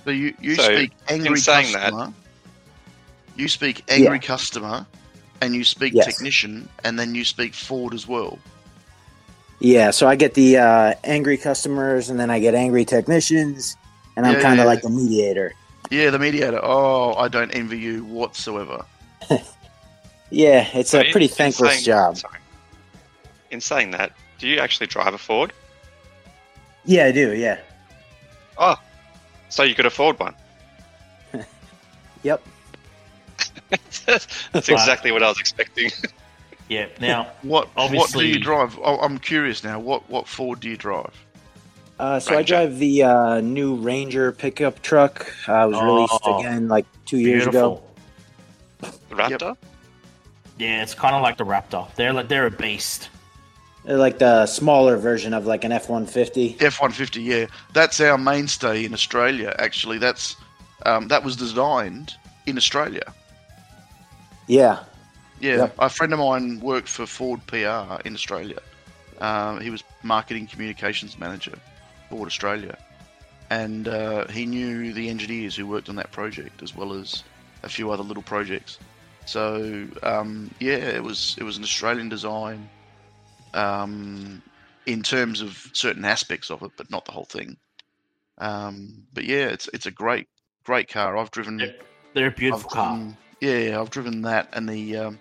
So 0.05 0.11
you, 0.11 0.33
you 0.39 0.55
So, 0.55 0.63
speak 0.63 0.91
in 1.09 1.21
angry 1.21 1.39
saying 1.39 1.73
that- 1.73 1.91
customer. 1.91 2.13
You 3.35 3.47
speak 3.47 3.83
angry 3.89 4.19
customer, 4.19 4.85
and 5.41 5.53
you 5.55 5.63
speak 5.63 5.93
Yes. 5.93 6.05
technician, 6.05 6.69
and 6.83 6.97
then 6.97 7.15
you 7.15 7.25
speak 7.25 7.53
Ford 7.53 7.93
as 7.93 8.07
well. 8.07 8.39
Yeah, 9.59 9.91
so 9.91 10.07
I 10.07 10.15
get 10.15 10.33
the 10.33 10.57
uh, 10.57 10.93
angry 11.03 11.37
customers, 11.37 12.09
and 12.09 12.19
then 12.19 12.29
I 12.29 12.39
get 12.39 12.55
angry 12.55 12.85
technicians, 12.85 13.75
and 14.15 14.25
I'm 14.25 14.35
Yeah, 14.35 14.41
kind 14.41 14.59
of 14.59 14.63
yeah. 14.65 14.71
like 14.71 14.81
the 14.81 14.89
mediator. 14.89 15.53
Yeah, 15.89 16.09
the 16.09 16.19
mediator. 16.19 16.59
Oh, 16.63 17.13
I 17.15 17.27
don't 17.27 17.51
envy 17.51 17.77
you 17.79 18.03
whatsoever. 18.05 18.85
Yeah, 20.33 20.65
it's 20.73 20.91
So 20.91 20.99
a 20.99 21.03
in- 21.03 21.11
pretty 21.11 21.25
in 21.25 21.31
thankless 21.33 21.73
saying- 21.73 21.83
job. 21.83 22.17
Sorry. 22.17 22.39
In 23.49 23.59
saying 23.59 23.91
that, 23.91 24.13
do 24.39 24.47
you 24.47 24.59
actually 24.59 24.87
drive 24.87 25.13
a 25.13 25.17
Ford? 25.17 25.51
Yeah, 26.85 27.07
I 27.07 27.11
do. 27.11 27.35
Yeah. 27.35 27.57
Oh, 28.57 28.77
so 29.49 29.63
you 29.63 29.75
could 29.75 29.85
afford 29.85 30.17
one. 30.21 30.33
Yep. 32.23 32.41
That's 34.05 34.69
exactly 34.69 35.11
what 35.11 35.23
I 35.23 35.27
was 35.29 35.39
expecting. 35.39 35.89
Yeah. 36.69 36.87
Now, 37.01 37.31
What 37.41 37.67
what 37.75 38.11
do 38.11 38.25
you 38.25 38.39
drive? 38.39 38.79
Oh, 38.81 38.97
I'm 38.99 39.17
curious 39.17 39.63
now. 39.63 39.79
What 39.79 40.09
what 40.09 40.27
Ford 40.27 40.59
do 40.61 40.69
you 40.69 40.77
drive? 40.77 41.13
Uh, 41.99 42.19
so 42.19 42.37
I 42.37 42.41
drive 42.43 42.79
the 42.79 43.03
uh, 43.03 43.41
new 43.41 43.75
Ranger 43.75 44.31
pickup 44.31 44.81
truck. 44.81 45.31
Uh, 45.47 45.65
it 45.65 45.69
was 45.69 45.81
released 45.83 46.19
Oh, 46.23 46.39
again 46.39 46.67
like 46.67 46.85
two 47.05 47.19
years 47.19 47.45
ago. 47.45 47.83
The 48.79 48.87
Raptor? 49.11 49.55
Yeah, 50.57 50.81
it's 50.81 50.93
kind 50.95 51.15
of 51.15 51.21
like 51.21 51.37
the 51.37 51.43
Raptor. 51.43 51.93
They're 51.95 52.13
like 52.13 52.27
they're 52.27 52.47
a 52.47 52.51
beast. 52.51 53.09
They're 53.83 53.97
like 53.97 54.17
the 54.19 54.45
smaller 54.45 54.95
version 54.97 55.33
of 55.33 55.45
like 55.45 55.63
an 55.63 55.71
F 55.71 55.89
one 55.89 56.05
fifty. 56.05 56.55
F 56.59 56.81
one 56.81 56.91
fifty. 56.91 57.21
Yeah, 57.21 57.47
that's 57.73 57.99
our 57.99 58.17
mainstay 58.17 58.85
in 58.85 58.93
Australia. 58.93 59.53
Actually, 59.59 59.97
that's 59.97 60.37
um, 60.85 61.07
that 61.09 61.23
was 61.23 61.35
designed 61.35 62.13
in 62.45 62.57
Australia. 62.57 63.13
Yeah, 64.51 64.83
Yeah, 65.39 65.55
Yep. 65.59 65.75
a 65.79 65.89
friend 65.89 66.11
of 66.11 66.19
mine 66.19 66.59
worked 66.59 66.89
for 66.89 67.05
Ford 67.05 67.39
PR 67.47 68.01
in 68.05 68.13
Australia. 68.13 68.59
Um, 69.21 69.61
he 69.61 69.69
was 69.69 69.81
marketing 70.03 70.45
communications 70.47 71.17
manager, 71.17 71.57
Ford 72.09 72.27
Australia, 72.27 72.77
and 73.49 73.87
uh, 73.87 74.27
he 74.27 74.45
knew 74.45 74.91
the 74.91 75.07
engineers 75.07 75.55
who 75.55 75.65
worked 75.65 75.87
on 75.87 75.95
that 75.95 76.11
project 76.11 76.61
as 76.61 76.75
well 76.75 76.91
as 76.91 77.23
a 77.63 77.69
few 77.69 77.91
other 77.91 78.03
little 78.03 78.23
projects. 78.23 78.77
So 79.25 79.87
um, 80.03 80.51
yeah, 80.59 80.75
it 80.97 81.03
was 81.03 81.37
it 81.39 81.43
was 81.43 81.55
an 81.57 81.63
Australian 81.63 82.09
design 82.09 82.69
um, 83.53 84.41
in 84.85 85.01
terms 85.01 85.39
of 85.39 85.65
certain 85.71 86.03
aspects 86.03 86.51
of 86.51 86.61
it, 86.61 86.71
but 86.75 86.91
not 86.91 87.05
the 87.05 87.13
whole 87.13 87.29
thing. 87.37 87.55
Um, 88.39 89.05
but 89.13 89.23
yeah, 89.23 89.45
it's 89.45 89.69
it's 89.73 89.85
a 89.85 89.91
great 89.91 90.27
great 90.65 90.89
car. 90.89 91.15
I've 91.17 91.31
driven. 91.31 91.55
They're, 91.57 91.75
they're 92.13 92.27
a 92.27 92.31
beautiful 92.31 92.67
I've 92.69 92.73
car. 92.73 92.95
driven- 92.97 93.17
yeah, 93.41 93.57
yeah, 93.57 93.79
I've 93.81 93.89
driven 93.89 94.21
that 94.21 94.47
and 94.53 94.67
the 94.69 94.95
um, 94.97 95.19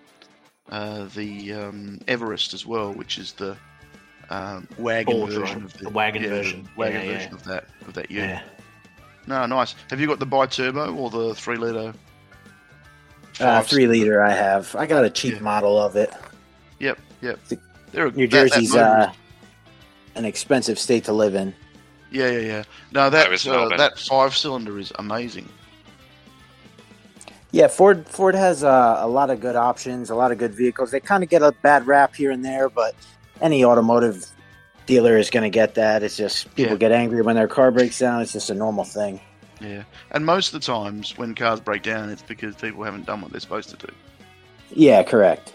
uh, 0.69 1.05
the 1.15 1.53
um, 1.53 1.99
Everest 2.07 2.53
as 2.53 2.65
well, 2.65 2.93
which 2.93 3.17
is 3.17 3.33
the 3.33 3.57
um, 4.29 4.67
wagon 4.77 5.17
Four-door, 5.17 5.39
version 5.41 5.63
of 5.65 5.73
the, 5.73 5.83
the 5.85 5.89
wagon 5.89 6.23
yeah, 6.23 6.29
the 6.29 6.35
version. 6.35 6.69
wagon 6.77 7.05
Yeah, 7.05 7.11
yeah. 7.11 7.33
of 7.33 7.43
that 7.43 7.65
of 7.87 7.93
that 7.95 8.09
unit. 8.09 8.29
Yeah. 8.29 8.41
No, 9.27 9.45
nice. 9.45 9.75
Have 9.89 9.99
you 9.99 10.07
got 10.07 10.19
the 10.19 10.25
bi-turbo 10.25 10.95
or 10.95 11.09
the 11.09 11.35
three 11.35 11.57
liter? 11.57 11.93
uh, 13.39 13.61
three 13.63 13.87
liter. 13.87 14.21
I 14.23 14.31
have. 14.31 14.75
I 14.75 14.85
got 14.85 15.03
a 15.03 15.09
cheap 15.09 15.35
Yeah. 15.35 15.39
model 15.41 15.77
of 15.81 15.95
it. 15.95 16.11
Yep, 16.79 16.99
yep. 17.21 17.43
The- 17.45 17.59
They're 17.91 18.11
New 18.11 18.27
that- 18.27 18.49
that 18.49 18.51
Jersey's 18.53 18.69
motor 18.73 18.99
is- 19.01 19.07
uh, 19.07 19.13
an 20.15 20.25
expensive 20.25 20.77
state 20.79 21.03
to 21.05 21.13
live 21.13 21.35
in. 21.35 21.53
yeah, 22.11 22.29
yeah, 22.31 22.39
yeah. 22.39 22.63
No, 22.91 23.09
that 23.09 23.31
is 23.31 23.47
uh, 23.47 23.69
that 23.77 23.97
five 23.99 24.35
cylinder 24.35 24.77
is 24.79 24.91
amazing. 24.99 25.47
Yeah, 27.51 27.67
Ford 27.67 28.07
Ford 28.07 28.33
has 28.35 28.63
uh, 28.63 28.97
a 29.01 29.07
lot 29.07 29.29
of 29.29 29.41
good 29.41 29.55
options, 29.55 30.09
a 30.09 30.15
lot 30.15 30.31
of 30.31 30.37
good 30.37 30.53
vehicles. 30.53 30.91
They 30.91 30.99
kind 31.01 31.23
of 31.23 31.29
get 31.29 31.41
a 31.41 31.51
bad 31.61 31.85
rap 31.85 32.15
here 32.15 32.31
and 32.31 32.45
there, 32.45 32.69
but 32.69 32.95
any 33.41 33.65
automotive 33.65 34.25
dealer 34.85 35.17
is 35.17 35.29
going 35.29 35.43
to 35.43 35.49
get 35.49 35.75
that. 35.75 36.01
It's 36.01 36.15
just 36.15 36.53
people 36.55 36.73
Yeah. 36.73 36.77
get 36.77 36.91
angry 36.93 37.21
when 37.21 37.35
their 37.35 37.47
car 37.49 37.69
breaks 37.71 37.99
down. 37.99 38.21
It's 38.21 38.31
just 38.31 38.49
a 38.49 38.53
normal 38.53 38.85
thing. 38.85 39.19
Yeah, 39.59 39.83
and 40.11 40.25
most 40.25 40.53
of 40.53 40.61
the 40.61 40.65
times 40.65 41.17
when 41.17 41.35
cars 41.35 41.59
break 41.59 41.83
down, 41.83 42.09
it's 42.09 42.23
because 42.23 42.55
people 42.55 42.83
haven't 42.83 43.05
done 43.05 43.21
what 43.21 43.31
they're 43.31 43.39
supposed 43.41 43.69
to 43.69 43.77
do, 43.85 43.93
Yeah, 44.71 45.03
correct. 45.03 45.53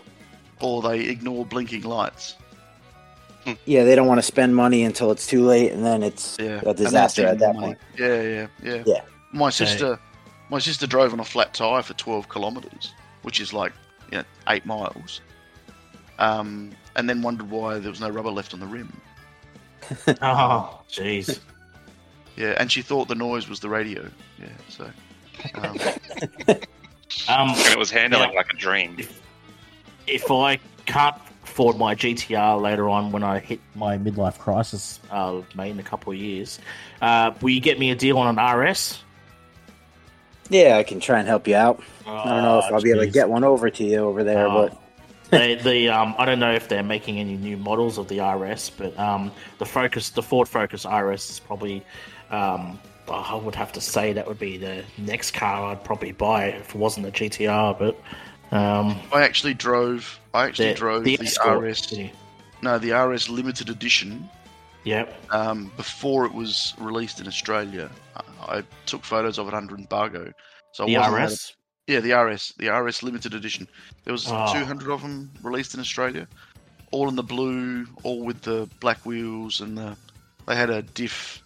or 0.61 0.81
they 0.83 1.01
ignore 1.01 1.45
blinking 1.45 1.83
lights. 1.83 2.37
Yeah, 3.65 3.85
they 3.85 3.95
don't 3.97 4.07
want 4.07 4.19
to 4.19 4.23
spend 4.23 4.55
money 4.55 4.85
until 4.85 5.11
it's 5.13 5.27
too 5.27 5.45
late, 5.45 5.73
and 5.73 5.85
then 5.85 6.03
it's 6.05 6.37
Yeah, 6.39 6.61
a 6.67 6.73
disaster 6.75 7.27
at 7.27 7.39
that 7.41 7.55
money. 7.55 7.67
point. 7.69 7.79
Yeah, 7.99 8.23
yeah, 8.23 8.47
yeah. 8.63 8.83
Yeah. 8.87 9.01
My 9.33 9.51
sister, 9.51 9.99
my 10.51 10.59
sister 10.59 10.87
drove 10.87 11.13
on 11.13 11.21
a 11.21 11.25
flat 11.25 11.55
tire 11.55 11.83
for 11.83 11.95
twelve 11.95 12.29
kilometers, 12.29 12.93
which 13.23 13.41
is 13.41 13.53
like 13.53 13.73
you 14.13 14.19
know 14.19 14.25
eight 14.49 14.65
miles, 14.67 15.21
um, 16.19 16.71
and 16.97 17.09
then 17.09 17.23
wondered 17.23 17.51
why 17.51 17.79
there 17.79 17.91
was 17.91 18.01
no 18.01 18.09
rubber 18.11 18.31
left 18.31 18.55
on 18.55 18.61
the 18.61 18.67
rim. 18.67 18.93
Oh, 20.23 20.81
jeez. 20.91 21.39
Yeah, 22.37 22.55
and 22.59 22.71
she 22.71 22.83
thought 22.83 23.07
the 23.09 23.15
noise 23.15 23.49
was 23.49 23.61
the 23.61 23.69
radio. 23.69 24.11
Yeah, 24.41 24.49
so 24.69 24.91
um, 25.55 25.77
Um, 27.29 27.51
And 27.51 27.73
it 27.73 27.79
was 27.79 27.91
handling 27.91 28.31
Yeah. 28.31 28.37
like 28.37 28.53
a 28.53 28.57
dream. 28.57 28.99
if 30.09 30.31
I 30.31 30.59
can't 30.87 31.15
afford 31.45 31.77
my 31.79 31.95
GTR 31.95 32.61
later 32.61 32.89
on 32.89 33.13
when 33.13 33.23
I 33.23 33.39
hit 33.39 33.61
my 33.75 33.97
midlife 33.97 34.39
crisis, 34.39 34.99
uh, 35.11 35.41
mate, 35.55 35.71
in 35.71 35.79
a 35.79 35.83
couple 35.85 36.13
of 36.13 36.19
years, 36.19 36.59
uh, 37.01 37.31
will 37.41 37.51
you 37.51 37.61
get 37.61 37.79
me 37.79 37.91
a 37.91 37.95
deal 37.95 38.19
on 38.19 38.37
an 38.39 38.59
RS? 38.59 39.03
Yeah, 40.49 40.77
I 40.77 40.83
can 40.83 41.01
try 41.01 41.19
and 41.19 41.27
help 41.29 41.49
you 41.49 41.57
out. 41.57 41.83
I 42.07 42.25
don't 42.25 42.43
know 42.43 42.59
if 42.59 42.65
I'll 42.73 42.81
be 42.81 42.91
able 42.91 43.01
to 43.01 43.11
get 43.11 43.29
one 43.29 43.45
over 43.45 43.69
to 43.71 43.85
you 43.85 43.99
over 43.99 44.23
there, 44.25 44.47
Oh. 44.47 44.69
but 44.69 44.83
they, 45.31 45.57
the 45.57 45.89
um, 45.89 46.15
I 46.19 46.25
don't 46.25 46.39
know 46.39 46.53
if 46.53 46.69
they're 46.69 46.85
making 46.85 47.19
any 47.19 47.37
new 47.37 47.57
models 47.57 47.99
of 47.99 48.07
the 48.09 48.21
RS, 48.21 48.71
but 48.71 48.97
um, 48.99 49.33
the 49.59 49.67
Focus, 49.67 50.11
the 50.11 50.23
Ford 50.23 50.49
Focus 50.49 50.85
RS 50.87 51.31
is 51.31 51.41
probably, 51.41 51.83
um, 52.31 52.79
oh, 53.09 53.15
I 53.15 53.35
would 53.35 53.57
have 53.57 53.73
to 53.73 53.81
say 53.81 54.13
that 54.13 54.27
would 54.29 54.39
be 54.39 54.57
the 54.57 54.85
next 54.99 55.33
car 55.33 55.73
I'd 55.73 55.83
probably 55.83 56.13
buy 56.13 56.47
if 56.47 56.71
it 56.75 56.77
wasn't 56.77 57.07
a 57.07 57.11
GTR. 57.11 57.77
But 57.77 57.97
um, 58.57 59.01
I 59.13 59.23
actually 59.23 59.55
drove. 59.55 60.21
I 60.33 60.45
actually 60.47 60.69
the, 60.69 60.75
drove 60.75 61.05
the 61.05 61.17
the, 61.17 61.59
RS. 61.59 61.93
yeah. 61.93 62.09
No, 62.63 62.79
the 62.79 62.93
RS 62.93 63.29
limited 63.29 63.69
edition 63.69 64.29
Yep. 64.87 65.33
um, 65.35 65.71
before 65.77 66.25
it 66.27 66.33
was 66.33 66.75
released 66.79 67.21
in 67.21 67.27
Australia. 67.27 67.91
I, 68.17 68.59
I 68.59 68.63
took 68.87 69.05
photos 69.05 69.39
of 69.39 69.49
it 69.49 69.55
under 69.55 69.75
embargo. 69.75 70.33
So 70.73 70.85
I 70.85 70.87
The 70.87 70.95
allowed 70.95 71.19
to 71.19 71.25
RS. 71.35 71.53
Yeah, 71.89 72.01
the 72.01 72.13
RS, 72.13 72.55
the 72.59 72.69
RS 72.69 73.03
limited 73.03 73.35
edition. 73.35 73.67
There 74.05 74.13
was 74.13 74.27
Oh. 74.29 74.53
200 74.53 74.91
of 74.93 75.03
them 75.03 75.31
released 75.43 75.75
in 75.75 75.81
Australia, 75.81 76.27
all 76.93 77.09
in 77.09 77.17
the 77.17 77.23
blue, 77.23 77.87
all 78.05 78.23
with 78.25 78.43
the 78.43 78.69
black 78.81 79.05
wheels, 79.05 79.61
and 79.61 79.77
the 79.77 79.97
they 80.47 80.55
had 80.57 80.71
a 80.71 80.83
diff 80.83 81.43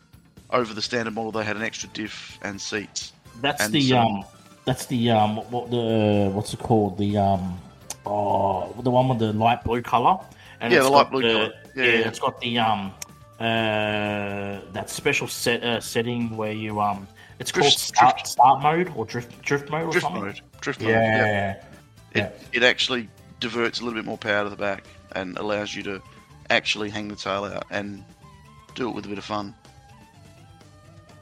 over 0.51 0.75
the 0.75 0.83
standard 0.83 1.15
model. 1.15 1.33
They 1.33 1.45
had 1.45 1.57
an 1.57 1.63
extra 1.63 1.89
diff 1.91 2.39
and 2.43 2.61
seats. 2.61 3.13
That's 3.41 3.63
And 3.65 3.73
the 3.73 3.81
so- 3.89 3.99
um, 3.99 4.25
that's 4.67 4.85
the 4.87 5.11
um, 5.11 5.37
what 5.51 5.71
the 5.71 6.31
what's 6.35 6.53
it 6.53 6.61
called? 6.61 6.99
The 6.99 7.17
um, 7.17 7.59
oh, 8.07 8.75
the 8.83 8.91
one 8.91 9.09
with 9.09 9.19
the 9.19 9.33
light 9.33 9.65
blue 9.65 9.81
color. 9.83 10.19
And 10.61 10.73
Yeah, 10.73 10.81
the 10.81 10.91
light 10.91 11.11
blue 11.11 11.23
colour. 11.23 11.53
Yeah, 11.75 11.85
yeah. 11.85 12.09
it's 12.09 12.19
got 12.19 12.39
the 12.41 12.59
um, 12.59 12.93
uh, 13.41 14.61
that 14.73 14.91
special 14.91 15.27
set 15.27 15.63
uh, 15.65 15.81
setting 15.81 16.37
where 16.37 16.53
you 16.53 16.81
um, 16.81 17.09
it's 17.39 17.51
called 17.51 17.73
start, 17.73 18.17
drift. 18.17 18.27
start 18.29 18.63
mode 18.63 18.93
or 18.95 19.05
drift 19.07 19.41
drift 19.43 19.71
mode 19.71 19.89
or 19.89 19.91
Drift 19.93 20.05
something. 20.07 20.23
mode, 20.25 20.41
drift 20.61 20.81
mode. 20.81 20.91
Yeah. 20.91 21.17
Yeah, 21.27 21.63
yeah. 22.15 22.23
It, 22.27 22.41
it 22.53 22.63
actually 22.63 23.09
diverts 23.41 23.81
a 23.81 23.85
little 23.85 23.99
bit 23.99 24.05
more 24.05 24.19
power 24.19 24.45
to 24.45 24.51
the 24.51 24.57
back 24.57 24.85
and 25.13 25.39
allows 25.39 25.75
you 25.75 25.83
to 25.85 26.03
actually 26.51 26.91
hang 26.91 27.09
the 27.09 27.17
tail 27.17 27.45
out 27.45 27.65
and 27.71 28.05
do 28.75 28.89
it 28.89 28.95
with 28.95 29.07
a 29.07 29.09
bit 29.09 29.19
of 29.19 29.25
fun. 29.25 29.55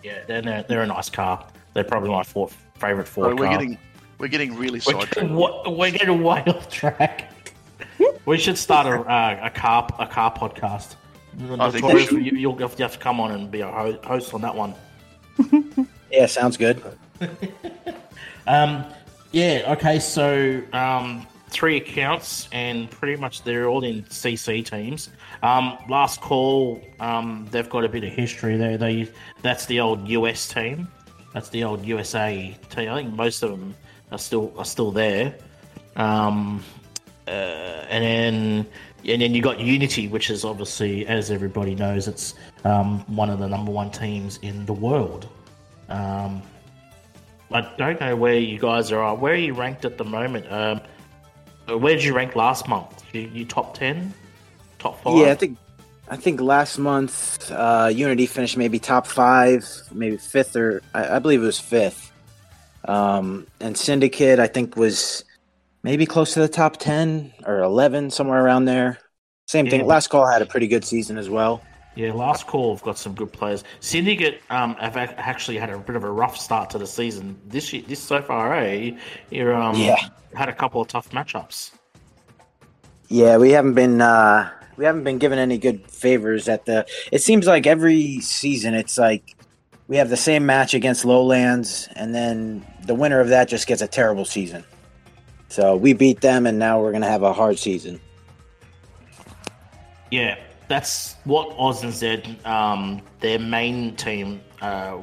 yeah. 0.03 0.19
They're, 0.27 0.43
they're 0.43 0.65
they're 0.69 0.83
a 0.83 0.87
nice 0.87 1.09
car. 1.11 1.47
They're 1.75 1.85
probably 1.85 2.11
my 2.11 2.23
fourth 2.25 2.57
favorite 2.79 3.07
Ford 3.09 3.39
we're 3.39 3.47
car. 3.47 3.59
getting 3.59 3.79
we're 4.19 4.27
getting 4.29 4.57
really 4.57 4.81
We're 4.87 5.01
sidetracked. 5.01 5.15
getting, 5.15 5.37
we're 5.77 5.91
getting 5.93 6.23
way 6.23 6.43
off 6.49 6.69
track. 6.69 7.31
we 8.27 8.39
should 8.39 8.59
start 8.59 8.87
a, 8.89 9.01
uh, 9.09 9.41
a 9.45 9.51
car 9.51 9.89
a 10.01 10.07
car 10.09 10.35
podcast. 10.35 10.97
I 11.59 11.71
think 11.71 11.87
we 11.87 12.05
should. 12.05 12.25
you, 12.25 12.33
you'll 12.37 12.59
have 12.59 12.75
to 12.77 12.99
come 12.99 13.21
on 13.21 13.31
and 13.33 13.51
be 13.51 13.61
a 13.61 13.71
host 14.05 14.35
on 14.35 14.41
that 14.43 14.55
one. 14.55 14.75
yeah, 16.11 16.27
sounds 16.27 16.57
good. 16.57 16.83
Um, 18.49 18.83
yeah. 19.31 19.75
Okay. 19.77 20.01
So 20.01 20.63
um, 20.73 21.27
three 21.51 21.77
accounts, 21.77 22.49
and 22.51 22.91
pretty 22.91 23.21
much 23.21 23.43
they're 23.45 23.69
all 23.69 23.85
in 23.85 24.03
CC 24.05 24.65
teams. 24.65 25.11
Um, 25.43 25.77
last 25.89 26.21
call. 26.21 26.81
Um, 26.99 27.47
they've 27.51 27.69
got 27.69 27.85
a 27.85 27.89
bit 27.89 28.05
of 28.05 28.13
history 28.13 28.57
there. 28.57 28.79
They 28.79 29.09
that's 29.43 29.67
the 29.67 29.81
old 29.81 30.09
US 30.09 30.49
team. 30.49 30.89
That's 31.35 31.51
the 31.51 31.63
old 31.63 31.85
USA 31.85 32.57
team. 32.71 32.91
I 32.91 33.03
think 33.03 33.15
most 33.15 33.43
of 33.43 33.51
them 33.51 33.75
are 34.11 34.19
still 34.19 34.53
are 34.57 34.65
still 34.65 34.91
there. 34.91 35.35
Um, 35.95 36.65
uh, 37.27 37.31
and 37.91 38.05
then 38.05 38.67
and 39.09 39.23
then 39.23 39.35
you 39.35 39.43
got 39.43 39.59
Unity, 39.59 40.09
which 40.09 40.31
is 40.31 40.45
obviously, 40.45 41.07
as 41.07 41.31
everybody 41.31 41.75
knows, 41.75 42.09
it's 42.09 42.35
um, 42.65 43.01
one 43.07 43.31
of 43.31 43.39
the 43.39 43.49
number 43.49 43.73
one 43.73 43.91
teams 43.91 44.39
in 44.43 44.67
the 44.67 44.73
world. 44.73 45.29
Um, 45.89 46.43
I 47.51 47.63
don't 47.79 47.99
know 48.01 48.15
where 48.15 48.39
you 48.39 48.59
guys 48.59 48.93
are. 48.93 49.15
Where 49.17 49.33
are 49.33 49.37
you 49.37 49.55
ranked 49.55 49.85
at 49.85 49.97
the 49.97 50.05
moment? 50.05 50.51
Um, 50.53 50.81
where 51.67 51.95
did 51.95 52.05
you 52.05 52.15
rank 52.15 52.37
last 52.37 52.69
month? 52.69 53.03
You, 53.15 53.23
you 53.33 53.45
top 53.45 53.75
ten, 53.75 54.13
top 54.79 55.03
five? 55.03 55.17
Yeah, 55.17 55.33
I 55.33 55.35
think 55.35 55.59
I 56.11 56.17
think 56.17 56.41
last 56.41 56.79
month 56.79 57.51
uh, 57.51 57.91
Unity 57.93 58.27
finished 58.27 58.57
maybe 58.57 58.79
top 58.79 59.07
five, 59.07 59.67
maybe 59.93 60.19
fifth 60.19 60.57
or 60.57 60.83
I, 60.95 61.17
I 61.17 61.19
believe 61.19 61.43
it 61.43 61.47
was 61.47 61.61
fifth. 61.61 62.13
Um, 62.85 63.47
and 63.61 63.77
Syndicate 63.77 64.39
I 64.39 64.47
think 64.47 64.77
was 64.77 65.25
maybe 65.83 66.07
close 66.07 66.35
to 66.35 66.41
the 66.41 66.49
top 66.49 66.77
ten 66.79 67.33
or 67.47 67.61
eleven, 67.61 68.11
somewhere 68.11 68.45
around 68.45 68.65
there. 68.67 68.99
Same 69.47 69.67
Yeah. 69.67 69.71
thing. 69.71 69.87
Last 69.87 70.09
call 70.09 70.27
had 70.27 70.43
a 70.43 70.47
pretty 70.47 70.67
good 70.69 70.85
season 70.85 71.17
as 71.19 71.29
well. 71.31 71.63
Yeah, 71.95 72.13
last 72.13 72.47
call 72.47 72.75
have 72.77 72.85
got 72.85 72.97
some 72.97 73.13
good 73.15 73.33
players. 73.33 73.65
Syndicate 73.81 74.41
um, 74.51 74.77
have 74.77 74.97
ac- 74.97 75.15
actually 75.17 75.57
had 75.57 75.71
a 75.71 75.79
bit 75.79 75.97
of 75.97 76.05
a 76.05 76.11
rough 76.11 76.37
start 76.37 76.71
to 76.71 76.79
the 76.79 76.87
season 76.87 77.37
this 77.47 77.73
year. 77.73 77.83
This 77.89 77.99
so 77.99 78.23
far, 78.23 78.55
eh? 78.55 78.93
You're 79.31 79.53
um, 79.55 79.75
Yeah. 79.75 79.97
had 80.35 80.49
a 80.49 80.53
couple 80.53 80.81
of 80.81 80.87
tough 80.89 81.11
matchups. 81.11 81.73
Yeah, 83.09 83.39
we 83.39 83.51
haven't 83.53 83.75
been 83.75 84.01
uh, 84.01 84.51
we 84.77 84.85
haven't 84.85 85.03
been 85.05 85.19
given 85.19 85.39
any 85.39 85.59
good 85.59 85.91
favors 85.91 86.49
at 86.49 86.67
the. 86.67 86.87
It 87.11 87.23
seems 87.23 87.47
like 87.47 87.67
every 87.67 88.21
season 88.21 88.75
it's 88.75 88.99
like 88.99 89.35
we 89.89 89.97
have 89.97 90.11
the 90.11 90.17
same 90.17 90.45
match 90.47 90.75
against 90.75 91.05
Lowlands, 91.07 91.89
and 91.97 92.15
then 92.15 92.65
the 92.87 92.95
winner 92.95 93.19
of 93.21 93.29
that 93.31 93.49
just 93.49 93.67
gets 93.67 93.81
a 93.83 93.89
terrible 93.89 94.27
season. 94.27 94.63
So 95.49 95.77
we 95.77 95.93
beat 95.93 96.21
them, 96.21 96.47
and 96.47 96.59
now 96.59 96.81
we're 96.81 96.93
gonna 96.93 97.09
have 97.09 97.23
a 97.23 97.33
hard 97.33 97.59
season. 97.59 98.01
Yeah, 100.11 100.37
that's 100.69 101.17
what 101.25 101.55
Oz 101.59 101.85
said. 101.95 102.37
Um, 102.45 103.03
their 103.21 103.39
main 103.39 103.97
team, 103.97 104.41
uh, 104.61 104.99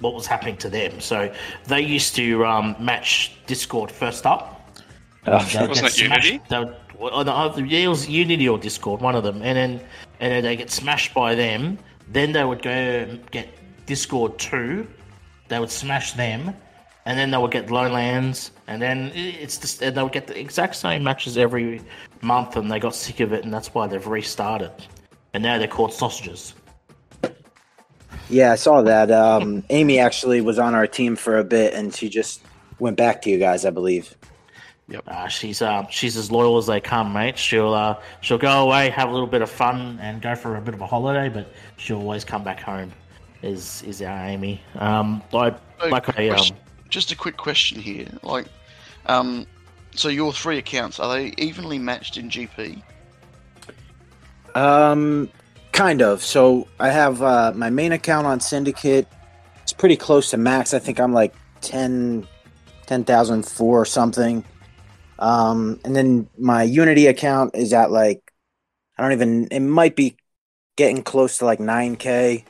what 0.00 0.14
was 0.14 0.26
happening 0.26 0.56
to 0.58 0.68
them. 0.70 1.00
So 1.00 1.32
they 1.66 1.80
used 1.80 2.14
to 2.16 2.44
um, 2.46 2.76
match 2.78 3.32
Discord 3.46 3.90
first 3.90 4.26
up. 4.26 4.54
Oh, 5.26 5.38
They 5.52 5.60
would 5.60 5.68
Wasn't 5.70 5.86
get 5.88 5.92
it 5.98 5.98
Unity? 6.02 6.28
smashed- 6.28 6.48
they 6.50 6.58
would- 6.60 6.76
well, 6.98 7.24
no, 7.24 7.32
either- 7.34 7.64
yeah, 7.66 7.80
it 7.80 7.88
was 7.88 8.08
Unity 8.08 8.48
or 8.48 8.58
Discord, 8.58 9.00
one 9.00 9.14
of 9.14 9.22
them, 9.24 9.36
and 9.42 9.56
then 9.56 9.80
and 10.20 10.32
then 10.32 10.42
they 10.42 10.56
get 10.56 10.70
smashed 10.70 11.14
by 11.14 11.34
them. 11.34 11.78
Then 12.08 12.32
they 12.32 12.44
would 12.44 12.62
go 12.62 13.06
get 13.30 13.48
Discord 13.86 14.38
two. 14.38 14.86
They 15.48 15.58
would 15.60 15.70
smash 15.70 16.12
them, 16.12 16.54
and 17.08 17.18
then 17.18 17.30
they 17.30 17.38
would 17.38 17.50
get 17.50 17.70
Lowlands, 17.70 18.50
and 18.66 18.82
then 18.82 19.10
it's 19.14 19.56
just 19.56 19.80
and 19.80 19.96
they 19.96 20.02
would 20.02 20.12
get 20.12 20.26
the 20.26 20.38
exact 20.38 20.76
same 20.76 21.02
matches 21.02 21.38
every 21.38 21.80
month, 22.20 22.54
and 22.56 22.70
they 22.70 22.78
got 22.78 22.94
sick 22.94 23.20
of 23.20 23.32
it, 23.32 23.44
and 23.44 23.52
that's 23.52 23.72
why 23.72 23.86
they've 23.86 24.06
restarted. 24.06 24.70
And 25.32 25.42
now 25.42 25.56
they're 25.58 25.68
called 25.68 25.94
sausages. 25.94 26.54
Yeah, 28.28 28.52
I 28.52 28.56
saw 28.56 28.82
that. 28.82 29.10
Um, 29.10 29.64
Amy 29.70 29.98
actually 29.98 30.42
was 30.42 30.58
on 30.58 30.74
our 30.74 30.86
team 30.86 31.16
for 31.16 31.38
a 31.38 31.44
bit, 31.44 31.72
and 31.72 31.94
she 31.94 32.10
just 32.10 32.42
went 32.78 32.98
back 32.98 33.22
to 33.22 33.30
you 33.30 33.38
guys, 33.38 33.64
I 33.64 33.70
believe. 33.70 34.14
Uh, 35.06 35.28
she's 35.28 35.62
uh, 35.62 35.86
she's 35.88 36.14
as 36.14 36.30
loyal 36.30 36.58
as 36.58 36.66
they 36.66 36.78
come, 36.78 37.14
mate. 37.14 37.38
She'll 37.38 37.72
uh, 37.72 37.98
she'll 38.20 38.36
go 38.36 38.64
away, 38.66 38.90
have 38.90 39.08
a 39.08 39.12
little 39.12 39.26
bit 39.26 39.40
of 39.40 39.48
fun, 39.48 39.98
and 40.02 40.20
go 40.20 40.34
for 40.34 40.56
a 40.56 40.60
bit 40.60 40.74
of 40.74 40.82
a 40.82 40.86
holiday, 40.86 41.30
but 41.30 41.54
she'll 41.78 42.00
always 42.00 42.22
come 42.22 42.44
back 42.44 42.60
home. 42.60 42.92
Is 43.42 43.82
is 43.84 44.02
our 44.02 44.26
Amy? 44.26 44.60
Um, 44.74 45.22
like 45.32 45.56
So, 45.80 45.88
like 45.88 46.04
quick 46.04 46.18
a 46.18 46.28
um, 46.28 46.36
question- 46.36 46.56
just 46.88 47.12
a 47.12 47.16
quick 47.16 47.36
question 47.36 47.80
here. 47.80 48.08
Like, 48.22 48.46
um, 49.06 49.46
so 49.94 50.08
your 50.08 50.32
three 50.32 50.58
accounts 50.58 51.00
are 51.00 51.12
they 51.12 51.34
evenly 51.38 51.78
matched 51.78 52.16
in 52.16 52.30
GP? 52.30 52.82
Um, 54.54 55.30
kind 55.72 56.02
of. 56.02 56.22
So 56.22 56.68
I 56.80 56.88
have 56.88 57.22
uh, 57.22 57.52
my 57.54 57.70
main 57.70 57.92
account 57.92 58.26
on 58.26 58.40
Syndicate. 58.40 59.06
It's 59.62 59.72
pretty 59.72 59.96
close 59.96 60.30
to 60.30 60.36
max. 60.36 60.74
I 60.74 60.78
think 60.78 60.98
I'm 60.98 61.12
like 61.12 61.34
10, 61.60 62.26
10,004 62.86 63.80
or 63.80 63.84
something. 63.84 64.44
Um, 65.18 65.80
and 65.84 65.94
then 65.94 66.28
my 66.38 66.62
Unity 66.62 67.06
account 67.06 67.54
is 67.54 67.72
at 67.72 67.90
like, 67.90 68.32
I 68.96 69.02
don't 69.02 69.12
even, 69.12 69.48
it 69.50 69.60
might 69.60 69.96
be 69.96 70.16
getting 70.76 71.02
close 71.02 71.38
to 71.38 71.44
like 71.44 71.58
9K. 71.58 72.44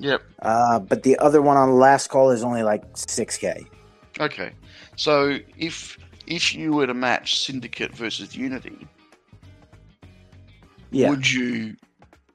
Yep. 0.00 0.22
Uh, 0.42 0.78
but 0.80 1.02
the 1.02 1.18
other 1.18 1.40
one 1.40 1.56
on 1.56 1.78
last 1.78 2.08
call 2.08 2.30
is 2.30 2.42
only 2.42 2.62
like 2.62 2.92
6K. 2.94 3.66
Okay. 4.20 4.52
So 4.96 5.38
if 5.58 5.98
if 6.26 6.54
you 6.54 6.72
were 6.72 6.86
to 6.86 6.94
match 6.94 7.38
Syndicate 7.38 7.92
versus 7.94 8.36
Unity, 8.36 8.86
Yeah. 10.90 11.10
would 11.10 11.30
you 11.30 11.76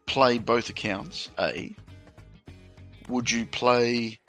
play 0.05 0.37
both 0.37 0.69
accounts? 0.69 1.29
A. 1.39 1.75
Would 3.07 3.31
you 3.31 3.45
play 3.45 4.19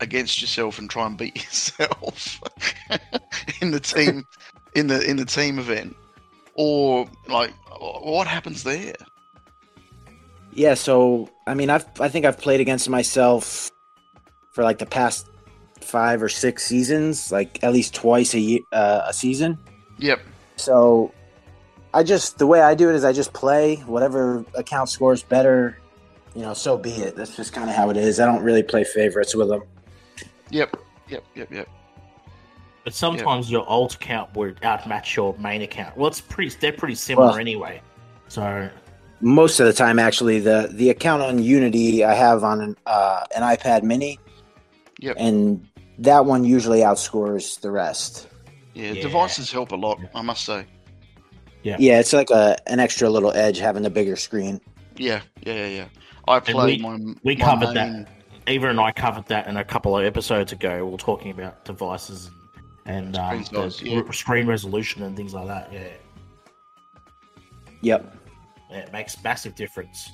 against 0.00 0.40
yourself 0.40 0.78
and 0.78 0.88
try 0.88 1.06
and 1.06 1.16
beat 1.16 1.36
yourself 1.44 2.40
in 3.60 3.70
the 3.72 3.80
team 3.80 4.24
in 4.74 4.86
the 4.86 5.02
in 5.08 5.16
the 5.16 5.24
team 5.24 5.58
event, 5.58 5.96
or 6.54 7.08
like 7.28 7.52
what 7.80 8.26
happens 8.26 8.62
there? 8.62 8.94
Yeah, 10.52 10.74
so 10.74 11.30
I 11.46 11.54
mean, 11.54 11.70
I've 11.70 11.86
I 12.00 12.08
think 12.08 12.26
I've 12.26 12.38
played 12.38 12.60
against 12.60 12.88
myself 12.88 13.70
for 14.52 14.62
like 14.64 14.78
the 14.78 14.86
past 14.86 15.26
five 15.80 16.22
or 16.22 16.28
six 16.28 16.64
seasons, 16.64 17.30
like 17.32 17.62
at 17.62 17.72
least 17.72 17.94
twice 17.94 18.34
a 18.34 18.40
year, 18.40 18.60
uh, 18.72 19.02
a 19.06 19.12
season. 19.12 19.58
Yep. 19.98 20.20
So 20.56 21.12
I 21.94 22.02
just 22.02 22.38
the 22.38 22.46
way 22.46 22.60
I 22.60 22.74
do 22.74 22.88
it 22.90 22.94
is 22.94 23.04
I 23.04 23.12
just 23.12 23.32
play 23.32 23.76
whatever 23.86 24.44
account 24.54 24.88
scores 24.88 25.22
better. 25.22 25.78
You 26.34 26.42
know, 26.42 26.54
so 26.54 26.76
be 26.78 26.90
it. 26.90 27.16
That's 27.16 27.34
just 27.36 27.52
kind 27.52 27.68
of 27.68 27.74
how 27.74 27.90
it 27.90 27.96
is. 27.96 28.20
I 28.20 28.26
don't 28.26 28.42
really 28.42 28.62
play 28.62 28.84
favorites 28.84 29.34
with 29.34 29.48
them. 29.48 29.62
Yep. 30.50 30.76
Yep. 31.08 31.24
Yep. 31.34 31.52
Yep. 31.52 31.68
but 32.84 32.94
sometimes 32.94 33.50
your 33.50 33.66
alt 33.66 33.94
account 33.94 34.34
would 34.34 34.60
outmatch 34.62 35.16
your 35.16 35.34
main 35.38 35.62
account. 35.62 35.96
Well, 35.96 36.08
it's 36.08 36.20
pretty 36.20 36.54
they're 36.60 36.72
pretty 36.72 36.94
similar 36.94 37.28
Well- 37.28 37.38
anyway. 37.38 37.82
So 38.28 38.68
Most 39.20 39.58
of 39.58 39.66
the 39.66 39.72
time, 39.72 39.98
actually, 39.98 40.38
the 40.38 40.68
the 40.70 40.90
account 40.90 41.22
on 41.22 41.42
Unity 41.42 42.04
I 42.04 42.14
have 42.14 42.44
on 42.44 42.60
an, 42.60 42.76
uh, 42.86 43.24
an 43.34 43.42
iPad 43.42 43.82
Mini, 43.82 44.20
Yep. 44.98 45.16
and 45.18 45.66
that 45.98 46.24
one 46.24 46.44
usually 46.44 46.80
outscores 46.80 47.60
the 47.60 47.70
rest. 47.70 48.28
Yeah, 48.74 48.92
Yeah. 48.92 49.02
devices 49.02 49.50
help 49.52 49.72
a 49.72 49.76
lot, 49.76 49.98
I 50.14 50.22
must 50.22 50.44
say. 50.44 50.66
Yeah, 51.62 51.76
Yeah, 51.78 51.98
it's 52.00 52.12
like 52.12 52.30
a 52.30 52.56
an 52.68 52.78
extra 52.80 53.08
little 53.10 53.32
edge 53.32 53.58
having 53.58 53.84
a 53.84 53.90
bigger 53.90 54.16
screen. 54.16 54.60
Yeah, 54.96 55.20
yeah, 55.44 55.54
yeah, 55.54 55.66
yeah. 55.66 55.84
I 56.26 56.38
we- 56.38 56.52
played 56.52 56.80
my. 56.82 56.96
we 57.24 57.36
my 57.36 57.44
covered 57.44 57.74
main- 57.74 58.02
that. 58.04 58.08
Eva 58.46 58.68
and 58.70 58.80
I 58.80 58.92
covered 58.92 59.26
that 59.26 59.46
in 59.46 59.56
a 59.58 59.64
couple 59.64 59.96
of 59.98 60.04
episodes 60.04 60.52
ago. 60.52 60.84
We 60.86 60.90
were 60.92 60.96
talking 60.96 61.30
about 61.30 61.64
devices 61.66 62.30
and, 62.86 63.14
and 63.14 63.16
um, 63.18 63.44
Screen 63.44 63.70
size, 63.70 63.82
yeah. 63.82 64.00
r- 64.06 64.12
screen 64.12 64.46
resolution 64.46 65.02
and 65.02 65.14
things 65.16 65.34
like 65.34 65.46
that. 65.48 65.70
Yeah. 65.72 65.80
Yep. 67.82 68.16
yeah, 68.70 68.76
it 68.78 68.92
makes 68.92 69.22
massive 69.22 69.54
difference. 69.54 70.10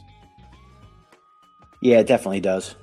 Yeah, 1.81 2.01
it 2.01 2.07
definitely 2.07 2.41
does. 2.41 2.75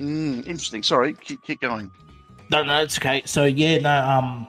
Mm, 0.00 0.46
interesting. 0.46 0.82
Sorry, 0.82 1.14
keep, 1.14 1.42
keep 1.42 1.60
going. 1.60 1.90
No, 2.50 2.64
no, 2.64 2.82
it's 2.82 2.98
okay. 2.98 3.22
So 3.26 3.44
yeah, 3.44 3.78
no, 3.78 3.94
um, 3.94 4.46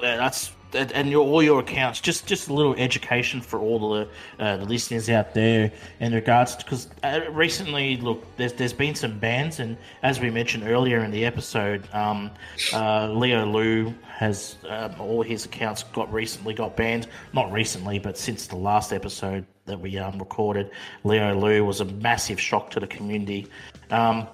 yeah, 0.00 0.16
that's 0.16 0.50
and 0.74 1.08
your 1.08 1.24
all 1.24 1.42
your 1.42 1.60
accounts. 1.60 2.00
Just 2.00 2.26
just 2.26 2.48
a 2.48 2.52
little 2.52 2.74
education 2.74 3.40
for 3.40 3.58
all 3.58 3.94
the 3.94 4.08
uh, 4.38 4.56
the 4.56 4.64
listeners 4.64 5.08
out 5.08 5.34
there 5.34 5.72
in 6.00 6.12
regards 6.12 6.56
because 6.56 6.88
uh, 7.02 7.20
recently, 7.30 7.96
look, 7.98 8.24
there's 8.36 8.52
there's 8.54 8.72
been 8.72 8.94
some 8.94 9.18
bans, 9.18 9.60
and 9.60 9.76
as 10.02 10.20
we 10.20 10.30
mentioned 10.30 10.64
earlier 10.66 11.00
in 11.04 11.10
the 11.10 11.24
episode, 11.24 11.88
um, 11.94 12.30
uh, 12.72 13.08
Leo 13.08 13.46
Lu 13.46 13.94
has 14.08 14.56
um, 14.68 14.94
all 14.98 15.22
his 15.22 15.44
accounts 15.44 15.82
got 15.84 16.12
recently 16.12 16.54
got 16.54 16.76
banned. 16.76 17.06
Not 17.32 17.52
recently, 17.52 17.98
but 17.98 18.18
since 18.18 18.46
the 18.46 18.56
last 18.56 18.92
episode 18.92 19.46
that 19.66 19.78
we 19.80 19.96
um, 19.98 20.18
recorded, 20.18 20.70
Leo 21.04 21.34
Lu 21.34 21.64
was 21.64 21.80
a 21.80 21.84
massive 21.84 22.40
shock 22.40 22.70
to 22.70 22.80
the 22.80 22.86
community. 22.86 23.46
Um, 23.90 24.26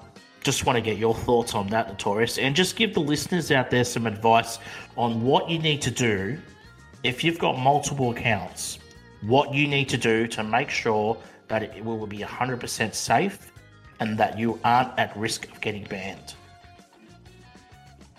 just 0.42 0.64
want 0.64 0.76
to 0.76 0.80
get 0.80 0.98
your 0.98 1.14
thoughts 1.14 1.54
on 1.54 1.66
that, 1.68 1.88
Notorious, 1.88 2.38
and 2.38 2.54
just 2.54 2.76
give 2.76 2.94
the 2.94 3.00
listeners 3.00 3.50
out 3.50 3.70
there 3.70 3.84
some 3.84 4.06
advice 4.06 4.58
on 4.96 5.22
what 5.22 5.50
you 5.50 5.58
need 5.58 5.82
to 5.82 5.90
do 5.90 6.38
if 7.02 7.22
you've 7.24 7.38
got 7.38 7.58
multiple 7.58 8.10
accounts. 8.10 8.78
What 9.22 9.52
you 9.52 9.68
need 9.68 9.88
to 9.90 9.98
do 9.98 10.26
to 10.28 10.42
make 10.42 10.70
sure 10.70 11.16
that 11.48 11.62
it 11.62 11.84
will 11.84 12.06
be 12.06 12.18
100% 12.18 12.94
safe 12.94 13.52
and 14.00 14.16
that 14.16 14.38
you 14.38 14.58
aren't 14.64 14.98
at 14.98 15.14
risk 15.16 15.50
of 15.50 15.60
getting 15.60 15.84
banned. 15.84 16.34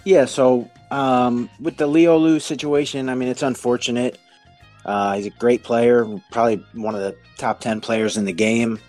Yeah, 0.03 0.26
so 0.26 0.69
um, 0.91 1.49
with 1.60 1.77
the 1.77 1.88
Leo 1.88 2.18
Lu 2.18 2.39
situation, 2.39 3.10
I 3.10 3.15
mean, 3.15 3.30
it's 3.30 3.43
unfortunate. 3.43 4.19
Uh, 4.85 5.15
he's 5.15 5.27
a 5.27 5.31
great 5.31 5.64
player, 5.64 6.06
probably 6.31 6.64
one 6.73 6.95
of 6.95 7.02
the 7.02 7.15
top 7.38 7.60
10 7.60 7.81
players 7.81 8.18
in 8.18 8.26
the 8.26 8.34
game. 8.34 8.80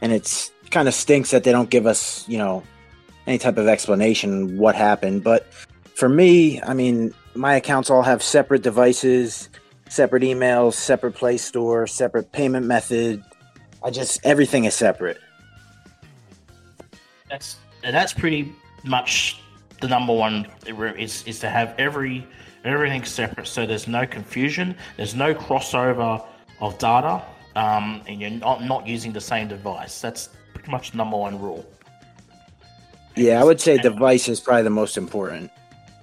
And 0.00 0.12
it's 0.12 0.52
kind 0.70 0.88
of 0.88 0.94
stinks 0.94 1.30
that 1.30 1.44
they 1.44 1.52
don't 1.52 1.70
give 1.70 1.86
us, 1.86 2.28
you 2.28 2.38
know, 2.38 2.62
any 3.26 3.38
type 3.38 3.58
of 3.58 3.68
explanation 3.68 4.58
what 4.58 4.74
happened. 4.74 5.24
But 5.24 5.52
for 5.94 6.08
me, 6.08 6.60
I 6.62 6.74
mean, 6.74 7.14
my 7.34 7.54
accounts 7.54 7.90
all 7.90 8.02
have 8.02 8.22
separate 8.22 8.62
devices, 8.62 9.48
separate 9.88 10.22
emails, 10.22 10.74
separate 10.74 11.12
Play 11.12 11.36
Store, 11.36 11.86
separate 11.86 12.32
payment 12.32 12.66
method. 12.66 13.22
I 13.82 13.90
just, 13.90 14.24
everything 14.24 14.64
is 14.64 14.74
separate. 14.74 15.18
That's 17.28 17.56
that's 17.82 18.12
pretty 18.12 18.54
much 18.84 19.40
the 19.80 19.88
number 19.88 20.12
one 20.12 20.46
is 20.66 21.24
is 21.26 21.38
to 21.40 21.48
have 21.48 21.74
every 21.78 22.26
everything 22.64 23.04
separate 23.04 23.46
so 23.46 23.66
there's 23.66 23.88
no 23.88 24.06
confusion, 24.06 24.76
there's 24.96 25.14
no 25.14 25.34
crossover 25.34 26.24
of 26.60 26.78
data, 26.78 27.22
um, 27.54 28.02
and 28.06 28.20
you're 28.20 28.30
not 28.30 28.62
not 28.62 28.86
using 28.86 29.12
the 29.12 29.20
same 29.20 29.48
device. 29.48 30.00
That's 30.00 30.30
pretty 30.54 30.70
much 30.70 30.92
the 30.92 30.98
number 30.98 31.16
one 31.16 31.40
rule. 31.40 31.64
Yeah, 33.16 33.40
I 33.40 33.44
would 33.44 33.60
say 33.60 33.78
device 33.78 34.28
is 34.28 34.40
probably 34.40 34.62
the 34.62 34.70
most 34.70 34.96
important. 34.96 35.50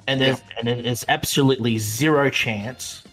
And 0.07 0.19
there's 0.19 0.41
and 0.57 0.67
there's 0.67 1.05
absolutely 1.07 1.77
zero 1.77 2.29
chance 2.29 3.03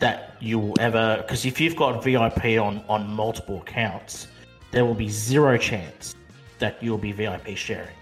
that 0.00 0.34
you 0.40 0.58
will 0.58 0.80
ever 0.80 1.18
because 1.18 1.44
if 1.44 1.60
you've 1.60 1.76
got 1.76 2.02
VIP 2.02 2.60
on 2.60 2.82
on 2.88 3.08
multiple 3.08 3.58
accounts, 3.58 4.26
there 4.72 4.84
will 4.84 4.94
be 4.94 5.08
zero 5.08 5.56
chance 5.58 6.14
that 6.58 6.82
you'll 6.82 6.98
be 6.98 7.12
VIP 7.12 7.56
sharing. 7.56 7.94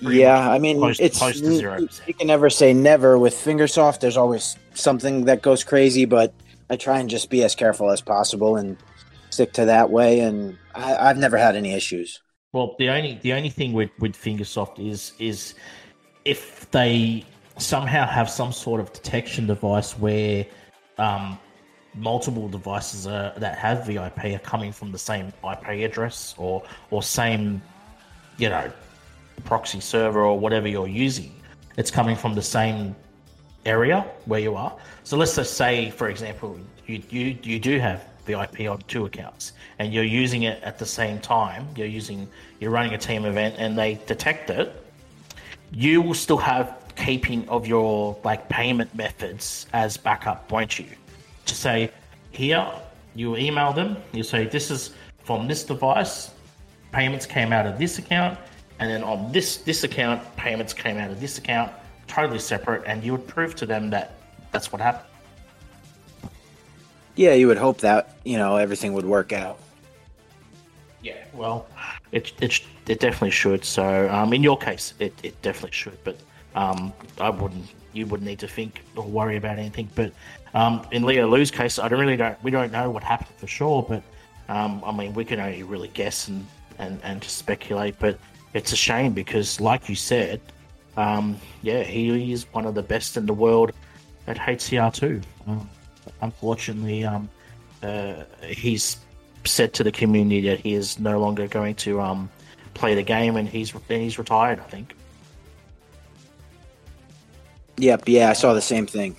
yeah, 0.00 0.50
I 0.50 0.58
mean, 0.58 0.78
close- 0.78 1.00
it's 1.00 1.18
close 1.18 1.40
to 1.40 1.46
0%. 1.46 2.06
you 2.06 2.14
can 2.14 2.26
never 2.26 2.50
say 2.50 2.72
never 2.72 3.18
with 3.18 3.34
Fingersoft. 3.34 4.00
There's 4.00 4.16
always 4.16 4.56
something 4.74 5.24
that 5.24 5.42
goes 5.42 5.64
crazy, 5.64 6.04
but 6.04 6.32
I 6.70 6.76
try 6.76 7.00
and 7.00 7.10
just 7.10 7.30
be 7.30 7.42
as 7.42 7.54
careful 7.54 7.90
as 7.90 8.00
possible 8.00 8.56
and 8.56 8.76
stick 9.30 9.52
to 9.54 9.64
that 9.66 9.90
way. 9.90 10.20
And 10.20 10.56
I, 10.74 10.96
I've 10.96 11.18
never 11.18 11.36
had 11.36 11.56
any 11.56 11.72
issues. 11.72 12.20
Well, 12.54 12.76
the 12.78 12.88
only 12.88 13.18
the 13.22 13.34
only 13.34 13.50
thing 13.50 13.74
with 13.74 13.90
with 13.98 14.14
Fingersoft 14.14 14.78
is 14.78 15.12
is 15.18 15.54
if 16.24 16.70
they 16.70 17.24
somehow 17.58 18.06
have 18.06 18.30
some 18.30 18.52
sort 18.52 18.80
of 18.80 18.90
detection 18.92 19.46
device 19.46 19.98
where 19.98 20.46
um, 20.96 21.38
multiple 21.94 22.48
devices 22.48 23.06
are, 23.06 23.34
that 23.36 23.58
have 23.58 23.86
VIP 23.86 24.24
are 24.24 24.38
coming 24.38 24.72
from 24.72 24.92
the 24.92 24.98
same 24.98 25.26
IP 25.44 25.68
address 25.68 26.34
or 26.38 26.62
or 26.90 27.02
same 27.02 27.60
you 28.38 28.48
know 28.48 28.72
proxy 29.44 29.80
server 29.80 30.22
or 30.22 30.38
whatever 30.38 30.68
you're 30.68 30.88
using, 30.88 31.34
it's 31.76 31.90
coming 31.90 32.16
from 32.16 32.34
the 32.34 32.42
same 32.42 32.96
area 33.66 34.06
where 34.24 34.40
you 34.40 34.54
are. 34.54 34.74
So 35.04 35.18
let's 35.18 35.36
just 35.36 35.58
say, 35.58 35.90
for 35.90 36.08
example, 36.08 36.58
you 36.86 37.02
you, 37.10 37.36
you 37.42 37.58
do 37.58 37.78
have 37.78 38.06
VIP 38.28 38.68
on 38.68 38.78
two 38.86 39.06
accounts 39.06 39.52
and 39.78 39.92
you're 39.92 40.04
using 40.04 40.42
it 40.42 40.62
at 40.62 40.78
the 40.78 40.86
same 40.86 41.18
time. 41.20 41.66
You're 41.76 41.86
using 42.00 42.28
you're 42.60 42.70
running 42.70 42.94
a 42.94 42.98
team 42.98 43.24
event 43.24 43.54
and 43.58 43.78
they 43.78 43.94
detect 44.06 44.50
it. 44.50 44.72
You 45.72 46.02
will 46.02 46.14
still 46.14 46.38
have 46.38 46.76
keeping 46.96 47.48
of 47.48 47.66
your 47.66 48.18
like 48.24 48.48
payment 48.48 48.94
methods 48.94 49.66
as 49.72 49.96
backup, 49.96 50.50
won't 50.50 50.78
you? 50.78 50.86
To 51.46 51.54
say 51.54 51.90
here, 52.32 52.66
you 53.14 53.36
email 53.36 53.72
them. 53.72 53.96
You 54.12 54.22
say 54.22 54.46
this 54.46 54.70
is 54.70 54.92
from 55.24 55.48
this 55.48 55.64
device. 55.64 56.30
Payments 56.92 57.26
came 57.26 57.52
out 57.52 57.66
of 57.66 57.78
this 57.78 57.98
account, 57.98 58.38
and 58.78 58.90
then 58.90 59.02
on 59.02 59.30
this 59.32 59.58
this 59.58 59.84
account, 59.84 60.20
payments 60.36 60.72
came 60.72 60.98
out 60.98 61.10
of 61.10 61.20
this 61.20 61.38
account, 61.38 61.70
totally 62.06 62.38
separate. 62.38 62.82
And 62.86 63.04
you 63.04 63.12
would 63.12 63.26
prove 63.26 63.54
to 63.56 63.66
them 63.66 63.90
that 63.90 64.14
that's 64.52 64.72
what 64.72 64.80
happened. 64.80 65.08
Yeah, 67.18 67.34
you 67.34 67.48
would 67.48 67.58
hope 67.58 67.78
that 67.78 68.16
you 68.24 68.38
know 68.38 68.58
everything 68.58 68.92
would 68.92 69.04
work 69.04 69.32
out. 69.32 69.58
Yeah, 71.02 71.16
well, 71.32 71.66
it 72.12 72.32
it 72.40 72.60
it 72.86 73.00
definitely 73.00 73.32
should. 73.32 73.64
So, 73.64 74.08
um, 74.08 74.32
in 74.32 74.44
your 74.44 74.56
case, 74.56 74.94
it, 75.00 75.12
it 75.24 75.42
definitely 75.42 75.72
should. 75.72 75.98
But 76.04 76.16
um, 76.54 76.92
I 77.20 77.30
wouldn't. 77.30 77.66
You 77.92 78.06
wouldn't 78.06 78.28
need 78.28 78.38
to 78.38 78.46
think 78.46 78.84
or 78.94 79.02
worry 79.02 79.36
about 79.36 79.58
anything. 79.58 79.88
But 79.96 80.12
um, 80.54 80.86
in 80.92 81.02
Leo 81.02 81.26
Lu's 81.26 81.50
case, 81.50 81.80
I 81.80 81.88
don't 81.88 81.98
really 81.98 82.16
don't. 82.16 82.40
We 82.44 82.52
don't 82.52 82.70
know 82.70 82.88
what 82.88 83.02
happened 83.02 83.36
for 83.36 83.48
sure. 83.48 83.82
But 83.82 84.04
um, 84.48 84.80
I 84.86 84.92
mean, 84.92 85.12
we 85.12 85.24
can 85.24 85.40
only 85.40 85.64
really 85.64 85.88
guess 85.88 86.28
and 86.28 86.46
and 86.78 87.00
and 87.02 87.20
just 87.20 87.36
speculate. 87.36 87.98
But 87.98 88.16
it's 88.54 88.70
a 88.70 88.76
shame 88.76 89.12
because, 89.12 89.60
like 89.60 89.88
you 89.88 89.96
said, 89.96 90.40
um, 90.96 91.36
yeah, 91.62 91.82
he 91.82 92.32
is 92.32 92.46
one 92.52 92.64
of 92.64 92.76
the 92.76 92.82
best 92.82 93.16
in 93.16 93.26
the 93.26 93.34
world 93.34 93.72
at 94.28 94.36
HCR 94.36 94.94
two. 94.94 95.20
Um, 95.48 95.68
unfortunately, 96.20 97.04
um, 97.04 97.28
uh, 97.82 98.24
he's 98.46 98.96
said 99.44 99.72
to 99.74 99.84
the 99.84 99.92
community 99.92 100.48
that 100.48 100.60
he 100.60 100.74
is 100.74 100.98
no 100.98 101.18
longer 101.20 101.46
going 101.46 101.74
to 101.76 102.00
um, 102.00 102.28
play 102.74 102.94
the 102.94 103.02
game, 103.02 103.36
and 103.36 103.48
he's 103.48 103.72
and 103.72 104.02
he's 104.02 104.18
retired. 104.18 104.60
I 104.60 104.64
think. 104.64 104.94
Yep, 107.78 108.08
yeah, 108.08 108.30
I 108.30 108.32
saw 108.32 108.54
the 108.54 108.60
same 108.60 108.86
thing. 108.86 109.16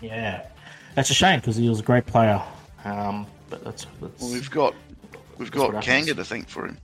Yeah, 0.00 0.46
that's 0.94 1.10
a 1.10 1.14
shame 1.14 1.38
because 1.40 1.56
he 1.56 1.68
was 1.68 1.80
a 1.80 1.84
great 1.84 2.06
player. 2.06 2.42
Um, 2.84 3.26
but 3.48 3.62
that's, 3.64 3.86
that's 4.00 4.20
Well, 4.20 4.32
we've 4.32 4.50
got 4.50 4.74
we've 5.38 5.50
got 5.50 5.66
happens. 5.66 5.84
Kanga 5.84 6.14
to 6.14 6.24
thank 6.24 6.48
for 6.48 6.66
him. 6.66 6.78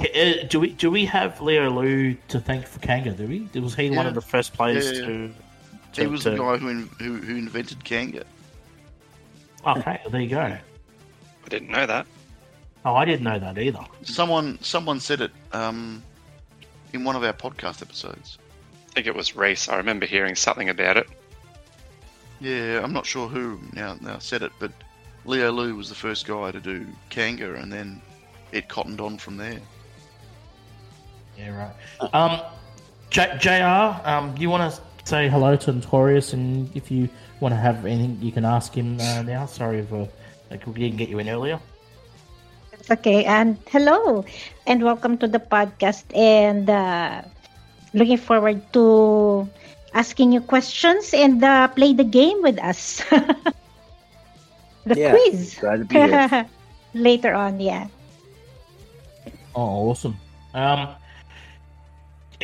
Uh, 0.00 0.46
do 0.48 0.60
we 0.60 0.70
do 0.70 0.90
we 0.90 1.04
have 1.04 1.40
Leo 1.40 1.70
Lu 1.70 2.14
to 2.28 2.40
thank 2.40 2.66
for 2.66 2.78
Kanga? 2.78 3.10
Do 3.10 3.26
we? 3.26 3.60
Was 3.60 3.74
he 3.74 3.90
one 3.90 4.06
of 4.06 4.14
the 4.14 4.20
first 4.22 4.54
players 4.54 4.86
Yeah, 4.86 4.92
yeah, 5.00 5.06
to? 5.06 5.34
He 6.02 6.06
was 6.06 6.22
to- 6.24 6.30
the 6.30 6.36
guy 6.38 6.56
who, 6.56 6.68
in, 6.68 6.88
who 6.98 7.16
who 7.16 7.36
invented 7.36 7.84
Kanga. 7.84 8.24
Okay, 9.66 10.00
there 10.10 10.20
you 10.20 10.28
go. 10.28 10.40
I 10.40 10.60
didn't 11.48 11.70
know 11.70 11.86
that. 11.86 12.06
Oh, 12.84 12.94
I 12.94 13.04
didn't 13.04 13.24
know 13.24 13.38
that 13.38 13.58
either. 13.58 13.84
Someone 14.02 14.58
someone 14.62 15.00
said 15.00 15.20
it 15.20 15.32
um, 15.52 16.02
in 16.92 17.04
one 17.04 17.16
of 17.16 17.24
our 17.24 17.32
podcast 17.32 17.82
episodes. 17.82 18.38
I 18.88 18.92
think 18.94 19.06
it 19.06 19.14
was 19.14 19.36
Reese. 19.36 19.68
I 19.68 19.76
remember 19.76 20.06
hearing 20.06 20.34
something 20.34 20.68
about 20.70 20.96
it. 20.96 21.06
Yeah, 22.40 22.80
I'm 22.82 22.92
not 22.92 23.04
sure 23.04 23.28
who 23.28 23.58
now 23.72 23.96
now 24.00 24.18
said 24.18 24.42
it, 24.42 24.52
but 24.58 24.70
Leo 25.24 25.50
Lu 25.50 25.74
was 25.74 25.88
the 25.88 25.94
first 25.94 26.26
guy 26.26 26.50
to 26.52 26.60
do 26.60 26.86
Kanga, 27.10 27.54
and 27.54 27.72
then 27.72 28.00
it 28.52 28.68
cottoned 28.68 29.00
on 29.00 29.18
from 29.18 29.36
there. 29.36 29.60
Yeah, 31.36 31.72
right. 32.00 32.14
Um, 32.14 32.40
J- 33.10 33.36
Jr. 33.38 34.08
Um, 34.08 34.34
you 34.38 34.50
want 34.50 34.72
to 34.72 34.80
say 35.08 35.24
hello 35.26 35.56
to 35.56 35.72
Notorious, 35.72 36.36
and 36.36 36.68
if 36.76 36.92
you 36.92 37.08
want 37.40 37.56
to 37.56 37.56
have 37.56 37.86
anything, 37.88 38.20
you 38.20 38.30
can 38.30 38.44
ask 38.44 38.76
him 38.76 39.00
uh, 39.00 39.24
now. 39.24 39.46
Sorry 39.48 39.80
if 39.80 39.88
uh, 39.90 40.04
like, 40.52 40.66
we 40.68 40.84
didn't 40.84 41.00
get 41.00 41.08
you 41.08 41.18
in 41.18 41.32
earlier. 41.32 41.58
It's 42.76 42.90
okay. 42.92 43.24
And 43.24 43.56
hello, 43.72 44.28
and 44.68 44.84
welcome 44.84 45.16
to 45.24 45.26
the 45.26 45.40
podcast. 45.40 46.04
And 46.12 46.68
uh, 46.68 47.24
looking 47.96 48.20
forward 48.20 48.60
to 48.76 49.48
asking 49.96 50.36
you 50.36 50.44
questions 50.44 51.16
and 51.16 51.40
uh, 51.40 51.72
play 51.72 51.96
the 51.96 52.04
game 52.04 52.44
with 52.44 52.60
us. 52.60 53.00
the 54.84 54.92
Yeah, 54.92 55.16
quiz 55.16 55.56
Glad 55.56 55.78
to 55.78 55.84
be 55.88 55.96
here. 55.96 56.44
later 56.92 57.32
on. 57.32 57.64
Yeah. 57.64 57.88
Oh, 59.56 59.88
awesome. 59.88 60.20
Um. 60.52 60.92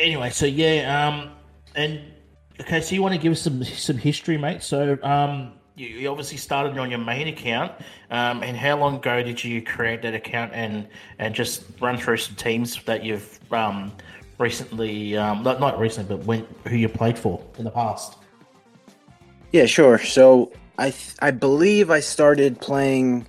Anyway, 0.01 0.33
so 0.33 0.49
yeah. 0.49 0.89
Um. 0.89 1.29
And 1.77 2.14
okay, 2.59 2.81
so 2.81 2.95
you 2.95 3.01
want 3.01 3.13
to 3.13 3.19
give 3.19 3.31
us 3.31 3.41
some 3.41 3.63
some 3.63 3.97
history, 3.97 4.37
mate? 4.37 4.63
So 4.63 4.97
um. 5.03 5.53
You, 5.77 5.87
you 5.87 6.09
obviously 6.09 6.37
started 6.37 6.77
on 6.77 6.89
your 6.89 6.99
main 6.99 7.27
account, 7.27 7.73
um, 8.09 8.43
and 8.43 8.55
how 8.55 8.77
long 8.77 8.95
ago 8.95 9.21
did 9.21 9.43
you 9.43 9.61
create 9.61 10.01
that 10.03 10.13
account 10.13 10.53
and 10.53 10.87
and 11.19 11.35
just 11.35 11.65
run 11.81 11.97
through 11.97 12.15
some 12.15 12.33
teams 12.37 12.81
that 12.85 13.03
you've 13.03 13.37
um, 13.51 13.91
recently, 14.37 15.17
um, 15.17 15.43
not 15.43 15.59
not 15.59 15.77
recently, 15.77 16.15
but 16.15 16.25
when 16.25 16.47
who 16.65 16.77
you 16.77 16.87
played 16.87 17.19
for 17.19 17.43
in 17.57 17.65
the 17.65 17.71
past? 17.71 18.15
Yeah, 19.51 19.65
sure. 19.65 19.97
So 19.99 20.53
I 20.77 20.91
th- 20.91 21.15
I 21.19 21.31
believe 21.31 21.89
I 21.89 21.99
started 21.99 22.59
playing 22.61 23.27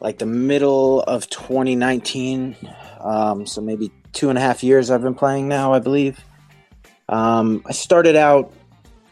like 0.00 0.18
the 0.18 0.26
middle 0.26 1.02
of 1.02 1.28
2019. 1.30 2.56
Um, 3.00 3.46
so 3.46 3.60
maybe 3.60 3.90
two 4.12 4.28
and 4.28 4.38
a 4.38 4.40
half 4.40 4.62
years 4.62 4.90
I've 4.90 5.02
been 5.02 5.14
playing 5.14 5.48
now, 5.48 5.72
I 5.72 5.78
believe. 5.78 6.20
Um, 7.08 7.62
I 7.66 7.72
started 7.72 8.16
out, 8.16 8.52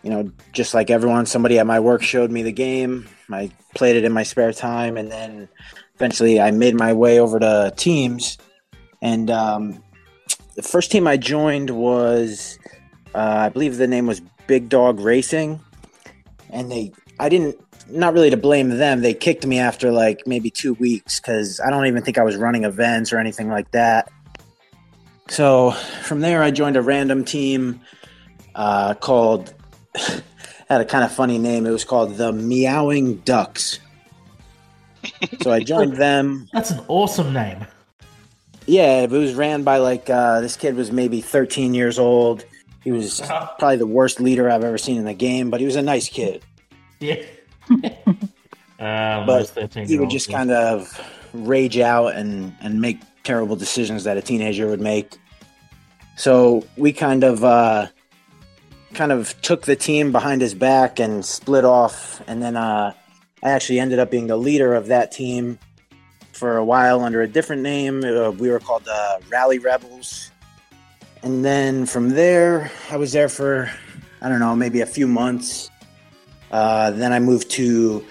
you 0.03 0.11
know, 0.11 0.31
just 0.53 0.75
like 0.75 0.91
everyone. 0.91 1.27
Somebody 1.27 1.59
at 1.59 1.67
my 1.67 1.81
work 1.81 2.03
showed 2.03 2.31
me 2.31 2.43
the 2.43 2.53
game. 2.53 3.09
I 3.31 3.51
played 3.75 3.97
it 3.97 4.05
in 4.05 4.13
my 4.13 4.23
spare 4.23 4.53
time, 4.53 4.97
and 4.97 5.11
then 5.11 5.49
eventually 5.95 6.41
I 6.41 6.51
made 6.51 6.75
my 6.75 6.93
way 6.93 7.21
over 7.21 7.39
to 7.39 7.73
teams. 7.77 8.39
And 9.03 9.31
um, 9.31 9.83
the 10.57 10.63
first 10.63 10.91
team 10.91 11.07
I 11.07 11.17
joined 11.17 11.71
was, 11.71 12.59
uh, 13.15 13.19
I 13.19 13.49
believe 13.49 13.77
the 13.77 13.87
name 13.87 14.07
was 14.07 14.21
Big 14.47 14.69
Dog 14.69 15.01
Racing 15.01 15.61
and 16.53 16.71
they 16.71 16.93
i 17.19 17.29
didn't 17.29 17.57
not 17.89 18.13
really 18.13 18.31
to 18.31 18.37
blame 18.37 18.69
them 18.71 19.01
they 19.01 19.15
kicked 19.15 19.47
me 19.47 19.59
after 19.59 19.91
like 19.91 20.27
maybe 20.27 20.51
two 20.51 20.75
weeks 20.75 21.21
because 21.21 21.61
i 21.61 21.71
don't 21.71 21.87
even 21.87 22.03
think 22.03 22.19
i 22.19 22.23
was 22.23 22.37
running 22.37 22.65
events 22.65 23.13
or 23.13 23.19
anything 23.19 23.49
like 23.49 23.71
that 23.73 24.11
so 25.31 25.71
from 26.03 26.21
there 26.21 26.43
i 26.43 26.51
joined 26.51 26.77
a 26.77 26.83
random 26.83 27.25
team 27.25 27.81
uh, 28.55 28.93
called 28.95 29.55
had 30.69 30.81
a 30.81 30.85
kind 30.85 31.05
of 31.05 31.11
funny 31.13 31.39
name 31.39 31.65
it 31.67 31.71
was 31.71 31.85
called 31.85 32.17
the 32.17 32.33
meowing 32.33 33.17
ducks 33.19 33.79
so 35.41 35.51
i 35.51 35.61
joined 35.61 35.97
them 35.97 36.47
That's 36.53 36.71
an 36.71 36.85
awesome 36.89 37.33
name. 37.33 37.65
yeah, 38.67 39.03
it 39.03 39.11
was 39.11 39.33
ran 39.35 39.63
by 39.63 39.79
like 39.79 40.11
uh, 40.11 40.41
this 40.41 40.57
kid 40.57 40.75
was 40.77 40.93
maybe 40.93 41.21
13 41.23 41.73
years 41.75 41.99
old. 41.99 42.45
He 42.85 42.93
was 42.93 43.21
probably 43.59 43.77
the 43.77 43.87
worst 43.87 44.21
leader 44.21 44.51
I've 44.51 44.63
ever 44.63 44.79
seen 44.79 44.99
in 44.99 45.05
the 45.07 45.15
game, 45.15 45.49
but 45.51 45.59
he 45.61 45.67
was 45.67 45.77
a 45.77 45.83
nice 45.83 46.09
kid. 46.09 46.43
Yeah. 47.01 47.23
um, 48.79 49.27
But 49.27 49.73
He 49.75 49.99
would 49.99 50.11
just 50.11 50.31
kind 50.31 50.51
of 50.51 51.01
rage 51.33 51.79
out 51.79 52.15
and 52.15 52.55
and 52.61 52.81
make 52.81 53.01
terrible 53.23 53.57
decisions 53.57 54.05
that 54.05 54.17
a 54.17 54.23
teenager 54.23 54.67
would 54.67 54.81
make. 54.81 55.19
So 56.17 56.67
we 56.77 56.93
kind 56.93 57.25
of 57.25 57.45
uh, 57.45 57.87
kind 58.95 59.13
of 59.13 59.41
took 59.43 59.63
the 59.63 59.77
team 59.77 60.13
behind 60.13 60.41
his 60.41 60.55
back 60.55 61.01
and 61.01 61.25
split 61.25 61.65
off, 61.65 62.23
and 62.27 62.43
then 62.43 62.57
uh, 62.57 62.93
I 63.43 63.51
actually 63.51 63.81
ended 63.81 63.99
up 63.99 64.11
being 64.11 64.27
the 64.27 64.37
leader 64.37 64.75
of 64.75 64.89
that 64.89 65.13
team 65.13 65.59
for 66.33 66.57
a 66.57 66.65
while 66.65 67.01
under 67.03 67.23
a 67.23 67.29
different 67.29 67.63
name. 67.63 68.05
Uh, 68.05 68.31
we 68.31 68.51
were 68.51 68.61
called 68.61 68.85
the 68.85 69.21
Rally 69.31 69.59
Rebels. 69.59 70.31
And 71.23 71.45
then 71.45 71.87
from 71.87 72.11
there, 72.11 72.71
I 72.91 72.97
was 72.97 73.13
there 73.13 73.29
for, 73.29 73.71
I 74.23 74.29
don't 74.29 74.41
know, 74.41 74.57
maybe 74.57 74.81
a 74.81 74.87
few 74.87 75.07
months. 75.07 75.71
Uh, 76.51 76.91
then 76.93 77.13
I 77.13 77.19
moved 77.19 77.51
to 77.53 78.05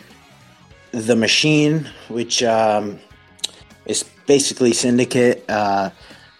The 0.91 1.15
Machine, 1.15 1.90
which 2.07 2.44
um, 2.44 2.99
basically 4.30 4.73
Syndicate. 4.73 5.43
Uh, 5.49 5.89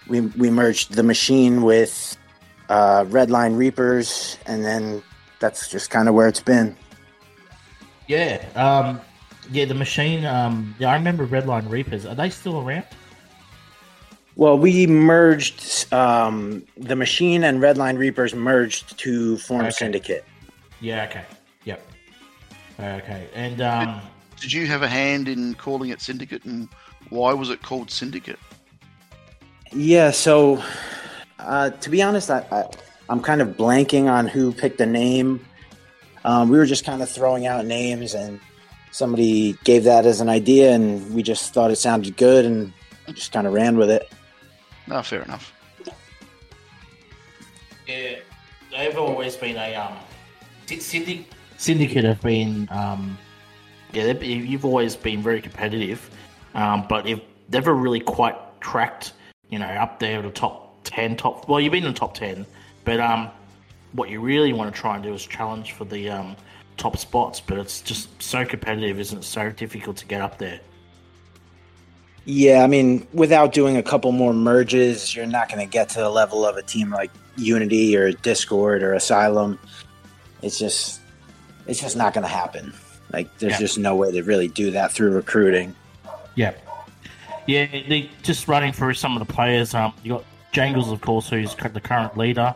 we 0.08 0.20
we 0.20 0.48
merged 0.48 0.94
the 0.94 1.02
machine 1.02 1.62
with 1.62 2.16
uh, 2.70 3.04
Redline 3.04 3.58
Reapers, 3.58 4.38
and 4.46 4.64
then 4.64 5.02
that's 5.40 5.68
just 5.68 5.90
kind 5.90 6.08
of 6.08 6.14
where 6.14 6.28
it's 6.28 6.40
been. 6.40 6.76
Yeah, 8.06 8.46
um, 8.54 9.00
yeah, 9.50 9.64
the 9.64 9.74
machine. 9.74 10.24
Um, 10.24 10.74
yeah, 10.78 10.90
I 10.90 10.94
remember 10.94 11.26
Redline 11.26 11.68
Reapers. 11.68 12.06
Are 12.06 12.14
they 12.14 12.30
still 12.30 12.60
around? 12.60 12.84
Well, 14.36 14.56
we 14.56 14.86
merged 14.86 15.92
um, 15.92 16.62
the 16.78 16.96
machine 16.96 17.44
and 17.44 17.60
Redline 17.60 17.98
Reapers 17.98 18.34
merged 18.34 18.98
to 19.00 19.36
form 19.38 19.62
Okay. 19.62 19.70
Syndicate. 19.70 20.24
Yeah. 20.80 21.04
Okay. 21.10 21.24
Yep. 21.64 21.86
Okay. 22.78 23.28
And 23.34 23.60
um, 23.60 24.00
Did 24.40 24.52
you 24.52 24.66
have 24.68 24.82
a 24.82 24.88
hand 24.88 25.28
in 25.28 25.54
calling 25.54 25.90
it 25.90 26.00
Syndicate, 26.00 26.44
and 26.44 26.68
why 27.10 27.32
was 27.32 27.50
it 27.50 27.62
called 27.62 27.90
Syndicate? 27.90 28.38
Yeah, 29.72 30.10
so 30.10 30.62
uh, 31.38 31.70
to 31.70 31.90
be 31.90 32.02
honest, 32.02 32.30
I, 32.30 32.44
I, 32.50 32.64
I'm 33.08 33.20
kind 33.20 33.40
of 33.40 33.56
blanking 33.56 34.10
on 34.10 34.26
who 34.26 34.52
picked 34.52 34.78
the 34.78 34.86
name. 34.86 35.44
Um, 36.24 36.48
we 36.48 36.58
were 36.58 36.66
just 36.66 36.84
kind 36.84 37.02
of 37.02 37.08
throwing 37.08 37.46
out 37.46 37.66
names, 37.66 38.14
and 38.14 38.40
somebody 38.92 39.54
gave 39.64 39.84
that 39.84 40.06
as 40.06 40.20
an 40.20 40.28
idea, 40.28 40.72
and 40.72 41.14
we 41.14 41.22
just 41.22 41.52
thought 41.54 41.70
it 41.70 41.76
sounded 41.76 42.16
good, 42.16 42.44
and 42.44 42.72
just 43.08 43.32
kind 43.32 43.46
of 43.46 43.52
ran 43.52 43.76
with 43.76 43.90
it. 43.90 44.10
No, 44.86 45.02
fair 45.02 45.22
enough. 45.22 45.52
yeah, 47.86 48.16
they've 48.70 48.96
always 48.98 49.36
been 49.36 49.56
a 49.56 49.74
um, 49.74 49.96
Syndicate. 50.66 51.26
Syndicate 51.56 52.04
have 52.04 52.22
been 52.22 52.68
um, 52.70 53.18
yeah, 53.92 54.12
you've 54.12 54.64
always 54.64 54.94
been 54.96 55.22
very 55.22 55.40
competitive, 55.40 56.10
um, 56.54 56.86
but 56.88 57.06
you've 57.06 57.20
never 57.52 57.74
really 57.74 58.00
quite 58.00 58.36
cracked, 58.60 59.12
you 59.48 59.58
know, 59.58 59.66
up 59.66 60.00
there 60.00 60.22
the 60.22 60.30
top 60.30 60.82
ten, 60.84 61.16
top. 61.16 61.48
Well, 61.48 61.60
you've 61.60 61.72
been 61.72 61.84
in 61.84 61.92
the 61.92 61.98
top 61.98 62.14
ten, 62.14 62.46
but 62.84 63.00
um, 63.00 63.30
what 63.92 64.10
you 64.10 64.20
really 64.20 64.52
want 64.52 64.74
to 64.74 64.80
try 64.80 64.94
and 64.94 65.02
do 65.02 65.12
is 65.14 65.26
challenge 65.26 65.72
for 65.72 65.84
the 65.84 66.10
um 66.10 66.36
top 66.76 66.96
spots, 66.96 67.40
but 67.40 67.58
it's 67.58 67.82
just 67.82 68.22
so 68.22 68.44
competitive, 68.44 68.98
isn't 68.98 69.18
it? 69.18 69.24
So 69.24 69.50
difficult 69.50 69.98
to 69.98 70.06
get 70.06 70.20
up 70.22 70.38
there. 70.38 70.60
Yeah, 72.24 72.62
I 72.62 72.66
mean, 72.66 73.06
without 73.12 73.52
doing 73.52 73.76
a 73.76 73.82
couple 73.82 74.12
more 74.12 74.32
merges, 74.32 75.14
you're 75.14 75.26
not 75.26 75.48
going 75.48 75.60
to 75.66 75.70
get 75.70 75.88
to 75.90 76.00
the 76.00 76.08
level 76.10 76.44
of 76.46 76.56
a 76.56 76.62
team 76.62 76.90
like 76.90 77.10
Unity 77.36 77.96
or 77.96 78.12
Discord 78.12 78.82
or 78.82 78.92
Asylum. 78.92 79.58
It's 80.42 80.58
just, 80.58 81.00
it's 81.66 81.80
just 81.80 81.96
not 81.96 82.12
going 82.14 82.22
to 82.22 82.28
happen. 82.28 82.72
Like, 83.12 83.26
there's 83.38 83.54
Yeah. 83.54 83.58
just 83.58 83.78
no 83.78 83.96
way 83.96 84.12
to 84.12 84.22
really 84.22 84.48
do 84.48 84.70
that 84.72 84.92
through 84.92 85.10
recruiting. 85.12 85.74
Yeah. 86.34 86.52
Yeah, 87.46 87.66
they, 87.66 88.10
just 88.22 88.48
running 88.48 88.72
through 88.72 88.94
some 88.94 89.16
of 89.20 89.26
the 89.26 89.32
players. 89.32 89.74
Um, 89.74 89.92
you 90.02 90.12
got 90.14 90.24
Jangles, 90.52 90.90
of 90.92 91.00
course, 91.00 91.28
who's 91.28 91.54
the 91.54 91.80
current 91.80 92.16
leader. 92.16 92.54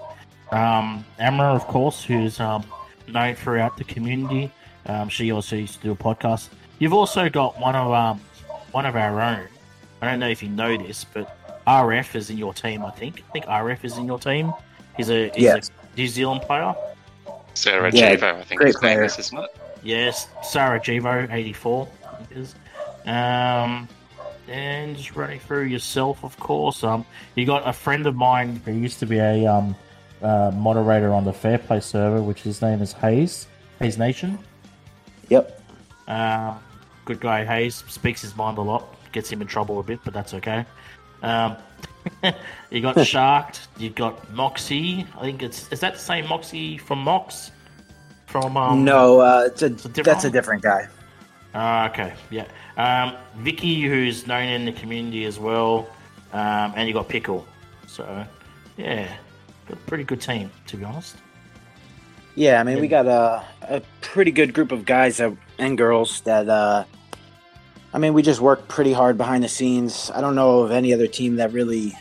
Um, 0.52 1.04
Amra, 1.18 1.46
of 1.54 1.66
course, 1.66 2.04
who's 2.04 2.38
um, 2.38 2.64
known 3.08 3.34
throughout 3.34 3.76
the 3.76 3.84
community. 3.84 4.52
Um, 4.86 5.08
she 5.08 5.32
also 5.32 5.56
used 5.56 5.74
to 5.76 5.80
do 5.80 5.92
a 5.92 5.96
podcast. 5.96 6.48
You've 6.78 6.92
also 6.92 7.28
got 7.28 7.58
one 7.58 7.74
of 7.74 7.90
um, 7.92 8.20
one 8.72 8.86
of 8.86 8.94
our 8.96 9.20
own. 9.20 9.46
I 10.02 10.10
don't 10.10 10.20
know 10.20 10.28
if 10.28 10.42
you 10.42 10.48
know 10.50 10.76
this, 10.76 11.04
but 11.04 11.36
RF 11.66 12.14
is 12.14 12.30
in 12.30 12.36
your 12.38 12.52
team. 12.52 12.84
I 12.84 12.90
think. 12.90 13.22
I 13.28 13.32
think 13.32 13.46
RF 13.46 13.84
is 13.84 13.96
in 13.96 14.06
your 14.06 14.18
team. 14.18 14.52
He's 14.96 15.08
a 15.10 15.30
he's 15.30 15.42
Yes. 15.42 15.70
a 15.70 15.96
New 15.96 16.06
Zealand 16.06 16.42
player. 16.42 16.74
Sarah 17.54 17.90
Yeah, 17.92 18.14
Jivo, 18.16 18.34
I 18.34 18.42
think 18.44 18.60
great 18.60 18.74
his 18.74 18.82
name 18.82 18.96
player. 18.96 19.04
is, 19.04 19.18
isn't 19.18 19.38
it? 19.38 19.50
Yes, 19.82 20.28
Sarah 20.42 20.80
Jivo, 20.80 21.32
84, 21.32 21.88
I 22.10 22.14
think 22.16 22.30
it 22.32 22.36
is. 22.38 22.54
Um, 23.06 23.88
and 24.48 24.96
just 24.96 25.16
running 25.16 25.40
through 25.40 25.64
yourself, 25.64 26.24
of 26.24 26.38
course. 26.38 26.84
Um, 26.84 27.04
you 27.34 27.46
got 27.46 27.66
a 27.66 27.72
friend 27.72 28.06
of 28.06 28.14
mine 28.14 28.60
who 28.64 28.72
used 28.72 28.98
to 29.00 29.06
be 29.06 29.18
a 29.18 29.46
um, 29.46 29.74
uh, 30.22 30.50
moderator 30.54 31.12
on 31.12 31.24
the 31.24 31.32
Fair 31.32 31.58
Play 31.58 31.80
server, 31.80 32.22
which 32.22 32.42
his 32.42 32.60
name 32.62 32.82
is 32.82 32.92
Hayes, 32.92 33.46
Hayes 33.78 33.98
Nation. 33.98 34.38
Yep. 35.28 35.60
Um, 36.08 36.58
good 37.04 37.20
guy, 37.20 37.44
Hayes 37.44 37.84
speaks 37.88 38.22
his 38.22 38.36
mind 38.36 38.58
a 38.58 38.62
lot, 38.62 38.94
gets 39.12 39.30
him 39.30 39.40
in 39.40 39.46
trouble 39.46 39.80
a 39.80 39.82
bit, 39.82 40.00
but 40.04 40.12
that's 40.12 40.34
okay. 40.34 40.66
Um, 41.22 41.56
you 42.70 42.80
got 42.80 43.04
Sharked, 43.06 43.68
you 43.78 43.90
got 43.90 44.30
Moxie. 44.32 45.06
I 45.16 45.22
think 45.22 45.42
it's 45.42 45.70
is 45.72 45.80
that 45.80 45.94
the 45.94 46.00
same 46.00 46.28
Moxie 46.28 46.76
from 46.76 46.98
Mox? 47.00 47.50
From 48.26 48.56
um, 48.56 48.84
no, 48.84 49.20
uh, 49.20 49.44
it's 49.46 49.62
a, 49.62 49.68
that's 49.68 50.24
a 50.24 50.30
different 50.30 50.62
guy. 50.62 50.88
Ah, 51.54 51.88
okay, 51.88 52.14
yeah. 52.30 52.46
Um, 52.76 53.16
Vicky, 53.36 53.82
who's 53.82 54.26
known 54.26 54.48
in 54.48 54.64
the 54.64 54.72
community 54.72 55.24
as 55.24 55.38
well, 55.38 55.88
um, 56.32 56.72
and 56.74 56.88
you 56.88 56.94
got 56.94 57.08
Pickle. 57.08 57.46
So, 57.86 58.26
yeah, 58.76 59.06
got 59.68 59.78
a 59.78 59.80
pretty 59.82 60.02
good 60.02 60.20
team, 60.20 60.50
to 60.66 60.76
be 60.76 60.84
honest. 60.84 61.16
Yeah, 62.34 62.58
I 62.58 62.64
mean, 62.64 62.80
we 62.80 62.88
got 62.88 63.06
a, 63.06 63.44
a 63.62 63.82
pretty 64.00 64.32
good 64.32 64.52
group 64.52 64.72
of 64.72 64.84
guys 64.84 65.18
that, 65.18 65.32
and 65.56 65.78
girls 65.78 66.20
that, 66.22 66.48
uh, 66.48 66.84
I 67.92 67.98
mean, 67.98 68.12
we 68.12 68.22
just 68.22 68.40
work 68.40 68.66
pretty 68.66 68.92
hard 68.92 69.16
behind 69.16 69.44
the 69.44 69.48
scenes. 69.48 70.10
I 70.12 70.20
don't 70.20 70.34
know 70.34 70.62
of 70.62 70.72
any 70.72 70.92
other 70.92 71.06
team 71.06 71.36
that 71.36 71.52
really, 71.52 71.96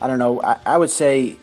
I 0.00 0.06
don't 0.06 0.18
know. 0.18 0.40
I, 0.40 0.56
I 0.64 0.78
would 0.78 0.88
say 0.88 1.36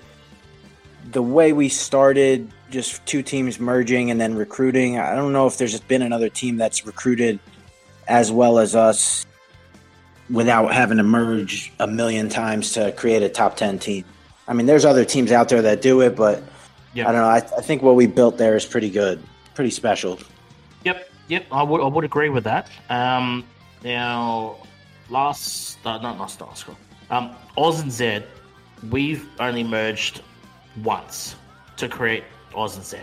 the 1.12 1.22
way 1.22 1.54
we 1.54 1.70
started, 1.70 2.52
just 2.70 3.06
two 3.06 3.22
teams 3.24 3.60
merging 3.60 4.12
and 4.12 4.20
then 4.20 4.36
recruiting, 4.36 5.00
I 5.00 5.16
don't 5.16 5.34
know 5.34 5.48
if 5.48 5.58
there's 5.58 5.80
been 5.80 6.02
another 6.02 6.30
team 6.30 6.58
that's 6.58 6.86
recruited 6.86 7.40
as 8.08 8.32
well 8.32 8.60
as 8.60 8.76
us 8.76 9.26
without 10.30 10.74
having 10.74 10.98
to 10.98 11.04
merge 11.04 11.72
a 11.80 11.88
million 11.88 12.30
times 12.30 12.74
to 12.74 12.92
create 12.94 13.24
a 13.24 13.30
top 13.30 13.56
10 13.56 13.80
team. 13.80 14.06
I 14.48 14.54
mean, 14.54 14.66
there's 14.66 14.86
other 14.86 15.06
teams 15.06 15.32
out 15.32 15.50
there 15.50 15.62
that 15.62 15.82
do 15.82 16.02
it, 16.02 16.16
but 16.16 16.44
Yeah. 16.94 17.08
I 17.08 17.12
don't 17.12 17.22
know. 17.22 17.28
I, 17.28 17.38
I 17.38 17.62
think 17.62 17.82
what 17.82 17.96
we 17.96 18.08
built 18.08 18.38
there 18.38 18.56
is 18.56 18.66
pretty 18.66 18.90
good, 18.90 19.22
pretty 19.56 19.72
special. 19.72 20.20
Yep, 20.84 21.10
yep, 21.28 21.46
I 21.52 21.64
would, 21.64 21.82
I 21.82 21.88
would 21.88 22.04
agree 22.06 22.30
with 22.30 22.44
that. 22.46 22.70
Um, 22.90 23.46
now, 23.84 24.58
last, 25.10 25.78
uh, 25.86 25.98
not 26.00 26.18
last 26.20 26.42
last 26.42 26.62
school, 26.62 26.78
um, 27.10 27.36
Oz 27.58 27.82
and 27.82 27.92
Z, 27.92 28.24
we've 28.90 29.28
only 29.40 29.64
merged 29.64 30.22
once 30.84 31.36
to 31.78 31.88
create 31.88 32.24
Oz 32.56 32.76
and 32.76 32.86
Z. 32.86 32.98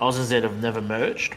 Oz 0.00 0.18
and 0.18 0.26
Z 0.26 0.42
have 0.42 0.60
never 0.62 0.80
merged 0.80 1.34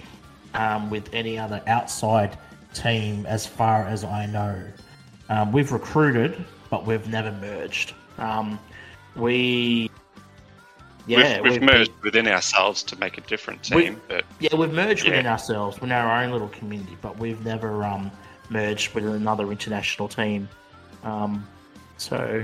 um, 0.54 0.90
with 0.90 1.10
any 1.14 1.38
other 1.38 1.62
outside 1.68 2.38
team, 2.74 3.26
as 3.26 3.46
far 3.46 3.86
as 3.88 4.04
I 4.04 4.26
know. 4.26 4.62
Um, 5.30 5.52
we've 5.52 5.72
recruited, 5.72 6.44
but 6.70 6.86
we've 6.86 7.08
never 7.08 7.32
merged. 7.34 7.94
Um, 8.18 8.60
we, 9.16 9.90
yeah, 11.08 11.42
we've, 11.42 11.52
we've 11.54 11.60
been- 11.62 11.70
merged 11.70 11.92
within 12.04 12.28
ourselves 12.28 12.84
to 12.84 12.96
make 12.98 13.18
a 13.18 13.22
different 13.22 13.70
We- 13.74 13.84
team, 13.86 14.02
but 14.08 14.26
yeah, 14.40 14.56
we've 14.56 14.72
merged 14.74 15.04
Yeah. 15.06 15.12
within 15.12 15.28
ourselves, 15.28 15.78
within 15.80 15.92
our 15.94 16.24
own 16.24 16.32
little 16.32 16.50
community, 16.50 16.98
but 17.02 17.18
we've 17.18 17.44
never 17.46 17.84
um, 17.84 18.12
merged 18.50 18.94
with 18.94 19.06
another 19.06 19.50
international 19.52 20.08
team. 20.08 20.48
Um, 21.04 21.48
so 21.98 22.44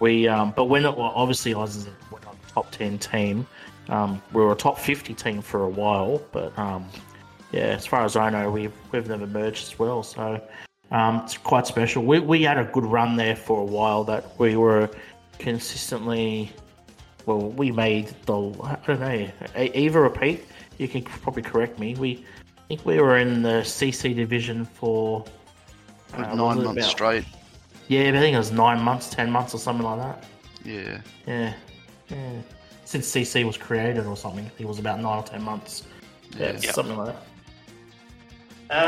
we, 0.00 0.28
um, 0.28 0.52
but 0.54 0.64
we're 0.66 0.82
not. 0.82 0.98
Well, 0.98 1.12
obviously, 1.14 1.54
Oz 1.54 1.76
is 1.76 1.88
we're 2.10 2.20
not 2.20 2.34
a 2.48 2.52
top 2.52 2.70
ten 2.70 2.98
team. 2.98 3.46
Um, 3.88 4.22
we 4.32 4.42
were 4.42 4.52
a 4.52 4.56
top 4.56 4.78
fifty 4.78 5.14
team 5.14 5.42
for 5.42 5.62
a 5.62 5.68
while, 5.68 6.22
but 6.32 6.56
um, 6.58 6.88
yeah, 7.52 7.62
as 7.62 7.86
far 7.86 8.04
as 8.04 8.16
I 8.16 8.30
know, 8.30 8.50
we've 8.50 8.72
we've 8.92 9.08
never 9.08 9.26
merged 9.26 9.72
as 9.72 9.78
well. 9.78 10.02
So 10.02 10.40
um, 10.90 11.22
it's 11.24 11.36
quite 11.36 11.66
special. 11.66 12.04
We 12.04 12.20
we 12.20 12.42
had 12.42 12.58
a 12.58 12.64
good 12.64 12.84
run 12.84 13.16
there 13.16 13.36
for 13.36 13.60
a 13.60 13.64
while. 13.64 14.04
That 14.04 14.38
we 14.38 14.56
were 14.56 14.90
consistently 15.38 16.52
well, 17.26 17.50
we 17.50 17.70
made 17.72 18.14
the 18.26 18.36
I 18.62 18.78
don't 18.86 19.00
know 19.00 20.02
or 20.02 20.10
Pete. 20.10 20.44
You 20.78 20.88
can 20.88 21.02
probably 21.02 21.42
correct 21.42 21.78
me. 21.78 21.94
We 21.94 22.24
I 22.56 22.68
think 22.68 22.86
we 22.86 23.00
were 23.00 23.18
in 23.18 23.42
the 23.42 23.62
CC 23.62 24.14
division 24.14 24.64
for 24.64 25.24
uh, 26.14 26.34
nine 26.34 26.36
months 26.36 26.62
about? 26.64 26.84
straight. 26.84 27.24
Yeah, 27.88 28.08
I 28.08 28.12
think 28.12 28.34
it 28.34 28.38
was 28.38 28.50
nine 28.50 28.80
months, 28.82 29.08
ten 29.08 29.30
months, 29.30 29.54
or 29.54 29.58
something 29.58 29.86
like 29.86 29.98
that. 29.98 30.24
Yeah. 30.64 31.00
Yeah, 31.26 31.54
yeah. 32.08 32.40
Since 32.86 33.10
CC 33.14 33.44
was 33.44 33.56
created 33.58 34.06
or 34.06 34.16
something, 34.16 34.50
it 34.58 34.64
was 34.66 34.78
about 34.78 35.00
nine 35.00 35.18
or 35.18 35.22
ten 35.22 35.42
months. 35.42 35.82
Yeah, 36.38 36.52
Yeah. 36.58 36.70
something 36.72 36.96
like 36.96 37.08
that. 37.08 37.22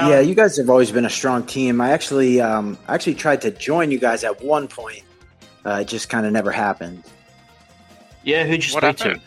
Um, 0.02 0.10
yeah, 0.10 0.20
you 0.20 0.34
guys 0.34 0.56
have 0.56 0.70
always 0.70 0.90
been 0.90 1.04
a 1.04 1.10
strong 1.10 1.44
team. 1.44 1.80
I 1.80 1.90
actually, 1.90 2.40
um, 2.40 2.78
I 2.88 2.94
actually 2.94 3.14
tried 3.14 3.40
to 3.42 3.50
join 3.50 3.90
you 3.90 3.98
guys 3.98 4.24
at 4.24 4.42
one 4.42 4.66
point. 4.68 5.02
Uh, 5.66 5.80
it 5.82 5.88
just 5.88 6.08
kind 6.08 6.24
of 6.26 6.32
never 6.32 6.50
happened. 6.50 7.02
yeah. 8.24 8.44
Who'd 8.44 8.64
you 8.66 8.72
what 8.74 8.82
speak 8.84 8.98
happened? 9.06 9.22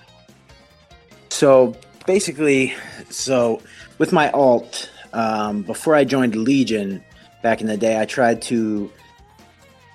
So 1.30 1.76
basically, 2.06 2.73
so 3.10 3.61
with 3.98 4.11
my 4.11 4.30
alt, 4.31 4.89
um, 5.14 5.61
before 5.64 5.95
I 5.95 6.03
joined 6.06 6.35
Legion 6.35 7.03
back 7.43 7.60
in 7.61 7.68
the 7.68 7.77
day, 7.77 7.99
I 7.99 8.06
tried 8.06 8.41
to 8.43 8.91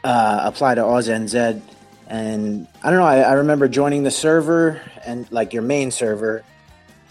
uh, 0.05 0.41
apply 0.45 0.75
to 0.77 0.83
AusNZ, 0.83 1.61
and 2.09 2.67
I 2.83 2.91
don't 2.91 2.99
know. 2.99 3.07
I, 3.07 3.21
I 3.21 3.33
remember 3.33 3.69
joining 3.69 4.03
the 4.03 4.11
server 4.11 4.81
and 5.05 5.31
like 5.33 5.53
your 5.53 5.63
main 5.63 5.91
server, 5.91 6.45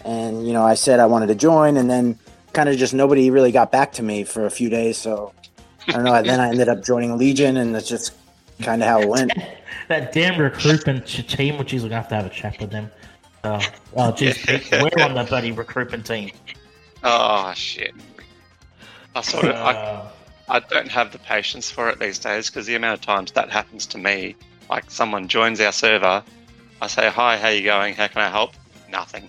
and 0.04 0.46
you 0.46 0.52
know, 0.52 0.64
I 0.64 0.74
said 0.74 1.00
I 1.00 1.06
wanted 1.06 1.28
to 1.28 1.34
join, 1.34 1.76
and 1.76 1.90
then 1.90 2.18
kind 2.52 2.68
of 2.68 2.76
just 2.76 2.94
nobody 2.94 3.30
really 3.30 3.52
got 3.52 3.70
back 3.70 3.92
to 3.92 4.02
me 4.02 4.24
for 4.24 4.46
a 4.46 4.50
few 4.50 4.70
days. 4.70 4.96
So 4.96 5.32
I 5.88 5.92
don't 5.92 6.04
know. 6.04 6.22
then 6.22 6.40
I 6.40 6.48
ended 6.48 6.68
up 6.68 6.82
joining 6.82 7.16
Legion, 7.18 7.56
and 7.56 7.74
that's 7.74 7.88
just 7.88 8.14
kind 8.62 8.82
of 8.82 8.88
how 8.88 9.00
it 9.00 9.08
went. 9.08 9.32
that 9.88 10.12
damn 10.12 10.40
recruitment 10.40 11.06
team, 11.06 11.58
which 11.58 11.74
is 11.74 11.82
we're 11.82 11.90
gonna 11.90 12.00
have 12.00 12.08
to 12.08 12.14
have 12.16 12.26
a 12.26 12.30
chat 12.30 12.58
with 12.60 12.70
them. 12.70 12.90
Uh, 13.44 13.62
oh, 13.96 14.12
geez, 14.12 14.44
we're 14.72 15.04
on 15.04 15.14
the 15.14 15.24
bloody 15.28 15.52
recruitment 15.52 16.06
team. 16.06 16.30
Oh 17.04 17.52
shit! 17.54 17.94
I 19.14 19.20
sort 19.20 19.44
of, 19.44 19.54
I, 19.54 19.72
Uh, 19.72 20.08
I 20.48 20.60
don't 20.60 20.88
have 20.88 21.12
the 21.12 21.18
patience 21.18 21.70
for 21.70 21.88
it 21.90 21.98
these 21.98 22.18
days 22.18 22.48
because 22.48 22.66
the 22.66 22.74
amount 22.74 23.00
of 23.00 23.04
times 23.04 23.32
that 23.32 23.50
happens 23.50 23.86
to 23.86 23.98
me, 23.98 24.36
like 24.70 24.90
someone 24.90 25.28
joins 25.28 25.60
our 25.60 25.72
server, 25.72 26.22
I 26.80 26.86
say 26.86 27.08
hi, 27.10 27.36
how 27.36 27.48
you 27.48 27.62
going? 27.64 27.94
How 27.94 28.06
can 28.08 28.22
I 28.22 28.28
help? 28.28 28.52
Nothing. 28.90 29.28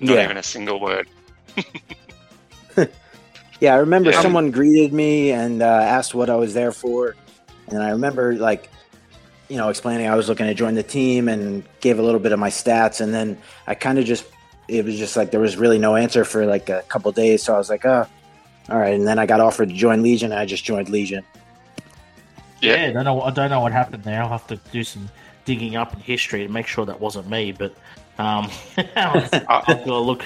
Not 0.00 0.14
Yeah. 0.14 0.24
even 0.24 0.36
a 0.36 0.42
single 0.42 0.80
word. 0.80 1.08
Yeah, 3.60 3.74
I 3.74 3.78
remember 3.78 4.12
Yeah. 4.12 4.22
someone 4.22 4.52
greeted 4.52 4.92
me 4.92 5.32
and 5.32 5.62
uh, 5.62 5.66
asked 5.66 6.14
what 6.14 6.30
I 6.30 6.36
was 6.36 6.54
there 6.54 6.70
for, 6.70 7.16
and 7.66 7.82
I 7.82 7.90
remember 7.90 8.34
like, 8.34 8.70
you 9.48 9.56
know, 9.56 9.68
explaining 9.68 10.06
I 10.06 10.14
was 10.14 10.28
looking 10.28 10.46
to 10.46 10.54
join 10.54 10.74
the 10.74 10.84
team 10.84 11.28
and 11.28 11.64
gave 11.80 11.98
a 11.98 12.02
little 12.02 12.20
bit 12.20 12.30
of 12.30 12.38
my 12.38 12.50
stats, 12.50 13.00
and 13.00 13.12
then 13.12 13.36
I 13.66 13.74
kind 13.74 13.98
of 13.98 14.04
just, 14.04 14.24
it 14.68 14.84
was 14.84 14.96
just 14.96 15.16
like 15.16 15.32
there 15.32 15.40
was 15.40 15.56
really 15.56 15.80
no 15.80 15.96
answer 15.96 16.24
for 16.24 16.46
like 16.46 16.68
a 16.68 16.82
couple 16.82 17.10
days, 17.10 17.42
so 17.42 17.52
I 17.52 17.58
was 17.58 17.68
like, 17.68 17.84
oh, 17.84 18.06
all 18.68 18.78
right, 18.78 18.94
and 18.94 19.04
then 19.08 19.18
I 19.18 19.26
got 19.26 19.40
offered 19.40 19.70
to 19.70 19.74
join 19.74 20.04
Legion, 20.04 20.30
and 20.30 20.38
I 20.38 20.44
just 20.46 20.62
joined 20.64 20.88
Legion. 20.88 21.24
Yeah, 22.60 22.74
Yeah. 22.82 22.88
I 22.88 22.92
don't 22.92 23.04
know. 23.04 23.20
I 23.22 23.30
don't 23.30 23.50
know 23.50 23.60
what 23.60 23.72
happened 23.72 24.04
there. 24.04 24.22
I'll 24.22 24.28
have 24.28 24.46
to 24.48 24.56
do 24.72 24.84
some 24.84 25.08
digging 25.44 25.76
up 25.76 25.94
in 25.94 26.00
history 26.00 26.46
to 26.46 26.52
make 26.52 26.66
sure 26.66 26.84
that 26.86 27.00
wasn't 27.00 27.28
me. 27.28 27.52
But 27.52 27.72
um, 28.18 28.50
I'll, 28.96 29.28
I'll 29.86 30.06
look. 30.06 30.24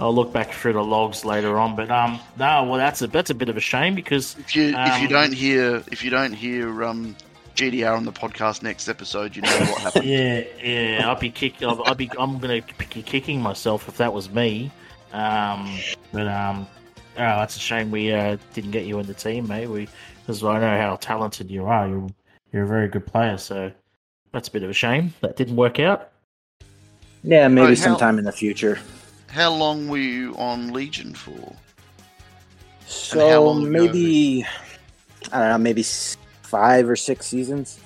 I'll 0.00 0.14
look 0.14 0.32
back 0.32 0.52
through 0.52 0.72
the 0.72 0.82
logs 0.82 1.24
later 1.24 1.58
on. 1.58 1.76
But 1.76 1.90
um, 1.90 2.18
no, 2.38 2.64
well, 2.64 2.76
that's 2.78 3.02
a 3.02 3.06
that's 3.06 3.30
a 3.30 3.34
bit 3.34 3.48
of 3.48 3.56
a 3.56 3.60
shame 3.60 3.94
because 3.94 4.36
If 4.38 4.56
you 4.56 4.68
if 4.76 4.98
you 5.00 5.06
Um, 5.06 5.12
don't 5.12 5.32
hear 5.34 5.82
if 5.92 6.02
you 6.02 6.10
don't 6.10 6.32
hear 6.32 6.82
um, 6.84 7.14
GDR 7.54 7.96
on 7.96 8.04
the 8.04 8.12
podcast 8.12 8.62
next 8.62 8.88
episode, 8.88 9.36
you 9.36 9.42
know 9.42 9.50
what 9.60 9.78
happened. 9.82 10.04
yeah, 10.06 10.42
yeah, 10.62 11.08
I'll 11.08 11.20
be 11.20 11.30
kick. 11.30 11.62
I'll, 11.62 11.82
I'll 11.84 11.94
be. 11.94 12.10
I'm 12.18 12.38
gonna 12.38 12.62
be 12.78 12.84
kicking 13.02 13.40
myself 13.40 13.86
if 13.88 13.98
that 13.98 14.12
was 14.12 14.28
me. 14.30 14.72
Um, 15.12 15.78
but 16.10 16.26
um, 16.26 16.66
oh, 17.16 17.36
that's 17.38 17.54
a 17.56 17.60
shame 17.60 17.90
we 17.90 18.12
uh, 18.12 18.38
didn't 18.54 18.70
get 18.72 18.86
you 18.86 18.98
in 18.98 19.06
the 19.06 19.14
team, 19.14 19.46
mate. 19.46 19.68
We 19.68 19.88
because 20.22 20.42
I 20.42 20.58
know 20.60 20.78
how 20.78 20.96
talented 20.96 21.50
you 21.50 21.66
are. 21.66 21.88
You're 21.88 22.08
you're 22.52 22.64
a 22.64 22.66
very 22.66 22.88
good 22.88 23.06
player. 23.06 23.38
So 23.38 23.72
that's 24.32 24.48
a 24.48 24.50
bit 24.50 24.62
of 24.62 24.70
a 24.70 24.74
shame 24.74 25.14
that 25.20 25.36
didn't 25.36 25.56
work 25.56 25.78
out. 25.78 26.10
Yeah, 27.24 27.48
maybe 27.48 27.68
Right, 27.68 27.78
how- 27.78 27.84
sometime 27.84 28.18
in 28.18 28.24
the 28.24 28.32
future. 28.32 28.78
How 29.28 29.50
long 29.52 29.88
were 29.88 29.96
you 29.96 30.34
on 30.36 30.72
Legion 30.72 31.14
for? 31.14 31.54
So 32.86 33.44
long 33.44 33.62
ago? 33.62 33.70
maybe, 33.70 34.44
I 35.32 35.38
don't 35.38 35.48
know, 35.48 35.58
maybe 35.58 35.82
five 36.42 36.88
or 36.88 36.96
six 36.96 37.26
seasons. 37.26 37.80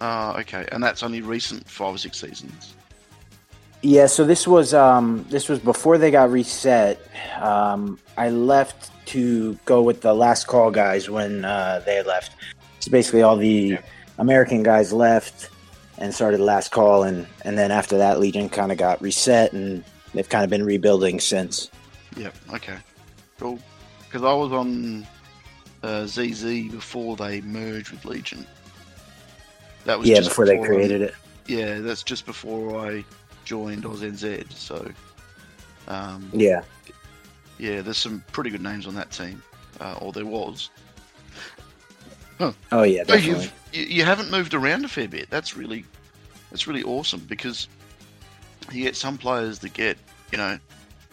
Uh, 0.00 0.34
okay, 0.40 0.66
and 0.72 0.82
that's 0.82 1.02
only 1.02 1.20
recent 1.20 1.68
five 1.68 1.94
or 1.94 1.98
six 1.98 2.18
seasons. 2.18 2.74
Yeah, 3.82 4.06
so 4.06 4.24
this 4.24 4.46
was 4.46 4.74
um 4.74 5.26
this 5.28 5.48
was 5.48 5.58
before 5.58 5.98
they 5.98 6.10
got 6.10 6.30
reset. 6.30 7.00
Um 7.40 7.98
I 8.16 8.30
left 8.30 8.90
to 9.06 9.58
go 9.64 9.82
with 9.82 10.00
the 10.00 10.14
last 10.14 10.46
call 10.46 10.70
guys 10.70 11.10
when 11.10 11.44
uh, 11.44 11.82
they 11.84 12.02
left. 12.02 12.32
So 12.80 12.90
basically 12.90 13.22
all 13.22 13.36
the 13.36 13.78
American 14.18 14.62
guys 14.62 14.92
left 14.92 15.50
and 15.98 16.14
started 16.14 16.40
last 16.40 16.70
call 16.70 17.02
and 17.02 17.26
and 17.44 17.58
then 17.58 17.70
after 17.70 17.98
that 17.98 18.20
Legion 18.20 18.48
kind 18.48 18.72
of 18.72 18.78
got 18.78 19.02
reset 19.02 19.52
and 19.52 19.84
they've 20.14 20.28
kind 20.28 20.44
of 20.44 20.50
been 20.50 20.64
rebuilding 20.64 21.20
since. 21.20 21.70
Yep. 22.16 22.34
Okay. 22.54 22.76
Cool. 23.38 23.58
Because 24.04 24.22
I 24.22 24.32
was 24.32 24.52
on 24.52 25.06
uh, 25.82 26.06
ZZ 26.06 26.68
before 26.68 27.16
they 27.16 27.40
merged 27.40 27.90
with 27.90 28.04
Legion. 28.04 28.46
That 29.84 29.98
was 29.98 30.08
yeah, 30.08 30.16
just 30.16 30.30
before 30.30 30.46
they 30.46 30.58
created 30.58 31.02
it. 31.02 31.14
Yeah, 31.46 31.80
that's 31.80 32.02
just 32.02 32.24
before 32.24 32.78
I 32.78 33.04
joined 33.52 33.84
AUSNZ. 33.84 34.50
So, 34.54 34.90
um, 35.86 36.30
Yeah. 36.32 36.62
yeah, 37.58 37.82
there's 37.82 37.98
some 37.98 38.24
pretty 38.32 38.48
good 38.48 38.62
names 38.62 38.86
on 38.86 38.94
that 38.94 39.10
team, 39.10 39.42
uh, 39.78 39.96
or 40.00 40.10
there 40.10 40.24
was. 40.24 40.70
Oh 42.72 42.82
yeah, 42.82 43.04
you've, 43.14 43.52
you 43.72 43.82
you 43.84 44.04
haven't 44.04 44.30
moved 44.30 44.54
around 44.54 44.84
a 44.86 44.88
fair 44.88 45.06
bit. 45.06 45.28
That's 45.28 45.54
really 45.56 45.84
that's 46.50 46.66
really 46.66 46.82
awesome 46.82 47.20
because 47.28 47.68
you 48.72 48.82
get 48.82 48.96
some 48.96 49.16
players 49.18 49.58
that 49.60 49.74
get 49.74 49.96
you 50.32 50.38
know 50.38 50.58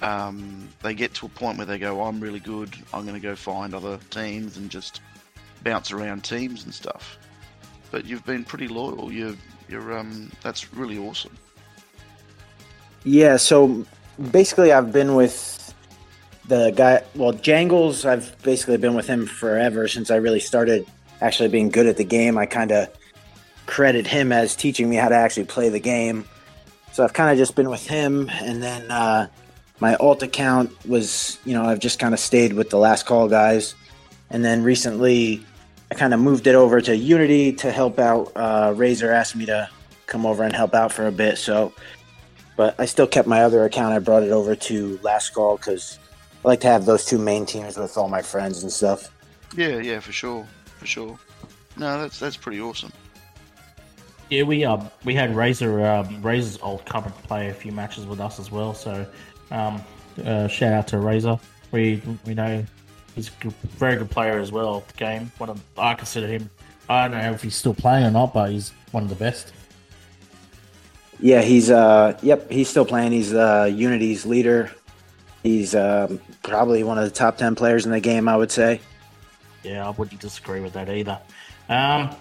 um, 0.02 0.70
they 0.82 0.94
get 0.94 1.14
to 1.16 1.26
a 1.26 1.30
point 1.30 1.58
where 1.58 1.68
they 1.68 1.78
go, 1.78 2.02
I'm 2.04 2.22
really 2.22 2.40
good. 2.40 2.74
I'm 2.94 3.04
going 3.06 3.20
to 3.22 3.28
go 3.28 3.36
find 3.36 3.76
other 3.76 4.00
teams 4.10 4.56
and 4.58 4.70
just 4.72 5.02
bounce 5.64 5.92
around 5.92 6.24
teams 6.24 6.64
and 6.64 6.74
stuff. 6.74 7.18
But 7.92 8.06
you've 8.06 8.26
been 8.26 8.46
pretty 8.46 8.70
loyal. 8.70 9.12
You're 9.12 9.36
you're 9.68 10.00
um 10.00 10.32
that's 10.42 10.74
really 10.74 10.98
awesome. 10.98 11.38
Yeah, 13.04 13.38
so 13.38 13.86
basically, 14.32 14.72
I've 14.72 14.92
been 14.92 15.16
with 15.16 15.74
the 16.48 16.72
guy. 16.72 17.04
Well, 17.16 17.32
Jangles, 17.32 18.06
I've 18.06 18.36
basically 18.44 18.78
been 18.78 18.96
with 18.96 19.08
him 19.08 19.26
forever 19.26 19.88
since 19.88 20.12
I 20.12 20.18
really 20.18 20.40
started 20.40 20.86
actually 21.22 21.50
being 21.50 21.70
good 21.70 21.88
at 21.88 21.98
the 21.98 22.04
game. 22.04 22.38
I 22.38 22.46
kind 22.46 22.72
of 22.72 22.90
credit 23.66 24.08
him 24.08 24.32
as 24.32 24.56
teaching 24.56 24.90
me 24.90 24.96
how 24.96 25.10
to 25.10 25.16
actually 25.16 25.46
play 25.46 25.70
the 25.70 25.80
game. 25.80 26.26
So 26.92 27.04
I've 27.04 27.14
kind 27.14 27.32
of 27.32 27.38
just 27.38 27.56
been 27.56 27.70
with 27.70 27.86
him, 27.86 28.30
and 28.42 28.62
then 28.62 28.90
uh, 28.90 29.28
my 29.80 29.96
alt 29.96 30.24
account 30.24 30.72
was, 30.88 31.38
you 31.46 31.54
know, 31.54 31.64
I've 31.64 31.80
just 31.80 32.00
kind 32.00 32.14
of 32.14 32.20
stayed 32.20 32.54
with 32.54 32.70
the 32.70 32.78
last 32.78 33.06
call 33.06 33.30
guys, 33.30 33.76
and 34.30 34.44
then 34.44 34.64
recently 34.64 35.46
I 35.92 35.96
kind 35.96 36.14
of 36.14 36.20
moved 36.20 36.48
it 36.48 36.56
over 36.56 36.82
to 36.82 36.96
Unity 36.98 37.54
to 37.54 37.72
help 37.72 38.00
out. 38.00 38.32
Uh, 38.36 38.74
Razor 38.76 39.12
asked 39.12 39.36
me 39.36 39.46
to 39.46 39.70
come 40.08 40.26
over 40.26 40.44
and 40.44 40.54
help 40.54 40.74
out 40.74 40.92
for 40.92 41.06
a 41.06 41.12
bit, 41.12 41.38
so 41.38 41.72
but 42.60 42.76
I 42.78 42.84
still 42.84 43.08
kept 43.08 43.26
my 43.26 43.44
other 43.44 43.64
account. 43.64 43.94
I 43.94 44.00
brought 44.00 44.22
it 44.22 44.32
over 44.32 44.54
to 44.54 45.00
Last 45.02 45.30
Call 45.30 45.56
because 45.56 45.98
I 46.44 46.48
like 46.50 46.60
to 46.60 46.68
have 46.68 46.86
those 46.86 47.06
two 47.06 47.18
main 47.18 47.46
teams 47.46 47.78
with 47.78 47.98
all 47.98 48.10
my 48.10 48.22
friends 48.22 48.64
and 48.64 48.70
stuff. 48.70 49.16
Yeah, 49.56 49.78
yeah, 49.78 50.02
for 50.02 50.12
sure, 50.12 50.46
for 50.78 50.86
sure. 50.86 51.18
No, 51.78 52.02
that's 52.02 52.20
that's 52.20 52.36
pretty 52.36 52.60
awesome. 52.60 52.92
Yeah, 54.30 54.44
we 54.44 54.66
um 54.66 54.92
we 55.06 55.16
had 55.16 55.34
Razor 55.34 55.86
um, 55.86 56.22
Razor's 56.22 56.62
old 56.62 56.84
come 56.84 57.06
and 57.06 57.14
play 57.24 57.48
a 57.48 57.54
few 57.54 57.72
matches 57.72 58.06
with 58.06 58.20
us 58.20 58.42
as 58.42 58.52
well. 58.52 58.74
So 58.74 59.08
um, 59.52 59.82
uh, 60.26 60.50
shout 60.50 60.74
out 60.74 60.88
to 60.90 60.98
Razor. 60.98 61.40
We 61.72 62.02
we 62.26 62.34
know 62.34 62.66
he's 63.16 63.30
a 63.30 63.32
good, 63.40 63.54
very 63.78 63.96
good 63.96 64.12
player 64.12 64.38
as 64.38 64.52
well. 64.52 64.84
The 64.86 64.94
game, 64.96 65.32
one 65.38 65.50
of 65.50 65.64
I 65.78 65.94
consider 65.94 66.28
him. 66.28 66.50
I 66.90 67.08
don't 67.08 67.22
know 67.22 67.32
if 67.32 67.42
he's 67.42 67.56
still 67.56 67.74
playing 67.74 68.06
or 68.06 68.12
not, 68.12 68.34
but 68.34 68.52
he's 68.52 68.74
one 68.92 69.04
of 69.04 69.08
the 69.08 69.16
best. 69.16 69.54
Yeah, 71.20 71.42
he's 71.42 71.70
uh, 71.70 72.18
yep, 72.22 72.50
he's 72.50 72.70
still 72.70 72.86
playing. 72.86 73.12
He's 73.12 73.34
uh, 73.34 73.70
Unity's 73.74 74.26
leader. 74.26 74.72
He's 75.44 75.76
um, 75.76 76.20
probably 76.44 76.84
one 76.84 76.98
of 76.98 77.04
the 77.04 77.12
top 77.12 77.38
ten 77.38 77.56
players 77.56 77.86
in 77.86 77.92
the 77.92 78.00
game, 78.00 78.28
I 78.28 78.38
would 78.38 78.52
say. 78.52 78.80
Yeah, 79.64 79.86
I 79.88 79.90
wouldn't 79.92 80.22
disagree 80.22 80.62
with 80.62 80.74
that 80.74 80.90
either. 80.90 81.20
Um, 81.68 82.16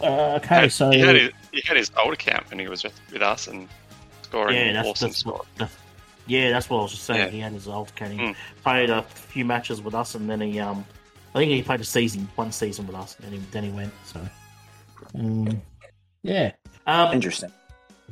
uh, 0.00 0.38
okay, 0.42 0.68
so 0.68 0.90
he, 0.90 0.98
had 0.98 1.14
his, 1.14 1.30
he 1.52 1.62
had 1.64 1.76
his 1.76 1.90
old 2.02 2.12
account 2.14 2.50
when 2.50 2.58
he 2.58 2.66
was 2.66 2.82
with, 2.82 3.00
with 3.12 3.22
us 3.22 3.46
and 3.46 3.68
scoring 4.22 4.56
yeah, 4.56 4.72
that's, 4.72 4.88
awesome 4.88 5.08
that's 5.08 5.18
score. 5.18 5.34
what, 5.34 5.46
the, 5.58 5.68
yeah, 6.26 6.50
that's 6.50 6.68
what 6.68 6.78
I 6.78 6.82
was 6.82 6.90
just 6.90 7.04
saying. 7.04 7.20
Yeah. 7.20 7.28
He 7.30 7.38
had 7.38 7.52
his 7.52 7.68
old 7.68 7.90
account. 7.90 8.12
He 8.12 8.18
Mm. 8.18 8.36
played 8.64 8.90
a 8.90 9.02
few 9.02 9.44
matches 9.44 9.80
with 9.80 9.94
us, 9.94 10.16
and 10.16 10.28
then 10.28 10.40
he 10.40 10.58
um, 10.58 10.84
I 11.34 11.38
think 11.38 11.52
he 11.52 11.62
played 11.62 11.80
a 11.80 11.84
season, 11.84 12.28
one 12.34 12.50
season 12.50 12.86
with 12.86 12.96
us, 12.96 13.16
and 13.16 13.26
then 13.26 13.40
he, 13.40 13.46
then 13.52 13.64
he 13.64 13.70
went. 13.70 13.92
So, 14.04 14.20
um, 15.14 15.62
yeah, 16.22 16.52
um, 16.86 17.12
Interesting. 17.14 17.52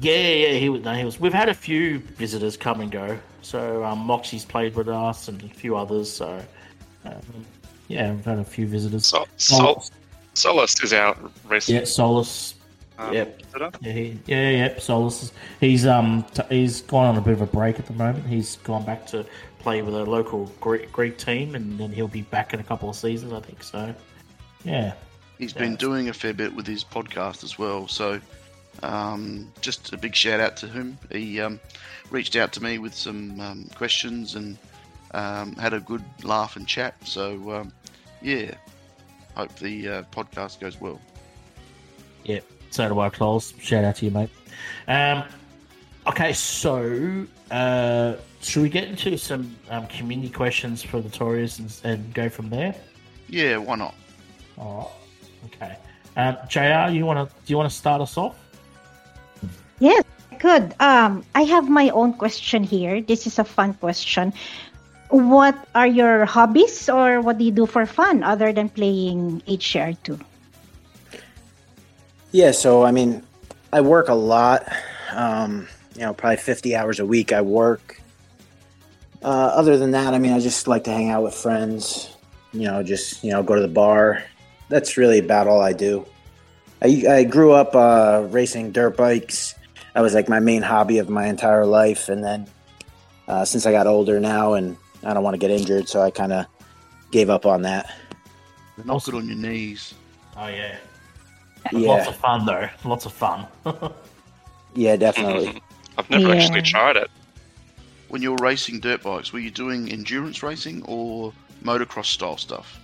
Yeah, 0.00 0.16
yeah, 0.16 0.52
he 0.58 0.68
was. 0.68 0.82
No, 0.82 0.94
he 0.94 1.04
was. 1.04 1.20
We've 1.20 1.32
had 1.34 1.48
a 1.48 1.54
few 1.54 1.98
visitors 1.98 2.56
come 2.56 2.80
and 2.80 2.90
go. 2.90 3.18
So 3.42 3.84
um, 3.84 3.98
Moxie's 4.00 4.44
played 4.44 4.74
with 4.74 4.88
us, 4.88 5.28
and 5.28 5.42
a 5.42 5.48
few 5.48 5.76
others. 5.76 6.10
So, 6.12 6.42
um, 7.04 7.20
yeah, 7.88 8.12
we've 8.12 8.24
had 8.24 8.38
a 8.38 8.44
few 8.44 8.66
visitors. 8.66 9.06
Sol- 9.06 9.28
Sol- 9.36 9.84
Solus 10.34 10.82
is 10.82 10.92
our 10.92 11.16
recent. 11.48 11.78
yeah, 11.78 11.84
Solus. 11.84 12.54
um, 12.98 13.12
yep. 13.12 13.40
Yeah, 13.80 13.92
he, 13.92 14.18
yeah, 14.26 14.50
yeah. 14.50 14.78
Solus. 14.78 15.22
Is, 15.24 15.32
he's 15.60 15.86
um 15.86 16.24
t- 16.34 16.42
he's 16.50 16.82
gone 16.82 17.06
on 17.06 17.16
a 17.16 17.20
bit 17.20 17.32
of 17.32 17.40
a 17.42 17.46
break 17.46 17.78
at 17.78 17.86
the 17.86 17.92
moment. 17.94 18.26
He's 18.26 18.56
gone 18.56 18.84
back 18.84 19.06
to 19.08 19.24
play 19.58 19.82
with 19.82 19.94
a 19.94 20.04
local 20.04 20.46
Greek, 20.60 20.90
Greek 20.92 21.18
team, 21.18 21.54
and 21.54 21.78
then 21.78 21.90
he'll 21.92 22.08
be 22.08 22.22
back 22.22 22.54
in 22.54 22.60
a 22.60 22.64
couple 22.64 22.88
of 22.88 22.96
seasons, 22.96 23.32
I 23.32 23.40
think. 23.40 23.62
So, 23.62 23.94
yeah, 24.64 24.94
He's 25.38 25.54
Yeah. 25.54 25.60
been 25.60 25.76
doing 25.76 26.08
a 26.10 26.12
fair 26.12 26.32
bit 26.34 26.54
with 26.54 26.66
his 26.66 26.84
podcast 26.84 27.42
as 27.44 27.58
well. 27.58 27.88
So, 27.88 28.20
um, 28.82 29.52
just 29.60 29.92
a 29.92 29.96
big 29.98 30.14
shout 30.14 30.40
out 30.40 30.56
to 30.58 30.66
him. 30.66 30.98
He 31.10 31.40
um, 31.40 31.60
reached 32.10 32.36
out 32.36 32.52
to 32.54 32.62
me 32.62 32.78
with 32.78 32.94
some 32.94 33.40
um, 33.40 33.70
questions 33.74 34.34
and 34.34 34.56
um, 35.12 35.54
had 35.56 35.74
a 35.74 35.80
good 35.80 36.04
laugh 36.22 36.56
and 36.56 36.66
chat. 36.66 36.94
So, 37.06 37.52
um, 37.52 37.72
yeah, 38.22 38.52
hope 39.34 39.54
the 39.56 39.88
uh, 39.88 40.02
podcast 40.12 40.60
goes 40.60 40.80
well. 40.80 41.00
yeah. 42.24 42.40
So 42.70 42.88
do 42.88 43.00
I, 43.00 43.08
Clols. 43.08 43.52
Shout 43.60 43.84
out 43.84 43.96
to 43.96 44.04
you, 44.04 44.12
mate. 44.12 44.30
Um, 44.86 45.24
okay, 46.06 46.32
so 46.32 47.26
uh, 47.50 48.14
should 48.40 48.62
we 48.62 48.68
get 48.68 48.84
into 48.84 49.18
some 49.18 49.56
um, 49.70 49.88
community 49.88 50.30
questions 50.30 50.80
for 50.82 51.00
the 51.00 51.08
Tories 51.08 51.58
and, 51.58 51.80
and 51.82 52.14
go 52.14 52.28
from 52.28 52.48
there? 52.48 52.74
Yeah, 53.28 53.56
why 53.56 53.74
not? 53.74 53.94
All 54.56 54.94
right. 55.42 55.46
Okay. 55.46 55.76
Um, 56.16 56.36
Jr., 56.48 56.92
you 56.92 57.06
want 57.06 57.28
to 57.28 57.34
do 57.44 57.52
you 57.52 57.56
want 57.56 57.70
to 57.70 57.76
start 57.76 58.00
us 58.00 58.16
off? 58.16 58.36
Yes, 59.80 60.04
I 60.30 60.34
could. 60.36 60.74
Um, 60.78 61.24
I 61.34 61.42
have 61.42 61.68
my 61.68 61.90
own 61.90 62.12
question 62.12 62.62
here. 62.62 63.00
This 63.00 63.26
is 63.26 63.38
a 63.38 63.44
fun 63.44 63.74
question. 63.74 64.32
What 65.08 65.56
are 65.74 65.88
your 65.88 66.24
hobbies, 66.24 66.88
or 66.88 67.20
what 67.20 67.38
do 67.38 67.44
you 67.44 67.50
do 67.50 67.66
for 67.66 67.84
fun 67.84 68.22
other 68.22 68.52
than 68.52 68.68
playing 68.68 69.42
HCR2? 69.48 70.20
Yeah, 72.30 72.52
so 72.52 72.84
I 72.84 72.92
mean, 72.92 73.24
I 73.72 73.80
work 73.80 74.08
a 74.08 74.14
lot. 74.14 74.70
Um, 75.12 75.66
you 75.96 76.02
know, 76.02 76.14
probably 76.14 76.36
50 76.36 76.76
hours 76.76 77.00
a 77.00 77.06
week 77.06 77.32
I 77.32 77.40
work. 77.40 78.00
Uh, 79.22 79.52
other 79.52 79.76
than 79.76 79.90
that, 79.90 80.14
I 80.14 80.18
mean, 80.18 80.32
I 80.32 80.40
just 80.40 80.68
like 80.68 80.84
to 80.84 80.92
hang 80.92 81.10
out 81.10 81.22
with 81.22 81.34
friends, 81.34 82.16
you 82.52 82.62
know, 82.62 82.82
just, 82.82 83.22
you 83.24 83.32
know, 83.32 83.42
go 83.42 83.54
to 83.54 83.60
the 83.60 83.68
bar. 83.68 84.24
That's 84.68 84.96
really 84.96 85.18
about 85.18 85.46
all 85.46 85.60
I 85.60 85.72
do. 85.72 86.06
I, 86.80 87.04
I 87.08 87.24
grew 87.24 87.52
up 87.52 87.74
uh, 87.74 88.26
racing 88.30 88.72
dirt 88.72 88.96
bikes. 88.96 89.54
That 89.94 90.00
was 90.00 90.14
like 90.14 90.28
my 90.28 90.40
main 90.40 90.62
hobby 90.62 90.98
of 90.98 91.08
my 91.08 91.26
entire 91.26 91.66
life. 91.66 92.08
And 92.08 92.22
then 92.22 92.46
uh, 93.28 93.44
since 93.44 93.66
I 93.66 93.72
got 93.72 93.86
older 93.86 94.20
now 94.20 94.54
and 94.54 94.76
I 95.04 95.14
don't 95.14 95.22
want 95.24 95.34
to 95.34 95.38
get 95.38 95.50
injured, 95.50 95.88
so 95.88 96.00
I 96.00 96.10
kind 96.10 96.32
of 96.32 96.46
gave 97.10 97.30
up 97.30 97.46
on 97.46 97.62
that. 97.62 97.92
They're 98.76 98.84
not 98.86 99.04
good 99.04 99.14
on 99.14 99.26
your 99.26 99.36
knees. 99.36 99.94
Oh 100.36 100.46
yeah, 100.46 100.76
Yeah. 101.72 101.88
lots 101.88 102.08
of 102.08 102.16
fun 102.16 102.46
though. 102.46 102.68
Lots 102.84 103.06
of 103.06 103.12
fun. 103.12 103.46
Yeah, 104.72 104.94
definitely. 104.94 105.60
I've 105.98 106.08
never 106.10 106.28
Yeah. 106.28 106.34
actually 106.40 106.62
tried 106.62 106.96
it. 106.96 107.10
When 108.08 108.22
you 108.22 108.30
were 108.30 108.38
racing 108.40 108.78
dirt 108.78 109.02
bikes, 109.02 109.32
were 109.32 109.40
you 109.40 109.50
doing 109.50 109.90
endurance 109.90 110.44
racing 110.44 110.84
or 110.86 111.32
motocross 111.64 112.04
style 112.06 112.36
stuff? 112.36 112.78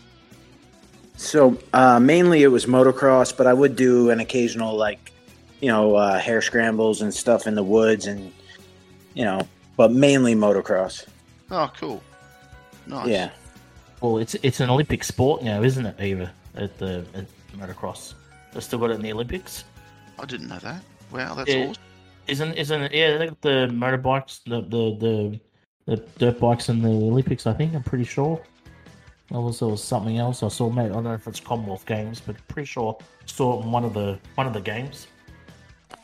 So 1.16 1.56
uh, 1.72 2.00
mainly 2.00 2.42
it 2.42 2.48
was 2.48 2.66
motocross, 2.66 3.36
but 3.36 3.46
I 3.46 3.52
would 3.52 3.76
do 3.76 4.10
an 4.10 4.18
occasional 4.18 4.76
like, 4.76 5.12
you 5.60 5.68
know, 5.68 5.96
uh, 5.96 6.18
hare 6.18 6.42
scrambles 6.42 7.02
and 7.02 7.12
stuff 7.12 7.46
in 7.46 7.54
the 7.54 7.62
woods, 7.62 8.06
and 8.06 8.32
you 9.14 9.24
know, 9.24 9.46
but 9.76 9.92
mainly 9.92 10.34
motocross. 10.34 11.06
Oh, 11.50 11.70
cool. 11.78 12.02
Nice. 12.86 13.08
Yeah, 13.08 13.30
well, 14.00 14.18
it's 14.18 14.34
it's 14.42 14.60
an 14.60 14.70
Olympic 14.70 15.02
sport 15.04 15.42
now, 15.42 15.62
isn't 15.62 15.84
it? 15.86 16.00
Eva 16.00 16.32
at 16.54 16.76
the 16.78 17.04
at 17.14 17.26
motocross. 17.56 18.14
They 18.52 18.60
still 18.60 18.78
got 18.78 18.90
it 18.90 18.94
in 18.94 19.02
the 19.02 19.12
Olympics. 19.12 19.64
I 20.18 20.24
didn't 20.24 20.48
know 20.48 20.58
that. 20.58 20.82
Wow, 21.12 21.34
that's 21.34 21.50
Yeah. 21.50 21.66
awesome. 21.68 21.82
Isn't 22.26 22.54
isn't 22.54 22.82
it? 22.82 22.92
Yeah, 22.92 23.18
they 23.18 23.26
got 23.28 23.40
the 23.42 23.68
motorbikes, 23.70 24.40
the 24.44 24.60
the 24.62 24.96
the, 24.98 25.40
the 25.86 25.96
dirt 26.18 26.40
bikes 26.40 26.68
in 26.68 26.82
the 26.82 26.88
Olympics. 26.88 27.46
I 27.46 27.52
think 27.52 27.74
I'm 27.74 27.82
pretty 27.82 28.04
sure. 28.04 28.40
I 29.32 29.38
was 29.38 29.58
there 29.58 29.68
was 29.68 29.82
something 29.82 30.18
else 30.18 30.42
I 30.42 30.48
saw. 30.48 30.70
Mate, 30.70 30.86
I 30.86 30.88
don't 30.88 31.04
know 31.04 31.14
if 31.14 31.26
it's 31.26 31.40
Commonwealth 31.40 31.86
Games, 31.86 32.20
but 32.20 32.36
pretty 32.48 32.66
sure 32.66 32.96
I 33.00 33.04
saw 33.26 33.58
it 33.60 33.64
in 33.64 33.72
one 33.72 33.84
of 33.84 33.94
the 33.94 34.18
one 34.36 34.46
of 34.46 34.52
the 34.52 34.60
games. 34.60 35.06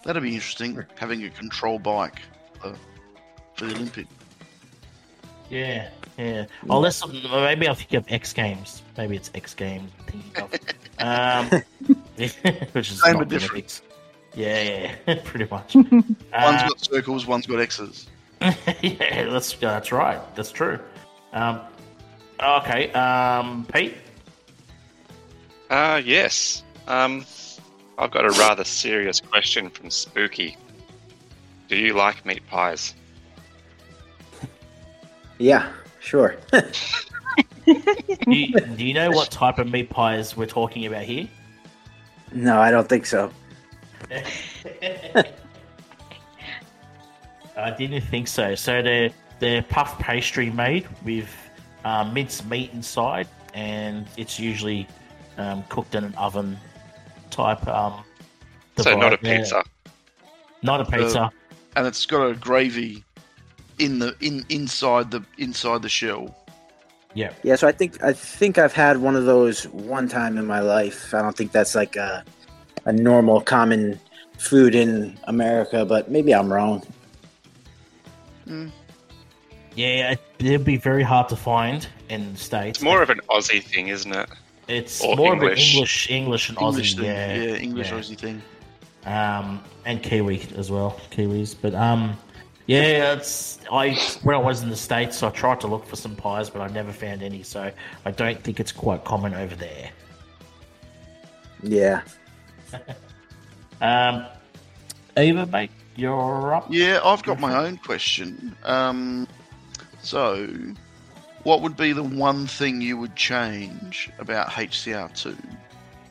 That'd 0.04 0.22
be 0.22 0.34
interesting, 0.34 0.82
having 0.96 1.24
a 1.24 1.30
control 1.30 1.78
bike 1.78 2.20
uh, 2.64 2.72
for 3.54 3.66
the 3.66 3.74
Olympic. 3.74 4.06
Yeah, 5.48 5.90
yeah. 6.18 6.46
Oh, 6.70 6.82
that's 6.82 7.06
maybe 7.06 7.68
I'll 7.68 7.74
think 7.74 7.92
of 7.94 8.04
X 8.10 8.32
Games. 8.32 8.82
Maybe 8.96 9.16
it's 9.16 9.30
X 9.34 9.54
Games. 9.54 9.90
I'm 9.98 10.04
thinking 10.06 10.42
of. 10.42 10.52
Um, 10.98 11.62
which 12.72 12.90
is 12.90 13.00
Same 13.02 13.12
not 13.14 13.18
but 13.20 13.28
the 13.28 13.38
different. 13.38 13.52
Olympics. 13.52 13.82
Yeah, 14.34 14.94
yeah, 15.06 15.20
pretty 15.24 15.46
much. 15.50 15.74
One's 15.74 16.16
Uh, 16.32 16.68
got 16.68 16.80
circles, 16.80 17.26
one's 17.26 17.46
got 17.46 17.60
X's. 17.60 18.06
yeah, 18.40 19.28
that's 19.30 19.52
that's 19.54 19.92
right. 19.92 20.20
That's 20.34 20.50
true. 20.50 20.78
Um, 21.34 21.60
okay, 22.42 22.90
um, 22.92 23.66
Pete. 23.72 23.94
Uh, 25.70 26.00
yes. 26.04 26.62
Um, 26.88 27.24
I've 27.98 28.10
got 28.10 28.24
a 28.24 28.30
rather 28.30 28.64
serious 28.64 29.20
question 29.20 29.70
from 29.70 29.90
Spooky. 29.90 30.56
Do 31.68 31.76
you 31.76 31.94
like 31.94 32.24
meat 32.26 32.46
pies? 32.48 32.94
yeah, 35.38 35.72
sure. 36.00 36.36
Do 37.64 37.74
you, 38.26 38.52
do 38.52 38.84
you 38.84 38.92
know 38.92 39.10
what 39.10 39.30
type 39.30 39.58
of 39.58 39.70
meat 39.70 39.88
pies 39.88 40.36
we're 40.36 40.46
talking 40.46 40.86
about 40.86 41.04
here? 41.04 41.28
no, 42.34 42.60
I 42.60 42.70
don't 42.70 42.88
think 42.88 43.06
so. 43.06 43.30
I 47.56 47.70
didn't 47.76 48.00
think 48.02 48.28
so. 48.28 48.54
So 48.54 48.82
they're 48.82 49.10
they're 49.38 49.62
puff 49.62 49.98
pastry 49.98 50.50
made 50.50 50.86
with 51.04 51.28
um, 51.84 52.12
minced 52.12 52.46
meat 52.46 52.70
inside, 52.72 53.28
and 53.54 54.06
it's 54.16 54.38
usually 54.38 54.88
um, 55.38 55.62
cooked 55.68 55.94
in 55.94 56.04
an 56.04 56.14
oven 56.14 56.58
type. 57.32 57.66
Um, 57.66 58.04
So 58.78 58.96
not 58.96 59.12
a 59.12 59.16
device. 59.16 59.28
Yeah, 59.30 59.38
pizza. 59.38 59.64
not 60.62 60.80
a 60.80 60.84
pizza. 60.84 61.30
and 61.76 61.86
it's 61.86 62.06
got 62.06 62.26
a 62.26 62.34
gravy 62.34 63.04
in 63.78 63.98
the 63.98 64.14
in 64.20 64.44
inside 64.48 65.10
the 65.10 65.22
inside 65.38 65.82
the 65.82 65.88
shell. 65.88 66.34
yeah, 67.14 67.32
Yeah, 67.42 67.56
so 67.56 67.66
I 67.68 67.72
think 67.72 68.02
I 68.02 68.12
think 68.12 68.58
I've 68.58 68.72
had 68.72 68.98
one 68.98 69.16
of 69.16 69.24
those 69.24 69.64
one 69.68 70.08
time 70.08 70.38
in 70.38 70.46
my 70.46 70.60
life. 70.60 71.12
I 71.14 71.20
don't 71.22 71.36
think 71.36 71.52
that's 71.52 71.74
like 71.74 71.96
a 71.96 72.24
a 72.84 72.92
normal 72.92 73.40
common 73.40 73.98
food 74.38 74.74
in 74.74 75.18
America, 75.24 75.84
but 75.84 76.10
maybe 76.10 76.34
I'm 76.34 76.52
wrong. 76.52 76.82
yeah. 79.74 80.14
It'd 80.38 80.64
be 80.64 80.76
very 80.76 81.02
hard 81.04 81.28
to 81.28 81.36
find 81.36 81.86
in 82.08 82.32
the 82.32 82.38
states. 82.38 82.78
It's 82.78 82.84
more 82.84 83.02
of 83.02 83.10
an 83.10 83.20
Aussie 83.30 83.62
thing, 83.62 83.88
isn't 83.88 84.12
it? 84.12 84.28
It's 84.68 85.00
or 85.02 85.16
more 85.16 85.34
of 85.34 85.42
an 85.42 85.56
English, 85.58 86.10
English 86.10 86.48
and 86.48 86.58
English 86.60 86.94
Aussie. 86.94 86.96
thing, 86.98 87.04
Yeah, 87.06 87.34
yeah, 87.34 87.54
English 87.56 87.90
yeah. 87.90 87.98
Aussie 87.98 88.18
thing. 88.18 88.42
um, 89.04 89.62
and 89.84 90.02
Kiwi 90.02 90.46
as 90.56 90.70
well, 90.70 91.00
Kiwis. 91.10 91.54
But 91.60 91.74
um, 91.74 92.16
yeah, 92.66 93.12
it's 93.14 93.58
I 93.70 93.90
when 94.22 94.36
I 94.36 94.38
was 94.38 94.62
in 94.62 94.70
the 94.70 94.76
states, 94.76 95.22
I 95.22 95.30
tried 95.30 95.60
to 95.60 95.66
look 95.66 95.84
for 95.86 95.96
some 95.96 96.14
pies, 96.14 96.48
but 96.48 96.62
I 96.62 96.68
never 96.68 96.92
found 96.92 97.22
any. 97.22 97.42
So 97.42 97.70
I 98.04 98.10
don't 98.12 98.40
think 98.42 98.60
it's 98.60 98.72
quite 98.72 99.04
common 99.04 99.34
over 99.34 99.54
there. 99.56 99.90
Yeah. 101.62 102.02
Um, 103.80 104.26
Eva, 105.16 105.44
mate, 105.46 105.72
you're 105.96 106.54
up. 106.54 106.66
Yeah, 106.70 107.00
I've 107.04 107.24
got 107.24 107.40
my 107.40 107.66
own 107.66 107.78
question. 107.78 108.54
Um, 108.62 109.26
so, 110.00 110.48
what 111.44 111.62
would 111.62 111.76
be 111.76 111.92
the 111.92 112.02
one 112.02 112.46
thing 112.46 112.80
you 112.80 112.96
would 112.98 113.16
change 113.16 114.10
about 114.18 114.48
HCR2 114.48 115.36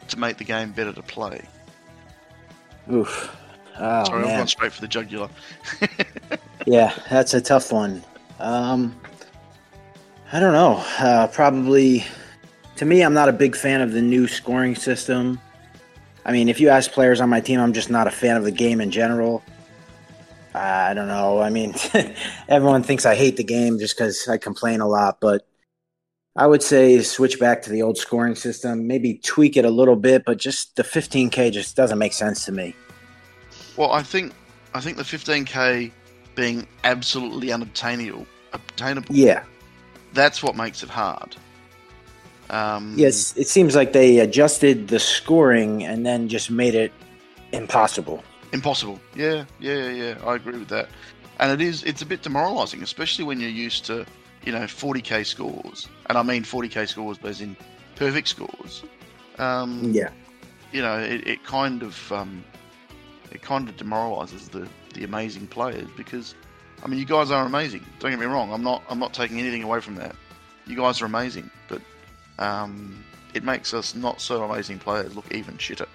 to 0.08 0.20
make 0.20 0.38
the 0.38 0.44
game 0.44 0.72
better 0.72 0.94
to 0.94 1.02
play? 1.02 1.48
Oof. 2.92 3.36
Oh 3.78 4.04
Sorry, 4.04 4.24
I've 4.24 4.38
gone 4.38 4.48
straight 4.48 4.74
for 4.74 4.82
the 4.82 4.88
jugular. 4.88 5.30
Yeah, 6.68 6.94
that's 7.10 7.34
a 7.34 7.42
tough 7.42 7.72
one. 7.72 8.04
Um, 8.40 8.96
I 10.32 10.40
don't 10.40 10.54
know. 10.54 10.84
Uh, 11.00 11.28
probably, 11.28 12.06
to 12.76 12.86
me, 12.86 13.02
I'm 13.02 13.14
not 13.14 13.30
a 13.30 13.34
big 13.34 13.56
fan 13.56 13.82
of 13.82 13.92
the 13.92 14.02
new 14.02 14.28
scoring 14.28 14.76
system. 14.76 15.40
I 16.24 16.32
mean, 16.32 16.50
if 16.50 16.60
you 16.60 16.70
ask 16.70 16.92
players 16.92 17.20
on 17.20 17.30
my 17.30 17.42
team, 17.42 17.60
I'm 17.60 17.74
just 17.74 17.90
not 17.90 18.08
a 18.08 18.12
fan 18.12 18.38
of 18.38 18.44
the 18.44 18.52
game 18.52 18.80
in 18.80 18.92
general. 18.92 19.44
I 20.54 20.94
don't 20.94 21.08
know. 21.08 21.42
I 21.42 21.50
mean, 21.50 21.74
everyone 22.48 22.84
thinks 22.84 23.06
I 23.06 23.16
hate 23.16 23.38
the 23.38 23.44
game 23.44 23.80
just 23.80 23.98
because 23.98 24.28
I 24.28 24.38
complain 24.38 24.82
a 24.82 24.88
lot, 24.88 25.20
but 25.22 25.48
I 26.36 26.48
would 26.48 26.64
say 26.64 27.02
switch 27.02 27.40
back 27.40 27.62
to 27.64 27.70
the 27.70 27.82
old 27.82 27.98
scoring 27.98 28.36
system. 28.36 28.88
Maybe 28.88 29.16
tweak 29.16 29.58
it 29.58 29.66
a 29.66 29.70
little 29.70 29.96
bit, 29.96 30.24
but 30.26 30.38
just 30.38 30.76
the 30.76 30.84
15K 30.84 31.52
just 31.52 31.76
doesn't 31.76 31.98
make 31.98 32.14
sense 32.14 32.46
to 32.46 32.52
me. 32.52 32.76
Well, 33.78 33.92
I 33.92 34.04
think 34.04 34.34
I 34.74 34.82
think 34.82 34.98
the 34.98 35.04
15k 35.04 35.92
being 36.36 36.68
absolutely 36.84 37.52
unobtainable, 37.52 38.26
obtainable. 38.54 39.14
Yeah. 39.14 39.44
That's 40.14 40.44
what 40.44 40.56
makes 40.56 40.84
it 40.84 40.90
hard. 40.90 41.36
Um, 42.50 42.94
Yes, 42.98 43.36
it 43.38 43.48
seems 43.48 43.76
like 43.76 43.94
they 43.94 44.20
adjusted 44.20 44.90
the 44.90 45.00
scoring 45.00 45.84
and 45.86 46.06
then 46.06 46.28
just 46.28 46.52
made 46.52 46.76
it 46.76 46.92
impossible. 47.54 48.24
Impossible. 48.54 49.00
Yeah, 49.16 49.46
yeah, 49.60 49.76
yeah, 49.76 49.90
yeah. 49.90 50.16
I 50.26 50.36
agree 50.36 50.58
with 50.58 50.68
that. 50.70 50.90
And 51.40 51.52
it 51.52 51.62
is 51.66 51.84
it's 51.84 52.02
a 52.02 52.06
bit 52.06 52.22
demoralizing, 52.22 52.84
especially 52.84 53.24
when 53.26 53.40
you're 53.40 53.50
used 53.50 53.86
to, 53.86 54.06
you 54.46 54.52
know, 54.52 54.62
40k 54.68 55.26
scores. 55.26 55.88
And 56.10 56.18
I 56.18 56.24
mean 56.24 56.44
40k 56.44 56.88
scores 56.88 57.18
but 57.18 57.30
as 57.32 57.42
in 57.42 57.56
perfect 57.96 58.28
scores. 58.28 58.84
Um, 59.38 59.92
Yeah. 59.94 60.10
You 60.72 60.82
know, 60.82 60.98
it, 61.00 61.28
it 61.28 61.44
kind 61.44 61.84
of 61.84 62.12
um, 62.12 62.44
it 63.32 63.42
kind 63.42 63.68
of 63.70 63.78
demoralizes 63.78 64.50
the 64.50 64.68
the 64.94 65.04
amazing 65.04 65.48
players 65.48 65.88
because 65.96 66.36
I 66.84 66.88
mean 66.88 67.00
you 67.00 67.06
guys 67.06 67.32
are 67.32 67.46
amazing. 67.46 67.86
Don't 68.00 68.12
get 68.12 68.20
me 68.20 68.26
wrong. 68.26 68.52
I'm 68.54 68.64
not 68.64 68.84
I'm 68.90 69.00
not 69.00 69.14
taking 69.14 69.40
anything 69.40 69.64
away 69.64 69.80
from 69.80 69.96
that. 69.96 70.16
You 70.68 70.76
guys 70.76 71.02
are 71.02 71.06
amazing, 71.06 71.50
but 71.68 71.82
um, 72.40 73.04
it 73.34 73.44
makes 73.44 73.74
us 73.74 73.96
not 73.96 74.22
so 74.22 74.44
amazing 74.44 74.80
players 74.80 75.16
look 75.16 75.34
even 75.34 75.58
shitter. 75.58 75.88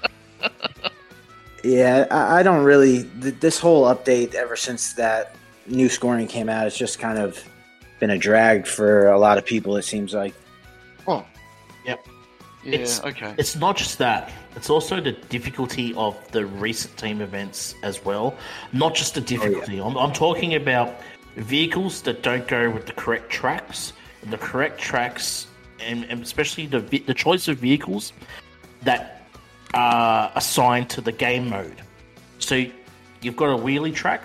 Yeah, 1.64 2.06
I, 2.10 2.40
I 2.40 2.42
don't 2.42 2.62
really. 2.64 3.04
Th- 3.22 3.34
this 3.40 3.58
whole 3.58 3.84
update, 3.84 4.34
ever 4.34 4.54
since 4.56 4.92
that 4.94 5.34
new 5.66 5.88
scoring 5.88 6.26
came 6.28 6.48
out, 6.48 6.66
it's 6.66 6.76
just 6.76 6.98
kind 6.98 7.18
of 7.18 7.42
been 8.00 8.10
a 8.10 8.18
drag 8.18 8.66
for 8.66 9.08
a 9.08 9.18
lot 9.18 9.38
of 9.38 9.46
people, 9.46 9.76
it 9.76 9.82
seems 9.82 10.12
like. 10.12 10.34
Oh, 11.06 11.24
Yeah, 11.86 11.96
It's- 12.64 13.02
okay. 13.02 13.34
It's 13.38 13.56
not 13.56 13.76
just 13.76 13.98
that. 13.98 14.30
It's 14.56 14.70
also 14.70 15.00
the 15.00 15.12
difficulty 15.12 15.94
of 15.94 16.16
the 16.32 16.46
recent 16.46 16.96
team 16.96 17.20
events 17.20 17.74
as 17.82 18.04
well. 18.04 18.36
Not 18.72 18.94
just 18.94 19.14
the 19.14 19.20
oh, 19.20 19.24
difficulty. 19.24 19.78
I'm, 19.80 19.96
I'm 19.96 20.12
talking 20.12 20.54
about 20.54 21.00
vehicles 21.36 22.02
that 22.02 22.22
don't 22.22 22.46
go 22.46 22.70
with 22.70 22.86
the 22.86 22.92
correct 22.92 23.30
tracks, 23.30 23.92
And 24.22 24.32
the 24.32 24.38
correct 24.38 24.80
tracks, 24.80 25.46
and, 25.80 26.04
and 26.04 26.22
especially 26.22 26.66
the 26.66 26.80
the 26.80 27.14
choice 27.14 27.48
of 27.48 27.58
vehicles 27.58 28.12
that 28.82 29.13
are 29.74 30.30
assigned 30.36 30.88
to 30.90 31.00
the 31.00 31.12
game 31.12 31.50
mode. 31.50 31.82
So 32.38 32.64
you've 33.20 33.36
got 33.36 33.46
a 33.52 33.56
wheelie 33.62 33.94
track, 33.94 34.22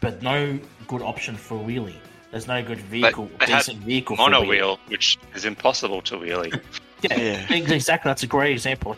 but 0.00 0.22
no 0.22 0.58
good 0.86 1.02
option 1.02 1.36
for 1.36 1.56
a 1.56 1.64
wheelie. 1.64 1.94
There's 2.30 2.46
no 2.46 2.62
good 2.62 2.78
vehicle, 2.78 3.30
they 3.40 3.46
had 3.46 3.58
decent 3.60 3.78
vehicle 3.78 4.16
for 4.16 4.22
Mono 4.22 4.42
wheelie. 4.42 4.48
wheel, 4.48 4.78
which 4.88 5.18
is 5.34 5.44
impossible 5.44 6.02
to 6.02 6.16
wheelie. 6.16 6.60
Yeah, 7.00 7.16
Yeah. 7.16 7.52
exactly. 7.54 8.08
That's 8.08 8.24
a 8.24 8.26
great 8.26 8.50
example. 8.50 8.96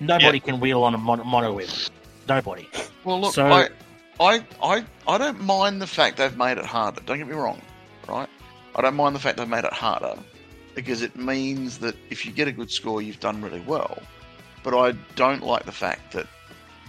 Nobody 0.00 0.40
can 0.40 0.60
wheel 0.60 0.82
on 0.82 0.94
a 0.94 0.98
mono, 0.98 1.24
mono 1.24 1.52
wheel. 1.52 1.68
Nobody. 2.26 2.66
Well, 3.04 3.20
look, 3.20 3.34
So- 3.34 3.46
I, 3.46 3.68
I, 4.18 4.42
I, 4.62 4.84
I 5.06 5.18
don't 5.18 5.38
mind 5.42 5.82
the 5.82 5.86
fact 5.86 6.16
they've 6.16 6.34
made 6.38 6.56
it 6.56 6.64
harder. 6.64 7.02
Don't 7.04 7.18
get 7.18 7.26
me 7.28 7.34
wrong, 7.34 7.60
right? 8.08 8.30
I 8.74 8.80
don't 8.80 8.94
mind 8.94 9.14
the 9.14 9.20
fact 9.20 9.36
they've 9.36 9.46
made 9.46 9.64
it 9.64 9.74
harder 9.74 10.14
because 10.74 11.02
it 11.02 11.16
means 11.16 11.76
that 11.80 11.94
if 12.08 12.24
you 12.24 12.32
get 12.32 12.48
a 12.48 12.52
good 12.52 12.70
score, 12.70 13.02
you've 13.02 13.20
done 13.20 13.42
really 13.42 13.60
well. 13.60 13.98
But 14.64 14.74
I 14.74 14.92
don't 15.16 15.44
like 15.44 15.66
the 15.66 15.72
fact 15.72 16.12
that, 16.14 16.26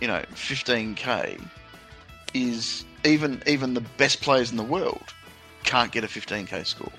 you 0.02 0.08
know, 0.08 0.24
15k 0.36 1.40
is 2.34 2.86
even 3.06 3.44
even 3.48 3.74
the 3.76 3.82
best 3.98 4.22
players 4.22 4.52
in 4.52 4.58
the 4.58 4.64
world 4.64 5.14
can't 5.64 5.92
get 5.92 6.04
a 6.04 6.08
15k 6.08 6.66
score. 6.66 6.94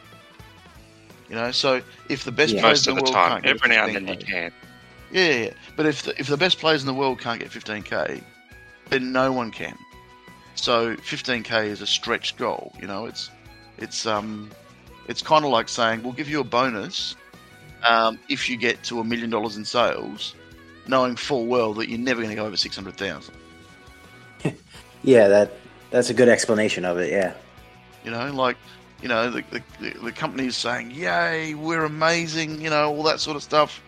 You 1.29 1.37
know, 1.37 1.51
so 1.53 1.83
if 2.09 2.25
the 2.25 2.33
best 2.33 2.57
Yeah. 2.57 2.61
players 2.61 2.83
Most 2.83 2.87
in 2.87 2.89
of 2.89 2.95
the 2.95 2.97
the 2.97 3.03
world 3.03 3.21
time, 3.21 3.33
can't 3.33 3.45
get 3.45 3.59
every 3.61 3.69
now 3.71 3.85
and 3.85 3.95
then 3.95 4.07
15K, 4.07 4.09
you 4.09 4.17
can. 4.19 4.53
yeah, 5.11 5.29
yeah, 5.29 5.45
yeah. 5.47 5.51
But 5.77 5.87
if 5.87 6.03
the, 6.05 6.19
if 6.21 6.27
the 6.29 6.37
best 6.37 6.59
players 6.59 6.83
in 6.83 6.87
the 6.87 6.95
world 6.95 7.21
can't 7.21 7.41
get 7.41 7.51
15k, 7.51 8.23
then 8.91 9.13
no 9.13 9.33
one 9.33 9.51
can. 9.51 9.77
So 10.55 10.97
15k 10.97 11.67
is 11.67 11.81
a 11.83 11.87
stretched 11.87 12.37
goal. 12.37 12.73
You 12.81 12.87
know, 12.87 13.07
it's 13.07 13.31
it's 13.79 14.07
um 14.07 14.51
it's 15.09 15.23
kind 15.23 15.45
of 15.45 15.51
like 15.51 15.69
saying 15.69 16.03
we'll 16.03 16.13
give 16.13 16.29
you 16.29 16.41
a 16.41 16.45
bonus 16.45 17.17
um, 17.87 18.19
if 18.29 18.49
you 18.49 18.57
get 18.57 18.83
to 18.85 19.01
a 19.01 19.05
million 19.05 19.31
dollars 19.31 19.57
in 19.57 19.65
sales, 19.65 20.35
knowing 20.89 21.17
full 21.17 21.47
well 21.47 21.75
that 21.75 21.89
you're 21.89 21.99
never 21.99 22.21
going 22.21 22.31
to 22.31 22.37
go 22.37 22.47
over 22.47 22.57
600,000. 22.57 23.35
Yeah, 25.03 25.29
that 25.29 25.53
that's 25.91 26.11
a 26.11 26.15
good 26.15 26.29
explanation 26.29 26.85
of 26.85 26.99
it. 26.99 27.13
Yeah. 27.13 27.35
You 28.05 28.11
know, 28.11 28.33
like 28.33 28.57
you 29.03 29.09
know 29.09 29.31
the 29.31 29.45
the, 29.51 29.91
the, 30.03 30.13
company's 30.13 30.57
saying, 30.57 30.91
"Yay, 30.91 31.55
we're 31.55 31.85
amazing," 31.85 32.61
you 32.61 32.71
know, 32.71 32.93
all 32.93 33.05
that 33.05 33.21
sort 33.21 33.37
of 33.37 33.43
stuff. 33.43 33.83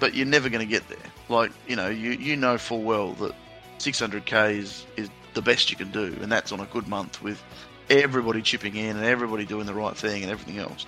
But 0.00 0.14
you're 0.14 0.26
never 0.26 0.48
going 0.48 0.66
to 0.66 0.70
get 0.70 0.88
there. 0.88 0.98
Like 1.28 1.52
you 1.68 1.76
know, 1.76 1.88
you 1.88 2.10
you 2.12 2.36
know 2.36 2.58
full 2.58 2.82
well 2.82 3.12
that 3.14 3.32
600k 3.78 4.56
is 4.56 4.86
is 4.96 5.08
the 5.34 5.42
best 5.42 5.70
you 5.70 5.76
can 5.76 5.92
do, 5.92 6.16
and 6.20 6.30
that's 6.30 6.50
on 6.50 6.60
a 6.60 6.66
good 6.66 6.88
month 6.88 7.22
with 7.22 7.42
everybody 7.90 8.42
chipping 8.42 8.76
in 8.76 8.96
and 8.96 9.04
everybody 9.04 9.44
doing 9.44 9.66
the 9.66 9.74
right 9.74 9.96
thing 9.96 10.22
and 10.22 10.32
everything 10.32 10.58
else. 10.58 10.84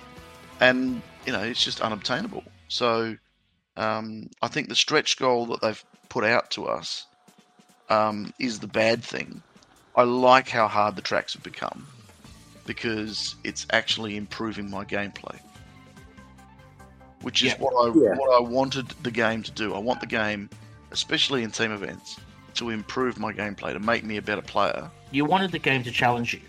And 0.59 1.01
you 1.25 1.31
know, 1.31 1.41
it's 1.41 1.63
just 1.63 1.79
unobtainable. 1.79 2.43
So 2.67 3.15
um, 3.77 4.29
I 4.41 4.47
think 4.47 4.69
the 4.69 4.75
stretch 4.75 5.17
goal 5.17 5.45
that 5.47 5.61
they've 5.61 5.83
put 6.09 6.23
out 6.23 6.51
to 6.51 6.65
us 6.65 7.05
um, 7.89 8.33
is 8.39 8.59
the 8.59 8.67
bad 8.67 9.03
thing. 9.03 9.41
I 9.95 10.03
like 10.03 10.49
how 10.49 10.67
hard 10.67 10.95
the 10.95 11.01
tracks 11.01 11.33
have 11.33 11.43
become 11.43 11.85
because 12.65 13.35
it's 13.43 13.65
actually 13.71 14.15
improving 14.15 14.69
my 14.69 14.85
gameplay. 14.85 15.37
Which 17.21 17.41
is 17.43 17.49
Yeah. 17.53 17.57
what 17.59 17.73
I 17.75 17.97
Yeah. 17.97 18.15
what 18.15 18.33
I 18.35 18.39
wanted 18.39 18.89
the 19.03 19.11
game 19.11 19.43
to 19.43 19.51
do. 19.51 19.73
I 19.75 19.79
want 19.79 19.99
the 19.99 20.07
game, 20.07 20.49
especially 20.91 21.43
in 21.43 21.51
team 21.51 21.71
events, 21.71 22.17
to 22.55 22.69
improve 22.69 23.19
my 23.19 23.31
gameplay, 23.31 23.73
to 23.73 23.79
make 23.79 24.03
me 24.03 24.17
a 24.17 24.21
better 24.21 24.41
player. 24.41 24.89
You 25.11 25.25
wanted 25.25 25.51
the 25.51 25.59
game 25.59 25.83
to 25.83 25.91
challenge 25.91 26.33
you. 26.33 26.41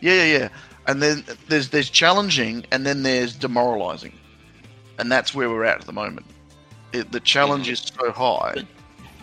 Yeah, 0.00 0.24
yeah, 0.24 0.38
yeah. 0.38 0.48
And 0.86 1.02
then 1.02 1.24
there's 1.48 1.68
there's 1.70 1.90
challenging, 1.90 2.64
and 2.70 2.86
then 2.86 3.02
there's 3.02 3.34
demoralizing, 3.34 4.12
and 4.98 5.10
that's 5.10 5.34
where 5.34 5.50
we're 5.50 5.64
at 5.64 5.80
at 5.80 5.86
the 5.86 5.92
moment. 5.92 6.26
It, 6.96 7.12
the 7.12 7.20
challenge 7.20 7.68
is 7.68 7.80
so 7.80 8.10
high. 8.10 8.64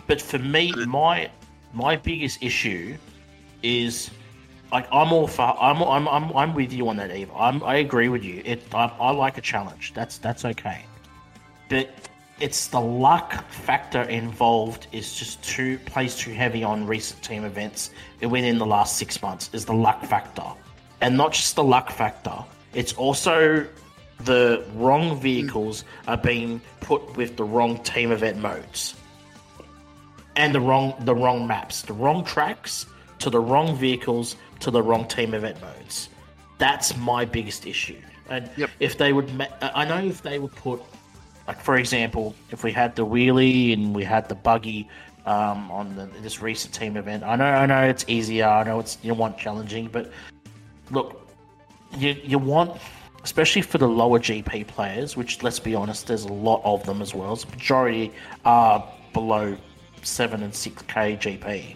But 0.06 0.20
for 0.20 0.38
me, 0.38 0.72
my 0.86 1.30
my 1.72 1.96
biggest 1.96 2.42
issue 2.42 2.96
is 3.62 4.10
like 4.70 4.86
I'm 4.92 5.12
all 5.12 5.26
for 5.26 5.56
I'm 5.60 5.82
I'm 5.82 6.06
I'm, 6.08 6.36
I'm 6.36 6.54
with 6.54 6.72
you 6.72 6.88
on 6.88 6.96
that, 6.98 7.10
Eve. 7.14 7.30
I'm 7.34 7.62
I 7.64 7.76
agree 7.76 8.08
with 8.08 8.22
you. 8.22 8.42
It 8.44 8.62
I, 8.72 8.92
I 9.00 9.10
like 9.10 9.38
a 9.38 9.40
challenge. 9.40 9.92
That's 9.94 10.18
that's 10.18 10.44
okay. 10.44 10.84
But 11.68 11.90
it's 12.40 12.66
the 12.66 12.80
luck 12.80 13.32
factor 13.50 14.02
involved 14.02 14.86
is 14.92 15.14
just 15.14 15.42
too 15.42 15.78
plays 15.86 16.16
too 16.16 16.32
heavy 16.32 16.62
on 16.64 16.86
recent 16.86 17.22
team 17.22 17.44
events 17.44 17.90
within 18.20 18.58
the 18.58 18.66
last 18.66 18.96
six 18.96 19.22
months 19.22 19.50
is 19.52 19.64
the 19.64 19.72
luck 19.72 20.04
factor, 20.04 20.48
and 21.00 21.16
not 21.16 21.32
just 21.32 21.56
the 21.56 21.64
luck 21.64 21.90
factor. 21.90 22.38
It's 22.72 22.92
also 22.94 23.66
the 24.24 24.64
wrong 24.74 25.18
vehicles 25.20 25.84
are 26.08 26.16
being 26.16 26.60
put 26.80 27.16
with 27.16 27.36
the 27.36 27.44
wrong 27.44 27.78
team 27.82 28.12
event 28.12 28.38
modes 28.38 28.94
and 30.36 30.54
the 30.54 30.60
wrong 30.60 30.94
the 31.00 31.14
wrong 31.14 31.46
maps, 31.46 31.82
the 31.82 31.92
wrong 31.92 32.24
tracks 32.24 32.86
to 33.18 33.30
the 33.30 33.40
wrong 33.40 33.76
vehicles 33.76 34.36
to 34.60 34.70
the 34.70 34.82
wrong 34.82 35.06
team 35.06 35.34
event 35.34 35.60
modes. 35.60 36.08
That's 36.58 36.96
my 36.96 37.24
biggest 37.24 37.66
issue. 37.66 38.00
And 38.28 38.48
Yep. 38.56 38.70
if 38.80 38.98
they 38.98 39.12
would, 39.12 39.32
ma- 39.34 39.46
I 39.60 39.84
know 39.84 39.98
if 39.98 40.22
they 40.22 40.38
would 40.38 40.54
put, 40.56 40.80
like 41.46 41.60
for 41.60 41.76
example, 41.76 42.34
if 42.50 42.64
we 42.64 42.72
had 42.72 42.96
the 42.96 43.04
wheelie 43.04 43.72
and 43.72 43.94
we 43.94 44.02
had 44.04 44.28
the 44.28 44.34
buggy 44.34 44.88
um, 45.26 45.70
on 45.70 45.94
the, 45.96 46.06
this 46.22 46.40
recent 46.40 46.72
team 46.74 46.96
event, 46.96 47.22
I 47.22 47.36
know, 47.36 47.44
I 47.44 47.66
know 47.66 47.82
it's 47.82 48.04
easier. 48.08 48.46
I 48.46 48.64
know 48.64 48.80
it's 48.80 48.96
you 49.02 49.14
want 49.14 49.36
challenging, 49.36 49.88
but 49.88 50.10
look, 50.90 51.28
you 51.98 52.16
you 52.24 52.38
want, 52.38 52.80
especially 53.24 53.62
for 53.62 53.78
the 53.78 53.88
lower 53.88 54.20
GP 54.20 54.66
players, 54.66 55.16
which 55.16 55.42
let's 55.42 55.58
be 55.58 55.74
honest, 55.74 56.06
there's 56.06 56.24
a 56.24 56.32
lot 56.32 56.60
of 56.62 56.84
them 56.84 57.00
as 57.02 57.14
well. 57.14 57.34
The 57.34 57.48
majority 57.48 58.12
are 58.44 58.86
below 59.14 59.56
seven 60.02 60.42
and 60.42 60.54
six 60.54 60.82
k 60.82 61.16
GP. 61.16 61.74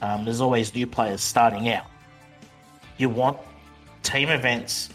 Um, 0.00 0.24
there's 0.24 0.40
always 0.40 0.74
new 0.74 0.86
players 0.86 1.20
starting 1.20 1.68
out. 1.68 1.84
You 2.96 3.10
want 3.10 3.38
team 4.02 4.30
events 4.30 4.88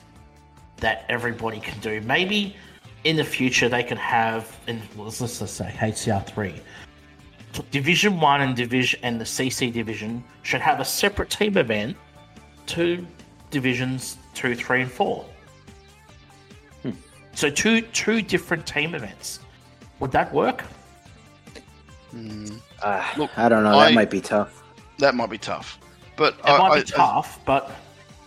that 0.77 1.05
everybody 1.09 1.59
can 1.59 1.79
do. 1.79 2.01
Maybe 2.01 2.55
in 3.03 3.15
the 3.15 3.23
future 3.23 3.69
they 3.69 3.83
could 3.83 3.99
have, 3.99 4.59
in 4.67 4.81
let's, 4.97 5.19
just 5.19 5.55
say 5.55 5.73
HCR 5.77 6.25
three. 6.25 6.55
Division 7.71 8.19
one 8.19 8.41
and 8.41 8.55
division 8.55 8.99
and 9.03 9.21
the 9.21 9.25
CC 9.25 9.71
division 9.71 10.23
should 10.41 10.61
have 10.61 10.79
a 10.79 10.85
separate 10.85 11.29
team 11.29 11.55
event 11.55 11.95
to 12.65 13.05
divisions 13.51 14.17
two, 14.33 14.55
three, 14.55 14.81
and 14.81 14.91
four. 14.91 15.25
So 17.37 17.51
two 17.51 17.81
two 17.81 18.23
different 18.23 18.65
team 18.65 18.95
events. 18.95 19.41
Would 19.99 20.11
that 20.11 20.33
work? 20.33 20.63
Mm, 22.11 22.59
Uh, 22.81 23.03
Look, 23.15 23.29
I 23.37 23.47
don't 23.47 23.63
know. 23.63 23.77
I- 23.77 23.85
That 23.89 23.93
might 23.93 24.09
be 24.09 24.21
tough. 24.21 24.63
that 24.97 25.13
might 25.13 25.29
be 25.29 25.37
tough. 25.37 25.77
But 26.15 26.33
It 26.39 26.45
I, 26.45 26.57
might 26.57 26.71
I- 26.71 26.79
be 26.79 26.85
tough, 26.91 27.39
but 27.45 27.69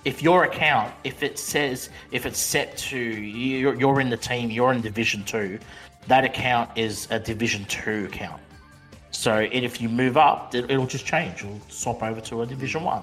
if 0.04 0.22
your 0.22 0.44
account, 0.44 0.94
if 1.02 1.24
it 1.24 1.40
says, 1.40 1.90
if 2.12 2.24
it's 2.24 2.38
set 2.38 2.76
to 2.90 2.96
you're, 2.98 3.74
you're 3.74 4.00
in 4.00 4.10
the 4.10 4.16
team, 4.16 4.48
you're 4.48 4.72
in 4.72 4.80
Division 4.80 5.24
Two, 5.24 5.58
that 6.06 6.24
account 6.24 6.70
is 6.76 7.08
a 7.10 7.18
Division 7.18 7.64
Two 7.64 8.04
account. 8.12 8.40
So 9.10 9.32
and 9.40 9.64
if 9.64 9.80
you 9.80 9.88
move 9.88 10.16
up, 10.16 10.54
it, 10.54 10.70
it'll 10.70 10.86
just 10.86 11.04
change. 11.04 11.40
It'll 11.42 11.60
swap 11.68 12.04
over 12.04 12.20
to 12.20 12.42
a 12.42 12.46
Division 12.46 12.84
One. 12.84 13.02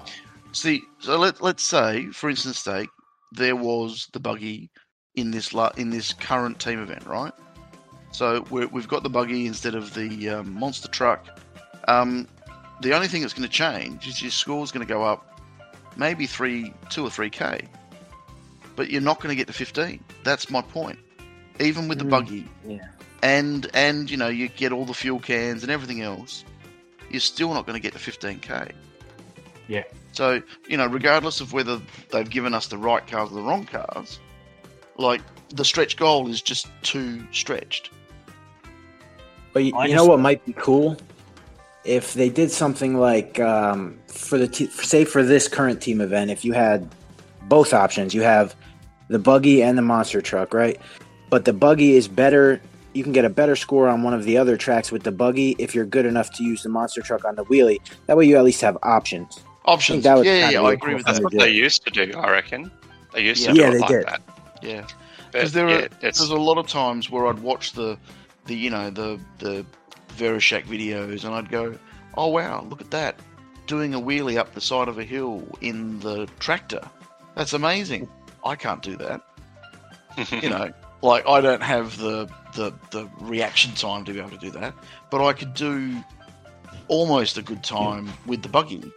See, 0.52 0.80
so 1.00 1.18
let 1.18 1.42
let's 1.42 1.62
say, 1.64 2.06
for 2.12 2.30
instance, 2.30 2.60
sake, 2.60 2.88
there 3.32 3.56
was 3.56 4.08
the 4.14 4.20
buggy 4.20 4.70
in 5.20 5.30
this 5.30 5.52
la- 5.52 5.72
in 5.76 5.90
this 5.90 6.12
current 6.12 6.58
team 6.60 6.80
event, 6.82 7.06
right? 7.06 7.32
So 8.12 8.44
we're, 8.50 8.66
we've 8.68 8.88
got 8.88 9.02
the 9.02 9.10
buggy 9.10 9.46
instead 9.46 9.74
of 9.74 9.94
the 9.94 10.28
um, 10.30 10.54
monster 10.54 10.88
truck. 10.88 11.26
Um, 11.86 12.26
the 12.80 12.94
only 12.94 13.08
thing 13.08 13.20
that's 13.22 13.34
going 13.34 13.48
to 13.48 13.52
change 13.52 14.06
is 14.06 14.20
your 14.22 14.30
score's 14.30 14.70
going 14.72 14.86
to 14.86 14.92
go 14.92 15.02
up, 15.04 15.40
maybe 15.96 16.26
three, 16.26 16.72
two 16.90 17.04
or 17.04 17.10
three 17.10 17.30
k, 17.30 17.66
but 18.76 18.90
you're 18.90 19.02
not 19.02 19.20
going 19.20 19.30
to 19.30 19.36
get 19.36 19.46
to 19.48 19.52
fifteen. 19.52 20.02
That's 20.24 20.50
my 20.50 20.62
point. 20.62 20.98
Even 21.60 21.88
with 21.88 21.98
the 21.98 22.04
Mm, 22.04 22.10
buggy, 22.10 22.48
Yeah. 22.66 22.78
and 23.22 23.68
and 23.74 24.10
you 24.10 24.16
know 24.16 24.28
you 24.28 24.48
get 24.48 24.72
all 24.72 24.84
the 24.84 24.94
fuel 24.94 25.18
cans 25.18 25.62
and 25.62 25.72
everything 25.72 26.02
else, 26.02 26.44
you're 27.10 27.20
still 27.20 27.52
not 27.52 27.66
going 27.66 27.74
to 27.74 27.82
get 27.82 27.92
to 27.92 27.98
15k. 27.98 28.72
Yeah. 29.66 29.82
So 30.12 30.40
you 30.68 30.76
know, 30.76 30.86
regardless 30.86 31.40
of 31.40 31.52
whether 31.52 31.80
they've 32.10 32.28
given 32.30 32.54
us 32.54 32.68
the 32.68 32.78
right 32.78 33.04
cars 33.06 33.30
or 33.30 33.34
the 33.34 33.42
wrong 33.42 33.64
cars, 33.66 34.20
like 34.98 35.22
the 35.50 35.64
stretch 35.64 35.96
goal 35.96 36.28
is 36.28 36.42
just 36.42 36.68
too 36.82 37.22
stretched. 37.32 37.90
But 39.52 39.64
you, 39.64 39.72
you 39.84 39.94
know 39.94 40.04
what 40.04 40.20
might 40.20 40.44
be 40.44 40.52
cool? 40.52 40.96
If 41.84 42.12
they 42.14 42.28
did 42.28 42.50
something 42.50 42.98
like 42.98 43.40
um, 43.40 43.98
for 44.08 44.36
the 44.36 44.46
te- 44.46 44.66
say 44.66 45.04
for 45.04 45.22
this 45.22 45.48
current 45.48 45.80
team 45.80 46.00
event, 46.00 46.30
if 46.30 46.44
you 46.44 46.52
had 46.52 46.88
both 47.44 47.72
options, 47.72 48.12
you 48.14 48.22
have 48.22 48.54
the 49.08 49.18
buggy 49.18 49.62
and 49.62 49.78
the 49.78 49.82
monster 49.82 50.20
truck, 50.20 50.52
right? 50.52 50.78
But 51.30 51.44
the 51.46 51.52
buggy 51.54 51.92
is 51.92 52.06
better. 52.08 52.60
you 52.92 53.02
can 53.02 53.12
get 53.12 53.24
a 53.24 53.30
better 53.30 53.56
score 53.56 53.88
on 53.88 54.02
one 54.02 54.12
of 54.12 54.24
the 54.24 54.36
other 54.36 54.56
tracks 54.56 54.90
with 54.92 55.02
the 55.02 55.12
buggy 55.12 55.54
if 55.58 55.74
you're 55.74 55.86
good 55.86 56.04
enough 56.04 56.30
to 56.36 56.42
use 56.44 56.62
the 56.62 56.68
monster 56.68 57.00
truck 57.00 57.24
on 57.24 57.34
the 57.36 57.44
wheelie. 57.46 57.78
That 58.06 58.16
way, 58.16 58.26
you 58.26 58.36
at 58.36 58.44
least 58.44 58.60
have 58.60 58.76
options. 58.82 59.40
Options. 59.64 60.04
that 60.04 60.24
Yeah, 60.24 60.32
yeah, 60.34 60.50
yeah, 60.50 60.62
I 60.62 60.72
agree 60.72 60.90
cool 60.90 60.96
with 60.98 61.06
That's 61.06 61.20
what 61.20 61.32
they 61.32 61.50
used 61.50 61.84
to 61.86 61.90
do, 61.90 62.12
I 62.18 62.30
reckon. 62.30 62.70
They 63.14 63.22
used 63.24 63.44
to 63.44 63.50
Yeah. 63.50 63.54
do 63.54 63.60
Yeah, 63.60 63.68
it 63.68 63.72
they 63.72 63.78
like 63.78 63.88
did. 63.88 64.06
that. 64.06 64.22
Yeah. 64.62 64.86
Because 65.32 65.52
there 65.52 65.68
yeah, 65.68 65.76
are 65.84 65.88
there's 66.00 66.20
a 66.20 66.36
lot 66.36 66.58
of 66.58 66.66
times 66.66 67.10
where 67.10 67.26
I'd 67.26 67.38
watch 67.40 67.72
the 67.72 67.98
the 68.46 68.56
you 68.56 68.70
know 68.70 68.90
the 68.90 69.20
the 69.38 69.64
Veroshack 70.16 70.64
videos 70.64 71.24
and 71.24 71.34
I'd 71.34 71.50
go, 71.50 71.78
oh 72.16 72.28
wow, 72.28 72.66
look 72.68 72.80
at 72.80 72.90
that, 72.90 73.20
doing 73.66 73.94
a 73.94 74.00
wheelie 74.00 74.36
up 74.36 74.54
the 74.54 74.60
side 74.60 74.88
of 74.88 74.98
a 74.98 75.04
hill 75.04 75.46
in 75.60 76.00
the 76.00 76.26
tractor. 76.40 76.80
That's 77.36 77.52
amazing. 77.52 78.08
I 78.44 78.56
can't 78.56 78.82
do 78.82 78.96
that. 78.96 79.22
You 80.42 80.50
know, 80.50 80.72
like 81.00 81.28
I 81.28 81.40
don't 81.40 81.62
have 81.62 81.96
the 81.98 82.28
the 82.56 82.72
the 82.90 83.08
reaction 83.20 83.72
time 83.74 84.04
to 84.04 84.12
be 84.12 84.18
able 84.18 84.30
to 84.30 84.38
do 84.38 84.50
that, 84.50 84.74
but 85.10 85.24
I 85.24 85.32
could 85.32 85.54
do 85.54 85.94
almost 86.88 87.38
a 87.38 87.42
good 87.42 87.62
time 87.62 88.10
with 88.26 88.42
the 88.42 88.48
buggy 88.48 88.92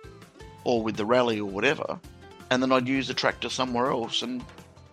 or 0.63 0.81
with 0.81 0.95
the 0.95 1.05
rally 1.05 1.39
or 1.39 1.47
whatever, 1.47 1.99
and 2.49 2.63
then 2.63 2.71
I'd 2.71 2.87
use 2.87 3.07
the 3.07 3.13
tractor 3.13 3.49
somewhere 3.49 3.91
else 3.91 4.23
and 4.23 4.43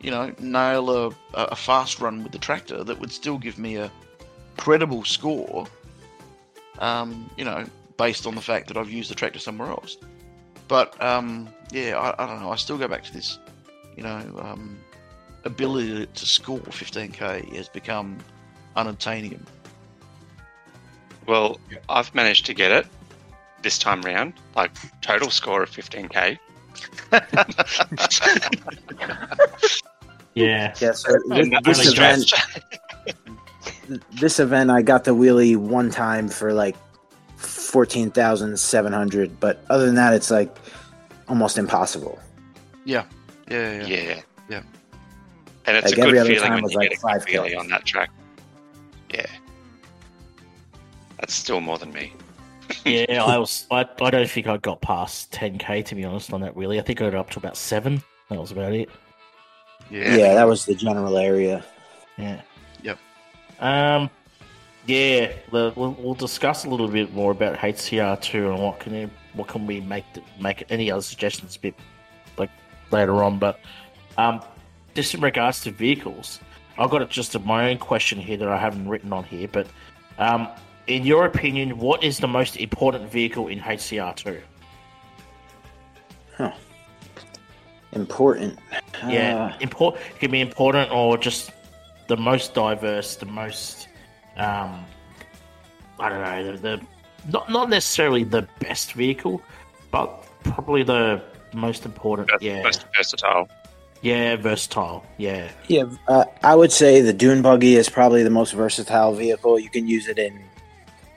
you 0.01 0.11
know, 0.11 0.33
nail 0.39 0.91
a, 0.91 1.13
a 1.35 1.57
fast 1.57 2.01
run 2.01 2.23
with 2.23 2.33
the 2.33 2.39
tractor 2.39 2.85
that 2.85 2.99
would 2.99 3.13
still 3.13 3.39
give 3.39 3.59
me 3.59 3.77
a 3.77 3.91
credible 4.57 5.05
score, 5.05 5.67
um, 6.79 7.31
you 7.37 7.45
know, 7.45 7.65
based 7.97 8.27
on 8.27 8.35
the 8.35 8.41
fact 8.41 8.69
that 8.69 8.77
I've 8.77 8.91
used 8.91 9.11
the 9.11 9.15
tractor 9.15 9.39
somewhere 9.39 9.69
else. 9.69 9.97
But, 10.69 11.01
um, 11.03 11.49
yeah, 11.73 11.99
I, 11.99 12.23
I 12.23 12.27
don't 12.27 12.41
know. 12.43 12.51
I 12.51 12.57
still 12.57 12.79
go 12.79 12.89
back 12.89 13.03
to 13.05 13.13
this, 13.13 13.39
you 13.97 14.03
know, 14.03 14.21
um, 14.41 14.79
ability 15.45 16.07
to 16.07 16.27
score 16.27 16.61
15k 16.61 17.55
has 17.57 17.69
become 17.69 18.19
unobtainium. 18.77 19.41
well, 21.27 21.59
I've 21.89 22.15
managed 22.15 22.47
to 22.47 22.55
get 22.55 22.71
it 22.71 22.87
this 23.63 23.79
time 23.79 24.03
round, 24.03 24.35
like 24.55 24.71
total 25.01 25.31
score 25.31 25.63
of 25.63 25.71
15k. 25.71 26.39
Yeah. 30.35 30.73
Yeah, 30.81 30.93
so 30.93 31.19
this, 31.29 31.49
this 31.65 31.93
event, 31.93 32.33
this 34.21 34.39
event, 34.39 34.71
I 34.71 34.83
got 34.83 35.03
the 35.03 35.13
wheelie 35.15 35.57
one 35.57 35.91
time 35.91 36.29
for 36.29 36.53
like 36.53 36.77
fourteen 37.37 38.11
thousand 38.13 38.57
seven 38.59 38.93
hundred, 38.93 39.41
but 39.41 39.65
other 39.69 39.87
than 39.87 39.97
that, 39.97 40.13
it's 40.13 40.31
like 40.31 40.55
almost 41.29 41.59
impossible. 41.59 42.21
Yeah, 42.85 43.05
yeah, 43.51 43.83
yeah. 43.83 43.87
Yeah. 43.87 44.21
Yeah. 44.49 44.63
And 45.67 45.77
it's 45.77 45.87
Like 45.91 45.99
a 45.99 46.01
every 46.03 46.13
good 46.13 46.21
other 46.21 46.31
feeling 46.31 46.49
time 46.49 46.55
when 46.55 46.63
was 46.63 46.73
you 46.73 46.79
like 46.79 46.91
get 46.91 46.99
a 46.99 47.25
good 47.27 47.43
5K. 47.43 47.59
on 47.59 47.69
that 47.69 47.85
track. 47.85 48.11
Yeah. 49.13 49.27
That's 51.19 51.35
still 51.35 51.61
more 51.61 51.79
than 51.79 51.93
me. 51.93 52.13
Yeah, 52.85 53.25
I 53.25 53.39
was. 53.39 53.67
I, 53.71 53.87
I 54.01 54.11
don't 54.11 54.31
think 54.31 54.47
I 54.47 54.57
got 54.57 54.81
past 54.81 55.33
10k 55.33 55.85
to 55.87 55.95
be 55.95 56.05
honest 56.05 56.33
on 56.33 56.41
that 56.43 56.57
Really, 56.57 56.79
I 56.79 56.83
think 56.83 57.01
I 57.01 57.11
got 57.11 57.19
up 57.19 57.31
to 57.31 57.39
about 57.39 57.57
seven. 57.57 58.03
That 58.31 58.39
was 58.39 58.53
about 58.53 58.73
it. 58.73 58.89
Yeah. 59.91 60.17
Yeah, 60.17 60.35
that 60.35 60.47
was 60.47 60.67
the 60.67 60.75
general 60.75 61.17
area. 61.17 61.65
Yeah. 62.17 62.41
Yep. 62.83 62.99
Um. 63.61 64.11
Yeah, 64.87 65.33
the, 65.53 65.73
we'll, 65.77 65.93
we'll 65.99 66.15
discuss 66.15 66.65
a 66.65 66.71
little 66.71 66.89
bit 66.89 67.13
more 67.13 67.31
about 67.31 67.59
HCR 67.59 68.21
two 68.23 68.51
and 68.51 68.63
what 68.63 68.81
can 68.81 69.11
what 69.35 69.47
can 69.47 69.67
we 69.67 69.81
make 69.81 70.05
make 70.41 70.65
any 70.71 70.91
other 70.91 71.03
suggestions 71.03 71.57
a 71.57 71.61
bit 71.61 71.75
like 72.39 72.51
later 72.91 73.23
on. 73.23 73.39
But 73.39 73.61
um, 74.17 74.41
just 74.95 75.15
in 75.15 75.21
regards 75.21 75.61
to 75.63 75.71
vehicles, 75.71 76.41
I've 76.79 76.91
got 76.91 77.09
just 77.11 77.35
a, 77.35 77.39
my 77.39 77.71
own 77.71 77.79
question 77.79 78.19
here 78.19 78.39
that 78.39 78.49
I 78.49 78.57
haven't 78.57 78.89
written 78.89 79.13
on 79.13 79.25
here. 79.25 79.47
But 79.49 79.67
um, 80.19 80.49
in 80.89 81.05
your 81.05 81.27
opinion, 81.27 81.79
what 81.79 82.03
is 82.03 82.19
the 82.19 82.27
most 82.29 82.57
important 82.57 83.11
vehicle 83.11 83.49
in 83.49 83.61
HCR 83.61 84.17
two? 84.17 84.41
Important. 87.93 88.59
Yeah, 89.09 89.47
Uh, 89.47 89.57
import 89.61 89.97
it 89.97 90.19
can 90.19 90.31
be 90.31 90.41
important 90.41 90.91
or 90.93 91.17
just 91.17 91.53
the 92.07 92.17
most 92.17 92.55
diverse, 92.55 93.17
the 93.17 93.27
most 93.27 93.89
um 94.37 94.85
I 95.99 96.09
don't 96.09 96.23
know, 96.23 96.53
the, 96.53 96.59
the 96.59 96.81
not 97.33 97.51
not 97.51 97.71
necessarily 97.71 98.25
the 98.25 98.47
best 98.61 98.93
vehicle, 98.93 99.41
but 99.91 100.25
probably 100.45 100.83
the 100.83 101.23
most 101.55 101.87
important. 101.87 102.29
That's 102.31 102.43
yeah, 102.43 102.63
most 102.63 102.85
versatile. 102.97 103.49
yeah, 104.03 104.37
versatile. 104.37 105.05
Yeah, 105.17 105.51
yeah, 105.69 105.85
uh, 106.09 106.25
I 106.43 106.55
would 106.55 106.73
say 106.73 107.01
the 107.01 107.13
dune 107.13 107.43
buggy 107.43 107.77
is 107.77 107.89
probably 107.89 108.23
the 108.23 108.31
most 108.31 108.53
versatile 108.53 109.15
vehicle. 109.15 109.59
You 109.59 109.71
can 109.71 109.89
use 109.89 110.09
it 110.09 110.19
in, 110.19 110.39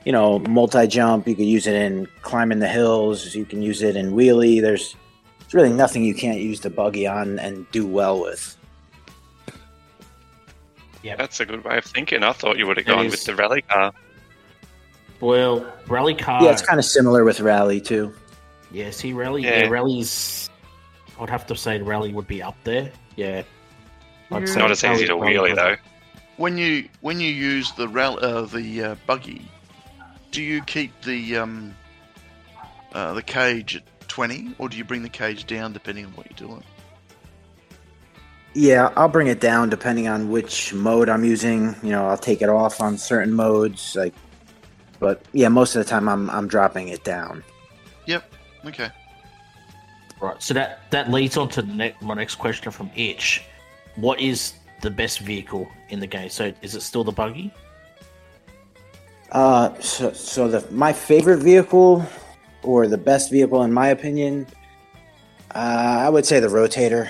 you 0.05 0.11
know, 0.11 0.39
multi 0.39 0.87
jump. 0.87 1.27
You 1.27 1.35
can 1.35 1.45
use 1.45 1.67
it 1.67 1.75
in 1.75 2.07
climbing 2.21 2.59
the 2.59 2.67
hills. 2.67 3.35
You 3.35 3.45
can 3.45 3.61
use 3.61 3.81
it 3.81 3.95
in 3.95 4.13
wheelie. 4.13 4.61
There's, 4.61 4.95
there's 5.39 5.53
really 5.53 5.73
nothing 5.73 6.03
you 6.03 6.15
can't 6.15 6.39
use 6.39 6.61
the 6.61 6.69
buggy 6.69 7.07
on 7.07 7.39
and 7.39 7.69
do 7.71 7.85
well 7.85 8.21
with. 8.21 8.57
Yeah, 11.03 11.15
that's 11.15 11.39
a 11.39 11.45
good 11.45 11.63
way 11.63 11.77
of 11.77 11.85
thinking. 11.85 12.23
I 12.23 12.31
thought 12.31 12.57
you 12.57 12.67
would 12.67 12.77
have 12.77 12.85
gone 12.85 13.05
is. 13.07 13.11
with 13.11 13.23
the 13.25 13.35
rally 13.35 13.63
car. 13.63 13.91
well, 15.19 15.65
rally 15.87 16.13
car. 16.13 16.43
Yeah, 16.43 16.51
it's 16.51 16.61
kind 16.61 16.79
of 16.79 16.85
similar 16.85 17.23
with 17.23 17.39
rally 17.39 17.81
too. 17.81 18.13
yeah, 18.71 18.91
see, 18.91 19.13
rally. 19.13 19.43
Yeah. 19.43 19.63
Yeah, 19.63 19.69
rally's. 19.69 20.49
I'd 21.19 21.29
have 21.29 21.45
to 21.47 21.55
say 21.55 21.79
rally 21.81 22.13
would 22.13 22.27
be 22.27 22.41
up 22.41 22.55
there. 22.63 22.91
Yeah, 23.15 23.43
I'd 24.31 24.43
It's 24.43 24.55
Not 24.55 24.71
as 24.71 24.83
easy 24.83 25.07
to 25.07 25.15
wheelie 25.15 25.55
though. 25.55 25.75
When 26.37 26.57
you 26.57 26.87
when 27.01 27.19
you 27.19 27.29
use 27.29 27.71
the 27.73 27.87
rel- 27.87 28.23
uh, 28.23 28.43
the 28.45 28.83
uh, 28.83 28.95
buggy, 29.05 29.47
do 30.31 30.41
you 30.41 30.61
keep 30.63 30.99
the 31.01 31.37
um, 31.37 31.75
uh, 32.93 33.13
the 33.13 33.21
cage 33.21 33.75
at 33.75 33.83
twenty, 34.07 34.55
or 34.57 34.69
do 34.69 34.77
you 34.77 34.83
bring 34.83 35.03
the 35.03 35.09
cage 35.09 35.45
down 35.45 35.73
depending 35.73 36.05
on 36.05 36.11
what 36.13 36.27
you're 36.29 36.47
doing? 36.49 36.63
Yeah, 38.53 38.91
I'll 38.97 39.07
bring 39.07 39.27
it 39.27 39.39
down 39.39 39.69
depending 39.69 40.07
on 40.07 40.29
which 40.29 40.73
mode 40.73 41.07
I'm 41.07 41.23
using. 41.23 41.75
You 41.83 41.91
know, 41.91 42.07
I'll 42.07 42.17
take 42.17 42.41
it 42.41 42.49
off 42.49 42.81
on 42.81 42.97
certain 42.97 43.33
modes, 43.33 43.95
like. 43.95 44.13
But 44.99 45.23
yeah, 45.33 45.47
most 45.47 45.75
of 45.75 45.83
the 45.83 45.89
time 45.89 46.07
I'm 46.07 46.29
I'm 46.29 46.47
dropping 46.47 46.89
it 46.89 47.03
down. 47.03 47.43
Yep. 48.05 48.23
Okay. 48.67 48.89
Right. 50.21 50.41
So 50.41 50.53
that 50.53 50.81
that 50.91 51.09
leads 51.09 51.37
on 51.37 51.49
to 51.49 51.61
the 51.61 51.73
ne- 51.73 51.95
my 52.01 52.13
next 52.13 52.35
question 52.35 52.71
from 52.71 52.91
Itch. 52.95 53.43
What 53.95 54.19
is 54.19 54.53
the 54.81 54.91
best 54.91 55.19
vehicle 55.19 55.67
in 55.89 55.99
the 55.99 56.07
game? 56.07 56.29
So 56.29 56.53
is 56.61 56.75
it 56.75 56.81
still 56.81 57.03
the 57.03 57.11
buggy? 57.11 57.51
Uh, 59.31 59.73
so, 59.79 60.11
so 60.13 60.47
the 60.47 60.65
my 60.71 60.91
favorite 60.91 61.37
vehicle, 61.39 62.05
or 62.63 62.87
the 62.87 62.97
best 62.97 63.31
vehicle 63.31 63.63
in 63.63 63.71
my 63.71 63.87
opinion, 63.89 64.45
uh, 65.55 65.57
I 66.05 66.09
would 66.09 66.25
say 66.25 66.39
the 66.39 66.47
rotator. 66.47 67.09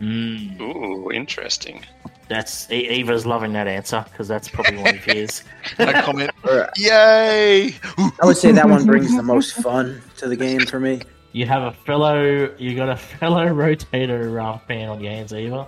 Mm, 0.00 0.58
Ooh, 0.60 1.10
interesting. 1.12 1.84
that's 2.28 2.70
E- 2.70 2.88
Eva's 2.88 3.26
loving 3.26 3.52
that 3.52 3.68
answer 3.68 4.04
because 4.10 4.28
that's 4.28 4.48
probably 4.48 4.76
one 4.76 4.94
of 4.94 5.04
his. 5.04 5.42
A 5.78 5.92
comment. 6.02 6.30
Yay! 6.76 7.74
I 7.98 8.24
would 8.24 8.36
say 8.36 8.52
that 8.52 8.68
one 8.68 8.86
brings 8.86 9.14
the 9.14 9.22
most 9.22 9.54
fun 9.54 10.00
to 10.18 10.28
the 10.28 10.36
game 10.36 10.64
for 10.64 10.80
me. 10.80 11.02
You 11.32 11.46
have 11.46 11.62
a 11.62 11.72
fellow, 11.72 12.52
you 12.58 12.74
got 12.74 12.88
a 12.88 12.96
fellow 12.96 13.46
rotator 13.46 14.42
uh, 14.42 14.58
fan 14.66 14.88
on 14.88 15.00
your 15.00 15.12
hands, 15.12 15.32
Eva. 15.32 15.66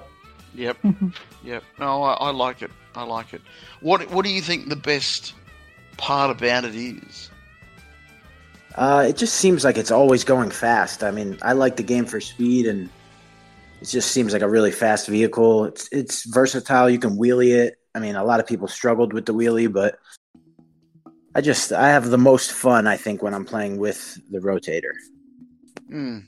Yep. 0.54 0.76
Yep. 1.44 1.64
No, 1.80 2.04
I, 2.04 2.12
I 2.14 2.30
like 2.30 2.62
it. 2.62 2.70
I 2.94 3.04
like 3.04 3.34
it. 3.34 3.42
What 3.80 4.10
What 4.10 4.24
do 4.24 4.30
you 4.30 4.42
think 4.42 4.68
the 4.68 4.76
best 4.76 5.34
part 5.96 6.30
about 6.30 6.64
it 6.64 6.74
is? 6.74 7.30
Uh, 8.74 9.04
it 9.08 9.16
just 9.16 9.34
seems 9.34 9.64
like 9.64 9.76
it's 9.76 9.90
always 9.90 10.24
going 10.24 10.50
fast. 10.50 11.04
I 11.04 11.10
mean, 11.10 11.38
I 11.42 11.52
like 11.52 11.76
the 11.76 11.82
game 11.82 12.06
for 12.06 12.20
speed, 12.20 12.66
and 12.66 12.88
it 13.80 13.88
just 13.88 14.12
seems 14.12 14.32
like 14.32 14.42
a 14.42 14.48
really 14.48 14.72
fast 14.72 15.08
vehicle. 15.08 15.66
It's 15.66 15.88
it's 15.92 16.24
versatile. 16.24 16.88
You 16.88 16.98
can 16.98 17.18
wheelie 17.18 17.54
it. 17.54 17.74
I 17.94 17.98
mean, 17.98 18.16
a 18.16 18.24
lot 18.24 18.40
of 18.40 18.46
people 18.46 18.68
struggled 18.68 19.12
with 19.12 19.26
the 19.26 19.34
wheelie, 19.34 19.70
but 19.70 19.98
I 21.34 21.40
just 21.40 21.72
I 21.72 21.90
have 21.90 22.10
the 22.10 22.18
most 22.18 22.52
fun. 22.52 22.86
I 22.86 22.96
think 22.96 23.22
when 23.22 23.34
I'm 23.34 23.44
playing 23.44 23.78
with 23.78 24.18
the 24.30 24.38
rotator. 24.38 24.92
Hmm. 25.88 26.18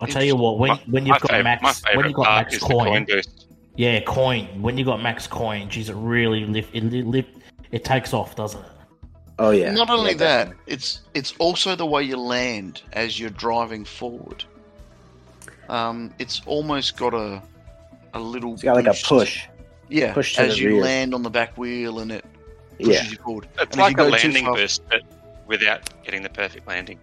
I'll 0.00 0.08
tell 0.08 0.24
you 0.24 0.36
what, 0.36 0.58
when 0.58 0.76
when 0.86 1.06
you've 1.06 1.20
got 1.20 1.30
fav- 1.30 1.44
my 1.44 1.58
max, 1.62 1.82
when 1.94 2.04
you've 2.04 2.14
got 2.14 2.24
max 2.24 2.58
coin, 2.58 2.86
coin 2.86 3.04
boost. 3.04 3.43
Yeah, 3.76 4.00
coin. 4.00 4.46
When 4.62 4.78
you 4.78 4.84
got 4.84 5.02
max 5.02 5.26
coin, 5.26 5.68
geez, 5.68 5.88
it 5.88 5.94
really 5.96 6.44
lift, 6.46 6.74
it 6.74 6.84
li- 6.84 7.02
lift, 7.02 7.30
it 7.72 7.84
takes 7.84 8.12
off, 8.12 8.36
doesn't 8.36 8.60
it? 8.60 8.70
Oh 9.38 9.50
yeah. 9.50 9.72
Not 9.72 9.90
only 9.90 10.12
Yeah, 10.12 10.16
that, 10.18 10.44
definitely. 10.50 10.72
it's 10.72 11.00
it's 11.14 11.34
also 11.38 11.74
the 11.74 11.86
way 11.86 12.02
you 12.04 12.16
land 12.16 12.82
as 12.92 13.18
you're 13.18 13.30
driving 13.30 13.84
forward. 13.84 14.44
Um, 15.68 16.12
it's 16.18 16.42
almost 16.46 16.96
got 16.96 17.14
a 17.14 17.42
a 18.12 18.20
little. 18.20 18.54
It's 18.54 18.62
got 18.62 18.76
like 18.76 18.86
a 18.86 18.90
boost. 18.90 19.06
push. 19.06 19.42
Yeah, 19.88 20.12
push 20.14 20.36
to 20.36 20.42
as 20.42 20.54
the 20.54 20.60
you 20.62 20.68
rear. 20.74 20.82
land 20.82 21.14
on 21.14 21.22
the 21.22 21.30
back 21.30 21.58
wheel 21.58 21.98
and 21.98 22.12
it 22.12 22.24
pushes 22.78 23.04
Yeah. 23.04 23.10
you 23.10 23.16
forward. 23.18 23.48
It's 23.58 23.72
And 23.72 23.80
like 23.80 23.96
you 23.96 24.04
a 24.04 24.08
landing 24.08 24.44
far- 24.44 24.54
boost, 24.54 24.82
but 24.88 25.02
without 25.46 25.90
getting 26.04 26.22
the 26.22 26.28
perfect 26.30 26.66
landing. 26.68 26.98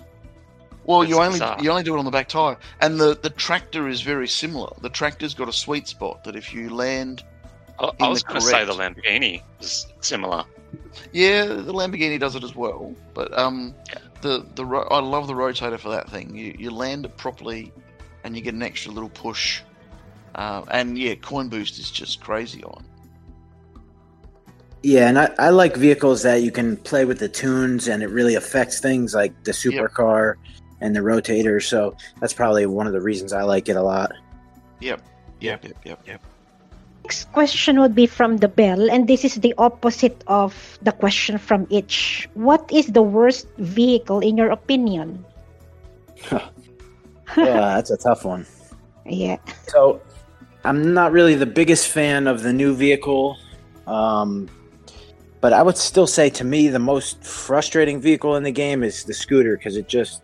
Well, 0.86 1.02
It's 1.04 1.10
you 1.10 1.18
only 1.20 1.34
bizarre. 1.34 1.58
you 1.62 1.70
only 1.70 1.84
do 1.84 1.96
it 1.96 2.00
on 2.00 2.06
the 2.06 2.12
back 2.12 2.28
tire, 2.28 2.58
and 2.82 3.00
the 3.00 3.16
the 3.22 3.30
tractor 3.30 3.88
is 3.88 4.02
very 4.02 4.28
similar. 4.28 4.74
The 4.82 4.90
tractor's 4.90 5.34
got 5.34 5.48
a 5.48 5.54
sweet 5.54 5.88
spot 5.88 6.24
that 6.24 6.36
if 6.36 6.54
you 6.54 6.70
land 6.70 7.24
I, 7.80 7.86
in 8.00 8.06
I 8.06 8.10
was 8.10 8.24
the 8.24 8.28
going 8.30 8.42
to 8.42 8.48
say 8.48 8.66
the 8.66 8.74
Lamborghini 8.74 9.44
is 9.60 9.88
similar. 10.02 10.44
Yeah, 11.14 11.46
the 11.46 11.74
Lamborghini 11.74 12.20
does 12.20 12.36
it 12.36 12.44
as 12.44 12.56
well, 12.56 12.96
but 13.14 13.38
um, 13.38 13.76
the 14.22 14.46
the 14.56 14.66
ro- 14.66 14.88
I 14.90 15.00
love 15.00 15.28
the 15.28 15.34
rotator 15.34 15.80
for 15.80 15.90
that 15.90 16.10
thing. 16.10 16.36
You 16.36 16.56
you 16.58 16.72
land 16.72 17.06
it 17.06 17.16
properly, 17.18 17.72
and 18.24 18.36
you 18.36 18.42
get 18.42 18.54
an 18.56 18.64
extra 18.64 18.92
little 18.92 19.10
push. 19.10 19.62
Uh, 20.34 20.64
and 20.72 20.98
yeah, 20.98 21.14
coin 21.16 21.50
boost 21.50 21.78
is 21.78 21.92
just 21.92 22.22
crazy 22.22 22.64
on. 22.64 22.86
Yeah, 24.84 25.10
and 25.10 25.20
I, 25.20 25.30
I 25.38 25.50
like 25.50 25.76
vehicles 25.76 26.24
that 26.24 26.42
you 26.42 26.52
can 26.52 26.76
play 26.78 27.06
with 27.06 27.20
the 27.20 27.30
tunes 27.30 27.88
and 27.88 28.02
it 28.02 28.08
really 28.10 28.34
affects 28.36 28.80
things 28.80 29.14
like 29.14 29.44
the 29.44 29.52
supercar 29.52 30.36
and 30.82 30.96
the 30.96 31.00
rotator. 31.00 31.62
So 31.62 31.96
that's 32.20 32.34
probably 32.34 32.66
one 32.66 32.88
of 32.88 32.94
the 32.94 33.02
reasons 33.02 33.34
I 33.34 33.44
like 33.44 33.70
it 33.70 33.76
a 33.76 33.82
lot. 33.82 34.12
Yep. 34.80 35.02
Yep. 35.40 35.64
Yep. 35.64 35.78
Yep. 35.86 36.08
Yep. 36.08 36.22
Next 37.04 37.32
question 37.32 37.80
would 37.80 37.96
be 37.96 38.06
from 38.06 38.38
the 38.38 38.48
bell, 38.48 38.90
and 38.92 39.08
this 39.08 39.26
is 39.26 39.36
the 39.36 39.56
opposite 39.58 40.24
of 40.28 40.54
the 40.84 40.92
question 40.92 41.40
from 41.40 41.66
Itch. 41.72 42.30
What 42.36 42.70
is 42.72 42.94
the 42.94 43.02
worst 43.02 43.48
vehicle 43.58 44.20
in 44.20 44.38
your 44.38 44.52
opinion? 44.52 45.26
Yeah, 47.38 47.80
that's 47.80 47.90
a 47.92 47.98
tough 47.98 48.26
one. 48.26 48.46
Yeah. 49.06 49.38
So 49.68 50.02
I'm 50.64 50.94
not 50.94 51.12
really 51.12 51.36
the 51.36 51.46
biggest 51.46 51.88
fan 51.88 52.28
of 52.28 52.44
the 52.44 52.54
new 52.54 52.76
vehicle. 52.76 53.38
Um, 53.88 54.50
but 55.40 55.54
I 55.54 55.64
would 55.64 55.78
still 55.78 56.08
say 56.08 56.30
to 56.30 56.44
me 56.44 56.68
the 56.68 56.80
most 56.80 57.24
frustrating 57.24 58.00
vehicle 58.00 58.36
in 58.36 58.44
the 58.44 58.52
game 58.52 58.84
is 58.84 59.04
the 59.04 59.14
scooter 59.14 59.58
because 59.58 59.76
it 59.76 59.88
just 59.88 60.24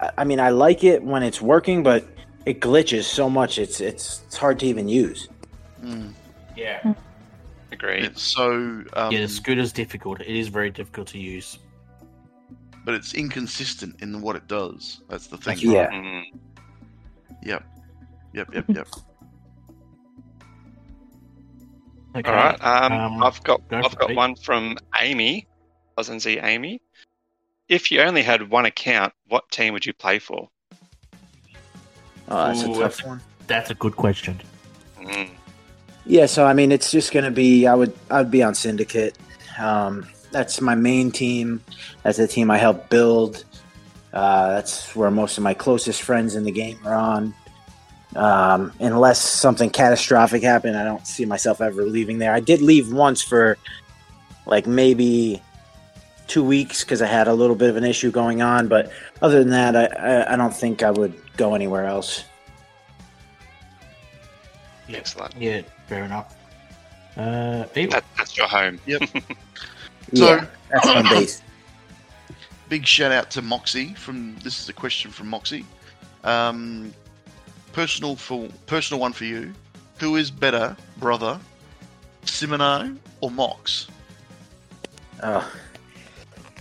I- 0.00 0.10
I 0.18 0.24
mean 0.24 0.40
I 0.40 0.50
like 0.50 0.84
it 0.84 1.02
when 1.02 1.22
it's 1.22 1.40
working, 1.40 1.82
but 1.82 2.06
it 2.44 2.60
glitches 2.60 3.04
so 3.04 3.28
much 3.30 3.58
it's 3.58 3.80
it's 3.80 4.22
it's 4.26 4.36
hard 4.36 4.58
to 4.60 4.66
even 4.66 4.88
use. 4.88 5.28
Mm. 5.82 6.12
Yeah. 6.56 6.94
Agreed. 7.72 8.04
It's 8.04 8.22
so 8.22 8.50
um, 8.94 9.12
yeah, 9.12 9.20
the 9.22 9.28
scooter's 9.28 9.72
difficult. 9.72 10.20
It 10.20 10.28
is 10.36 10.48
very 10.48 10.70
difficult 10.70 11.08
to 11.08 11.18
use. 11.18 11.58
but 12.84 12.94
it's 12.94 13.14
inconsistent 13.14 14.00
in 14.00 14.20
what 14.22 14.36
it 14.36 14.46
does. 14.46 15.00
That's 15.08 15.26
the 15.26 15.36
thing. 15.36 15.54
That's 15.56 15.64
Yeah. 15.64 15.90
Mm. 15.90 16.22
Yep. 17.42 17.64
Yep. 18.32 18.54
Yep. 18.54 18.64
Yep. 18.68 18.88
Okay. 22.16 22.30
All 22.30 22.36
right. 22.36 22.62
Um, 22.64 22.92
Um, 22.92 23.22
I've 23.22 23.42
got 23.42 23.66
go 23.68 23.78
I've 23.78 23.96
got 23.98 24.10
it. 24.10 24.16
one 24.16 24.34
from 24.36 24.78
Amy, 25.00 25.46
AUSNZ 25.98 26.42
Amy. 26.44 26.80
If 27.68 27.90
you 27.90 28.00
only 28.00 28.22
had 28.22 28.48
one 28.48 28.64
account, 28.66 29.12
what 29.28 29.50
team 29.50 29.72
would 29.72 29.86
you 29.86 29.92
play 29.92 30.18
for? 30.18 30.48
Oh, 32.28 32.46
that's 32.46 32.62
Ooh, 32.64 32.74
a 32.74 32.78
tough 32.78 33.04
one. 33.06 33.20
That's 33.46 33.70
a 33.70 33.74
good 33.74 33.96
question. 33.96 34.40
Mm. 35.00 35.30
Yeah, 36.04 36.26
so 36.26 36.46
I 36.46 36.52
mean, 36.52 36.72
it's 36.72 36.90
just 36.90 37.12
gonna 37.12 37.30
be. 37.30 37.66
I 37.66 37.74
would. 37.74 37.92
I 38.10 38.18
would 38.18 38.30
be 38.30 38.42
on 38.42 38.54
Syndicate. 38.54 39.16
Um, 39.58 40.06
that's 40.30 40.60
my 40.60 40.74
main 40.74 41.10
team. 41.10 41.62
That's 42.02 42.18
the 42.18 42.28
team 42.28 42.50
I 42.50 42.58
helped 42.58 42.90
build. 42.90 43.44
Uh, 44.12 44.48
that's 44.54 44.94
where 44.96 45.10
most 45.10 45.36
of 45.36 45.44
my 45.44 45.54
closest 45.54 46.02
friends 46.02 46.36
in 46.36 46.44
the 46.44 46.50
game 46.50 46.78
are 46.84 46.94
on. 46.94 47.34
Um, 48.14 48.72
unless 48.80 49.20
something 49.20 49.68
catastrophic 49.68 50.42
happened, 50.42 50.76
I 50.76 50.84
don't 50.84 51.06
see 51.06 51.26
myself 51.26 51.60
ever 51.60 51.84
leaving 51.84 52.18
there. 52.18 52.32
I 52.32 52.40
did 52.40 52.62
leave 52.62 52.92
once 52.92 53.20
for 53.20 53.58
like 54.46 54.66
maybe 54.66 55.42
two 56.26 56.44
weeks 56.44 56.84
because 56.84 57.02
I 57.02 57.06
had 57.06 57.28
a 57.28 57.34
little 57.34 57.56
bit 57.56 57.70
of 57.70 57.76
an 57.76 57.84
issue 57.84 58.10
going 58.10 58.42
on. 58.42 58.68
But 58.68 58.92
other 59.22 59.38
than 59.38 59.50
that, 59.50 59.76
I, 59.76 59.86
I, 59.86 60.32
I 60.34 60.36
don't 60.36 60.54
think 60.54 60.82
I 60.82 60.90
would 60.90 61.14
go 61.36 61.54
anywhere 61.54 61.84
else. 61.84 62.24
Yeah. 64.88 64.98
Excellent. 64.98 65.34
Yeah, 65.36 65.62
fair 65.88 66.04
enough. 66.04 66.36
Uh, 67.16 67.64
Evil. 67.74 67.92
That, 67.92 68.04
that's 68.16 68.36
your 68.36 68.46
home. 68.46 68.78
Yep. 68.86 69.02
so 69.12 69.12
yeah, 70.12 70.46
that's 70.70 70.86
my 70.86 71.02
base. 71.02 71.42
big 72.68 72.86
shout 72.86 73.12
out 73.12 73.30
to 73.30 73.42
Moxie 73.42 73.94
from 73.94 74.36
this 74.42 74.60
is 74.60 74.68
a 74.68 74.72
question 74.72 75.10
from 75.10 75.28
Moxie. 75.28 75.64
Um, 76.24 76.92
personal 77.72 78.16
for 78.16 78.48
personal 78.66 79.00
one 79.00 79.12
for 79.12 79.24
you. 79.24 79.52
Who 79.98 80.16
is 80.16 80.30
better, 80.30 80.76
brother, 80.98 81.40
Simino 82.24 82.96
or 83.20 83.30
Mox? 83.30 83.86
Oh. 85.22 85.50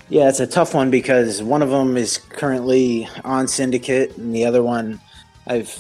Yeah, 0.08 0.30
it's 0.30 0.40
a 0.40 0.46
tough 0.46 0.76
one 0.76 0.92
because 0.92 1.42
one 1.42 1.64
of 1.64 1.72
them 1.72 1.98
is 1.98 2.20
currently 2.20 3.10
on 3.24 3.48
Syndicate, 3.48 4.16
and 4.18 4.36
the 4.36 4.46
other 4.46 4.62
one 4.62 5.00
I've 5.48 5.76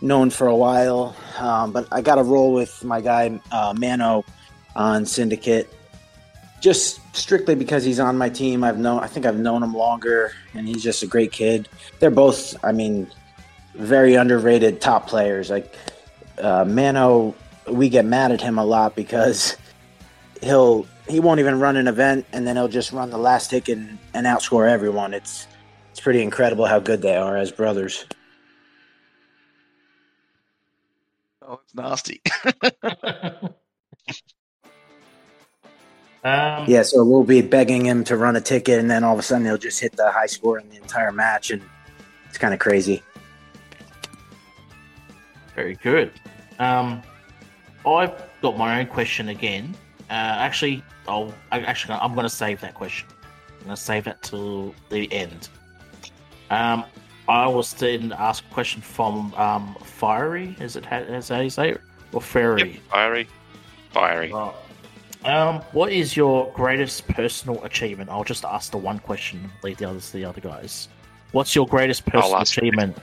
known 0.00 0.30
for 0.30 0.46
a 0.46 0.56
while. 0.56 1.14
Um, 1.38 1.70
but 1.70 1.86
I 1.92 2.00
got 2.00 2.18
a 2.18 2.22
roll 2.22 2.54
with 2.54 2.82
my 2.84 3.02
guy 3.02 3.38
uh, 3.52 3.74
Mano 3.76 4.24
on 4.74 5.04
Syndicate, 5.04 5.70
just 6.62 7.00
strictly 7.14 7.54
because 7.54 7.84
he's 7.84 8.00
on 8.00 8.16
my 8.16 8.30
team. 8.30 8.64
I've 8.64 8.78
known, 8.78 9.02
I 9.02 9.08
think 9.08 9.26
I've 9.26 9.38
known 9.38 9.62
him 9.62 9.74
longer, 9.74 10.32
and 10.54 10.66
he's 10.66 10.82
just 10.82 11.02
a 11.02 11.06
great 11.06 11.30
kid. 11.30 11.68
They're 11.98 12.10
both, 12.10 12.56
I 12.64 12.72
mean, 12.72 13.10
very 13.74 14.14
underrated 14.14 14.80
top 14.80 15.06
players. 15.06 15.50
Like 15.50 15.74
uh, 16.38 16.64
Mano, 16.64 17.34
we 17.68 17.90
get 17.90 18.06
mad 18.06 18.32
at 18.32 18.40
him 18.40 18.58
a 18.58 18.64
lot 18.64 18.96
because 18.96 19.58
he'll 20.40 20.86
he 21.10 21.20
won't 21.20 21.40
even 21.40 21.60
run 21.60 21.76
an 21.76 21.88
event 21.88 22.26
and 22.32 22.46
then 22.46 22.56
he'll 22.56 22.68
just 22.68 22.92
run 22.92 23.10
the 23.10 23.18
last 23.18 23.50
tick 23.50 23.68
and, 23.68 23.98
and 24.14 24.26
outscore 24.26 24.68
everyone. 24.68 25.12
It's 25.12 25.46
it's 25.90 26.00
pretty 26.00 26.22
incredible 26.22 26.66
how 26.66 26.78
good 26.78 27.02
they 27.02 27.16
are 27.16 27.36
as 27.36 27.50
brothers. 27.50 28.06
Oh, 31.46 31.60
it's 31.64 31.74
nasty. 31.74 32.22
um, 36.22 36.64
Yeah, 36.68 36.82
so 36.82 37.04
we'll 37.04 37.24
be 37.24 37.42
begging 37.42 37.84
him 37.84 38.04
to 38.04 38.16
run 38.16 38.36
a 38.36 38.40
ticket 38.40 38.78
and 38.78 38.88
then 38.90 39.02
all 39.02 39.14
of 39.14 39.18
a 39.18 39.22
sudden 39.22 39.44
he'll 39.44 39.58
just 39.58 39.80
hit 39.80 39.96
the 39.96 40.10
high 40.12 40.26
score 40.26 40.58
in 40.58 40.68
the 40.70 40.76
entire 40.76 41.10
match 41.10 41.50
and 41.50 41.60
it's 42.28 42.38
kind 42.38 42.54
of 42.54 42.60
crazy. 42.60 43.02
Very 45.56 45.74
good. 45.74 46.12
Um, 46.60 47.02
I've 47.84 48.14
got 48.42 48.56
my 48.56 48.80
own 48.80 48.86
question 48.86 49.28
again. 49.30 49.74
Uh, 50.10 50.36
actually, 50.38 50.82
I'll 51.06 51.32
I 51.52 51.60
actually 51.60 51.94
I'm 51.94 52.14
going 52.14 52.24
to 52.24 52.34
save 52.34 52.60
that 52.62 52.74
question. 52.74 53.08
I'm 53.60 53.64
going 53.66 53.76
to 53.76 53.82
save 53.82 54.04
that 54.04 54.22
till 54.22 54.74
the 54.88 55.10
end. 55.12 55.48
Um, 56.50 56.84
I 57.28 57.46
was 57.46 57.72
then 57.74 58.12
ask 58.18 58.44
a 58.44 58.52
question 58.52 58.82
from 58.82 59.32
um, 59.34 59.76
Fiery. 59.84 60.56
Is 60.58 60.74
it 60.74 60.84
how, 60.84 60.98
is 60.98 61.28
that 61.28 61.36
how 61.36 61.40
you 61.42 61.50
say 61.50 61.70
it? 61.70 61.80
Or 62.12 62.20
Fairy? 62.20 62.72
Yep. 62.72 62.80
Fiery. 62.90 63.28
Fiery. 63.92 64.32
Right. 64.32 64.54
Um, 65.24 65.60
what 65.72 65.92
is 65.92 66.16
your 66.16 66.50
greatest 66.54 67.06
personal 67.06 67.62
achievement? 67.64 68.10
I'll 68.10 68.24
just 68.24 68.44
ask 68.44 68.72
the 68.72 68.78
one 68.78 68.98
question, 68.98 69.50
leave 69.62 69.76
the 69.76 69.84
others 69.88 70.06
to 70.06 70.14
the 70.14 70.24
other 70.24 70.40
guys. 70.40 70.88
What's 71.32 71.54
your 71.54 71.66
greatest 71.66 72.04
personal 72.06 72.40
achievement? 72.40 72.96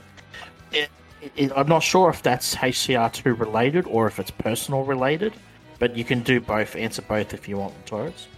It, 0.72 0.90
it, 1.36 1.52
I'm 1.56 1.68
not 1.68 1.82
sure 1.82 2.10
if 2.10 2.22
that's 2.22 2.54
HCR2 2.56 3.38
related 3.38 3.86
or 3.86 4.06
if 4.06 4.18
it's 4.18 4.30
personal 4.30 4.84
related, 4.84 5.32
but 5.78 5.96
you 5.96 6.04
can 6.04 6.20
do 6.20 6.40
both. 6.40 6.76
Answer 6.76 7.02
both 7.02 7.34
if 7.34 7.48
you 7.48 7.58
want, 7.58 7.74
Torres. 7.86 8.28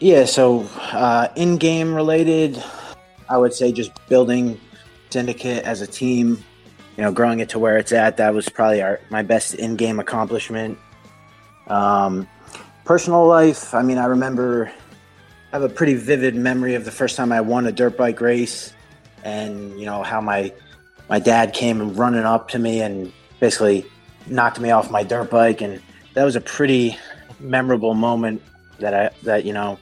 Yeah, 0.00 0.26
so 0.26 0.68
uh, 0.92 1.28
in 1.34 1.56
game 1.56 1.92
related, 1.92 2.62
I 3.28 3.36
would 3.36 3.52
say 3.52 3.72
just 3.72 3.90
building 4.08 4.60
Syndicate 5.10 5.64
as 5.64 5.80
a 5.80 5.86
team, 5.86 6.44
you 6.96 7.02
know, 7.02 7.10
growing 7.10 7.40
it 7.40 7.48
to 7.50 7.58
where 7.58 7.78
it's 7.78 7.92
at. 7.92 8.18
That 8.18 8.34
was 8.34 8.48
probably 8.48 8.82
our 8.82 9.00
my 9.10 9.22
best 9.22 9.54
in 9.54 9.76
game 9.76 9.98
accomplishment. 9.98 10.78
Um, 11.66 12.28
personal 12.84 13.26
life, 13.26 13.74
I 13.74 13.82
mean, 13.82 13.96
I 13.96 14.04
remember 14.04 14.70
I 15.50 15.56
have 15.56 15.62
a 15.62 15.68
pretty 15.68 15.94
vivid 15.94 16.34
memory 16.36 16.74
of 16.74 16.84
the 16.84 16.90
first 16.90 17.16
time 17.16 17.32
I 17.32 17.40
won 17.40 17.66
a 17.66 17.72
dirt 17.72 17.96
bike 17.96 18.20
race, 18.20 18.74
and 19.24 19.80
you 19.80 19.86
know 19.86 20.02
how 20.02 20.20
my 20.20 20.52
my 21.08 21.18
dad 21.18 21.54
came 21.54 21.94
running 21.94 22.24
up 22.24 22.48
to 22.50 22.58
me 22.58 22.82
and 22.82 23.10
basically 23.40 23.86
knocked 24.26 24.60
me 24.60 24.70
off 24.70 24.90
my 24.90 25.02
dirt 25.02 25.30
bike, 25.30 25.62
and 25.62 25.80
that 26.18 26.24
was 26.24 26.34
a 26.34 26.40
pretty 26.40 26.98
memorable 27.38 27.94
moment 27.94 28.42
that 28.80 28.92
I 28.92 29.10
that 29.22 29.44
you 29.44 29.52
know 29.52 29.78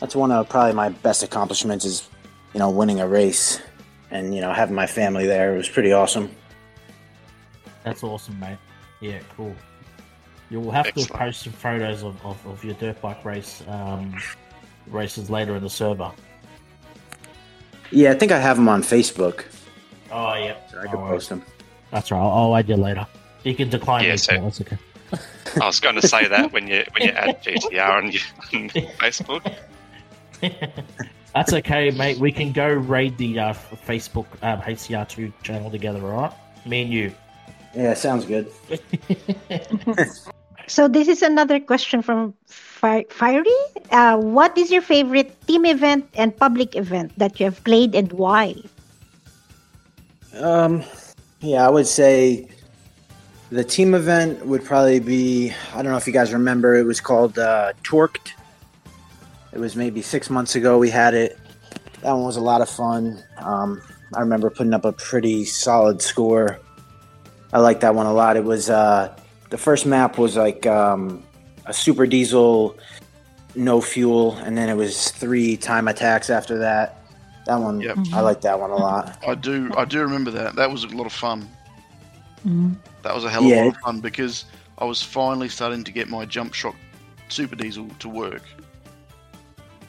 that's 0.00 0.16
one 0.16 0.32
of 0.32 0.48
probably 0.48 0.72
my 0.72 0.88
best 0.88 1.22
accomplishments 1.22 1.84
is 1.84 2.08
you 2.54 2.58
know 2.58 2.68
winning 2.70 2.98
a 2.98 3.06
race 3.06 3.60
and 4.10 4.34
you 4.34 4.40
know 4.40 4.52
having 4.52 4.74
my 4.74 4.86
family 4.88 5.26
there 5.26 5.54
it 5.54 5.56
was 5.56 5.68
pretty 5.68 5.92
awesome 5.92 6.28
That's 7.84 8.02
awesome, 8.02 8.38
mate. 8.40 8.58
Yeah, 9.00 9.20
cool. 9.36 9.54
You'll 10.50 10.72
have 10.72 10.86
Excellent. 10.88 11.08
to 11.12 11.16
post 11.16 11.42
some 11.44 11.52
photos 11.52 12.02
of, 12.02 12.26
of, 12.26 12.44
of 12.46 12.64
your 12.64 12.74
dirt 12.74 13.00
bike 13.00 13.24
race 13.24 13.62
um, 13.68 14.18
races 14.88 15.30
later 15.30 15.54
in 15.54 15.62
the 15.62 15.70
server. 15.70 16.10
yeah 17.92 18.10
i 18.10 18.14
think 18.14 18.32
i 18.32 18.38
have 18.40 18.56
them 18.56 18.68
on 18.68 18.82
facebook 18.82 19.44
Oh, 20.12 20.34
yeah, 20.34 20.56
so 20.68 20.78
i 20.80 20.84
No 20.86 20.90
could 20.90 20.98
worries. 20.98 21.10
post 21.12 21.28
them 21.28 21.42
That's 21.92 22.10
right. 22.10 22.18
I'll, 22.18 22.30
I'll 22.50 22.56
add 22.56 22.68
you 22.68 22.74
later. 22.76 23.06
You 23.44 23.54
can 23.54 23.68
decline 23.70 24.04
Yeah, 24.04 24.10
me. 24.12 24.16
so- 24.16 24.40
That's 24.42 24.60
okay. 24.60 24.76
I 25.60 25.66
was 25.66 25.80
going 25.80 25.96
to 25.96 26.06
say 26.06 26.28
that 26.28 26.52
when 26.52 26.68
you 26.68 26.84
when 26.92 27.08
you 27.08 27.12
add 27.12 27.42
GTR 27.42 27.90
on, 27.90 28.12
your, 28.12 28.22
on 28.54 28.68
Facebook. 28.98 29.54
That's 31.34 31.52
okay, 31.52 31.90
mate. 31.90 32.18
We 32.18 32.32
can 32.32 32.52
go 32.52 32.66
raid 32.66 33.16
the 33.18 33.38
uh, 33.38 33.54
Facebook 33.86 34.26
um, 34.42 34.60
HCR2 34.62 35.32
channel 35.42 35.70
together, 35.70 36.04
all 36.04 36.22
right? 36.22 36.32
Me 36.66 36.82
and 36.82 36.92
you. 36.92 37.12
Yeah, 37.74 37.94
sounds 37.94 38.24
good. 38.24 38.50
So 40.70 40.86
this 40.86 41.08
is 41.08 41.20
another 41.20 41.58
question 41.58 42.00
from 42.00 42.32
Fiery. 42.46 43.60
Uh, 43.90 44.16
what 44.16 44.56
is 44.56 44.70
your 44.70 44.82
favorite 44.82 45.34
team 45.48 45.66
event 45.66 46.06
and 46.14 46.30
public 46.30 46.76
event 46.76 47.10
that 47.18 47.40
you 47.40 47.46
have 47.46 47.58
played 47.64 47.96
and 47.96 48.12
why? 48.12 48.54
Um, 50.38 50.84
yeah, 51.40 51.66
I 51.66 51.70
would 51.70 51.88
say 51.88 52.46
the 53.50 53.64
team 53.64 53.94
event 53.94 54.44
would 54.46 54.64
probably 54.64 55.00
be. 55.00 55.52
I 55.74 55.82
don't 55.82 55.90
know 55.92 55.96
if 55.96 56.06
you 56.06 56.12
guys 56.12 56.32
remember. 56.32 56.74
It 56.76 56.84
was 56.84 57.00
called 57.00 57.38
uh, 57.38 57.72
Torqued. 57.82 58.32
It 59.52 59.58
was 59.58 59.74
maybe 59.74 60.02
six 60.02 60.30
months 60.30 60.54
ago. 60.54 60.78
We 60.78 60.90
had 60.90 61.14
it. 61.14 61.38
That 62.02 62.12
one 62.12 62.22
was 62.24 62.36
a 62.36 62.40
lot 62.40 62.60
of 62.62 62.68
fun. 62.70 63.22
Um, 63.38 63.82
I 64.14 64.20
remember 64.20 64.50
putting 64.50 64.72
up 64.72 64.84
a 64.84 64.92
pretty 64.92 65.44
solid 65.44 66.00
score. 66.00 66.58
I 67.52 67.58
like 67.58 67.80
that 67.80 67.94
one 67.94 68.06
a 68.06 68.12
lot. 68.12 68.36
It 68.36 68.44
was 68.44 68.70
uh, 68.70 69.14
the 69.50 69.58
first 69.58 69.84
map 69.86 70.18
was 70.18 70.36
like 70.36 70.66
um, 70.66 71.22
a 71.66 71.72
super 71.72 72.06
diesel, 72.06 72.78
no 73.56 73.80
fuel, 73.80 74.36
and 74.36 74.56
then 74.56 74.68
it 74.68 74.74
was 74.76 75.10
three 75.10 75.56
time 75.56 75.88
attacks 75.88 76.30
after 76.30 76.58
that. 76.58 77.02
That 77.46 77.56
one, 77.56 77.80
Yep. 77.80 77.96
I 78.12 78.20
like 78.20 78.42
that 78.42 78.60
one 78.60 78.70
a 78.70 78.76
lot. 78.76 79.18
I 79.26 79.34
do. 79.34 79.72
I 79.76 79.84
do 79.84 80.00
remember 80.02 80.30
that. 80.30 80.54
That 80.54 80.70
was 80.70 80.84
a 80.84 80.88
lot 80.88 81.06
of 81.06 81.12
fun. 81.12 81.48
Mhm. 82.46 82.76
That 83.02 83.14
was 83.14 83.24
a 83.24 83.30
hell 83.30 83.42
of 83.42 83.48
Yeah. 83.48 83.64
a 83.64 83.66
lot 83.66 83.74
of 83.76 83.80
fun 83.82 84.00
because 84.00 84.44
I 84.78 84.84
was 84.84 85.02
finally 85.02 85.48
starting 85.48 85.84
to 85.84 85.92
get 85.92 86.08
my 86.08 86.24
jump 86.24 86.54
shock 86.54 86.76
super 87.28 87.56
diesel 87.56 87.88
to 88.00 88.08
work. 88.08 88.42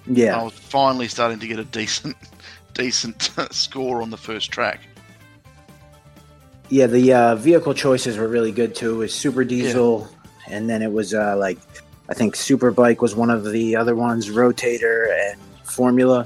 Yeah. 0.07 0.39
I 0.39 0.43
was 0.43 0.53
finally 0.53 1.07
starting 1.07 1.39
to 1.39 1.47
get 1.47 1.59
a 1.59 1.63
decent, 1.65 2.15
decent 2.73 3.31
score 3.51 4.01
on 4.01 4.09
the 4.09 4.17
first 4.17 4.51
track. 4.51 4.79
Yeah, 6.69 6.87
the 6.87 7.13
uh, 7.13 7.35
vehicle 7.35 7.73
choices 7.73 8.17
were 8.17 8.27
really 8.29 8.51
good 8.51 8.73
too. 8.75 8.93
It 8.95 8.97
was 8.97 9.13
Super 9.13 9.43
Diesel, 9.43 10.07
and 10.47 10.69
then 10.69 10.81
it 10.81 10.91
was 10.91 11.13
uh, 11.13 11.35
like 11.37 11.57
I 12.09 12.13
think 12.13 12.35
Super 12.35 12.71
Bike 12.71 13.01
was 13.01 13.13
one 13.13 13.29
of 13.29 13.43
the 13.51 13.75
other 13.75 13.93
ones, 13.95 14.29
Rotator 14.29 15.07
and 15.31 15.39
Formula. 15.65 16.25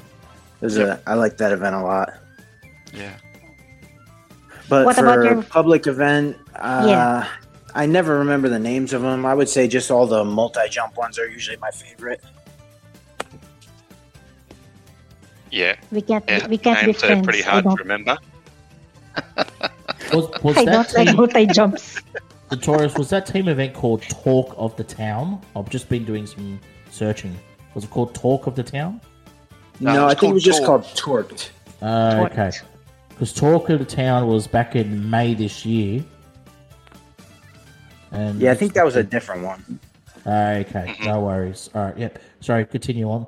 It 0.62 0.66
was 0.66 0.78
Yep. 0.78 1.02
a, 1.06 1.10
I 1.10 1.16
like 1.16 1.38
that 1.38 1.52
event 1.52 1.76
a 1.76 1.82
lot. 1.82 2.14
Yeah. 2.94 3.14
But 4.70 4.86
What 4.86 4.96
for 4.96 5.06
about 5.06 5.24
your- 5.24 5.44
public 5.44 5.88
event, 5.88 6.38
uh, 6.56 6.86
Yeah. 6.88 7.28
I 7.76 7.86
never 7.86 8.18
remember 8.20 8.48
the 8.50 8.58
names 8.60 8.94
of 8.94 9.02
them. 9.02 9.26
I 9.26 9.34
would 9.34 9.50
say 9.50 9.68
just 9.68 9.92
all 9.92 10.08
the 10.08 10.24
multi 10.24 10.62
jump 10.70 10.96
ones 10.98 11.20
are 11.20 11.28
usually 11.28 11.58
my 11.58 11.72
favorite. 11.72 12.22
Yeah, 15.52 15.76
We 15.92 16.02
can't. 16.02 16.24
yeah. 16.28 16.48
We 16.48 16.58
can't 16.58 16.80
be 16.82 16.86
names 16.88 17.04
are 17.04 17.08
friends. 17.08 17.24
pretty 17.26 17.42
hard 17.42 17.64
to 17.66 17.76
remember. 17.78 18.18
Was, 20.14 20.30
was 20.44 20.58
I 20.58 20.66
that 20.66 20.90
don't 20.94 21.06
like 21.08 21.16
multi 21.16 21.46
jumps. 21.48 22.02
the 22.50 22.58
Taurus? 22.58 22.94
Was 22.98 23.10
that 23.12 23.26
team 23.26 23.48
event 23.48 23.74
called 23.74 24.02
Talk 24.04 24.54
of 24.58 24.76
the 24.76 24.84
Town? 24.84 25.42
I've 25.56 25.70
just 25.70 25.88
been 25.90 26.04
doing 26.04 26.26
some 26.28 26.60
searching. 26.92 27.36
Was 27.74 27.86
it 27.86 27.90
called 27.90 28.14
Talk 28.16 28.48
of 28.48 28.56
the 28.56 28.64
Town? 28.64 29.00
No, 29.80 29.94
No, 29.94 30.06
I 30.08 30.14
think 30.16 30.32
it 30.32 30.34
was 30.34 30.44
just 30.44 30.64
called 30.66 30.84
called 30.84 31.28
Torqued. 31.30 31.50
Uh, 31.82 32.16
Talk. 32.16 32.32
okay. 32.32 32.52
Because 33.16 33.32
Talk 33.32 33.70
of 33.70 33.80
the 33.80 33.86
Town 33.86 34.28
was 34.28 34.46
back 34.46 34.76
in 34.76 35.10
May 35.10 35.34
this 35.34 35.66
year. 35.66 36.04
And 38.12 38.42
Yeah, 38.42 38.52
I 38.52 38.56
think 38.56 38.74
that 38.74 38.84
was 38.84 38.98
a 38.98 39.04
different 39.04 39.44
one. 39.44 39.80
Okay, 40.28 40.98
no 41.06 41.22
worries. 41.22 41.70
All 41.74 41.86
right, 41.86 41.98
yep. 41.98 42.22
Sorry, 42.42 42.66
continue 42.66 43.10
on. 43.10 43.26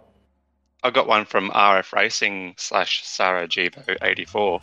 I 0.83 0.89
got 0.89 1.07
one 1.07 1.23
from 1.23 1.51
RF 1.51 1.93
Racing 1.93 2.55
slash 2.57 3.05
Sarajevo 3.05 3.81
eighty 4.01 4.25
four. 4.25 4.59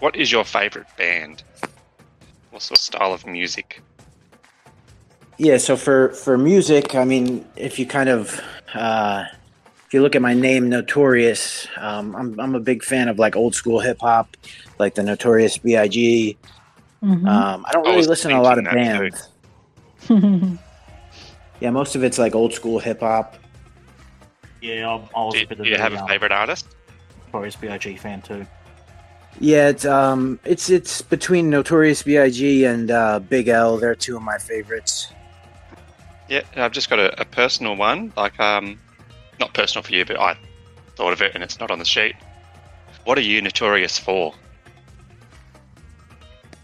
What 0.00 0.16
is 0.16 0.32
your 0.32 0.44
favourite 0.44 0.94
band? 0.96 1.44
What 2.50 2.62
sort 2.62 2.78
of 2.78 2.82
style 2.82 3.12
of 3.12 3.26
music? 3.26 3.80
Yeah, 5.36 5.58
so 5.58 5.76
for 5.76 6.10
for 6.10 6.36
music, 6.36 6.96
I 6.96 7.04
mean, 7.04 7.46
if 7.54 7.78
you 7.78 7.86
kind 7.86 8.08
of 8.08 8.40
uh, 8.74 9.24
if 9.88 9.94
you 9.94 10.02
look 10.02 10.14
at 10.14 10.20
my 10.20 10.34
name, 10.34 10.68
Notorious, 10.68 11.66
um, 11.78 12.14
I'm 12.14 12.38
I'm 12.38 12.54
a 12.54 12.60
big 12.60 12.84
fan 12.84 13.08
of 13.08 13.18
like 13.18 13.36
old 13.36 13.54
school 13.54 13.80
hip 13.80 13.96
hop, 14.02 14.36
like 14.78 14.94
the 14.94 15.02
Notorious 15.02 15.56
B.I.G. 15.56 16.36
Mhm. 17.02 17.26
Um, 17.26 17.64
I 17.66 17.72
don't 17.72 17.84
really 17.84 17.96
was 17.96 18.06
listen 18.06 18.32
to 18.32 18.38
a 18.38 18.42
lot 18.42 18.58
of 18.58 18.64
thinking 18.66 18.84
that 18.84 18.98
too. 18.98 19.10
bands. 19.10 19.28
Mm-hmm. 20.08 20.56
Yeah, 21.60 21.70
most 21.70 21.96
of 21.96 22.04
it's 22.04 22.18
like 22.18 22.36
old 22.36 22.52
school 22.52 22.78
hip 22.78 23.00
hop. 23.00 23.36
Yeah, 24.60 24.88
I, 24.88 25.18
I 25.18 25.24
was 25.24 25.34
Do, 25.34 25.40
a 25.40 25.46
bit 25.46 25.58
do 25.62 25.68
you 25.68 25.74
a 25.74 25.78
have 25.78 25.92
a 25.92 26.00
um, 26.00 26.06
favourite 26.06 26.30
artist? 26.30 26.68
Notorious 27.26 27.56
B.I.G. 27.56 27.96
fan 27.96 28.22
too. 28.22 28.46
Yeah, 29.40 29.68
it's 29.70 29.84
um, 29.84 30.38
it's 30.44 30.68
it's 30.70 31.02
between 31.02 31.50
Notorious 31.50 32.02
B.I.G. 32.04 32.64
and 32.64 32.90
uh, 32.92 33.18
Big 33.20 33.48
L. 33.48 33.76
They're 33.78 33.94
two 33.96 34.16
of 34.16 34.22
my 34.22 34.38
favorites. 34.38 35.12
Yeah, 36.28 36.42
I've 36.56 36.72
just 36.72 36.90
got 36.90 36.98
a, 37.00 37.20
a 37.20 37.24
personal 37.24 37.74
one. 37.74 38.12
Like, 38.16 38.38
um, 38.38 38.78
not 39.40 39.54
personal 39.54 39.82
for 39.82 39.92
you, 39.92 40.04
but 40.04 40.18
I 40.18 40.36
thought 40.96 41.12
of 41.12 41.22
it 41.22 41.32
and 41.34 41.42
it's 41.44 41.58
not 41.60 41.70
on 41.70 41.78
the 41.78 41.84
sheet. 41.84 42.14
What 43.04 43.16
are 43.18 43.22
you 43.22 43.40
notorious 43.40 43.98
for? 43.98 44.34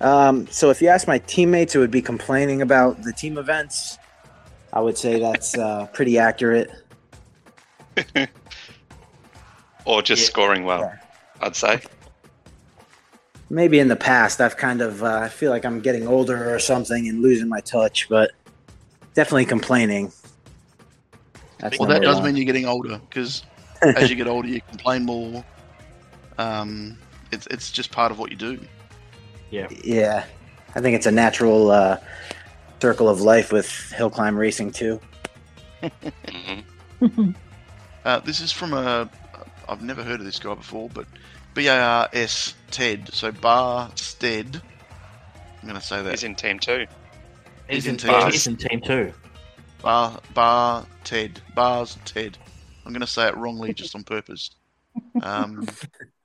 Um, 0.00 0.46
so 0.48 0.70
if 0.70 0.82
you 0.82 0.88
ask 0.88 1.06
my 1.06 1.18
teammates, 1.18 1.74
it 1.74 1.78
would 1.78 1.90
be 1.90 2.02
complaining 2.02 2.60
about 2.62 3.02
the 3.02 3.12
team 3.12 3.38
events. 3.38 3.98
I 4.72 4.80
would 4.80 4.98
say 4.98 5.20
that's 5.20 5.56
uh, 5.56 5.86
pretty 5.92 6.18
accurate. 6.18 6.70
Or 9.86 10.00
just 10.00 10.22
Yeah. 10.22 10.26
scoring 10.28 10.64
well? 10.64 10.80
Yeah. 10.80 10.96
I'd 11.42 11.54
say. 11.56 11.80
maybe 13.50 13.78
in 13.78 13.88
the 13.88 13.96
past 13.96 14.40
I've 14.40 14.56
kind 14.56 14.80
of 14.80 15.02
uh, 15.04 15.18
I 15.24 15.28
feel 15.28 15.50
like 15.50 15.66
I'm 15.66 15.80
getting 15.80 16.08
older 16.08 16.54
or 16.54 16.58
something 16.58 17.06
and 17.06 17.20
losing 17.20 17.48
my 17.50 17.60
touch, 17.60 18.08
but 18.08 18.30
definitely 19.12 19.44
complaining. 19.44 20.10
That's 21.64 21.78
Well, 21.78 21.88
that 21.88 22.02
does 22.02 22.16
one. 22.18 22.26
mean 22.26 22.36
you're 22.36 22.44
getting 22.44 22.66
older 22.66 23.00
because 23.08 23.42
as 23.82 24.08
you 24.10 24.16
get 24.16 24.28
older, 24.28 24.46
you 24.48 24.60
complain 24.68 25.04
more. 25.04 25.44
Um, 26.38 26.96
it's 27.32 27.46
it's 27.48 27.72
just 27.72 27.90
part 27.90 28.12
of 28.12 28.18
what 28.18 28.30
you 28.30 28.36
do. 28.36 28.60
yeah, 29.50 29.66
Yeah, 29.82 30.26
I 30.76 30.80
think 30.80 30.94
it's 30.94 31.06
a 31.06 31.10
natural 31.10 31.70
uh, 31.70 31.96
circle 32.80 33.08
of 33.08 33.20
life 33.22 33.50
with 33.50 33.68
hill 33.92 34.10
climb 34.10 34.36
racing 34.36 34.70
too. 34.70 35.00
hmm 36.30 36.60
Uh, 38.04 38.20
this 38.20 38.40
is 38.40 38.52
from 38.52 38.74
a. 38.74 39.08
I've 39.66 39.80
never 39.82 40.02
heard 40.04 40.20
of 40.20 40.26
this 40.26 40.38
guy 40.38 40.52
before, 40.54 40.90
but 40.92 41.06
B 41.54 41.68
A 41.68 41.80
R 41.80 42.08
S 42.12 42.52
Ted. 42.70 43.08
So 43.14 43.32
Bar 43.32 43.90
Stead. 43.94 44.60
I'm 45.62 45.68
going 45.68 45.80
to 45.80 45.86
say 45.86 46.02
that. 46.02 46.10
He's 46.10 46.22
in 46.22 46.34
team 46.34 46.58
two. 46.58 46.86
He's 47.66 47.86
in 47.86 47.92
in, 47.92 47.96
team 47.96 48.10
yeah, 48.10 48.26
two. 48.26 48.32
he's 48.32 48.46
in 48.46 48.56
team 48.58 48.82
two. 48.82 49.14
Bar 49.80 50.20
Bar 50.34 50.84
Ted. 51.04 51.40
Bars 51.54 51.98
Ted. 52.04 52.38
I'm 52.84 52.92
going 52.92 53.00
to 53.00 53.06
say 53.06 53.28
it 53.28 53.36
wrongly 53.36 53.72
just 53.72 53.94
on 53.94 54.04
purpose. 54.04 54.50
Um, 55.22 55.66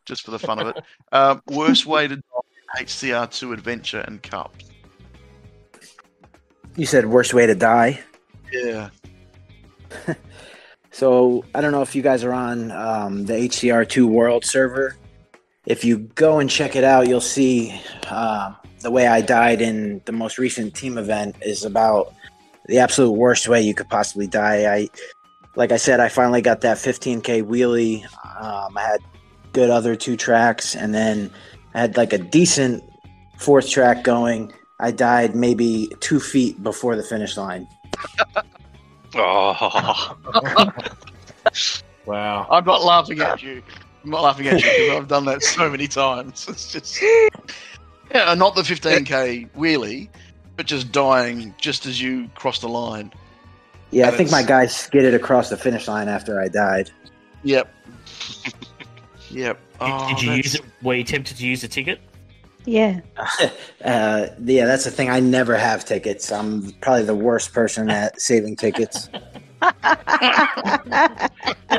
just 0.06 0.24
for 0.24 0.32
the 0.32 0.40
fun 0.40 0.60
of 0.60 0.68
it. 0.68 0.84
Uh, 1.12 1.38
worst 1.48 1.86
way 1.86 2.08
to 2.08 2.16
die 2.16 2.84
HCR2 2.84 3.54
Adventure 3.54 4.02
and 4.02 4.22
Cup. 4.22 4.56
You 6.76 6.86
said 6.86 7.06
worst 7.06 7.34
way 7.34 7.46
to 7.46 7.56
die. 7.56 8.00
Yeah. 8.52 8.90
So 11.00 11.46
I 11.56 11.62
don't 11.62 11.72
know 11.72 11.82
if 11.82 11.96
you 11.96 12.02
guys 12.02 12.26
are 12.26 12.34
on 12.34 12.72
um, 12.72 13.26
the 13.26 13.34
HCR2 13.34 14.06
World 14.06 14.44
server. 14.44 14.98
If 15.66 15.86
you 15.86 16.00
go 16.00 16.40
and 16.40 16.50
check 16.50 16.76
it 16.76 16.84
out, 16.84 17.08
you'll 17.08 17.22
see 17.22 17.80
uh, 18.10 18.54
the 18.82 18.92
way 18.92 19.08
I 19.08 19.22
died 19.22 19.62
in 19.62 20.02
the 20.04 20.12
most 20.12 20.38
recent 20.38 20.76
team 20.76 20.98
event 20.98 21.38
is 21.42 21.64
about 21.64 22.14
the 22.68 22.80
absolute 22.80 23.12
worst 23.12 23.48
way 23.48 23.62
you 23.62 23.74
could 23.74 23.90
possibly 23.90 24.28
die. 24.28 24.74
I, 24.74 24.90
like 25.56 25.72
I 25.72 25.78
said, 25.78 26.00
I 26.00 26.10
finally 26.10 26.42
got 26.42 26.62
that 26.62 26.78
15k 26.78 27.44
wheelie. 27.44 28.04
Um, 28.42 28.78
I 28.78 28.82
had 28.82 29.00
good 29.54 29.70
other 29.70 29.96
two 29.96 30.16
tracks, 30.16 30.76
and 30.76 30.94
then 30.94 31.32
I 31.74 31.82
had 31.82 31.98
like 31.98 32.14
a 32.14 32.18
decent 32.18 32.84
fourth 33.38 33.70
track 33.70 34.04
going. 34.04 34.54
I 34.80 34.92
died 34.92 35.36
maybe 35.36 35.92
two 36.00 36.20
feet 36.20 36.62
before 36.64 36.96
the 36.96 37.04
finish 37.04 37.36
line. 37.36 37.68
Oh, 39.16 40.16
Wow. 42.06 42.48
I'm 42.50 42.66
not 42.66 42.84
laughing 42.84 43.20
at 43.22 43.44
you. 43.44 43.62
I'm 44.04 44.10
not 44.10 44.24
laughing 44.24 44.48
at 44.48 44.64
you 44.64 44.70
because 44.70 44.98
I've 44.98 45.08
done 45.08 45.26
that 45.26 45.44
so 45.44 45.70
many 45.70 45.88
times. 45.88 46.48
It's 46.50 46.72
just. 46.72 47.00
Yeah, 48.12 48.34
not 48.34 48.56
the 48.56 48.64
15k 48.64 49.52
wheelie, 49.52 50.10
but 50.60 50.66
just 50.66 50.92
dying 50.92 51.56
just 51.58 51.86
as 51.86 52.02
you 52.02 52.28
cross 52.36 52.60
the 52.60 52.68
line. 52.68 53.14
Yeah, 53.92 54.04
I 54.04 54.08
And 54.10 54.18
think 54.18 54.30
my 54.30 54.42
it's- 54.42 54.50
guy 54.50 54.66
skidded 54.66 55.14
across 55.14 55.50
the 55.50 55.56
finish 55.56 55.88
line 55.88 56.10
after 56.10 56.38
I 56.42 56.50
died. 56.50 56.92
Yep. 57.44 57.74
yep. 59.32 59.58
Oh, 59.80 60.10
did, 60.10 60.16
did 60.18 60.22
you 60.22 60.30
that's- 60.32 60.46
use 60.46 60.56
it? 60.56 60.62
Were 60.82 60.96
you 60.96 61.06
tempted 61.06 61.38
to 61.38 61.48
use 61.48 61.62
the 61.62 61.70
ticket? 61.70 62.02
yeah. 62.66 63.00
uh, 63.86 64.28
yeah, 64.44 64.66
that's 64.66 64.84
the 64.84 64.92
thing. 64.92 65.10
I 65.10 65.22
never 65.22 65.56
have 65.56 65.86
tickets. 65.86 66.30
I'm 66.30 66.74
probably 66.82 67.04
the 67.06 67.16
worst 67.16 67.54
person 67.54 67.90
at 67.90 68.20
saving 68.20 68.58
tickets. 68.58 69.08
I 69.62 71.30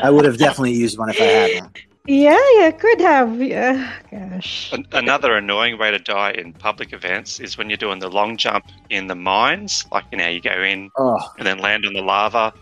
would 0.05 0.25
have 0.25 0.39
definitely 0.39 0.73
used 0.73 0.99
one 0.99 1.11
if 1.11 1.21
I 1.21 1.25
had 1.25 1.61
one. 1.65 1.73
Yeah, 2.07 2.39
yeah, 2.55 2.71
could 2.71 3.01
have. 3.01 3.41
Yeah, 3.43 3.93
gosh. 4.11 4.73
An- 4.73 4.87
another 4.93 5.37
annoying 5.37 5.79
way 5.79 5.91
to 5.91 5.99
die 5.99 6.33
in 6.33 6.53
public 6.55 6.93
events 6.93 7.39
is 7.41 7.59
when 7.59 7.69
you're 7.69 7.77
doing 7.77 7.99
the 7.99 8.09
long 8.09 8.37
jump 8.37 8.65
in 8.89 9.07
the 9.07 9.15
mines, 9.15 9.85
like 9.93 10.05
you 10.11 10.19
know, 10.19 10.27
you 10.29 10.41
go 10.41 10.63
in 10.63 10.91
Oh, 10.97 11.19
and 11.39 11.47
then 11.47 11.59
land 11.59 11.85
on 11.87 11.93
the 11.93 12.03
lava. 12.03 12.53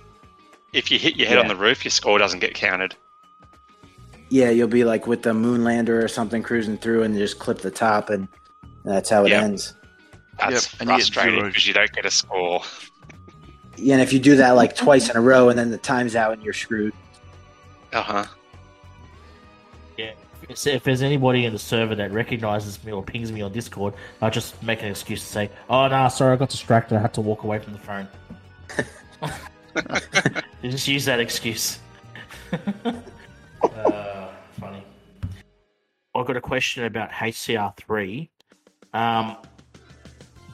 If 0.72 0.90
you 0.90 0.98
hit 0.98 1.16
your 1.16 1.28
head 1.28 1.38
on 1.38 1.48
the 1.48 1.56
roof, 1.56 1.84
your 1.84 1.90
score 1.90 2.18
doesn't 2.18 2.40
get 2.40 2.54
counted. 2.54 2.94
yeah, 4.28 4.50
you'll 4.50 4.68
be 4.68 4.84
like 4.84 5.06
with 5.06 5.22
the 5.22 5.30
Moonlander 5.32 6.02
or 6.02 6.08
something 6.08 6.42
cruising 6.42 6.76
through 6.76 7.04
and 7.04 7.16
just 7.16 7.38
clip 7.38 7.58
the 7.60 7.70
top, 7.70 8.10
and 8.10 8.28
that's 8.84 9.08
how 9.08 9.24
it 9.24 9.30
Yeah. 9.30 9.42
ends. 9.44 9.74
That's 10.38 10.72
Yep, 10.74 10.80
and 10.80 10.90
you 10.90 10.96
get 10.98 11.06
frustrating 11.06 11.44
because 11.46 11.66
you 11.66 11.72
don't 11.74 11.92
get 11.92 12.04
a 12.04 12.10
score. 12.10 12.60
Yeah, 13.76 13.94
and 13.94 14.02
if 14.02 14.12
you 14.12 14.18
do 14.18 14.36
that 14.36 14.56
like 14.56 14.74
twice 14.76 15.08
in 15.08 15.16
a 15.16 15.20
row 15.20 15.48
and 15.48 15.58
then 15.58 15.70
the 15.70 15.78
time's 15.78 16.16
out 16.16 16.32
and 16.32 16.42
you're 16.42 16.52
screwed. 16.52 16.92
Uh 17.92 18.02
huh. 18.02 18.24
If 20.48 20.66
if 20.66 20.82
there's 20.82 21.02
anybody 21.02 21.44
in 21.44 21.52
the 21.52 21.58
server 21.58 21.94
that 21.94 22.12
recognizes 22.12 22.82
me 22.82 22.92
or 22.92 23.02
pings 23.02 23.30
me 23.30 23.42
on 23.42 23.52
Discord, 23.52 23.94
I'll 24.22 24.30
just 24.30 24.62
make 24.62 24.82
an 24.82 24.88
excuse 24.88 25.20
to 25.20 25.26
say, 25.26 25.50
"Oh 25.68 25.88
no, 25.88 26.08
sorry, 26.08 26.32
I 26.32 26.36
got 26.36 26.48
distracted. 26.48 26.96
I 26.96 27.00
had 27.00 27.14
to 27.14 27.20
walk 27.20 27.44
away 27.44 27.58
from 27.58 27.74
the 27.74 27.78
phone." 27.78 28.08
Just 30.62 30.88
use 30.88 31.04
that 31.04 31.20
excuse. 31.20 31.78
uh, 32.52 34.28
funny. 34.58 34.84
I've 36.14 36.26
got 36.26 36.36
a 36.36 36.40
question 36.40 36.84
about 36.84 37.10
HCR3. 37.10 38.28
Um, 38.92 39.36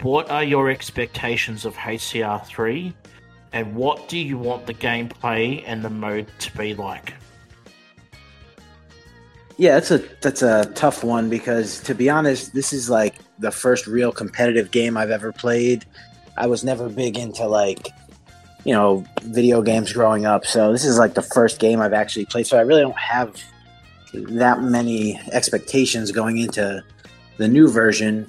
what 0.03 0.31
are 0.31 0.45
your 0.45 0.69
expectations 0.71 1.65
of 1.65 1.75
HCR3, 1.77 2.93
and 3.53 3.75
what 3.75 4.09
do 4.09 4.19
you 4.19 4.37
want 4.37 4.67
the 4.67 4.75
gameplay 4.75 5.63
and 5.67 5.83
the 5.83 5.91
mode 5.91 6.27
to 6.41 6.57
be 6.57 6.75
like? 6.75 7.15
Yeah, 9.57 9.75
that's 9.75 9.91
a 9.91 9.99
that's 10.21 10.43
a 10.43 10.67
tough 10.75 11.05
one 11.05 11.31
because 11.31 11.81
to 11.83 11.95
be 11.95 12.11
honest, 12.11 12.55
this 12.55 12.73
is 12.73 12.91
like 12.91 13.15
the 13.39 13.53
first 13.53 13.87
real 13.87 14.11
competitive 14.11 14.71
game 14.71 14.97
I've 14.97 15.11
ever 15.11 15.33
played. 15.33 15.85
I 16.37 16.49
was 16.49 16.65
never 16.65 16.89
big 16.89 17.17
into 17.17 17.47
like 17.47 17.89
you 18.65 18.73
know 18.73 19.05
video 19.23 19.63
games 19.63 19.93
growing 19.93 20.27
up, 20.27 20.45
so 20.45 20.73
this 20.73 20.85
is 20.85 20.99
like 20.99 21.15
the 21.15 21.23
first 21.23 21.61
game 21.61 21.81
I've 21.81 21.93
actually 21.93 22.27
played. 22.27 22.47
So 22.49 22.59
I 22.59 22.63
really 22.63 22.83
don't 22.83 22.99
have 22.99 23.41
that 24.13 24.63
many 24.63 25.21
expectations 25.33 26.11
going 26.11 26.39
into 26.39 26.83
the 27.37 27.47
new 27.47 27.69
version. 27.69 28.27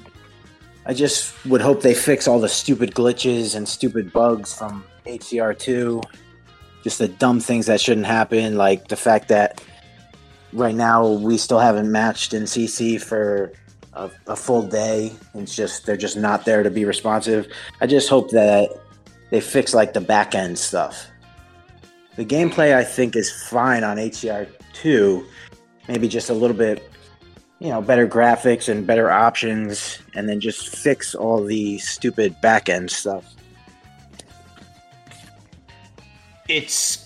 I 0.85 0.93
just 0.93 1.33
would 1.45 1.61
hope 1.61 1.81
they 1.81 1.95
fix 1.95 2.27
all 2.27 2.39
the 2.39 2.49
stupid 2.49 2.93
glitches 2.93 3.55
and 3.55 3.67
stupid 3.67 4.13
bugs 4.13 4.53
from 4.53 4.83
HCR2. 5.07 6.03
Just 6.83 6.99
the 6.99 7.07
dumb 7.07 7.39
things 7.39 7.65
that 7.65 7.81
shouldn't 7.81 8.05
happen, 8.05 8.57
like 8.57 8.89
the 8.89 8.95
fact 8.95 9.29
that 9.29 9.63
right 10.55 10.73
now 10.73 11.07
we 11.07 11.37
still 11.37 11.59
haven't 11.59 11.91
matched 11.91 12.33
in 12.33 12.43
CC 12.43 13.01
for 13.01 13.51
a, 13.93 14.09
a 14.27 14.35
full 14.35 14.63
day. 14.63 15.11
It's 15.33 15.55
just 15.55 15.85
they're 15.85 15.97
just 15.97 16.17
not 16.17 16.45
there 16.45 16.63
to 16.63 16.71
be 16.71 16.85
responsive. 16.85 17.47
I 17.81 17.87
just 17.87 18.09
hope 18.09 18.31
that 18.31 18.71
they 19.29 19.41
fix 19.41 19.73
like 19.73 19.93
the 19.93 20.01
back 20.01 20.33
end 20.33 20.57
stuff. 20.57 21.07
The 22.15 22.25
gameplay 22.25 22.73
I 22.73 22.83
think 22.83 23.15
is 23.15 23.31
fine 23.49 23.83
on 23.83 23.97
HCR 23.97 24.47
two, 24.73 25.25
maybe 25.87 26.07
just 26.07 26.29
a 26.29 26.33
little 26.33 26.55
bit, 26.55 26.89
you 27.59 27.69
know, 27.69 27.81
better 27.81 28.07
graphics 28.07 28.69
and 28.69 28.87
better 28.87 29.11
options, 29.11 29.99
and 30.13 30.29
then 30.29 30.39
just 30.39 30.69
fix 30.69 31.13
all 31.13 31.43
the 31.43 31.77
stupid 31.79 32.39
back 32.39 32.69
end 32.69 32.89
stuff. 32.89 33.33
It's 36.47 37.04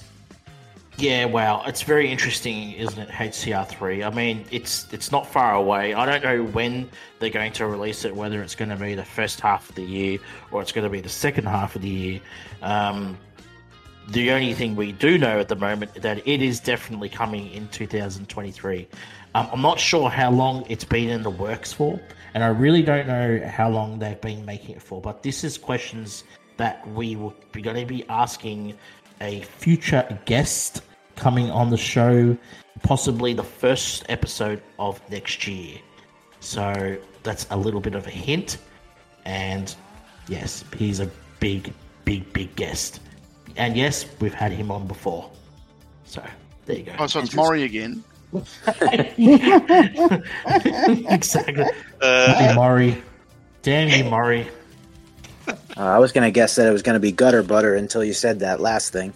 yeah, 1.00 1.26
wow, 1.26 1.64
it's 1.66 1.82
very 1.82 2.12
interesting, 2.12 2.74
isn't 2.74 3.00
it? 3.00 3.10
HCR 3.10 3.68
three. 3.68 4.04
I 4.04 4.10
mean, 4.10 4.46
it's 4.52 4.92
it's 4.92 5.12
not 5.12 5.26
far 5.26 5.56
away. 5.56 5.94
I 5.94 6.06
don't 6.06 6.24
know 6.24 6.44
when 6.52 6.90
they're 7.20 7.30
going 7.30 7.54
to 7.54 7.68
release 7.68 8.06
it. 8.06 8.16
Whether 8.16 8.42
it's 8.42 8.56
going 8.56 8.70
to 8.70 8.76
be 8.76 8.96
the 8.96 9.06
first 9.06 9.40
half 9.40 9.70
of 9.70 9.76
the 9.76 9.84
year 9.84 10.20
or 10.52 10.62
it's 10.62 10.72
going 10.72 10.84
to 10.84 10.90
be 10.90 11.02
the 11.02 11.10
second 11.10 11.46
half 11.46 11.76
of 11.76 11.82
the 11.82 11.90
year. 11.90 12.22
Um, 12.62 13.18
the 14.10 14.32
only 14.32 14.54
thing 14.54 14.76
we 14.76 14.92
do 14.92 15.18
know 15.18 15.40
at 15.40 15.48
the 15.48 15.56
moment 15.56 15.92
is 15.96 16.02
that 16.02 16.28
it 16.28 16.42
is 16.42 16.60
definitely 16.60 17.10
coming 17.10 17.52
in 17.52 17.68
2023. 17.70 18.88
Um, 19.36 19.50
I'm 19.52 19.62
not 19.62 19.80
sure 19.80 20.10
how 20.10 20.32
long 20.32 20.66
it's 20.68 20.84
been 20.84 21.10
in 21.10 21.22
the 21.22 21.30
works 21.30 21.72
for, 21.72 22.00
and 22.34 22.44
I 22.44 22.48
really 22.48 22.82
don't 22.82 23.08
know 23.08 23.48
how 23.48 23.70
long 23.70 24.00
they've 24.00 24.20
been 24.20 24.44
making 24.46 24.76
it 24.76 24.82
for. 24.82 25.00
But 25.00 25.24
this 25.24 25.44
is 25.44 25.58
questions 25.58 26.24
that 26.58 26.86
we 26.90 27.16
will 27.16 27.36
be 27.52 27.62
going 27.62 27.78
to 27.78 27.86
be 27.86 28.04
asking 28.10 28.76
a 29.22 29.42
future 29.42 30.20
guest 30.26 30.82
coming 31.20 31.52
on 31.52 31.70
the 31.70 31.78
show, 31.78 32.36
possibly 32.82 33.34
the 33.34 33.44
first 33.44 34.06
episode 34.10 34.62
of 34.80 35.00
next 35.12 35.46
year. 35.48 35.78
So 36.40 36.98
that's 37.24 37.46
a 37.52 37.58
little 37.58 37.82
bit 37.82 37.96
of 37.96 38.08
a 38.08 38.12
hint. 38.12 38.58
And 39.26 39.74
yes, 40.28 40.64
he's 40.78 41.00
a 41.00 41.10
big, 41.40 41.74
big, 42.06 42.32
big 42.34 42.56
guest. 42.56 43.02
And 43.58 43.76
yes, 43.76 44.06
we've 44.20 44.34
had 44.34 44.52
him 44.52 44.72
on 44.72 44.88
before. 44.88 45.30
So 46.06 46.24
there 46.66 46.78
you 46.78 46.84
go. 46.84 46.94
Oh, 47.00 47.08
so 47.08 47.20
it's 47.20 47.34
Maury 47.34 47.64
again. 47.64 48.04
exactly. 51.10 51.66
Uh, 52.02 52.34
Hey, 52.36 52.54
Maury. 52.56 53.04
Damn 53.62 53.90
you, 53.90 54.10
Maury. 54.10 54.48
Uh, 55.48 55.54
I 55.78 55.98
was 56.00 56.12
gonna 56.12 56.32
guess 56.32 56.56
that 56.56 56.68
it 56.68 56.72
was 56.72 56.82
gonna 56.84 57.00
be 57.00 57.12
gutter 57.12 57.44
butter 57.44 57.76
until 57.76 58.04
you 58.04 58.14
said 58.14 58.40
that 58.42 58.60
last 58.62 58.94
thing. 58.94 59.14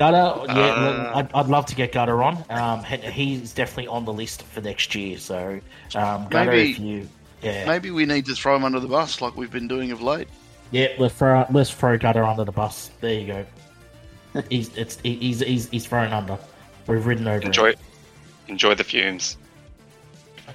Gutter, 0.00 0.16
yeah, 0.46 0.54
Uh, 0.54 0.80
look, 0.80 1.16
I'd, 1.16 1.32
I'd 1.34 1.46
love 1.46 1.66
to 1.66 1.74
get 1.74 1.92
Gutter 1.92 2.22
on. 2.22 2.42
Um, 2.48 2.82
he's 2.84 3.52
definitely 3.52 3.86
on 3.88 4.06
the 4.06 4.12
list 4.14 4.42
for 4.44 4.62
next 4.62 4.94
year. 4.94 5.18
So, 5.18 5.60
um, 5.94 6.26
Gutter, 6.28 6.50
Maybe- 6.52 6.70
if 6.70 6.78
you, 6.80 7.08
yeah, 7.42 7.66
Maybe 7.66 7.90
we 7.90 8.06
need 8.06 8.24
to 8.26 8.34
throw 8.34 8.56
him 8.56 8.64
under 8.64 8.80
the 8.80 8.88
bus 8.88 9.20
like 9.20 9.36
we've 9.36 9.50
been 9.50 9.68
doing 9.68 9.92
of 9.92 10.00
late. 10.02 10.26
yeah, 10.70 10.88
let's 10.98 11.14
throw 11.14 11.46
let's 11.50 11.70
throw 11.70 11.96
Gutter 11.98 12.24
under 12.24 12.44
the 12.44 12.52
bus. 12.52 12.90
There 13.00 13.12
you 13.12 13.26
go. 13.26 13.46
he's 14.48 14.74
it's 14.76 14.98
he's 15.02 15.40
he's 15.40 15.68
he's 15.68 15.86
thrown 15.86 16.12
under. 16.12 16.38
We've 16.86 17.04
ridden 17.04 17.26
over. 17.28 17.38
him. 17.40 17.46
enjoy, 17.46 17.74
enjoy 18.48 18.74
the 18.74 18.84
fumes. 18.84 19.36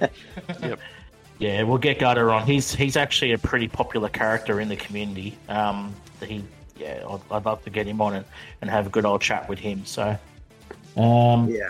yep. 0.00 0.80
Yeah, 1.38 1.62
we'll 1.64 1.78
get 1.78 1.98
Gutter 1.98 2.32
on. 2.32 2.46
He's 2.46 2.74
he's 2.74 2.96
actually 2.96 3.32
a 3.32 3.38
pretty 3.38 3.68
popular 3.68 4.08
character 4.08 4.60
in 4.60 4.68
the 4.68 4.76
community. 4.76 5.36
Um, 5.48 5.94
he 6.24 6.42
yeah, 6.78 7.04
I'd, 7.08 7.20
I'd 7.30 7.44
love 7.44 7.62
to 7.64 7.70
get 7.70 7.86
him 7.86 8.00
on 8.00 8.14
and, 8.14 8.24
and 8.60 8.70
have 8.70 8.86
a 8.86 8.90
good 8.90 9.04
old 9.04 9.20
chat 9.20 9.48
with 9.48 9.58
him. 9.58 9.84
So, 9.84 10.16
um, 10.96 11.48
Yeah. 11.48 11.68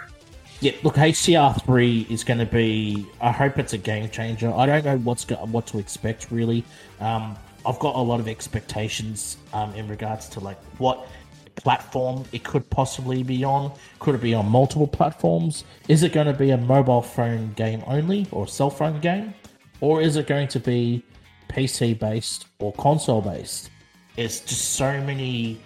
yeah. 0.60 0.72
Look, 0.82 0.96
HCR 0.96 1.64
three 1.64 2.06
is 2.10 2.24
going 2.24 2.38
to 2.38 2.46
be. 2.46 3.06
I 3.20 3.32
hope 3.32 3.58
it's 3.58 3.72
a 3.72 3.78
game 3.78 4.08
changer. 4.10 4.52
I 4.52 4.66
don't 4.66 4.84
know 4.84 4.98
what's 4.98 5.24
go, 5.24 5.36
what 5.36 5.66
to 5.68 5.78
expect 5.78 6.30
really. 6.30 6.64
Um, 7.00 7.36
I've 7.64 7.78
got 7.80 7.96
a 7.96 8.00
lot 8.00 8.20
of 8.20 8.28
expectations 8.28 9.38
um, 9.52 9.74
in 9.74 9.88
regards 9.88 10.28
to 10.30 10.40
like 10.40 10.58
what 10.78 11.08
platform 11.56 12.22
it 12.32 12.44
could 12.44 12.68
possibly 12.70 13.22
be 13.22 13.42
on. 13.42 13.72
Could 13.98 14.14
it 14.14 14.20
be 14.20 14.34
on 14.34 14.46
multiple 14.46 14.86
platforms? 14.86 15.64
Is 15.88 16.02
it 16.02 16.12
going 16.12 16.26
to 16.26 16.32
be 16.32 16.50
a 16.50 16.56
mobile 16.56 17.02
phone 17.02 17.52
game 17.54 17.82
only 17.86 18.26
or 18.30 18.46
cell 18.46 18.70
phone 18.70 19.00
game? 19.00 19.34
Or 19.80 20.00
is 20.00 20.16
it 20.16 20.26
going 20.26 20.48
to 20.48 20.60
be 20.60 21.02
PC 21.48 21.98
based 21.98 22.46
or 22.60 22.72
console 22.74 23.20
based? 23.20 23.70
It's 24.16 24.40
just 24.40 24.72
so 24.72 25.00
many 25.02 25.58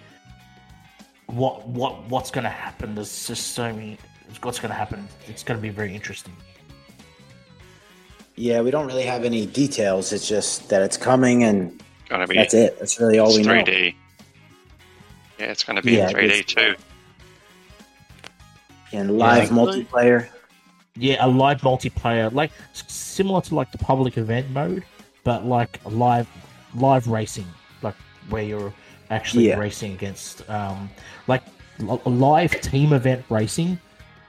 what 1.27 1.67
what 1.67 2.03
what's 2.09 2.31
going 2.31 2.43
to 2.43 2.49
happen. 2.49 2.95
There's 2.95 3.27
just 3.27 3.53
so 3.53 3.71
many 3.73 3.97
what's 4.41 4.59
going 4.59 4.71
to 4.71 4.75
happen. 4.77 5.07
It's 5.27 5.43
going 5.43 5.57
to 5.57 5.61
be 5.61 5.69
very 5.69 5.93
interesting. 5.95 6.35
Yeah, 8.35 8.61
we 8.61 8.71
don't 8.71 8.87
really 8.87 9.03
have 9.03 9.23
any 9.23 9.45
details. 9.45 10.11
It's 10.13 10.27
just 10.27 10.69
that 10.69 10.81
it's 10.81 10.97
coming, 10.97 11.43
and 11.43 11.81
Gonna 12.09 12.27
be 12.27 12.35
that's 12.35 12.53
it. 12.53 12.77
That's 12.79 12.99
really 12.99 13.19
all 13.19 13.29
it's 13.29 13.37
we 13.37 13.43
know. 13.43 13.63
3D. 13.63 13.95
Yeah, 15.39 15.45
it's 15.45 15.63
gonna 15.63 15.81
be 15.81 15.93
Yeah, 15.93 16.09
in 16.09 16.15
3D 16.15 16.45
too. 16.45 16.75
And 18.91 19.17
live 19.17 19.49
Yeah. 19.49 19.55
multiplayer. 19.57 20.27
Yeah, 20.95 21.25
a 21.25 21.27
live 21.27 21.61
multiplayer, 21.61 22.33
like 22.33 22.51
similar 22.73 23.41
to 23.41 23.55
like 23.55 23.71
the 23.71 23.77
public 23.77 24.17
event 24.17 24.49
mode, 24.49 24.83
but 25.23 25.45
like 25.45 25.79
live 25.85 26.27
live 26.75 27.07
racing, 27.07 27.45
like 27.45 27.60
where 28.31 28.43
you're 28.43 28.73
actually 29.09 29.47
Yeah. 29.49 29.57
racing 29.57 29.93
against, 29.93 30.49
um, 30.49 30.89
like 31.27 31.43
l- 31.81 32.01
a 32.05 32.09
live 32.09 32.59
team 32.61 32.93
event 32.93 33.23
racing 33.29 33.79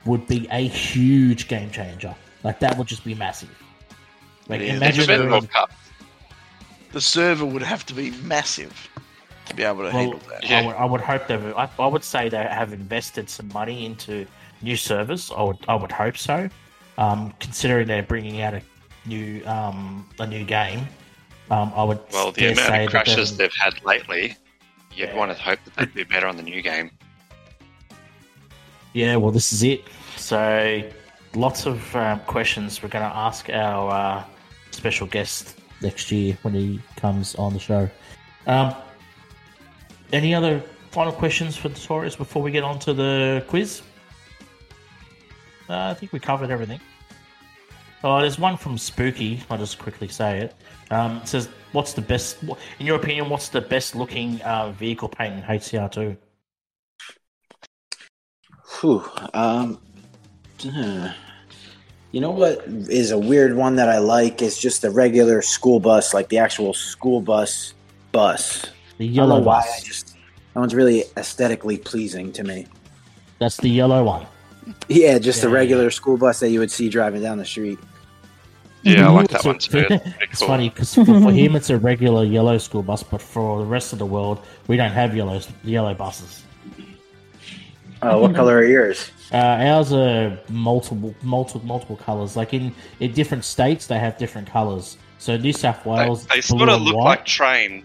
would 0.04 0.26
be 0.26 0.48
a 0.50 0.66
huge 0.66 1.48
game 1.48 1.70
changer. 1.70 2.14
Like 2.42 2.58
that 2.60 2.76
would 2.76 2.88
just 2.88 3.04
be 3.04 3.14
massive. 3.14 3.50
Like 4.48 4.60
Yeah, 4.60 4.74
imagine 4.74 5.04
Event 5.04 5.20
doing- 5.20 5.30
World 5.30 5.50
Cup. 5.50 5.70
The 6.92 7.00
server 7.00 7.44
would 7.46 7.62
have 7.62 7.86
to 7.86 7.94
be 7.94 8.10
massive 8.22 8.88
to 9.46 9.54
be 9.54 9.62
able 9.62 9.78
to 9.78 9.82
Well, 9.84 9.92
handle 9.92 10.20
that. 10.28 10.44
Yeah. 10.44 10.58
I, 10.60 10.66
would, 10.66 10.76
I 10.76 10.84
would 10.84 11.00
hope 11.00 11.26
they. 11.28 11.36
I, 11.36 11.68
I 11.78 11.86
would 11.86 12.04
say 12.04 12.28
they 12.28 12.36
have 12.44 12.72
invested 12.72 13.30
some 13.30 13.48
money 13.54 13.86
into 13.86 14.26
new 14.60 14.76
servers. 14.76 15.30
I 15.34 15.42
would. 15.42 15.58
I 15.68 15.74
would 15.76 15.92
hope 15.92 16.16
so. 16.18 16.48
Um, 16.98 17.32
considering 17.40 17.86
they're 17.86 18.02
bringing 18.02 18.42
out 18.42 18.52
a 18.54 18.62
new 19.06 19.42
um, 19.46 20.06
a 20.18 20.26
new 20.26 20.44
game, 20.44 20.86
um, 21.52 21.72
I 21.76 21.84
would. 21.84 22.00
Well, 22.12 22.32
the 22.32 22.52
amount 22.52 22.82
of 22.84 22.90
crashes 22.90 23.36
they've 23.36 23.52
had 23.54 23.84
lately, 23.84 24.36
you'd 24.94 25.10
Yeah. 25.10 25.16
want 25.16 25.30
to 25.36 25.40
hope 25.42 25.58
that 25.64 25.74
they'd 25.76 25.94
be 25.94 26.04
better 26.04 26.26
on 26.26 26.36
the 26.36 26.42
new 26.42 26.62
game. 26.62 26.90
Yeah, 28.94 29.16
well, 29.16 29.30
this 29.30 29.52
is 29.52 29.62
it. 29.62 29.84
So, 30.16 30.82
lots 31.34 31.66
of 31.66 31.94
um, 31.96 32.20
questions 32.20 32.82
we're 32.82 32.88
going 32.88 33.08
to 33.08 33.16
ask 33.16 33.48
our 33.50 33.90
uh, 33.90 34.24
special 34.70 35.06
guest 35.06 35.58
next 35.80 36.10
year 36.12 36.36
when 36.42 36.54
he 36.54 36.80
comes 36.96 37.34
on 37.36 37.52
the 37.52 37.58
show. 37.58 37.88
Um, 38.46 38.74
any 40.12 40.34
other 40.34 40.62
final 40.90 41.12
questions 41.12 41.56
for 41.56 41.68
Notorious 41.68 42.16
before 42.16 42.42
we 42.42 42.50
get 42.50 42.64
on 42.64 42.78
to 42.80 42.92
the 42.92 43.44
quiz? 43.48 43.82
Uh, 45.68 45.90
I 45.90 45.94
think 45.94 46.12
we 46.12 46.18
covered 46.20 46.50
everything. 46.50 46.80
Oh, 48.04 48.20
there's 48.20 48.38
one 48.38 48.56
from 48.56 48.76
Spooky. 48.78 49.40
I'll 49.48 49.58
just 49.58 49.78
quickly 49.78 50.08
say 50.08 50.40
it. 50.40 50.54
Um, 50.90 51.18
it 51.18 51.28
says, 51.28 51.48
"What's 51.72 51.92
the 51.92 52.02
best, 52.02 52.42
in 52.78 52.86
your 52.86 52.96
opinion? 52.96 53.28
What's 53.28 53.48
the 53.48 53.60
best 53.60 53.94
looking 53.94 54.40
uh, 54.42 54.72
vehicle 54.72 55.08
paint 55.08 55.34
in 55.34 55.42
HCR2?" 55.42 56.16
Whew. 58.80 59.04
Um, 59.34 59.78
you 62.10 62.20
know 62.20 62.30
what 62.30 62.64
is 62.66 63.10
a 63.10 63.18
weird 63.18 63.54
one 63.54 63.76
that 63.76 63.88
I 63.88 63.98
like 63.98 64.42
is 64.42 64.58
just 64.58 64.82
the 64.82 64.90
regular 64.90 65.42
school 65.42 65.78
bus, 65.80 66.12
like 66.14 66.28
the 66.28 66.38
actual 66.38 66.74
school 66.74 67.20
bus 67.20 67.74
bus. 68.10 68.66
The 68.98 69.06
I 69.06 69.08
yellow 69.10 69.38
know 69.38 69.44
why. 69.44 69.60
bus. 69.60 69.80
I 69.80 69.84
just 69.84 70.16
that 70.54 70.60
one's 70.60 70.74
really 70.74 71.04
aesthetically 71.16 71.78
pleasing 71.78 72.32
to 72.32 72.42
me. 72.44 72.66
That's 73.38 73.56
the 73.58 73.68
yellow 73.70 74.02
one. 74.04 74.26
Yeah, 74.88 75.18
just 75.18 75.40
the 75.42 75.48
Yeah. 75.48 75.54
regular 75.54 75.90
school 75.90 76.16
bus 76.16 76.40
that 76.40 76.50
you 76.50 76.60
would 76.60 76.70
see 76.70 76.88
driving 76.88 77.22
down 77.22 77.38
the 77.38 77.44
street. 77.44 77.78
Yeah, 78.82 79.08
I 79.08 79.10
like 79.18 79.28
that 79.28 79.44
one 79.44 79.58
too. 79.58 79.86
It's 79.90 80.06
It's 80.20 80.38
cool. 80.40 80.48
funny 80.48 80.68
because 80.70 80.94
for, 80.94 81.04
for 81.04 81.30
him 81.32 81.56
it's 81.56 81.70
a 81.70 81.78
regular 81.78 82.24
yellow 82.24 82.58
school 82.58 82.82
bus, 82.82 83.02
but 83.02 83.20
for 83.22 83.58
the 83.60 83.64
rest 83.66 83.92
of 83.92 83.98
the 83.98 84.06
world 84.06 84.44
we 84.68 84.76
don't 84.76 84.90
have 84.92 85.16
yellow 85.16 85.40
yellow 85.64 85.94
buses. 85.94 86.42
Oh, 88.04 88.18
what 88.18 88.34
color 88.34 88.56
are 88.58 88.64
yours? 88.64 89.12
Uh, 89.32 89.36
ours 89.36 89.92
are 89.92 90.36
multiple, 90.48 91.14
multiple, 91.22 91.64
multiple 91.64 91.96
colors. 91.96 92.36
Like 92.36 92.52
in 92.52 92.74
in 93.00 93.12
different 93.12 93.44
states, 93.44 93.86
they 93.86 93.98
have 93.98 94.18
different 94.18 94.48
colors. 94.50 94.96
So 95.18 95.36
New 95.36 95.52
South 95.52 95.86
Wales, 95.86 96.26
they 96.26 96.34
blue 96.36 96.42
sort 96.42 96.68
of 96.68 96.82
look 96.82 96.96
white. 96.96 97.04
like 97.04 97.24
train 97.26 97.84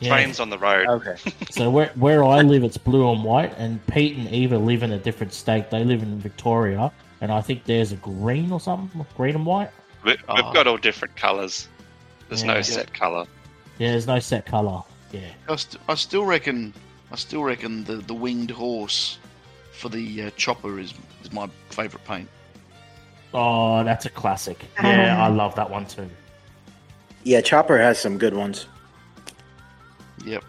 Yeah. 0.00 0.08
trains 0.10 0.40
on 0.40 0.50
the 0.50 0.58
road. 0.58 0.86
Okay. 0.88 1.16
So 1.50 1.70
where 1.70 1.92
where 1.94 2.24
I 2.24 2.40
live, 2.42 2.64
it's 2.64 2.76
blue 2.78 3.08
and 3.12 3.22
white, 3.22 3.54
and 3.56 3.84
Pete 3.86 4.16
and 4.16 4.28
Eva 4.30 4.58
live 4.58 4.82
in 4.82 4.92
a 4.92 4.98
different 4.98 5.32
state. 5.32 5.70
They 5.70 5.84
live 5.84 6.02
in 6.02 6.18
Victoria, 6.18 6.90
and 7.20 7.30
I 7.30 7.40
think 7.40 7.64
there's 7.64 7.92
a 7.92 7.96
green 7.96 8.50
or 8.50 8.58
something, 8.60 9.06
green 9.16 9.36
and 9.36 9.46
white. 9.46 9.70
We, 10.04 10.12
we've 10.12 10.20
Oh. 10.28 10.52
got 10.52 10.66
all 10.66 10.76
different 10.76 11.16
colours. 11.16 11.68
There's 12.28 12.42
Yeah. 12.42 12.54
no 12.54 12.62
set 12.62 12.92
colour. 12.94 13.26
Yeah, 13.78 13.90
there's 13.92 14.06
no 14.06 14.18
set 14.18 14.46
color. 14.46 14.82
Yeah, 15.12 15.20
I, 15.48 15.56
st- 15.56 15.82
I 15.88 15.94
still 15.94 16.24
reckon. 16.24 16.72
I 17.12 17.16
still 17.16 17.42
reckon 17.42 17.84
the, 17.84 17.96
the 17.96 18.14
winged 18.14 18.50
horse 18.50 19.18
for 19.72 19.88
the 19.88 20.24
uh, 20.24 20.30
chopper 20.36 20.78
is 20.78 20.94
is 21.24 21.32
my 21.32 21.48
favourite 21.70 22.04
paint. 22.06 22.28
oh, 23.34 23.82
that's 23.84 24.06
a 24.06 24.10
classic. 24.10 24.64
Yeah, 24.82 25.16
Ah. 25.18 25.24
I 25.24 25.28
love 25.28 25.54
that 25.56 25.68
one 25.70 25.86
too. 25.86 26.08
Yeah, 27.24 27.40
Chopper 27.42 27.76
has 27.78 27.98
some 27.98 28.16
good 28.16 28.32
ones. 28.34 28.66
Yep. 30.24 30.42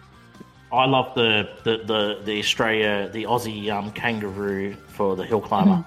I 0.72 0.86
love 0.86 1.14
the 1.14 1.48
the 1.64 1.78
the, 1.84 2.20
the 2.24 2.38
Australia, 2.38 3.08
the 3.12 3.24
Aussie 3.24 3.70
um, 3.70 3.90
kangaroo 3.92 4.74
for 4.88 5.16
the 5.16 5.24
hill 5.24 5.40
climber. 5.40 5.84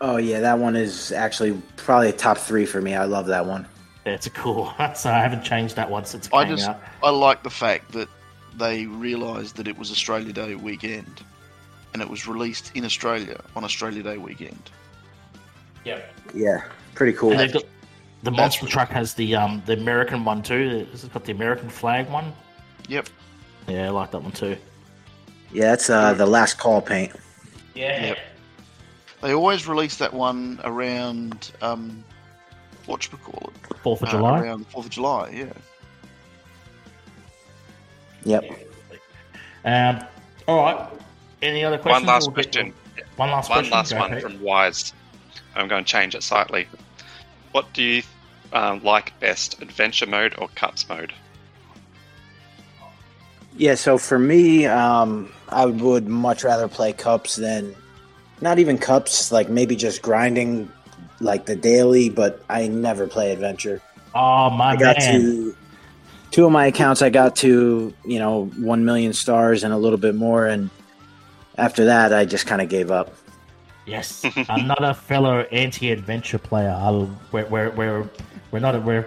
Oh 0.00 0.16
yeah, 0.16 0.40
that 0.40 0.58
one 0.58 0.76
is 0.76 1.12
actually 1.12 1.60
probably 1.76 2.08
a 2.08 2.12
top 2.12 2.38
three 2.38 2.64
for 2.64 2.80
me. 2.80 2.94
I 2.94 3.04
love 3.04 3.26
that 3.26 3.44
one. 3.44 3.66
Yeah, 4.06 4.12
it's 4.12 4.26
a 4.26 4.30
cool. 4.30 4.66
one. 4.76 4.94
so 4.94 5.10
I 5.10 5.18
haven't 5.18 5.42
changed 5.42 5.76
that 5.76 5.90
one 5.90 6.04
since 6.04 6.26
it 6.26 6.34
I 6.34 6.44
came 6.44 6.56
just 6.56 6.68
out. 6.68 6.80
I 7.02 7.10
like 7.10 7.42
the 7.42 7.50
fact 7.50 7.92
that 7.92 8.08
they 8.56 8.86
realised 8.86 9.56
that 9.56 9.68
it 9.68 9.78
was 9.78 9.90
Australia 9.90 10.32
Day 10.32 10.54
weekend, 10.54 11.22
and 11.92 12.00
it 12.00 12.08
was 12.08 12.26
released 12.26 12.72
in 12.74 12.84
Australia 12.84 13.40
on 13.54 13.64
Australia 13.64 14.02
Day 14.02 14.16
weekend. 14.16 14.70
Yeah. 15.84 16.00
Yeah, 16.34 16.64
pretty 16.94 17.12
cool. 17.16 17.32
And 17.32 17.40
they've 17.40 17.52
got, 17.52 17.64
the 18.22 18.30
monster 18.30 18.64
really- 18.64 18.72
truck 18.72 18.88
has 18.90 19.14
the 19.14 19.34
um 19.34 19.62
the 19.66 19.74
American 19.74 20.24
one 20.24 20.42
too. 20.42 20.86
It's 20.92 21.04
got 21.04 21.24
the 21.24 21.32
American 21.32 21.68
flag 21.68 22.08
one. 22.08 22.32
Yep. 22.88 23.08
Yeah, 23.68 23.86
I 23.86 23.90
like 23.90 24.10
that 24.12 24.22
one 24.22 24.32
too. 24.32 24.56
Yeah, 25.52 25.70
that's 25.70 25.90
uh, 25.90 26.14
the 26.14 26.26
last 26.26 26.58
call 26.58 26.80
paint. 26.80 27.12
Yeah. 27.74 28.06
Yep. 28.06 28.18
They 29.22 29.34
always 29.34 29.66
release 29.68 29.96
that 29.96 30.14
one 30.14 30.60
around 30.64 31.52
um, 31.60 32.02
what 32.86 33.02
should 33.02 33.12
we 33.12 33.18
call 33.18 33.50
it? 33.54 33.76
Fourth 33.82 34.02
of 34.02 34.08
Uh, 34.08 34.12
July. 34.12 34.40
around 34.40 34.66
Fourth 34.68 34.86
of 34.86 34.92
July. 34.92 35.30
Yeah. 35.30 35.52
Yep. 38.24 38.44
Um. 39.64 40.06
All 40.48 40.56
right. 40.62 40.88
Any 41.42 41.64
other 41.64 41.78
questions? 41.78 42.06
One 42.06 42.14
last 42.14 42.26
We'll 42.26 42.36
get- 42.36 42.44
question. 42.52 42.74
One 43.16 43.30
last 43.30 43.46
question. 43.50 43.70
One 43.70 43.80
question. 43.80 43.98
last 43.98 44.10
Go 44.10 44.14
one 44.14 44.30
Pete. 44.30 44.38
from 44.38 44.42
Wise. 44.42 44.92
I'm 45.54 45.68
going 45.68 45.84
to 45.84 45.90
change 45.90 46.14
it 46.14 46.22
slightly. 46.22 46.66
What 47.52 47.72
do 47.72 47.82
you 47.82 48.02
um, 48.52 48.82
like 48.82 49.18
best, 49.20 49.60
adventure 49.62 50.06
mode 50.06 50.34
or 50.38 50.48
cups 50.48 50.88
mode? 50.88 51.12
Yeah, 53.56 53.74
so 53.74 53.98
for 53.98 54.18
me, 54.18 54.66
um, 54.66 55.32
I 55.48 55.66
would 55.66 56.08
much 56.08 56.44
rather 56.44 56.68
play 56.68 56.92
cups 56.92 57.36
than 57.36 57.74
not 58.40 58.58
even 58.58 58.78
cups, 58.78 59.32
like 59.32 59.48
maybe 59.48 59.76
just 59.76 60.02
grinding 60.02 60.70
like 61.20 61.46
the 61.46 61.56
daily, 61.56 62.08
but 62.08 62.42
I 62.48 62.68
never 62.68 63.06
play 63.06 63.32
adventure. 63.32 63.80
Oh 64.14 64.50
my 64.50 64.72
I 64.72 64.76
got 64.76 64.98
man. 64.98 65.20
to 65.20 65.56
two 66.30 66.46
of 66.46 66.52
my 66.52 66.66
accounts 66.66 67.02
I 67.02 67.10
got 67.10 67.36
to, 67.36 67.92
you 68.04 68.18
know, 68.18 68.46
1 68.46 68.84
million 68.84 69.12
stars 69.12 69.64
and 69.64 69.72
a 69.72 69.76
little 69.76 69.98
bit 69.98 70.14
more 70.14 70.46
and 70.46 70.70
after 71.58 71.84
that 71.86 72.12
I 72.12 72.24
just 72.24 72.46
kind 72.46 72.62
of 72.62 72.68
gave 72.68 72.90
up. 72.90 73.14
Yes, 73.86 74.24
another 74.48 74.94
fellow 74.94 75.40
anti-adventure 75.40 76.38
player. 76.38 76.70
I'll, 76.70 77.10
we're, 77.32 77.46
we're, 77.46 77.70
we're, 77.70 78.10
we're 78.52 78.60
not 78.60 78.74
a, 78.74 78.80
we're 78.80 79.06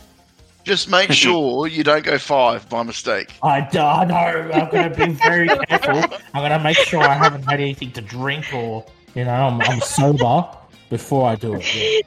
Just 0.65 0.91
make 0.91 1.11
sure 1.25 1.67
you 1.67 1.83
don't 1.83 2.05
go 2.05 2.19
five 2.19 2.69
by 2.69 2.83
mistake. 2.83 3.33
I 3.43 3.63
do- 3.63 3.79
I 3.79 4.05
know. 4.05 4.51
I'm 4.53 4.71
going 4.71 4.93
to 4.93 5.07
be 5.07 5.13
very 5.15 5.49
careful. 5.69 6.19
I'm 6.35 6.43
going 6.43 6.51
to 6.53 6.61
make 6.63 6.77
sure 6.77 7.01
I 7.03 7.15
haven't 7.15 7.45
had 7.45 7.61
anything 7.61 7.93
to 7.93 8.03
drink 8.03 8.53
or 8.53 8.85
you 9.15 9.25
know 9.25 9.33
I'm, 9.33 9.61
I'm 9.63 9.81
sober 9.81 10.47
before 10.91 11.29
I 11.29 11.35
do 11.37 11.55
it. 11.55 11.75
Yeah. 11.75 12.01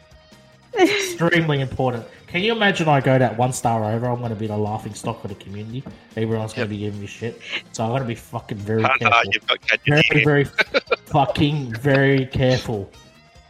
It's 0.76 1.22
extremely 1.22 1.62
important. 1.62 2.06
Can 2.28 2.42
you 2.42 2.52
imagine 2.52 2.88
I 2.88 3.00
go 3.00 3.18
that 3.20 3.38
one 3.38 3.54
star 3.54 3.84
over? 3.84 4.08
I'm 4.08 4.18
going 4.18 4.30
to 4.30 4.36
be 4.36 4.48
the 4.48 4.58
laughing 4.58 4.94
stock 4.96 5.24
of 5.24 5.30
the 5.30 5.36
community. 5.36 5.84
Everyone's 6.18 6.54
going 6.54 6.68
to 6.68 6.70
be 6.70 6.80
giving 6.80 7.00
me 7.00 7.06
shit. 7.06 7.40
So 7.74 7.84
I'm 7.84 7.92
going 7.92 8.02
to 8.02 8.08
be 8.08 8.16
fucking 8.16 8.58
very 8.58 8.84
careful. 8.84 9.22
you've 9.32 9.46
got 9.48 9.60
very, 9.86 10.02
here. 10.12 10.24
very 10.26 10.44
fucking 11.06 11.76
very 11.76 12.26
careful. 12.26 12.90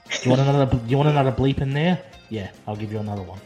Do 0.10 0.18
you 0.24 0.30
want 0.32 0.41
another? 0.41 0.78
Do 0.78 0.86
you 0.88 0.98
want 0.98 1.10
another 1.10 1.32
bleep 1.32 1.62
in 1.62 1.74
there? 1.74 2.04
Yeah, 2.30 2.52
I'll 2.68 2.76
give 2.76 2.91
you 2.91 3.00
another 3.00 3.24
one. 3.24 3.40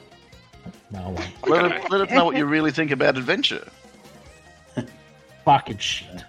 No, 0.92 1.00
I 1.00 1.08
won't. 1.08 1.48
Let, 1.48 1.72
it, 1.72 1.92
let 1.92 2.02
us 2.02 2.10
know 2.10 2.26
what 2.26 2.36
you 2.36 2.46
really 2.46 2.72
think 2.72 2.92
about 2.92 3.18
adventure. 3.18 3.70
Fucking 5.46 5.78
shit. 5.78 6.24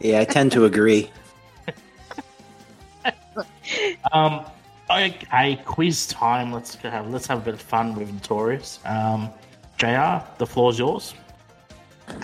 Yeah, 0.00 0.20
I 0.20 0.24
tend 0.24 0.52
to 0.52 0.64
agree. 0.64 1.10
Um, 4.12 4.44
okay, 4.90 5.60
quiz 5.64 6.06
time. 6.06 6.52
Let's 6.52 6.76
go 6.76 6.90
have 6.90 7.10
let's 7.10 7.26
have 7.26 7.38
a 7.38 7.42
bit 7.42 7.54
of 7.54 7.62
fun 7.62 7.94
with 7.94 8.12
Notorious. 8.12 8.80
Um, 8.84 9.30
Jr. 9.76 10.20
The 10.38 10.46
floor's 10.46 10.78
yours. 10.78 11.14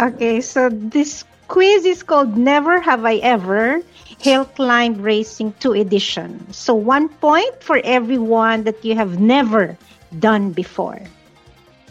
Okay, 0.01 0.41
so 0.41 0.69
this 0.69 1.25
quiz 1.49 1.85
is 1.85 2.03
called 2.03 2.37
Never 2.37 2.81
Have 2.81 3.05
I 3.05 3.17
Ever 3.17 3.81
Hill 4.19 4.45
Climb 4.45 5.01
Racing 5.01 5.55
2 5.61 5.73
Edition. 5.73 6.53
So 6.53 6.75
one 6.75 7.09
point 7.09 7.63
for 7.63 7.81
everyone 7.85 8.65
that 8.65 8.85
you 8.85 8.95
have 8.97 9.21
never 9.21 9.77
done 10.19 10.53
before. 10.53 11.01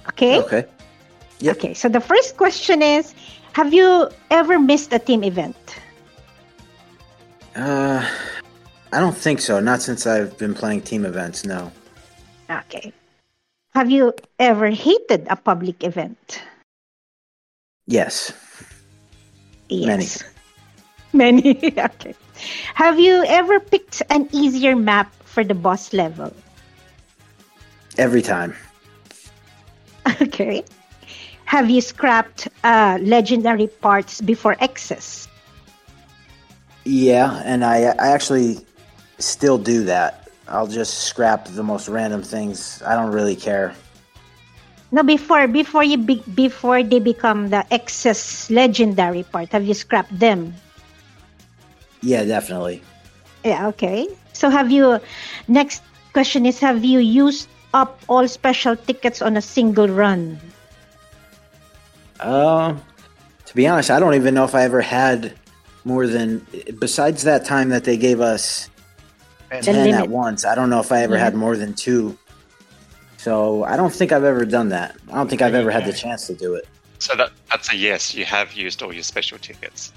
Okay? 0.09 0.39
Okay. 0.39 0.65
Yep. 1.39 1.57
Okay, 1.57 1.73
so 1.73 1.89
the 1.89 1.99
first 1.99 2.37
question 2.37 2.81
is 2.81 3.13
Have 3.53 3.73
you 3.73 4.09
ever 4.29 4.59
missed 4.59 4.93
a 4.93 4.99
team 4.99 5.23
event? 5.23 5.55
Uh, 7.55 8.05
I 8.91 8.99
don't 8.99 9.15
think 9.15 9.41
so. 9.41 9.59
Not 9.59 9.81
since 9.81 10.05
I've 10.07 10.37
been 10.37 10.53
playing 10.53 10.81
team 10.81 11.05
events. 11.05 11.45
No. 11.45 11.71
Okay. 12.49 12.93
Have 13.73 13.91
you 13.91 14.13
ever 14.39 14.69
hated 14.69 15.27
a 15.29 15.35
public 15.35 15.83
event? 15.83 16.41
Yes. 17.87 18.31
Yes. 19.69 20.23
Many. 21.13 21.73
okay. 21.77 22.15
Have 22.75 22.99
you 22.99 23.23
ever 23.25 23.59
picked 23.59 24.01
an 24.09 24.29
easier 24.31 24.75
map 24.75 25.13
for 25.23 25.43
the 25.43 25.53
boss 25.55 25.93
level? 25.93 26.33
Every 27.97 28.21
time. 28.21 28.55
Okay. 30.21 30.63
Have 31.45 31.69
you 31.69 31.81
scrapped 31.81 32.47
uh, 32.63 32.99
legendary 33.01 33.65
parts 33.67 34.21
before 34.21 34.55
excess? 34.59 35.27
Yeah, 36.85 37.41
and 37.43 37.65
I 37.65 37.89
I 37.97 38.13
actually 38.13 38.61
still 39.19 39.57
do 39.57 39.83
that. 39.85 40.29
I'll 40.47 40.67
just 40.67 41.09
scrap 41.09 41.45
the 41.47 41.63
most 41.63 41.87
random 41.87 42.21
things. 42.21 42.81
I 42.85 42.95
don't 42.95 43.11
really 43.11 43.35
care. 43.35 43.73
No, 44.91 45.03
before 45.03 45.47
before 45.47 45.83
you 45.83 45.97
be, 45.97 46.21
before 46.33 46.83
they 46.83 46.99
become 46.99 47.49
the 47.49 47.65
excess 47.73 48.49
legendary 48.49 49.23
part, 49.23 49.49
have 49.49 49.65
you 49.65 49.73
scrapped 49.73 50.13
them? 50.17 50.53
Yeah, 52.01 52.23
definitely. 52.23 52.83
Yeah. 53.43 53.67
Okay. 53.73 54.07
So 54.33 54.49
have 54.49 54.69
you? 54.69 54.99
Next 55.47 55.81
question 56.13 56.45
is: 56.45 56.59
Have 56.59 56.85
you 56.85 56.99
used 56.99 57.49
up 57.73 57.99
all 58.07 58.27
special 58.27 58.77
tickets 58.77 59.21
on 59.21 59.35
a 59.35 59.41
single 59.41 59.89
run? 59.89 60.39
Um, 62.21 62.79
to 63.45 63.55
be 63.55 63.67
honest, 63.67 63.89
I 63.89 63.99
don't 63.99 64.13
even 64.13 64.33
know 64.33 64.45
if 64.45 64.55
I 64.55 64.63
ever 64.63 64.81
had 64.81 65.33
more 65.83 66.07
than 66.07 66.45
besides 66.79 67.23
that 67.23 67.43
time 67.43 67.69
that 67.69 67.83
they 67.83 67.97
gave 67.97 68.21
us 68.21 68.69
And 69.51 69.63
The 69.65 69.71
ten 69.73 69.93
at 69.93 70.09
once. 70.09 70.45
I 70.45 70.55
don't 70.55 70.69
know 70.69 70.79
if 70.79 70.91
I 70.91 71.01
ever 71.03 71.15
Yeah. 71.15 71.23
had 71.23 71.33
mm-hmm. 71.33 71.39
more 71.41 71.57
than 71.57 71.73
two. 71.73 72.17
So 73.17 73.63
I 73.63 73.75
don't 73.75 73.93
think 73.93 74.11
I've 74.11 74.23
ever 74.23 74.45
done 74.45 74.69
that. 74.69 74.95
I 75.11 75.15
don't 75.15 75.29
think 75.29 75.41
I've 75.41 75.55
ever 75.55 75.71
had 75.71 75.85
the 75.85 75.93
chance 75.93 76.27
to 76.27 76.33
do 76.35 76.53
it. 76.55 76.67
So 76.99 77.15
that 77.15 77.31
that's 77.49 77.71
a 77.73 77.75
yes. 77.77 78.13
You 78.15 78.25
have 78.25 78.53
used 78.53 78.81
all 78.83 78.93
your 78.93 79.03
special 79.03 79.37
tickets. 79.37 79.91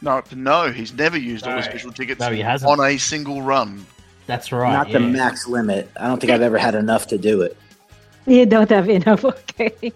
no, 0.00 0.22
no, 0.34 0.72
he's 0.72 0.92
never 0.92 1.16
used 1.16 1.44
all 1.46 1.52
No. 1.52 1.56
his 1.58 1.66
special 1.66 1.92
tickets 1.92 2.18
No, 2.20 2.30
he 2.30 2.40
hasn't. 2.40 2.70
on 2.70 2.80
a 2.84 2.96
single 2.98 3.42
run. 3.42 3.86
That's 4.26 4.50
right. 4.52 4.72
Not 4.72 4.90
the 4.90 5.00
max 5.00 5.46
limit. 5.46 5.90
I 5.96 6.06
don't 6.08 6.20
think 6.20 6.32
I've 6.32 6.42
ever 6.42 6.58
had 6.58 6.74
enough 6.74 7.06
to 7.08 7.18
do 7.18 7.42
it. 7.42 7.56
You 8.26 8.46
don't 8.46 8.70
have 8.70 8.88
enough. 8.88 9.24
Okay. 9.60 9.92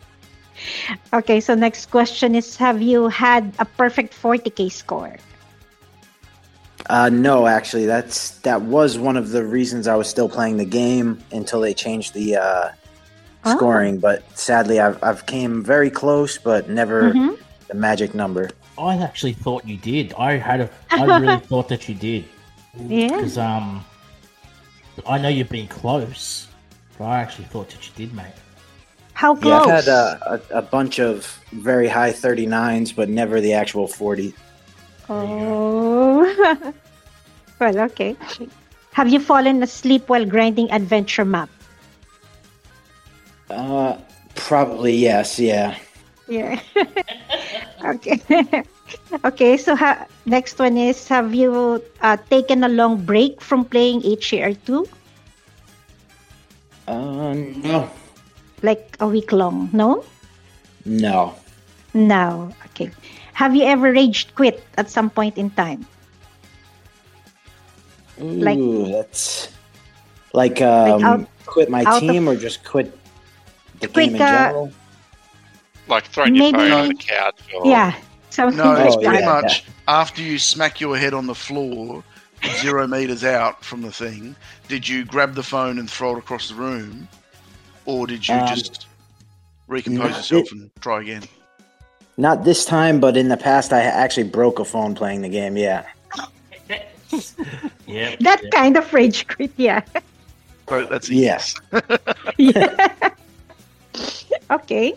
Okay. 1.12 1.40
So 1.40 1.54
next 1.54 1.90
question 1.90 2.34
is: 2.34 2.56
Have 2.56 2.80
you 2.82 3.08
had 3.08 3.52
a 3.58 3.64
perfect 3.64 4.14
40k 4.14 4.70
score? 4.72 5.16
Uh, 6.88 7.08
no, 7.08 7.46
actually, 7.46 7.86
that's 7.86 8.30
that 8.40 8.62
was 8.62 8.98
one 8.98 9.16
of 9.16 9.30
the 9.30 9.44
reasons 9.44 9.88
I 9.88 9.96
was 9.96 10.08
still 10.08 10.28
playing 10.28 10.56
the 10.58 10.64
game 10.64 11.18
until 11.32 11.60
they 11.60 11.74
changed 11.74 12.14
the 12.14 12.36
uh, 12.36 12.68
Oh. 13.44 13.56
scoring. 13.56 13.98
But 13.98 14.22
sadly, 14.38 14.80
I've 14.80 15.02
I've 15.02 15.26
came 15.26 15.62
very 15.62 15.90
close, 15.90 16.38
but 16.38 16.68
never 16.68 17.12
Mhm. 17.12 17.38
the 17.68 17.74
magic 17.74 18.14
number. 18.14 18.50
I 18.78 18.96
actually 18.96 19.32
thought 19.32 19.66
you 19.66 19.76
did. 19.76 20.12
I 20.18 20.36
had 20.36 20.60
a. 20.60 20.70
I 20.90 21.04
really 21.04 21.38
thought 21.50 21.68
that 21.68 21.88
you 21.88 21.94
did. 21.94 22.24
Yeah. 22.76 23.08
Because 23.08 23.38
um, 23.38 23.84
I 25.06 25.18
know 25.18 25.28
you've 25.28 25.48
been 25.48 25.68
close, 25.68 26.46
but 26.98 27.04
I 27.06 27.20
actually 27.20 27.46
thought 27.46 27.68
that 27.70 27.86
you 27.86 27.92
did, 27.96 28.14
mate. 28.14 28.26
How 29.12 29.34
Yeah, 29.34 29.40
close? 29.40 29.54
I've 29.68 29.84
had 29.84 29.88
uh, 29.88 30.18
a, 30.50 30.58
a 30.58 30.62
bunch 30.62 30.98
of 31.00 31.38
very 31.52 31.88
high 31.88 32.12
39s, 32.12 32.94
but 32.94 33.08
never 33.08 33.40
the 33.40 33.54
actual 33.54 33.86
40. 33.88 34.34
Oh. 35.08 36.24
well, 37.60 37.78
okay. 37.90 38.16
Have 38.92 39.08
you 39.08 39.20
fallen 39.20 39.62
asleep 39.62 40.08
while 40.08 40.24
grinding 40.24 40.70
adventure 40.70 41.24
map? 41.24 41.48
Uh, 43.50 43.96
probably 44.34 44.94
yes. 44.96 45.38
Yeah. 45.38 45.76
Yeah. 46.28 46.58
okay. 47.84 48.20
okay. 49.24 49.56
So 49.56 49.76
ha- 49.76 50.06
next 50.26 50.58
one 50.58 50.76
is: 50.76 51.06
Have 51.08 51.34
you 51.34 51.82
uh, 52.00 52.16
taken 52.30 52.64
a 52.64 52.68
long 52.68 53.04
break 53.04 53.40
from 53.40 53.64
playing 53.64 54.02
HCR 54.02 54.56
two, 54.66 54.88
Uh, 56.88 57.34
no. 57.62 57.90
like 58.62 58.96
a 59.00 59.06
week 59.06 59.30
long? 59.30 59.70
No. 59.72 60.02
No. 60.84 61.34
No. 61.94 62.50
Okay. 62.70 62.90
Have 63.36 63.54
you 63.54 63.64
ever 63.64 63.92
raged 63.92 64.34
quit 64.34 64.64
at 64.78 64.88
some 64.88 65.10
point 65.10 65.36
in 65.36 65.50
time? 65.50 65.84
Ooh, 68.18 68.24
Like- 68.24 68.92
that's 68.92 69.48
like 70.32 70.62
um, 70.62 71.04
out- 71.04 71.28
quit 71.44 71.68
my 71.68 71.84
team 72.00 72.26
of- 72.28 72.36
or 72.36 72.40
just 72.40 72.64
quit 72.64 72.96
the 73.80 73.88
Quit, 73.88 74.06
game 74.12 74.16
in 74.16 74.22
uh, 74.22 74.26
general. 74.48 74.72
Like 75.86 76.06
throwing 76.06 76.34
your 76.34 76.44
Maybe- 76.50 76.58
phone 76.58 76.72
on 76.72 76.88
the 76.88 76.94
couch. 76.94 77.40
Or, 77.54 77.66
Yeah. 77.66 77.92
Something 78.30 78.56
No, 78.58 78.72
like 78.72 78.86
it's 78.86 78.96
Oh, 78.96 79.00
pretty 79.00 79.18
yeah, 79.20 79.32
much 79.40 79.64
after 79.86 80.22
you 80.22 80.38
smack 80.38 80.80
your 80.80 80.96
head 80.96 81.12
on 81.14 81.26
the 81.26 81.34
floor, 81.34 82.02
zero 82.60 82.86
meters 82.86 83.22
out 83.24 83.64
from 83.64 83.82
the 83.82 83.92
thing. 83.92 84.34
Did 84.68 84.88
you 84.88 85.04
grab 85.04 85.34
the 85.34 85.42
phone 85.42 85.78
and 85.78 85.90
throw 85.90 86.16
it 86.16 86.18
across 86.18 86.48
the 86.48 86.54
room, 86.54 87.06
or 87.84 88.06
did 88.06 88.26
you 88.28 88.34
Um, 88.34 88.46
just 88.48 88.86
recompose 89.68 90.10
no, 90.10 90.16
yourself 90.16 90.46
it- 90.46 90.52
and 90.52 90.70
try 90.80 91.00
again? 91.02 91.22
Not 92.16 92.44
this 92.44 92.64
time, 92.64 92.98
but 93.00 93.16
in 93.16 93.28
the 93.28 93.36
past, 93.36 93.72
I 93.72 93.80
actually 93.82 94.28
broke 94.28 94.58
a 94.58 94.64
phone 94.64 94.94
playing 94.94 95.22
the 95.22 95.28
game. 95.28 95.56
Yeah. 95.56 95.84
Yeah. 97.86 98.16
that 98.20 98.42
yeah. 98.42 98.50
kind 98.50 98.76
of 98.76 98.92
rage 98.92 99.28
quit. 99.28 99.52
Yeah. 99.56 99.80
So 100.68 100.84
that's 100.86 101.08
a 101.08 101.14
Yes. 101.14 101.54
yeah. 102.36 102.74
okay. 104.50 104.94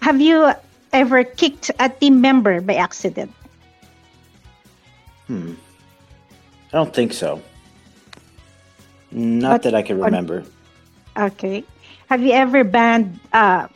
Have 0.00 0.20
you 0.20 0.52
ever 0.92 1.24
kicked 1.24 1.70
a 1.80 1.88
team 1.88 2.20
member 2.20 2.60
by 2.60 2.74
accident? 2.74 3.32
Hmm. 5.26 5.54
I 6.72 6.76
don't 6.78 6.94
think 6.94 7.12
so. 7.12 7.42
Not 9.10 9.62
But 9.62 9.62
that 9.64 9.74
I 9.74 9.82
can 9.82 9.96
on- 9.98 10.04
remember. 10.06 10.44
Okay. 11.18 11.64
Have 12.08 12.22
you 12.22 12.30
ever 12.32 12.62
banned 12.62 13.18
uh, 13.32 13.66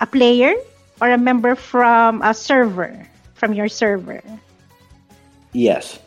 a 0.00 0.06
player 0.06 0.54
or 1.00 1.10
a 1.10 1.18
member 1.18 1.54
from 1.54 2.22
a 2.22 2.32
server, 2.34 3.06
from 3.34 3.52
your 3.54 3.68
server? 3.68 4.22
Yes. 5.52 5.98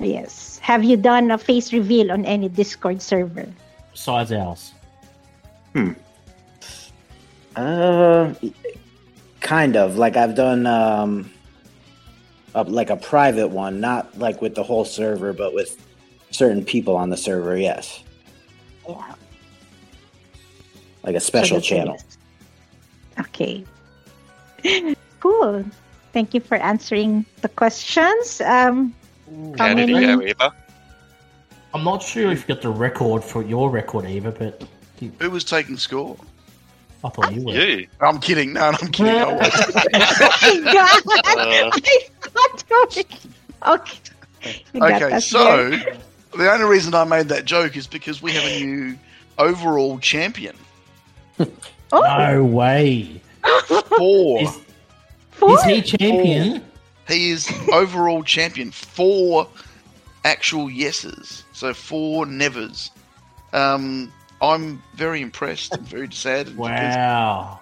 Yes. 0.00 0.58
Have 0.58 0.84
you 0.84 0.96
done 0.96 1.30
a 1.30 1.38
face 1.38 1.72
reveal 1.72 2.12
on 2.12 2.24
any 2.24 2.48
Discord 2.48 3.00
server? 3.02 3.46
Besides 3.92 4.32
ours. 4.32 4.72
Uh, 7.54 8.34
kind 9.40 9.76
of. 9.76 9.96
Like 9.96 10.16
I've 10.16 10.34
done 10.34 10.66
um, 10.66 11.30
a, 12.54 12.64
like 12.64 12.90
a 12.90 12.96
private 12.96 13.48
one, 13.48 13.80
not 13.80 14.18
like 14.18 14.42
with 14.42 14.54
the 14.54 14.62
whole 14.62 14.84
server, 14.84 15.32
but 15.32 15.54
with 15.54 15.82
certain 16.30 16.64
people 16.64 16.96
on 16.96 17.10
the 17.10 17.16
server. 17.16 17.56
Yes, 17.56 18.02
Yeah. 18.88 19.14
like 21.02 21.14
a 21.16 21.20
special 21.20 21.58
So 21.58 21.62
channel. 21.66 21.94
yes. 21.94 22.18
Okay. 23.20 23.64
cool. 25.20 25.64
Thank 26.12 26.34
you 26.34 26.40
for 26.40 26.56
answering 26.56 27.24
the 27.42 27.48
questions. 27.48 28.40
Um, 28.40 28.94
How 29.58 29.74
did 29.74 29.90
many- 29.90 30.06
go, 30.06 30.22
Eva? 30.22 30.52
I'm 31.74 31.84
not 31.84 32.02
sure 32.02 32.30
if 32.32 32.48
you 32.48 32.54
got 32.54 32.62
the 32.62 32.70
record 32.70 33.22
for 33.22 33.42
your 33.42 33.68
record 33.70 34.06
either, 34.06 34.30
but 34.30 34.66
Who 35.20 35.30
was 35.30 35.44
taking 35.44 35.76
score? 35.76 36.16
I 37.04 37.10
thought 37.10 37.34
you 37.34 37.44
were. 37.44 37.52
You. 37.52 37.86
I'm 38.00 38.18
kidding. 38.18 38.54
No, 38.54 38.62
I'm 38.62 38.88
kidding. 38.92 39.14
I 39.14 39.32
was. 39.34 39.50
oh 39.94 41.00
my 41.04 41.20
God! 41.22 41.38
Uh, 41.38 41.70
I 41.74 42.58
thought 42.58 43.04
Okay. 43.66 43.98
Okay, 44.76 45.20
so 45.20 45.70
there. 45.70 45.96
the 46.36 46.50
only 46.50 46.64
reason 46.66 46.94
I 46.94 47.04
made 47.04 47.28
that 47.28 47.44
joke 47.44 47.76
is 47.76 47.86
because 47.86 48.22
we 48.22 48.32
have 48.32 48.44
a 48.44 48.64
new 48.64 48.98
overall 49.38 49.98
champion. 49.98 50.56
Oh, 51.38 51.46
No 51.92 52.44
way. 52.44 53.20
Four. 53.96 54.42
Is, 54.42 54.60
Four? 55.32 55.50
Is 55.54 55.62
he 55.64 55.82
champion? 55.82 56.64
He 57.08 57.30
is 57.30 57.52
overall 57.72 58.22
champion. 58.22 58.70
Four 58.70 59.46
actual 60.24 60.70
yeses. 60.70 61.44
So 61.52 61.72
four 61.74 62.26
nevers. 62.26 62.90
Um, 63.52 64.12
I'm 64.42 64.82
very 64.94 65.20
impressed 65.22 65.72
and 65.74 65.86
very 65.86 66.10
sad. 66.12 66.46
because, 66.46 66.58
Wow. 66.58 67.60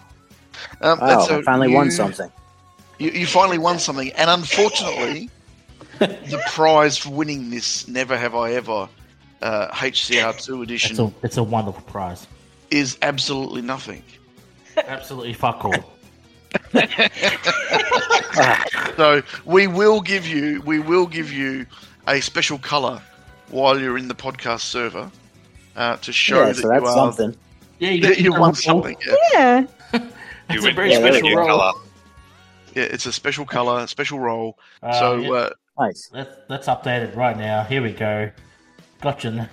Um, 0.81 0.98
Wow, 1.01 1.06
that's 1.06 1.31
I 1.31 1.35
a- 1.39 1.43
finally 1.43 1.69
you, 1.70 1.74
won 1.77 1.90
something. 1.90 2.31
You, 2.98 3.11
you 3.11 3.27
finally 3.27 3.59
won 3.59 3.78
something, 3.78 4.11
and 4.12 4.31
unfortunately, 4.31 5.28
the 5.98 6.40
prize 6.52 6.97
for 6.97 7.11
winning 7.11 7.51
this 7.51 7.86
Never 7.89 8.16
Have 8.16 8.35
I 8.35 8.52
Ever 8.52 8.89
uh, 9.43 9.69
HCR2 9.73 10.62
edition 10.62 10.93
It's 10.93 11.01
a 11.01 11.12
it's 11.23 11.36
a 11.36 11.43
wonderful 11.43 11.82
prize. 11.82 12.27
is 12.70 12.97
absolutely 13.02 13.62
nothing. 13.62 14.02
Absolutely 14.76 15.32
fuck 15.32 15.64
all. 15.64 15.74
So 18.96 19.22
we 19.44 19.66
will 19.66 20.01
give 20.01 20.26
you 20.26 20.62
we 20.64 20.78
will 20.78 21.06
give 21.06 21.32
you 21.32 21.66
a 22.06 22.20
special 22.20 22.59
colour 22.59 23.01
while 23.51 23.78
you're 23.80 23.98
in 23.98 24.06
the 24.09 24.14
podcast 24.14 24.60
server 24.60 25.10
uh, 25.76 25.96
to 25.96 26.12
show 26.12 26.40
Yeah, 26.42 26.46
that 26.52 26.56
so 26.56 26.68
that's 26.68 26.82
you 26.82 26.86
are 26.88 26.94
something. 26.94 27.36
Yeah, 27.80 27.90
you, 27.90 28.01
that 28.09 28.18
you 28.20 28.30
got 28.30 28.40
won 28.40 28.51
the- 28.51 28.56
something. 28.56 28.96
Yeah. 29.32 29.66
Yeah. 29.92 29.98
It's 30.51 30.56
You 30.56 30.60
a 30.60 30.62
win 30.64 30.74
very 30.76 30.90
Yeah, 30.92 30.98
special 30.98 31.28
you 31.28 31.36
role. 31.38 31.46
colour. 31.48 31.72
yeah, 32.76 32.82
it's 32.84 33.06
a 33.06 33.12
special 33.12 33.46
colour, 33.46 33.86
special 33.86 34.18
role. 34.20 34.59
Uh, 34.82 34.92
so 35.01 35.16
yeah, 35.16 35.30
uh, 35.32 35.51
Nice. 35.78 36.10
let's 36.12 36.36
let's 36.48 36.66
update 36.68 37.01
it 37.02 37.16
right 37.16 37.36
now. 37.36 37.64
Here 37.64 37.82
we 37.82 37.92
go. 37.92 38.30
Gotcha. 39.01 39.48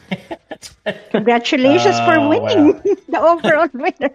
Congratulations 1.11 1.95
Oh, 1.97 2.05
for 2.05 2.29
winning 2.29 2.73
wow. 2.73 2.81
the 3.09 3.19
overall 3.21 3.69
winner. 3.73 4.11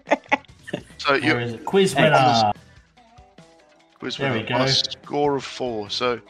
So 1.06 1.14
you 1.14 1.32
Where 1.34 1.40
is 1.40 1.52
it? 1.54 1.64
Quiz 1.64 1.92
Hey, 1.92 2.04
winner. 2.04 2.52
quiz 3.98 4.16
There 4.16 4.32
we 4.32 4.38
winner 4.40 4.54
on 4.56 4.60
a 4.62 4.64
go. 4.66 4.70
score 4.70 5.36
of 5.36 5.44
four. 5.44 5.90
So 5.90 6.20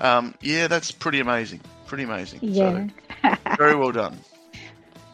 um, 0.00 0.34
yeah, 0.40 0.66
that's 0.68 0.90
pretty 0.90 1.20
amazing. 1.20 1.60
Pretty 1.86 2.04
amazing. 2.04 2.40
Yeah. 2.42 2.88
So, 3.22 3.34
very 3.56 3.74
well 3.74 3.92
done. 3.92 4.18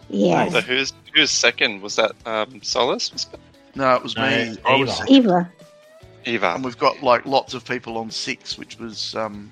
Yeah. 0.09 0.49
So 0.49 0.61
who's 0.61 0.93
who's 1.15 1.31
second? 1.31 1.83
Was 1.83 1.97
that 1.97 2.13
um, 2.27 2.63
Solus? 2.63 3.13
Was 3.13 3.27
it 3.33 3.41
No, 3.77 3.95
it 3.95 4.03
was 4.03 4.17
No, 4.17 4.23
me. 4.27 4.57
I 4.65 4.77
was 4.77 4.89
Eva. 4.91 4.93
second. 4.93 5.15
Eva. 5.15 5.53
Eva. 6.25 6.55
and 6.55 6.65
we've 6.65 6.79
got 6.79 7.03
like 7.03 7.27
lots 7.27 7.55
of 7.55 7.65
people 7.65 7.99
on 7.99 8.11
six, 8.11 8.57
which 8.59 8.79
was 8.79 9.15
um, 9.15 9.51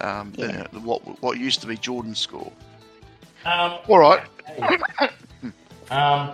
um, 0.00 0.32
Yeah. 0.36 0.66
uh, 0.74 0.80
what 0.80 1.00
what 1.22 1.38
used 1.38 1.60
to 1.62 1.66
be 1.66 1.76
Jordan's 1.76 2.18
score. 2.18 2.52
Um, 3.44 3.78
All 3.88 3.98
right, 3.98 4.22
um, 5.90 6.30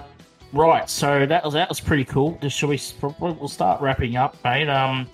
right. 0.52 0.88
So 0.88 1.26
that 1.26 1.44
was 1.44 1.54
that 1.54 1.68
was 1.68 1.80
pretty 1.80 2.04
cool. 2.04 2.38
Just 2.40 2.56
shall 2.56 2.68
we? 2.68 2.80
We'll 3.18 3.48
start 3.48 3.80
wrapping 3.80 4.16
up, 4.16 4.36
mate. 4.44 4.68
Um, 4.68 5.08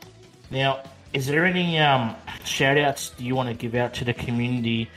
now, 0.51 0.83
is 1.13 1.27
there 1.27 1.45
any 1.45 1.79
um 1.79 2.15
shout 2.45 2.79
outs 2.79 3.11
do 3.11 3.25
you 3.25 3.35
want 3.35 3.49
to 3.49 3.55
give 3.55 3.75
out 3.75 3.95
to 3.95 4.05
the 4.05 4.15
community? 4.15 4.91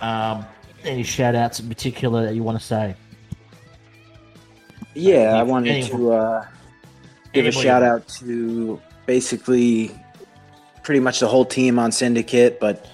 Um, 0.00 0.44
any 0.84 1.02
shout 1.02 1.34
outs 1.34 1.60
in 1.60 1.68
particular 1.68 2.26
that 2.26 2.34
you 2.34 2.42
want 2.42 2.58
to 2.58 2.64
say? 2.64 2.94
Yeah, 4.94 5.34
I 5.34 5.42
wanted 5.42 5.70
any- 5.70 5.88
to 5.88 6.12
uh, 6.12 6.46
give 7.32 7.46
a 7.46 7.52
shout 7.52 7.82
out 7.82 8.08
to 8.20 8.80
basically 9.06 9.90
pretty 10.82 11.00
much 11.00 11.20
the 11.20 11.28
whole 11.28 11.44
team 11.44 11.78
on 11.78 11.92
Syndicate, 11.92 12.58
but 12.60 12.86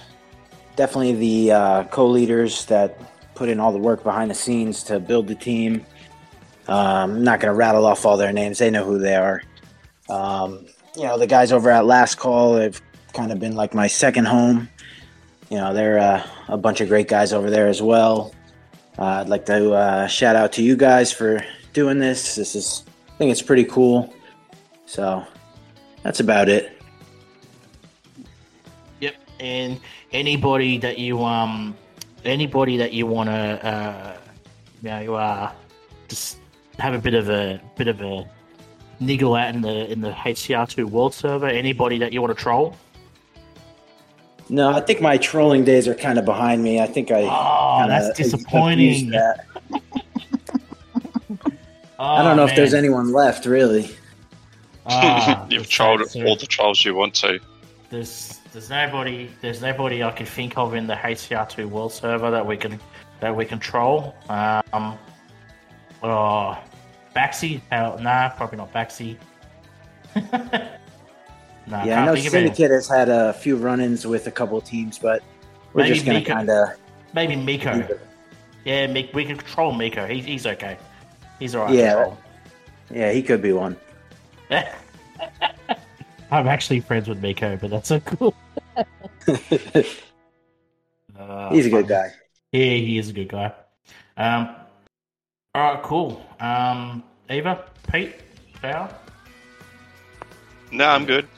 definitely 0.75 1.13
the 1.13 1.51
uh, 1.51 1.83
co-leaders 1.85 2.65
that 2.65 2.99
put 3.35 3.49
in 3.49 3.59
all 3.59 3.71
the 3.71 3.77
work 3.77 4.03
behind 4.03 4.29
the 4.31 4.35
scenes 4.35 4.83
to 4.83 4.99
build 4.99 5.27
the 5.27 5.35
team. 5.35 5.85
Um, 6.67 7.11
I'm 7.11 7.23
not 7.23 7.39
going 7.39 7.51
to 7.51 7.57
rattle 7.57 7.85
off 7.85 8.05
all 8.05 8.17
their 8.17 8.33
names; 8.33 8.57
they 8.57 8.69
know 8.69 8.83
who 8.83 8.99
they 8.99 9.15
are. 9.15 9.43
Um, 10.09 10.65
you 10.95 11.03
know, 11.03 11.17
the 11.17 11.27
guys 11.27 11.51
over 11.51 11.69
at 11.69 11.85
Last 11.85 12.15
Call 12.15 12.57
have 12.57 12.81
kind 13.13 13.31
of 13.31 13.39
been 13.39 13.55
like 13.55 13.73
my 13.73 13.87
second 13.87 14.25
home. 14.25 14.69
You 15.49 15.57
know, 15.57 15.73
they're 15.73 15.99
uh, 15.99 16.27
a 16.47 16.57
bunch 16.57 16.81
of 16.81 16.87
great 16.87 17.07
guys 17.07 17.33
over 17.33 17.49
there 17.49 17.67
as 17.67 17.81
well. 17.81 18.33
Uh, 18.97 19.21
I'd 19.21 19.29
like 19.29 19.45
to 19.47 19.73
uh, 19.73 20.07
shout 20.07 20.35
out 20.35 20.53
to 20.53 20.63
you 20.63 20.75
guys 20.75 21.11
for 21.11 21.43
doing 21.73 21.99
this. 21.99 22.35
This 22.35 22.55
is, 22.55 22.83
I 23.13 23.17
think 23.17 23.31
it's 23.31 23.41
pretty 23.41 23.65
cool. 23.65 24.13
So 24.85 25.25
that's 26.03 26.19
about 26.19 26.49
it. 26.49 26.81
Yep. 29.01 29.15
And 29.39 29.79
anybody 30.13 30.77
that 30.77 30.97
you 30.97 31.23
um, 31.23 31.75
anybody 32.23 32.77
that 32.77 32.93
you 32.93 33.05
want 33.05 33.29
to 33.29 33.65
uh, 33.65 34.17
you 34.81 34.89
know, 34.89 35.15
uh, 35.15 35.51
just 36.07 36.37
have 36.79 36.93
a 36.93 36.99
bit 36.99 37.13
of 37.13 37.29
a 37.29 37.59
bit 37.77 37.87
of 37.87 38.01
a 38.01 38.27
niggle 38.99 39.35
at 39.37 39.53
in 39.55 39.61
the 39.61 39.91
in 39.91 40.01
the 40.01 40.11
HCR 40.11 40.67
two 40.69 40.87
world 40.87 41.13
server. 41.13 41.47
Anybody 41.47 41.97
that 41.99 42.13
you 42.13 42.21
want 42.21 42.35
to 42.37 42.41
troll? 42.41 42.75
No, 44.47 44.69
I 44.71 44.79
think 44.81 45.01
my 45.01 45.17
trolling 45.17 45.63
days 45.65 45.87
are 45.87 45.95
kind 45.95 46.19
of 46.19 46.25
behind 46.25 46.63
me. 46.63 46.79
I 46.79 46.85
think 46.85 47.09
I. 47.11 47.21
Oh, 47.23 47.79
kinda 47.81 47.99
that's 48.03 48.17
disappointing. 48.17 49.09
that. 49.11 49.45
Oh, 51.97 52.03
I 52.03 52.23
don't 52.23 52.35
know 52.35 52.43
if 52.45 52.53
there's 52.57 52.73
anyone 52.73 53.13
left, 53.13 53.45
really. 53.45 53.89
Ah, 54.85 55.47
You've 55.49 55.61
that's 55.61 55.71
trolled 55.71 56.05
so- 56.09 56.25
all 56.25 56.35
the 56.35 56.45
trolls 56.45 56.83
you 56.83 56.93
want 56.93 57.13
to. 57.15 57.39
There's 57.89 58.41
there's 58.51 58.69
nobody 58.69 59.29
there's 59.41 59.61
nobody 59.61 60.03
I 60.03 60.11
can 60.11 60.25
think 60.25 60.57
of 60.57 60.73
in 60.73 60.87
the 60.87 60.95
HCR2 60.95 61.65
world 61.67 61.93
server 61.93 62.29
that 62.31 62.45
we 62.45 62.57
can 62.57 62.81
that 63.21 63.33
we 63.33 63.45
control. 63.45 64.13
Um, 64.27 64.97
oh, 66.05 66.57
Baxi? 67.15 67.61
Hell, 67.71 67.97
nah, 67.99 68.29
probably 68.29 68.57
not 68.57 68.73
Baxi. 68.73 69.17
nah, 71.67 71.83
yeah, 71.83 72.01
I 72.01 72.05
know. 72.05 72.15
Syndicate 72.15 72.71
has 72.71 72.87
had 72.87 73.09
a 73.09 73.33
few 73.33 73.55
run-ins 73.57 74.05
with 74.05 74.27
a 74.27 74.31
couple 74.31 74.59
teams, 74.61 74.97
but 74.97 75.23
we're 75.73 75.83
Maybe 75.83 75.93
just 75.95 76.05
gonna 76.05 76.23
kind 76.23 76.49
of. 76.49 76.69
Maybe 77.13 77.35
Miko. 77.35 77.87
Yeah, 78.63 78.87
Mik- 78.87 79.13
we 79.13 79.25
can 79.25 79.37
control 79.37 79.73
Miko. 79.73 80.05
He's 80.05 80.25
he's 80.25 80.45
okay. 80.45 80.77
He's 81.39 81.55
alright. 81.55 81.73
Yeah. 81.73 82.13
Yeah, 82.91 83.11
he 83.11 83.21
could 83.23 83.41
be 83.41 83.51
one. 83.51 83.77
I'm 84.49 86.47
actually 86.47 86.79
friends 86.81 87.07
with 87.07 87.21
Miko, 87.21 87.57
but 87.57 87.69
that's 87.69 87.89
so 87.89 87.99
cool. 87.99 88.35
Uh, 91.17 91.49
He's 91.51 91.65
a 91.65 91.69
good 91.69 91.87
guy. 91.87 92.11
Yeah, 92.51 92.75
he 92.75 92.97
is 92.97 93.09
a 93.09 93.13
good 93.13 93.29
guy. 93.29 93.53
Um, 94.17 94.55
all 95.55 95.73
right, 95.73 95.83
cool. 95.83 96.21
Um, 96.41 97.01
Eva, 97.29 97.63
Pete, 97.89 98.15
Val. 98.61 98.93
No, 100.69 100.85
I'm 100.85 101.05
good. 101.05 101.29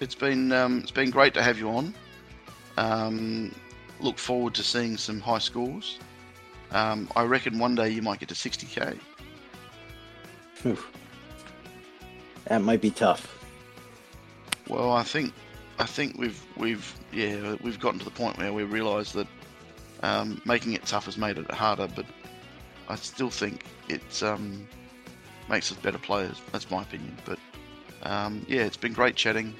it's 0.00 0.14
been 0.14 0.52
um, 0.52 0.80
it's 0.80 0.90
been 0.90 1.08
great 1.08 1.32
to 1.32 1.42
have 1.42 1.58
you 1.58 1.70
on. 1.70 1.94
Um, 2.76 3.54
look 4.00 4.18
forward 4.18 4.54
to 4.56 4.62
seeing 4.62 4.98
some 4.98 5.18
high 5.18 5.38
scores. 5.38 5.98
Um, 6.72 7.08
I 7.16 7.22
reckon 7.22 7.58
one 7.58 7.74
day 7.74 7.88
you 7.88 8.02
might 8.02 8.20
get 8.20 8.28
to 8.28 8.34
60k. 8.34 8.98
Oof. 10.66 10.92
That 12.48 12.60
might 12.60 12.82
be 12.82 12.90
tough. 12.90 13.42
Well, 14.68 14.92
I 14.92 15.04
think 15.04 15.32
I 15.78 15.86
think 15.86 16.18
we've 16.18 16.44
we've 16.58 16.94
yeah 17.14 17.56
we've 17.62 17.80
gotten 17.80 17.98
to 17.98 18.04
the 18.04 18.10
point 18.10 18.36
where 18.36 18.52
we 18.52 18.64
realise 18.64 19.12
that 19.12 19.26
um, 20.02 20.42
making 20.44 20.74
it 20.74 20.84
tough 20.84 21.06
has 21.06 21.16
made 21.16 21.38
it 21.38 21.50
harder, 21.50 21.88
but 21.96 22.04
I 22.88 22.96
still 22.96 23.30
think 23.30 23.64
it 23.88 24.22
um, 24.22 24.66
makes 25.48 25.70
us 25.70 25.78
better 25.78 25.98
players. 25.98 26.40
That's 26.52 26.70
my 26.70 26.82
opinion. 26.82 27.16
But 27.24 27.38
um, 28.02 28.44
yeah, 28.48 28.62
it's 28.62 28.76
been 28.76 28.92
great 28.92 29.14
chatting. 29.14 29.54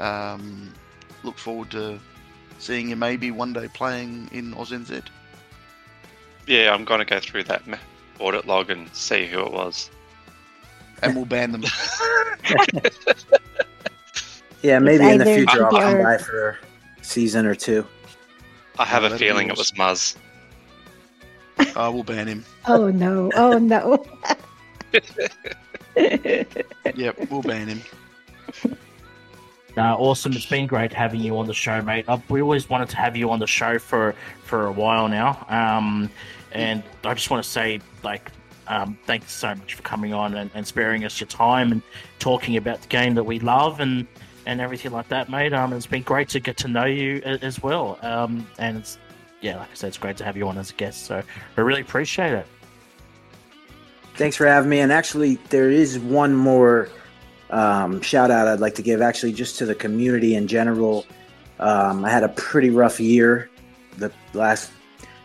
Um, 0.00 0.72
look 1.22 1.38
forward 1.38 1.70
to 1.72 1.98
seeing 2.58 2.88
you 2.90 2.96
maybe 2.96 3.30
one 3.30 3.52
day 3.52 3.68
playing 3.68 4.28
in 4.32 4.54
AUSNZ. 4.54 5.04
Yeah, 6.46 6.72
I'm 6.72 6.84
gonna 6.84 7.04
go 7.04 7.20
through 7.20 7.44
that 7.44 7.62
audit 8.18 8.46
log 8.46 8.70
and 8.70 8.94
see 8.94 9.26
who 9.26 9.40
it 9.40 9.52
was. 9.52 9.90
and 11.02 11.14
we'll 11.14 11.24
ban 11.26 11.52
them. 11.52 11.64
Yeah, 14.62 14.80
maybe 14.80 15.04
in 15.08 15.18
the 15.18 15.24
future 15.24 15.64
I'll 15.66 15.70
come 15.70 16.02
by 16.02 16.18
for 16.18 16.48
a 16.50 17.04
season 17.04 17.46
or 17.46 17.54
two. 17.54 17.86
I 18.78 18.84
have 18.84 19.04
a 19.04 19.16
feeling 19.16 19.48
it 19.48 19.56
was 19.56 19.70
Muzz. 19.72 20.16
I 21.76 21.88
will 21.88 22.04
ban 22.04 22.26
him. 22.28 22.44
Oh 22.66 22.90
no! 22.90 23.30
Oh 23.34 23.58
no! 23.58 24.04
Yep, 25.96 27.30
we'll 27.30 27.42
ban 27.42 27.68
him. 27.68 27.82
Uh, 29.76 29.94
awesome. 29.96 30.32
It's 30.32 30.46
been 30.46 30.66
great 30.66 30.92
having 30.92 31.20
you 31.20 31.36
on 31.38 31.46
the 31.46 31.54
show, 31.54 31.80
mate. 31.82 32.06
Uh, 32.08 32.18
we 32.28 32.40
always 32.40 32.68
wanted 32.70 32.88
to 32.90 32.96
have 32.96 33.16
you 33.16 33.30
on 33.30 33.38
the 33.38 33.46
show 33.46 33.78
for 33.78 34.14
for 34.44 34.66
a 34.66 34.72
while 34.72 35.08
now. 35.08 35.44
Um, 35.48 36.10
and 36.52 36.82
I 37.04 37.12
just 37.14 37.30
want 37.30 37.44
to 37.44 37.48
say, 37.50 37.80
like, 38.02 38.30
um, 38.68 38.98
thanks 39.06 39.32
so 39.32 39.48
much 39.54 39.74
for 39.74 39.82
coming 39.82 40.14
on 40.14 40.34
and, 40.34 40.50
and 40.54 40.66
sparing 40.66 41.04
us 41.04 41.20
your 41.20 41.28
time 41.28 41.72
and 41.72 41.82
talking 42.18 42.56
about 42.56 42.80
the 42.82 42.88
game 42.88 43.14
that 43.14 43.24
we 43.24 43.38
love 43.38 43.80
and 43.80 44.06
and 44.46 44.60
everything 44.60 44.92
like 44.92 45.08
that, 45.08 45.28
mate. 45.28 45.52
Um, 45.52 45.72
it's 45.72 45.86
been 45.86 46.02
great 46.02 46.28
to 46.30 46.40
get 46.40 46.56
to 46.58 46.68
know 46.68 46.84
you 46.86 47.20
a- 47.24 47.44
as 47.44 47.62
well. 47.62 47.98
Um, 48.02 48.46
and 48.58 48.78
it's 48.78 48.96
yeah, 49.40 49.58
like 49.58 49.70
I 49.70 49.74
said, 49.74 49.88
it's 49.88 49.98
great 49.98 50.16
to 50.18 50.24
have 50.24 50.36
you 50.36 50.48
on 50.48 50.58
as 50.58 50.70
a 50.70 50.74
guest. 50.74 51.04
So 51.04 51.22
I 51.56 51.60
really 51.60 51.80
appreciate 51.80 52.32
it. 52.32 52.46
Thanks 54.14 54.36
for 54.36 54.46
having 54.46 54.70
me. 54.70 54.80
And 54.80 54.92
actually, 54.92 55.36
there 55.50 55.70
is 55.70 55.98
one 55.98 56.34
more 56.34 56.88
um, 57.50 58.00
shout 58.00 58.30
out 58.30 58.48
I'd 58.48 58.60
like 58.60 58.74
to 58.76 58.82
give 58.82 59.00
actually 59.00 59.32
just 59.32 59.58
to 59.58 59.66
the 59.66 59.74
community 59.74 60.34
in 60.34 60.48
general. 60.48 61.06
Um, 61.58 62.04
I 62.04 62.10
had 62.10 62.22
a 62.22 62.28
pretty 62.30 62.70
rough 62.70 62.98
year. 62.98 63.50
The 63.98 64.10
last 64.34 64.70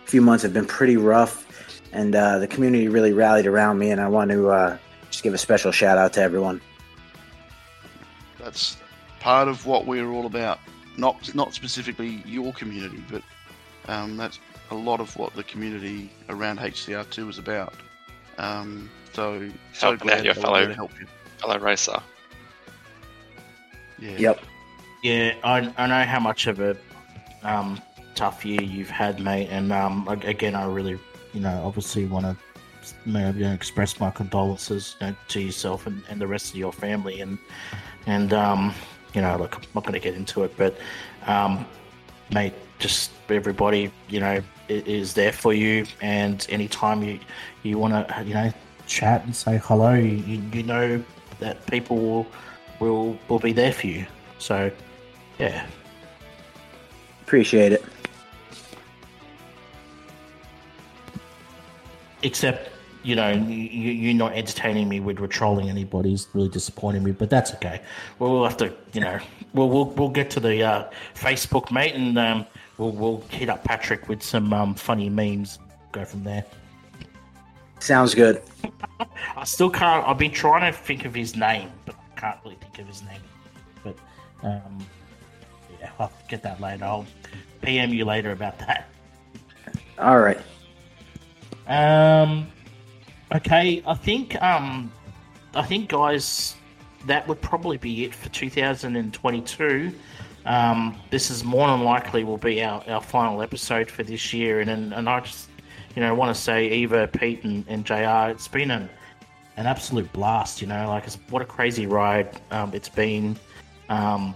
few 0.05 0.21
months 0.21 0.43
have 0.43 0.53
been 0.53 0.65
pretty 0.65 0.97
rough, 0.97 1.47
and 1.91 2.15
uh, 2.15 2.39
the 2.39 2.47
community 2.47 2.87
really 2.87 3.13
rallied 3.13 3.47
around 3.47 3.79
me. 3.79 3.91
And 3.91 3.99
I 3.99 4.07
want 4.07 4.31
to 4.31 4.49
uh, 4.49 4.77
just 5.09 5.23
give 5.23 5.33
a 5.33 5.37
special 5.37 5.71
shout 5.71 5.97
out 5.97 6.13
to 6.13 6.21
everyone. 6.21 6.61
That's 8.37 8.77
part 9.19 9.47
of 9.47 9.65
what 9.65 9.85
we're 9.85 10.09
all 10.11 10.25
about. 10.25 10.59
Not 10.97 11.33
not 11.33 11.53
specifically 11.53 12.21
your 12.25 12.53
community, 12.53 13.03
but 13.09 13.23
um, 13.87 14.17
that's 14.17 14.39
a 14.71 14.75
lot 14.75 14.99
of 14.99 15.15
what 15.17 15.33
the 15.35 15.43
community 15.43 16.09
around 16.29 16.59
HCR2 16.59 17.29
is 17.29 17.37
about. 17.37 17.73
Um, 18.37 18.89
so, 19.13 19.49
so 19.73 19.87
Helping 19.89 20.09
out 20.11 20.23
glad 20.23 20.25
your 20.25 20.33
they 20.33 20.39
were 20.39 20.45
fellow- 20.45 20.67
to 20.67 20.73
help 20.73 20.91
you. 20.99 21.07
Fellow 21.39 21.59
racer. 21.59 21.99
Yeah. 23.99 24.17
Yep. 24.17 24.39
Yeah, 25.03 25.33
I, 25.43 25.73
I 25.77 25.87
know 25.87 26.03
how 26.03 26.19
much 26.19 26.47
of 26.47 26.59
a 26.59 26.77
um, 27.43 27.81
tough 28.15 28.45
year 28.45 28.61
you've 28.61 28.89
had, 28.89 29.19
mate. 29.19 29.47
And 29.49 29.71
um, 29.71 30.07
again, 30.07 30.53
I 30.55 30.65
really, 30.65 30.99
you 31.33 31.41
know, 31.41 31.63
obviously 31.65 32.05
want 32.05 32.25
to 32.25 32.37
you 33.05 33.11
know, 33.13 33.51
express 33.53 33.99
my 33.99 34.11
condolences 34.11 34.95
you 35.01 35.07
know, 35.07 35.15
to 35.29 35.41
yourself 35.41 35.87
and, 35.87 36.03
and 36.09 36.21
the 36.21 36.27
rest 36.27 36.51
of 36.51 36.55
your 36.57 36.71
family. 36.71 37.21
And 37.21 37.37
and 38.05 38.33
um, 38.33 38.73
you 39.13 39.21
know, 39.21 39.37
look, 39.37 39.55
I'm 39.55 39.63
not 39.73 39.83
going 39.83 39.93
to 39.93 39.99
get 39.99 40.13
into 40.15 40.43
it, 40.43 40.55
but 40.57 40.77
um, 41.25 41.65
mate, 42.31 42.53
just 42.81 43.11
everybody, 43.29 43.91
you 44.09 44.19
know, 44.19 44.41
is 44.67 45.13
there 45.13 45.31
for 45.31 45.53
you. 45.53 45.85
And 46.01 46.45
anytime 46.49 47.03
you 47.03 47.19
you 47.63 47.77
want 47.77 47.93
to, 47.93 48.23
you 48.23 48.33
know, 48.33 48.51
chat 48.87 49.23
and 49.23 49.33
say 49.35 49.61
hello, 49.63 49.93
you, 49.93 50.41
you 50.51 50.63
know 50.63 51.01
that 51.39 51.65
people 51.67 51.97
will 51.97 52.27
will 52.79 53.17
will 53.29 53.39
be 53.39 53.53
there 53.53 53.71
for 53.71 53.87
you. 53.87 54.05
So, 54.39 54.71
yeah, 55.39 55.65
Appreciate 57.21 57.71
it. 57.71 57.85
except 62.23 62.69
you 63.03 63.15
know 63.15 63.31
you, 63.31 63.55
you 63.55 63.91
you're 63.91 64.13
not 64.13 64.33
entertaining 64.33 64.87
me 64.87 64.99
with 64.99 65.17
trolling 65.29 65.69
anybody 65.69 66.13
is 66.13 66.27
really 66.33 66.49
disappointing 66.49 67.03
me, 67.03 67.11
but 67.11 67.29
that's 67.29 67.53
okay. 67.55 67.81
Well, 68.19 68.31
we'll 68.31 68.43
have 68.43 68.57
to, 68.57 68.73
you 68.93 69.01
know, 69.01 69.19
we'll 69.53 69.69
we'll, 69.69 69.85
we'll 69.85 70.09
get 70.09 70.29
to 70.31 70.39
the 70.39 70.61
uh, 70.61 70.89
Facebook, 71.15 71.71
mate, 71.71 71.95
and 71.95 72.17
um, 72.17 72.45
we'll 72.81 72.91
we'll 72.91 73.23
hit 73.29 73.49
up 73.49 73.63
Patrick 73.63 74.09
with 74.09 74.23
some 74.23 74.51
um, 74.51 74.73
funny 74.73 75.09
memes. 75.09 75.59
Go 75.91 76.03
from 76.03 76.23
there. 76.23 76.43
Sounds 77.79 78.15
good. 78.15 78.41
I 79.35 79.43
still 79.43 79.69
can't. 79.69 80.07
I've 80.07 80.17
been 80.17 80.31
trying 80.31 80.71
to 80.71 80.77
think 80.77 81.05
of 81.05 81.13
his 81.13 81.35
name, 81.35 81.71
but 81.85 81.95
I 81.95 82.19
can't 82.19 82.37
really 82.43 82.57
think 82.57 82.79
of 82.79 82.87
his 82.87 83.03
name. 83.03 83.21
But 83.83 83.95
um, 84.43 84.79
yeah, 85.79 85.91
I'll 85.99 86.11
get 86.27 86.41
that 86.43 86.59
later. 86.59 86.85
I'll 86.85 87.05
PM 87.61 87.93
you 87.93 88.05
later 88.05 88.31
about 88.31 88.57
that. 88.59 88.87
All 89.99 90.19
right. 90.19 90.39
Um, 91.67 92.47
okay, 93.33 93.83
I 93.85 93.93
think 93.93 94.41
um, 94.41 94.91
I 95.53 95.63
think 95.63 95.89
guys, 95.89 96.55
that 97.05 97.27
would 97.27 97.41
probably 97.41 97.77
be 97.77 98.05
it 98.05 98.15
for 98.15 98.29
2022. 98.29 99.93
Um, 100.45 100.99
this 101.09 101.29
is 101.29 101.43
more 101.43 101.67
than 101.67 101.83
likely 101.83 102.23
will 102.23 102.37
be 102.37 102.63
our, 102.63 102.83
our 102.89 103.01
final 103.01 103.41
episode 103.41 103.91
for 103.91 104.03
this 104.03 104.33
year, 104.33 104.59
and 104.59 104.69
and, 104.69 104.93
and 104.93 105.07
I 105.07 105.19
just 105.19 105.49
you 105.95 106.01
know 106.01 106.15
want 106.15 106.35
to 106.35 106.41
say 106.41 106.67
Eva, 106.67 107.07
Pete, 107.07 107.43
and, 107.43 107.63
and 107.67 107.85
Jr. 107.85 108.31
It's 108.31 108.47
been 108.47 108.71
an 108.71 108.89
an 109.57 109.67
absolute 109.67 110.11
blast. 110.13 110.61
You 110.61 110.67
know, 110.67 110.87
like 110.87 111.05
it's, 111.05 111.17
what 111.29 111.41
a 111.41 111.45
crazy 111.45 111.85
ride 111.85 112.41
um, 112.51 112.71
it's 112.73 112.89
been. 112.89 113.37
Um, 113.89 114.33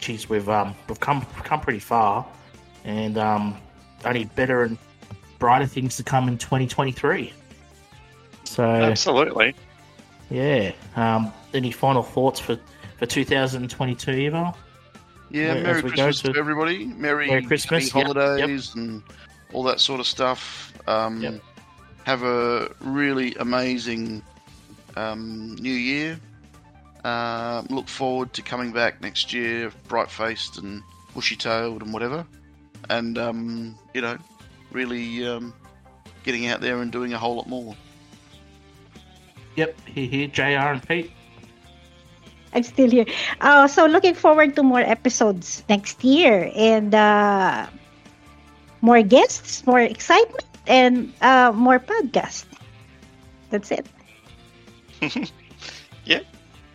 geez, 0.00 0.28
we've 0.28 0.48
um, 0.48 0.74
we've 0.88 1.00
come 1.00 1.24
come 1.44 1.60
pretty 1.60 1.78
far, 1.78 2.26
and 2.84 3.16
um, 3.16 3.56
only 4.04 4.24
better 4.24 4.64
and 4.64 4.76
brighter 5.38 5.66
things 5.66 5.96
to 5.96 6.02
come 6.02 6.28
in 6.28 6.38
2023. 6.38 7.32
So 8.44 8.64
Absolutely. 8.64 9.54
yeah, 10.30 10.72
um, 10.96 11.32
any 11.54 11.70
final 11.70 12.02
thoughts 12.02 12.40
for 12.40 12.58
for 12.98 13.06
2022, 13.06 14.10
Eva? 14.10 14.54
Yeah, 15.36 15.54
Yeah, 15.54 15.62
Merry 15.62 15.82
Christmas 15.82 16.22
to- 16.22 16.32
to, 16.32 16.38
everybody. 16.38 16.86
Merry, 16.86 17.26
Merry 17.28 17.42
Christmas, 17.44 17.90
happy 17.90 17.98
yep, 18.08 18.16
yep. 18.16 18.16
holidays 18.16 18.74
and 18.74 19.02
all 19.52 19.62
that 19.64 19.80
sort 19.80 20.00
of 20.00 20.06
stuff. 20.06 20.72
Um, 20.88 21.20
Yep. 21.22 21.42
Have 22.04 22.22
a 22.22 22.70
really 22.80 23.34
amazing 23.34 24.22
um, 24.96 25.56
new 25.56 25.72
year. 25.72 26.18
Uh, 27.04 27.62
look 27.68 27.88
forward 27.88 28.32
to 28.34 28.42
coming 28.42 28.72
back 28.72 29.00
next 29.02 29.32
year, 29.32 29.72
bright 29.88 30.08
faced 30.10 30.58
and 30.58 30.82
bushy 31.14 31.36
tailed 31.36 31.82
and 31.82 31.92
whatever. 31.92 32.24
And, 32.88 33.18
um, 33.18 33.76
you 33.92 34.00
know, 34.00 34.16
really 34.70 35.26
um, 35.26 35.52
getting 36.22 36.46
out 36.46 36.60
there 36.60 36.80
and 36.80 36.90
doing 36.92 37.12
a 37.12 37.18
whole 37.18 37.34
lot 37.36 37.48
more. 37.48 37.74
Yep, 39.56 39.76
here, 39.86 40.06
here, 40.08 40.28
Jr. 40.28 40.42
and 40.42 40.86
Pete. 40.88 41.10
I'm 42.56 42.62
still 42.62 42.90
here. 42.90 43.04
Uh, 43.40 43.68
so 43.68 43.84
looking 43.86 44.14
forward 44.14 44.56
to 44.56 44.62
more 44.62 44.80
episodes 44.80 45.62
next 45.68 46.02
year 46.02 46.50
and 46.56 46.94
uh, 46.94 47.66
more 48.80 49.02
guests, 49.02 49.66
more 49.66 49.80
excitement, 49.80 50.44
and 50.66 51.12
uh, 51.20 51.52
more 51.54 51.78
podcasts. 51.78 52.46
That's 53.50 53.70
it. 53.70 53.86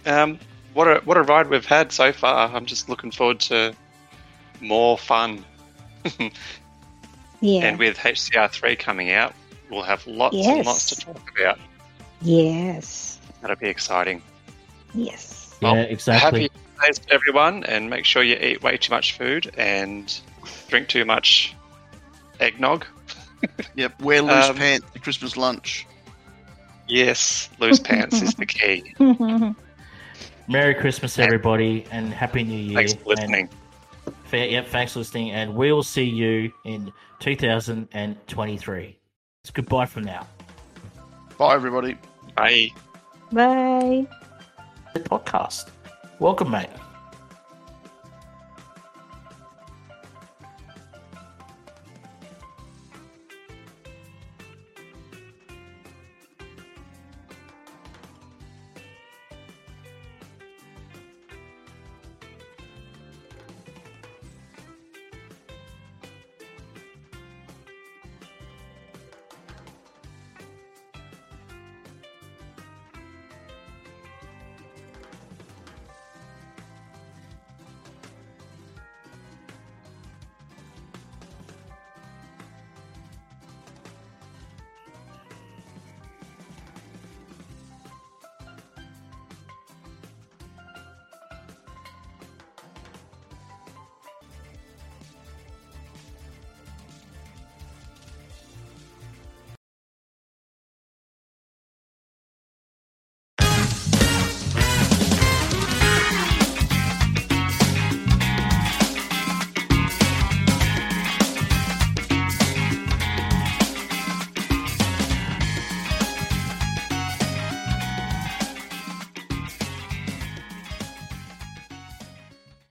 Um, 0.06 0.40
what 0.74 0.88
a 0.88 1.02
what 1.06 1.18
a 1.18 1.22
ride 1.22 1.48
we've 1.48 1.66
had 1.66 1.92
so 1.92 2.12
far. 2.12 2.50
I'm 2.50 2.66
just 2.66 2.90
looking 2.90 3.12
forward 3.12 3.40
to 3.42 3.76
more 4.62 4.98
fun. 4.98 5.46
Yeah. 7.44 7.66
And 7.66 7.80
with 7.80 7.98
HCR3 7.98 8.78
coming 8.78 9.10
out, 9.10 9.34
we'll 9.72 9.82
have 9.82 10.06
lots 10.06 10.36
and 10.36 10.64
lots 10.64 10.86
to 10.92 10.96
talk 10.96 11.32
about. 11.40 11.60
yes. 12.22 13.20
That'll 13.42 13.56
be 13.56 13.68
exciting. 13.68 14.22
Yes. 14.94 15.41
Yeah, 15.62 15.74
exactly. 15.82 16.44
Happy 16.44 16.54
holidays 16.78 17.00
to 17.00 17.14
everyone, 17.14 17.64
and 17.66 17.90
make 17.90 18.06
sure 18.06 18.24
you 18.24 18.36
eat 18.36 18.64
way 18.64 18.78
too 18.78 18.92
much 18.92 19.18
food 19.18 19.52
and 19.58 20.20
drink 20.70 20.88
too 20.88 21.06
much 21.06 21.56
eggnog. 22.40 22.86
Yep, 23.76 24.02
wear 24.04 24.22
loose 24.22 24.50
Um, 24.50 24.56
pants 24.56 24.86
to 24.92 25.00
Christmas 25.00 25.36
lunch. 25.36 25.88
Yes, 26.88 27.50
loose 27.60 27.80
pants 27.80 28.22
is 28.22 28.36
the 28.36 28.46
key. 28.46 28.94
Merry 30.48 30.76
Christmas, 30.76 31.18
everybody, 31.18 31.86
and 31.90 32.14
Happy 32.14 32.44
New 32.44 32.56
Year. 32.56 32.76
Thanks 32.76 32.94
for 32.94 33.10
listening. 33.10 33.50
And, 34.32 34.52
yep, 34.52 34.68
thanks 34.68 34.94
for 34.94 35.00
listening, 35.00 35.32
and 35.32 35.56
we'll 35.56 35.82
see 35.82 36.04
you 36.04 36.52
in 36.66 36.94
2023. 37.20 39.00
It's 39.44 39.52
goodbye 39.52 39.86
from 39.88 40.04
now. 40.04 40.28
Bye, 41.40 41.56
everybody. 41.56 41.98
Bye. 42.36 42.70
Bye. 43.32 44.08
The 44.94 45.00
podcast. 45.00 45.68
Welcome, 46.20 46.52
mate. 46.52 46.70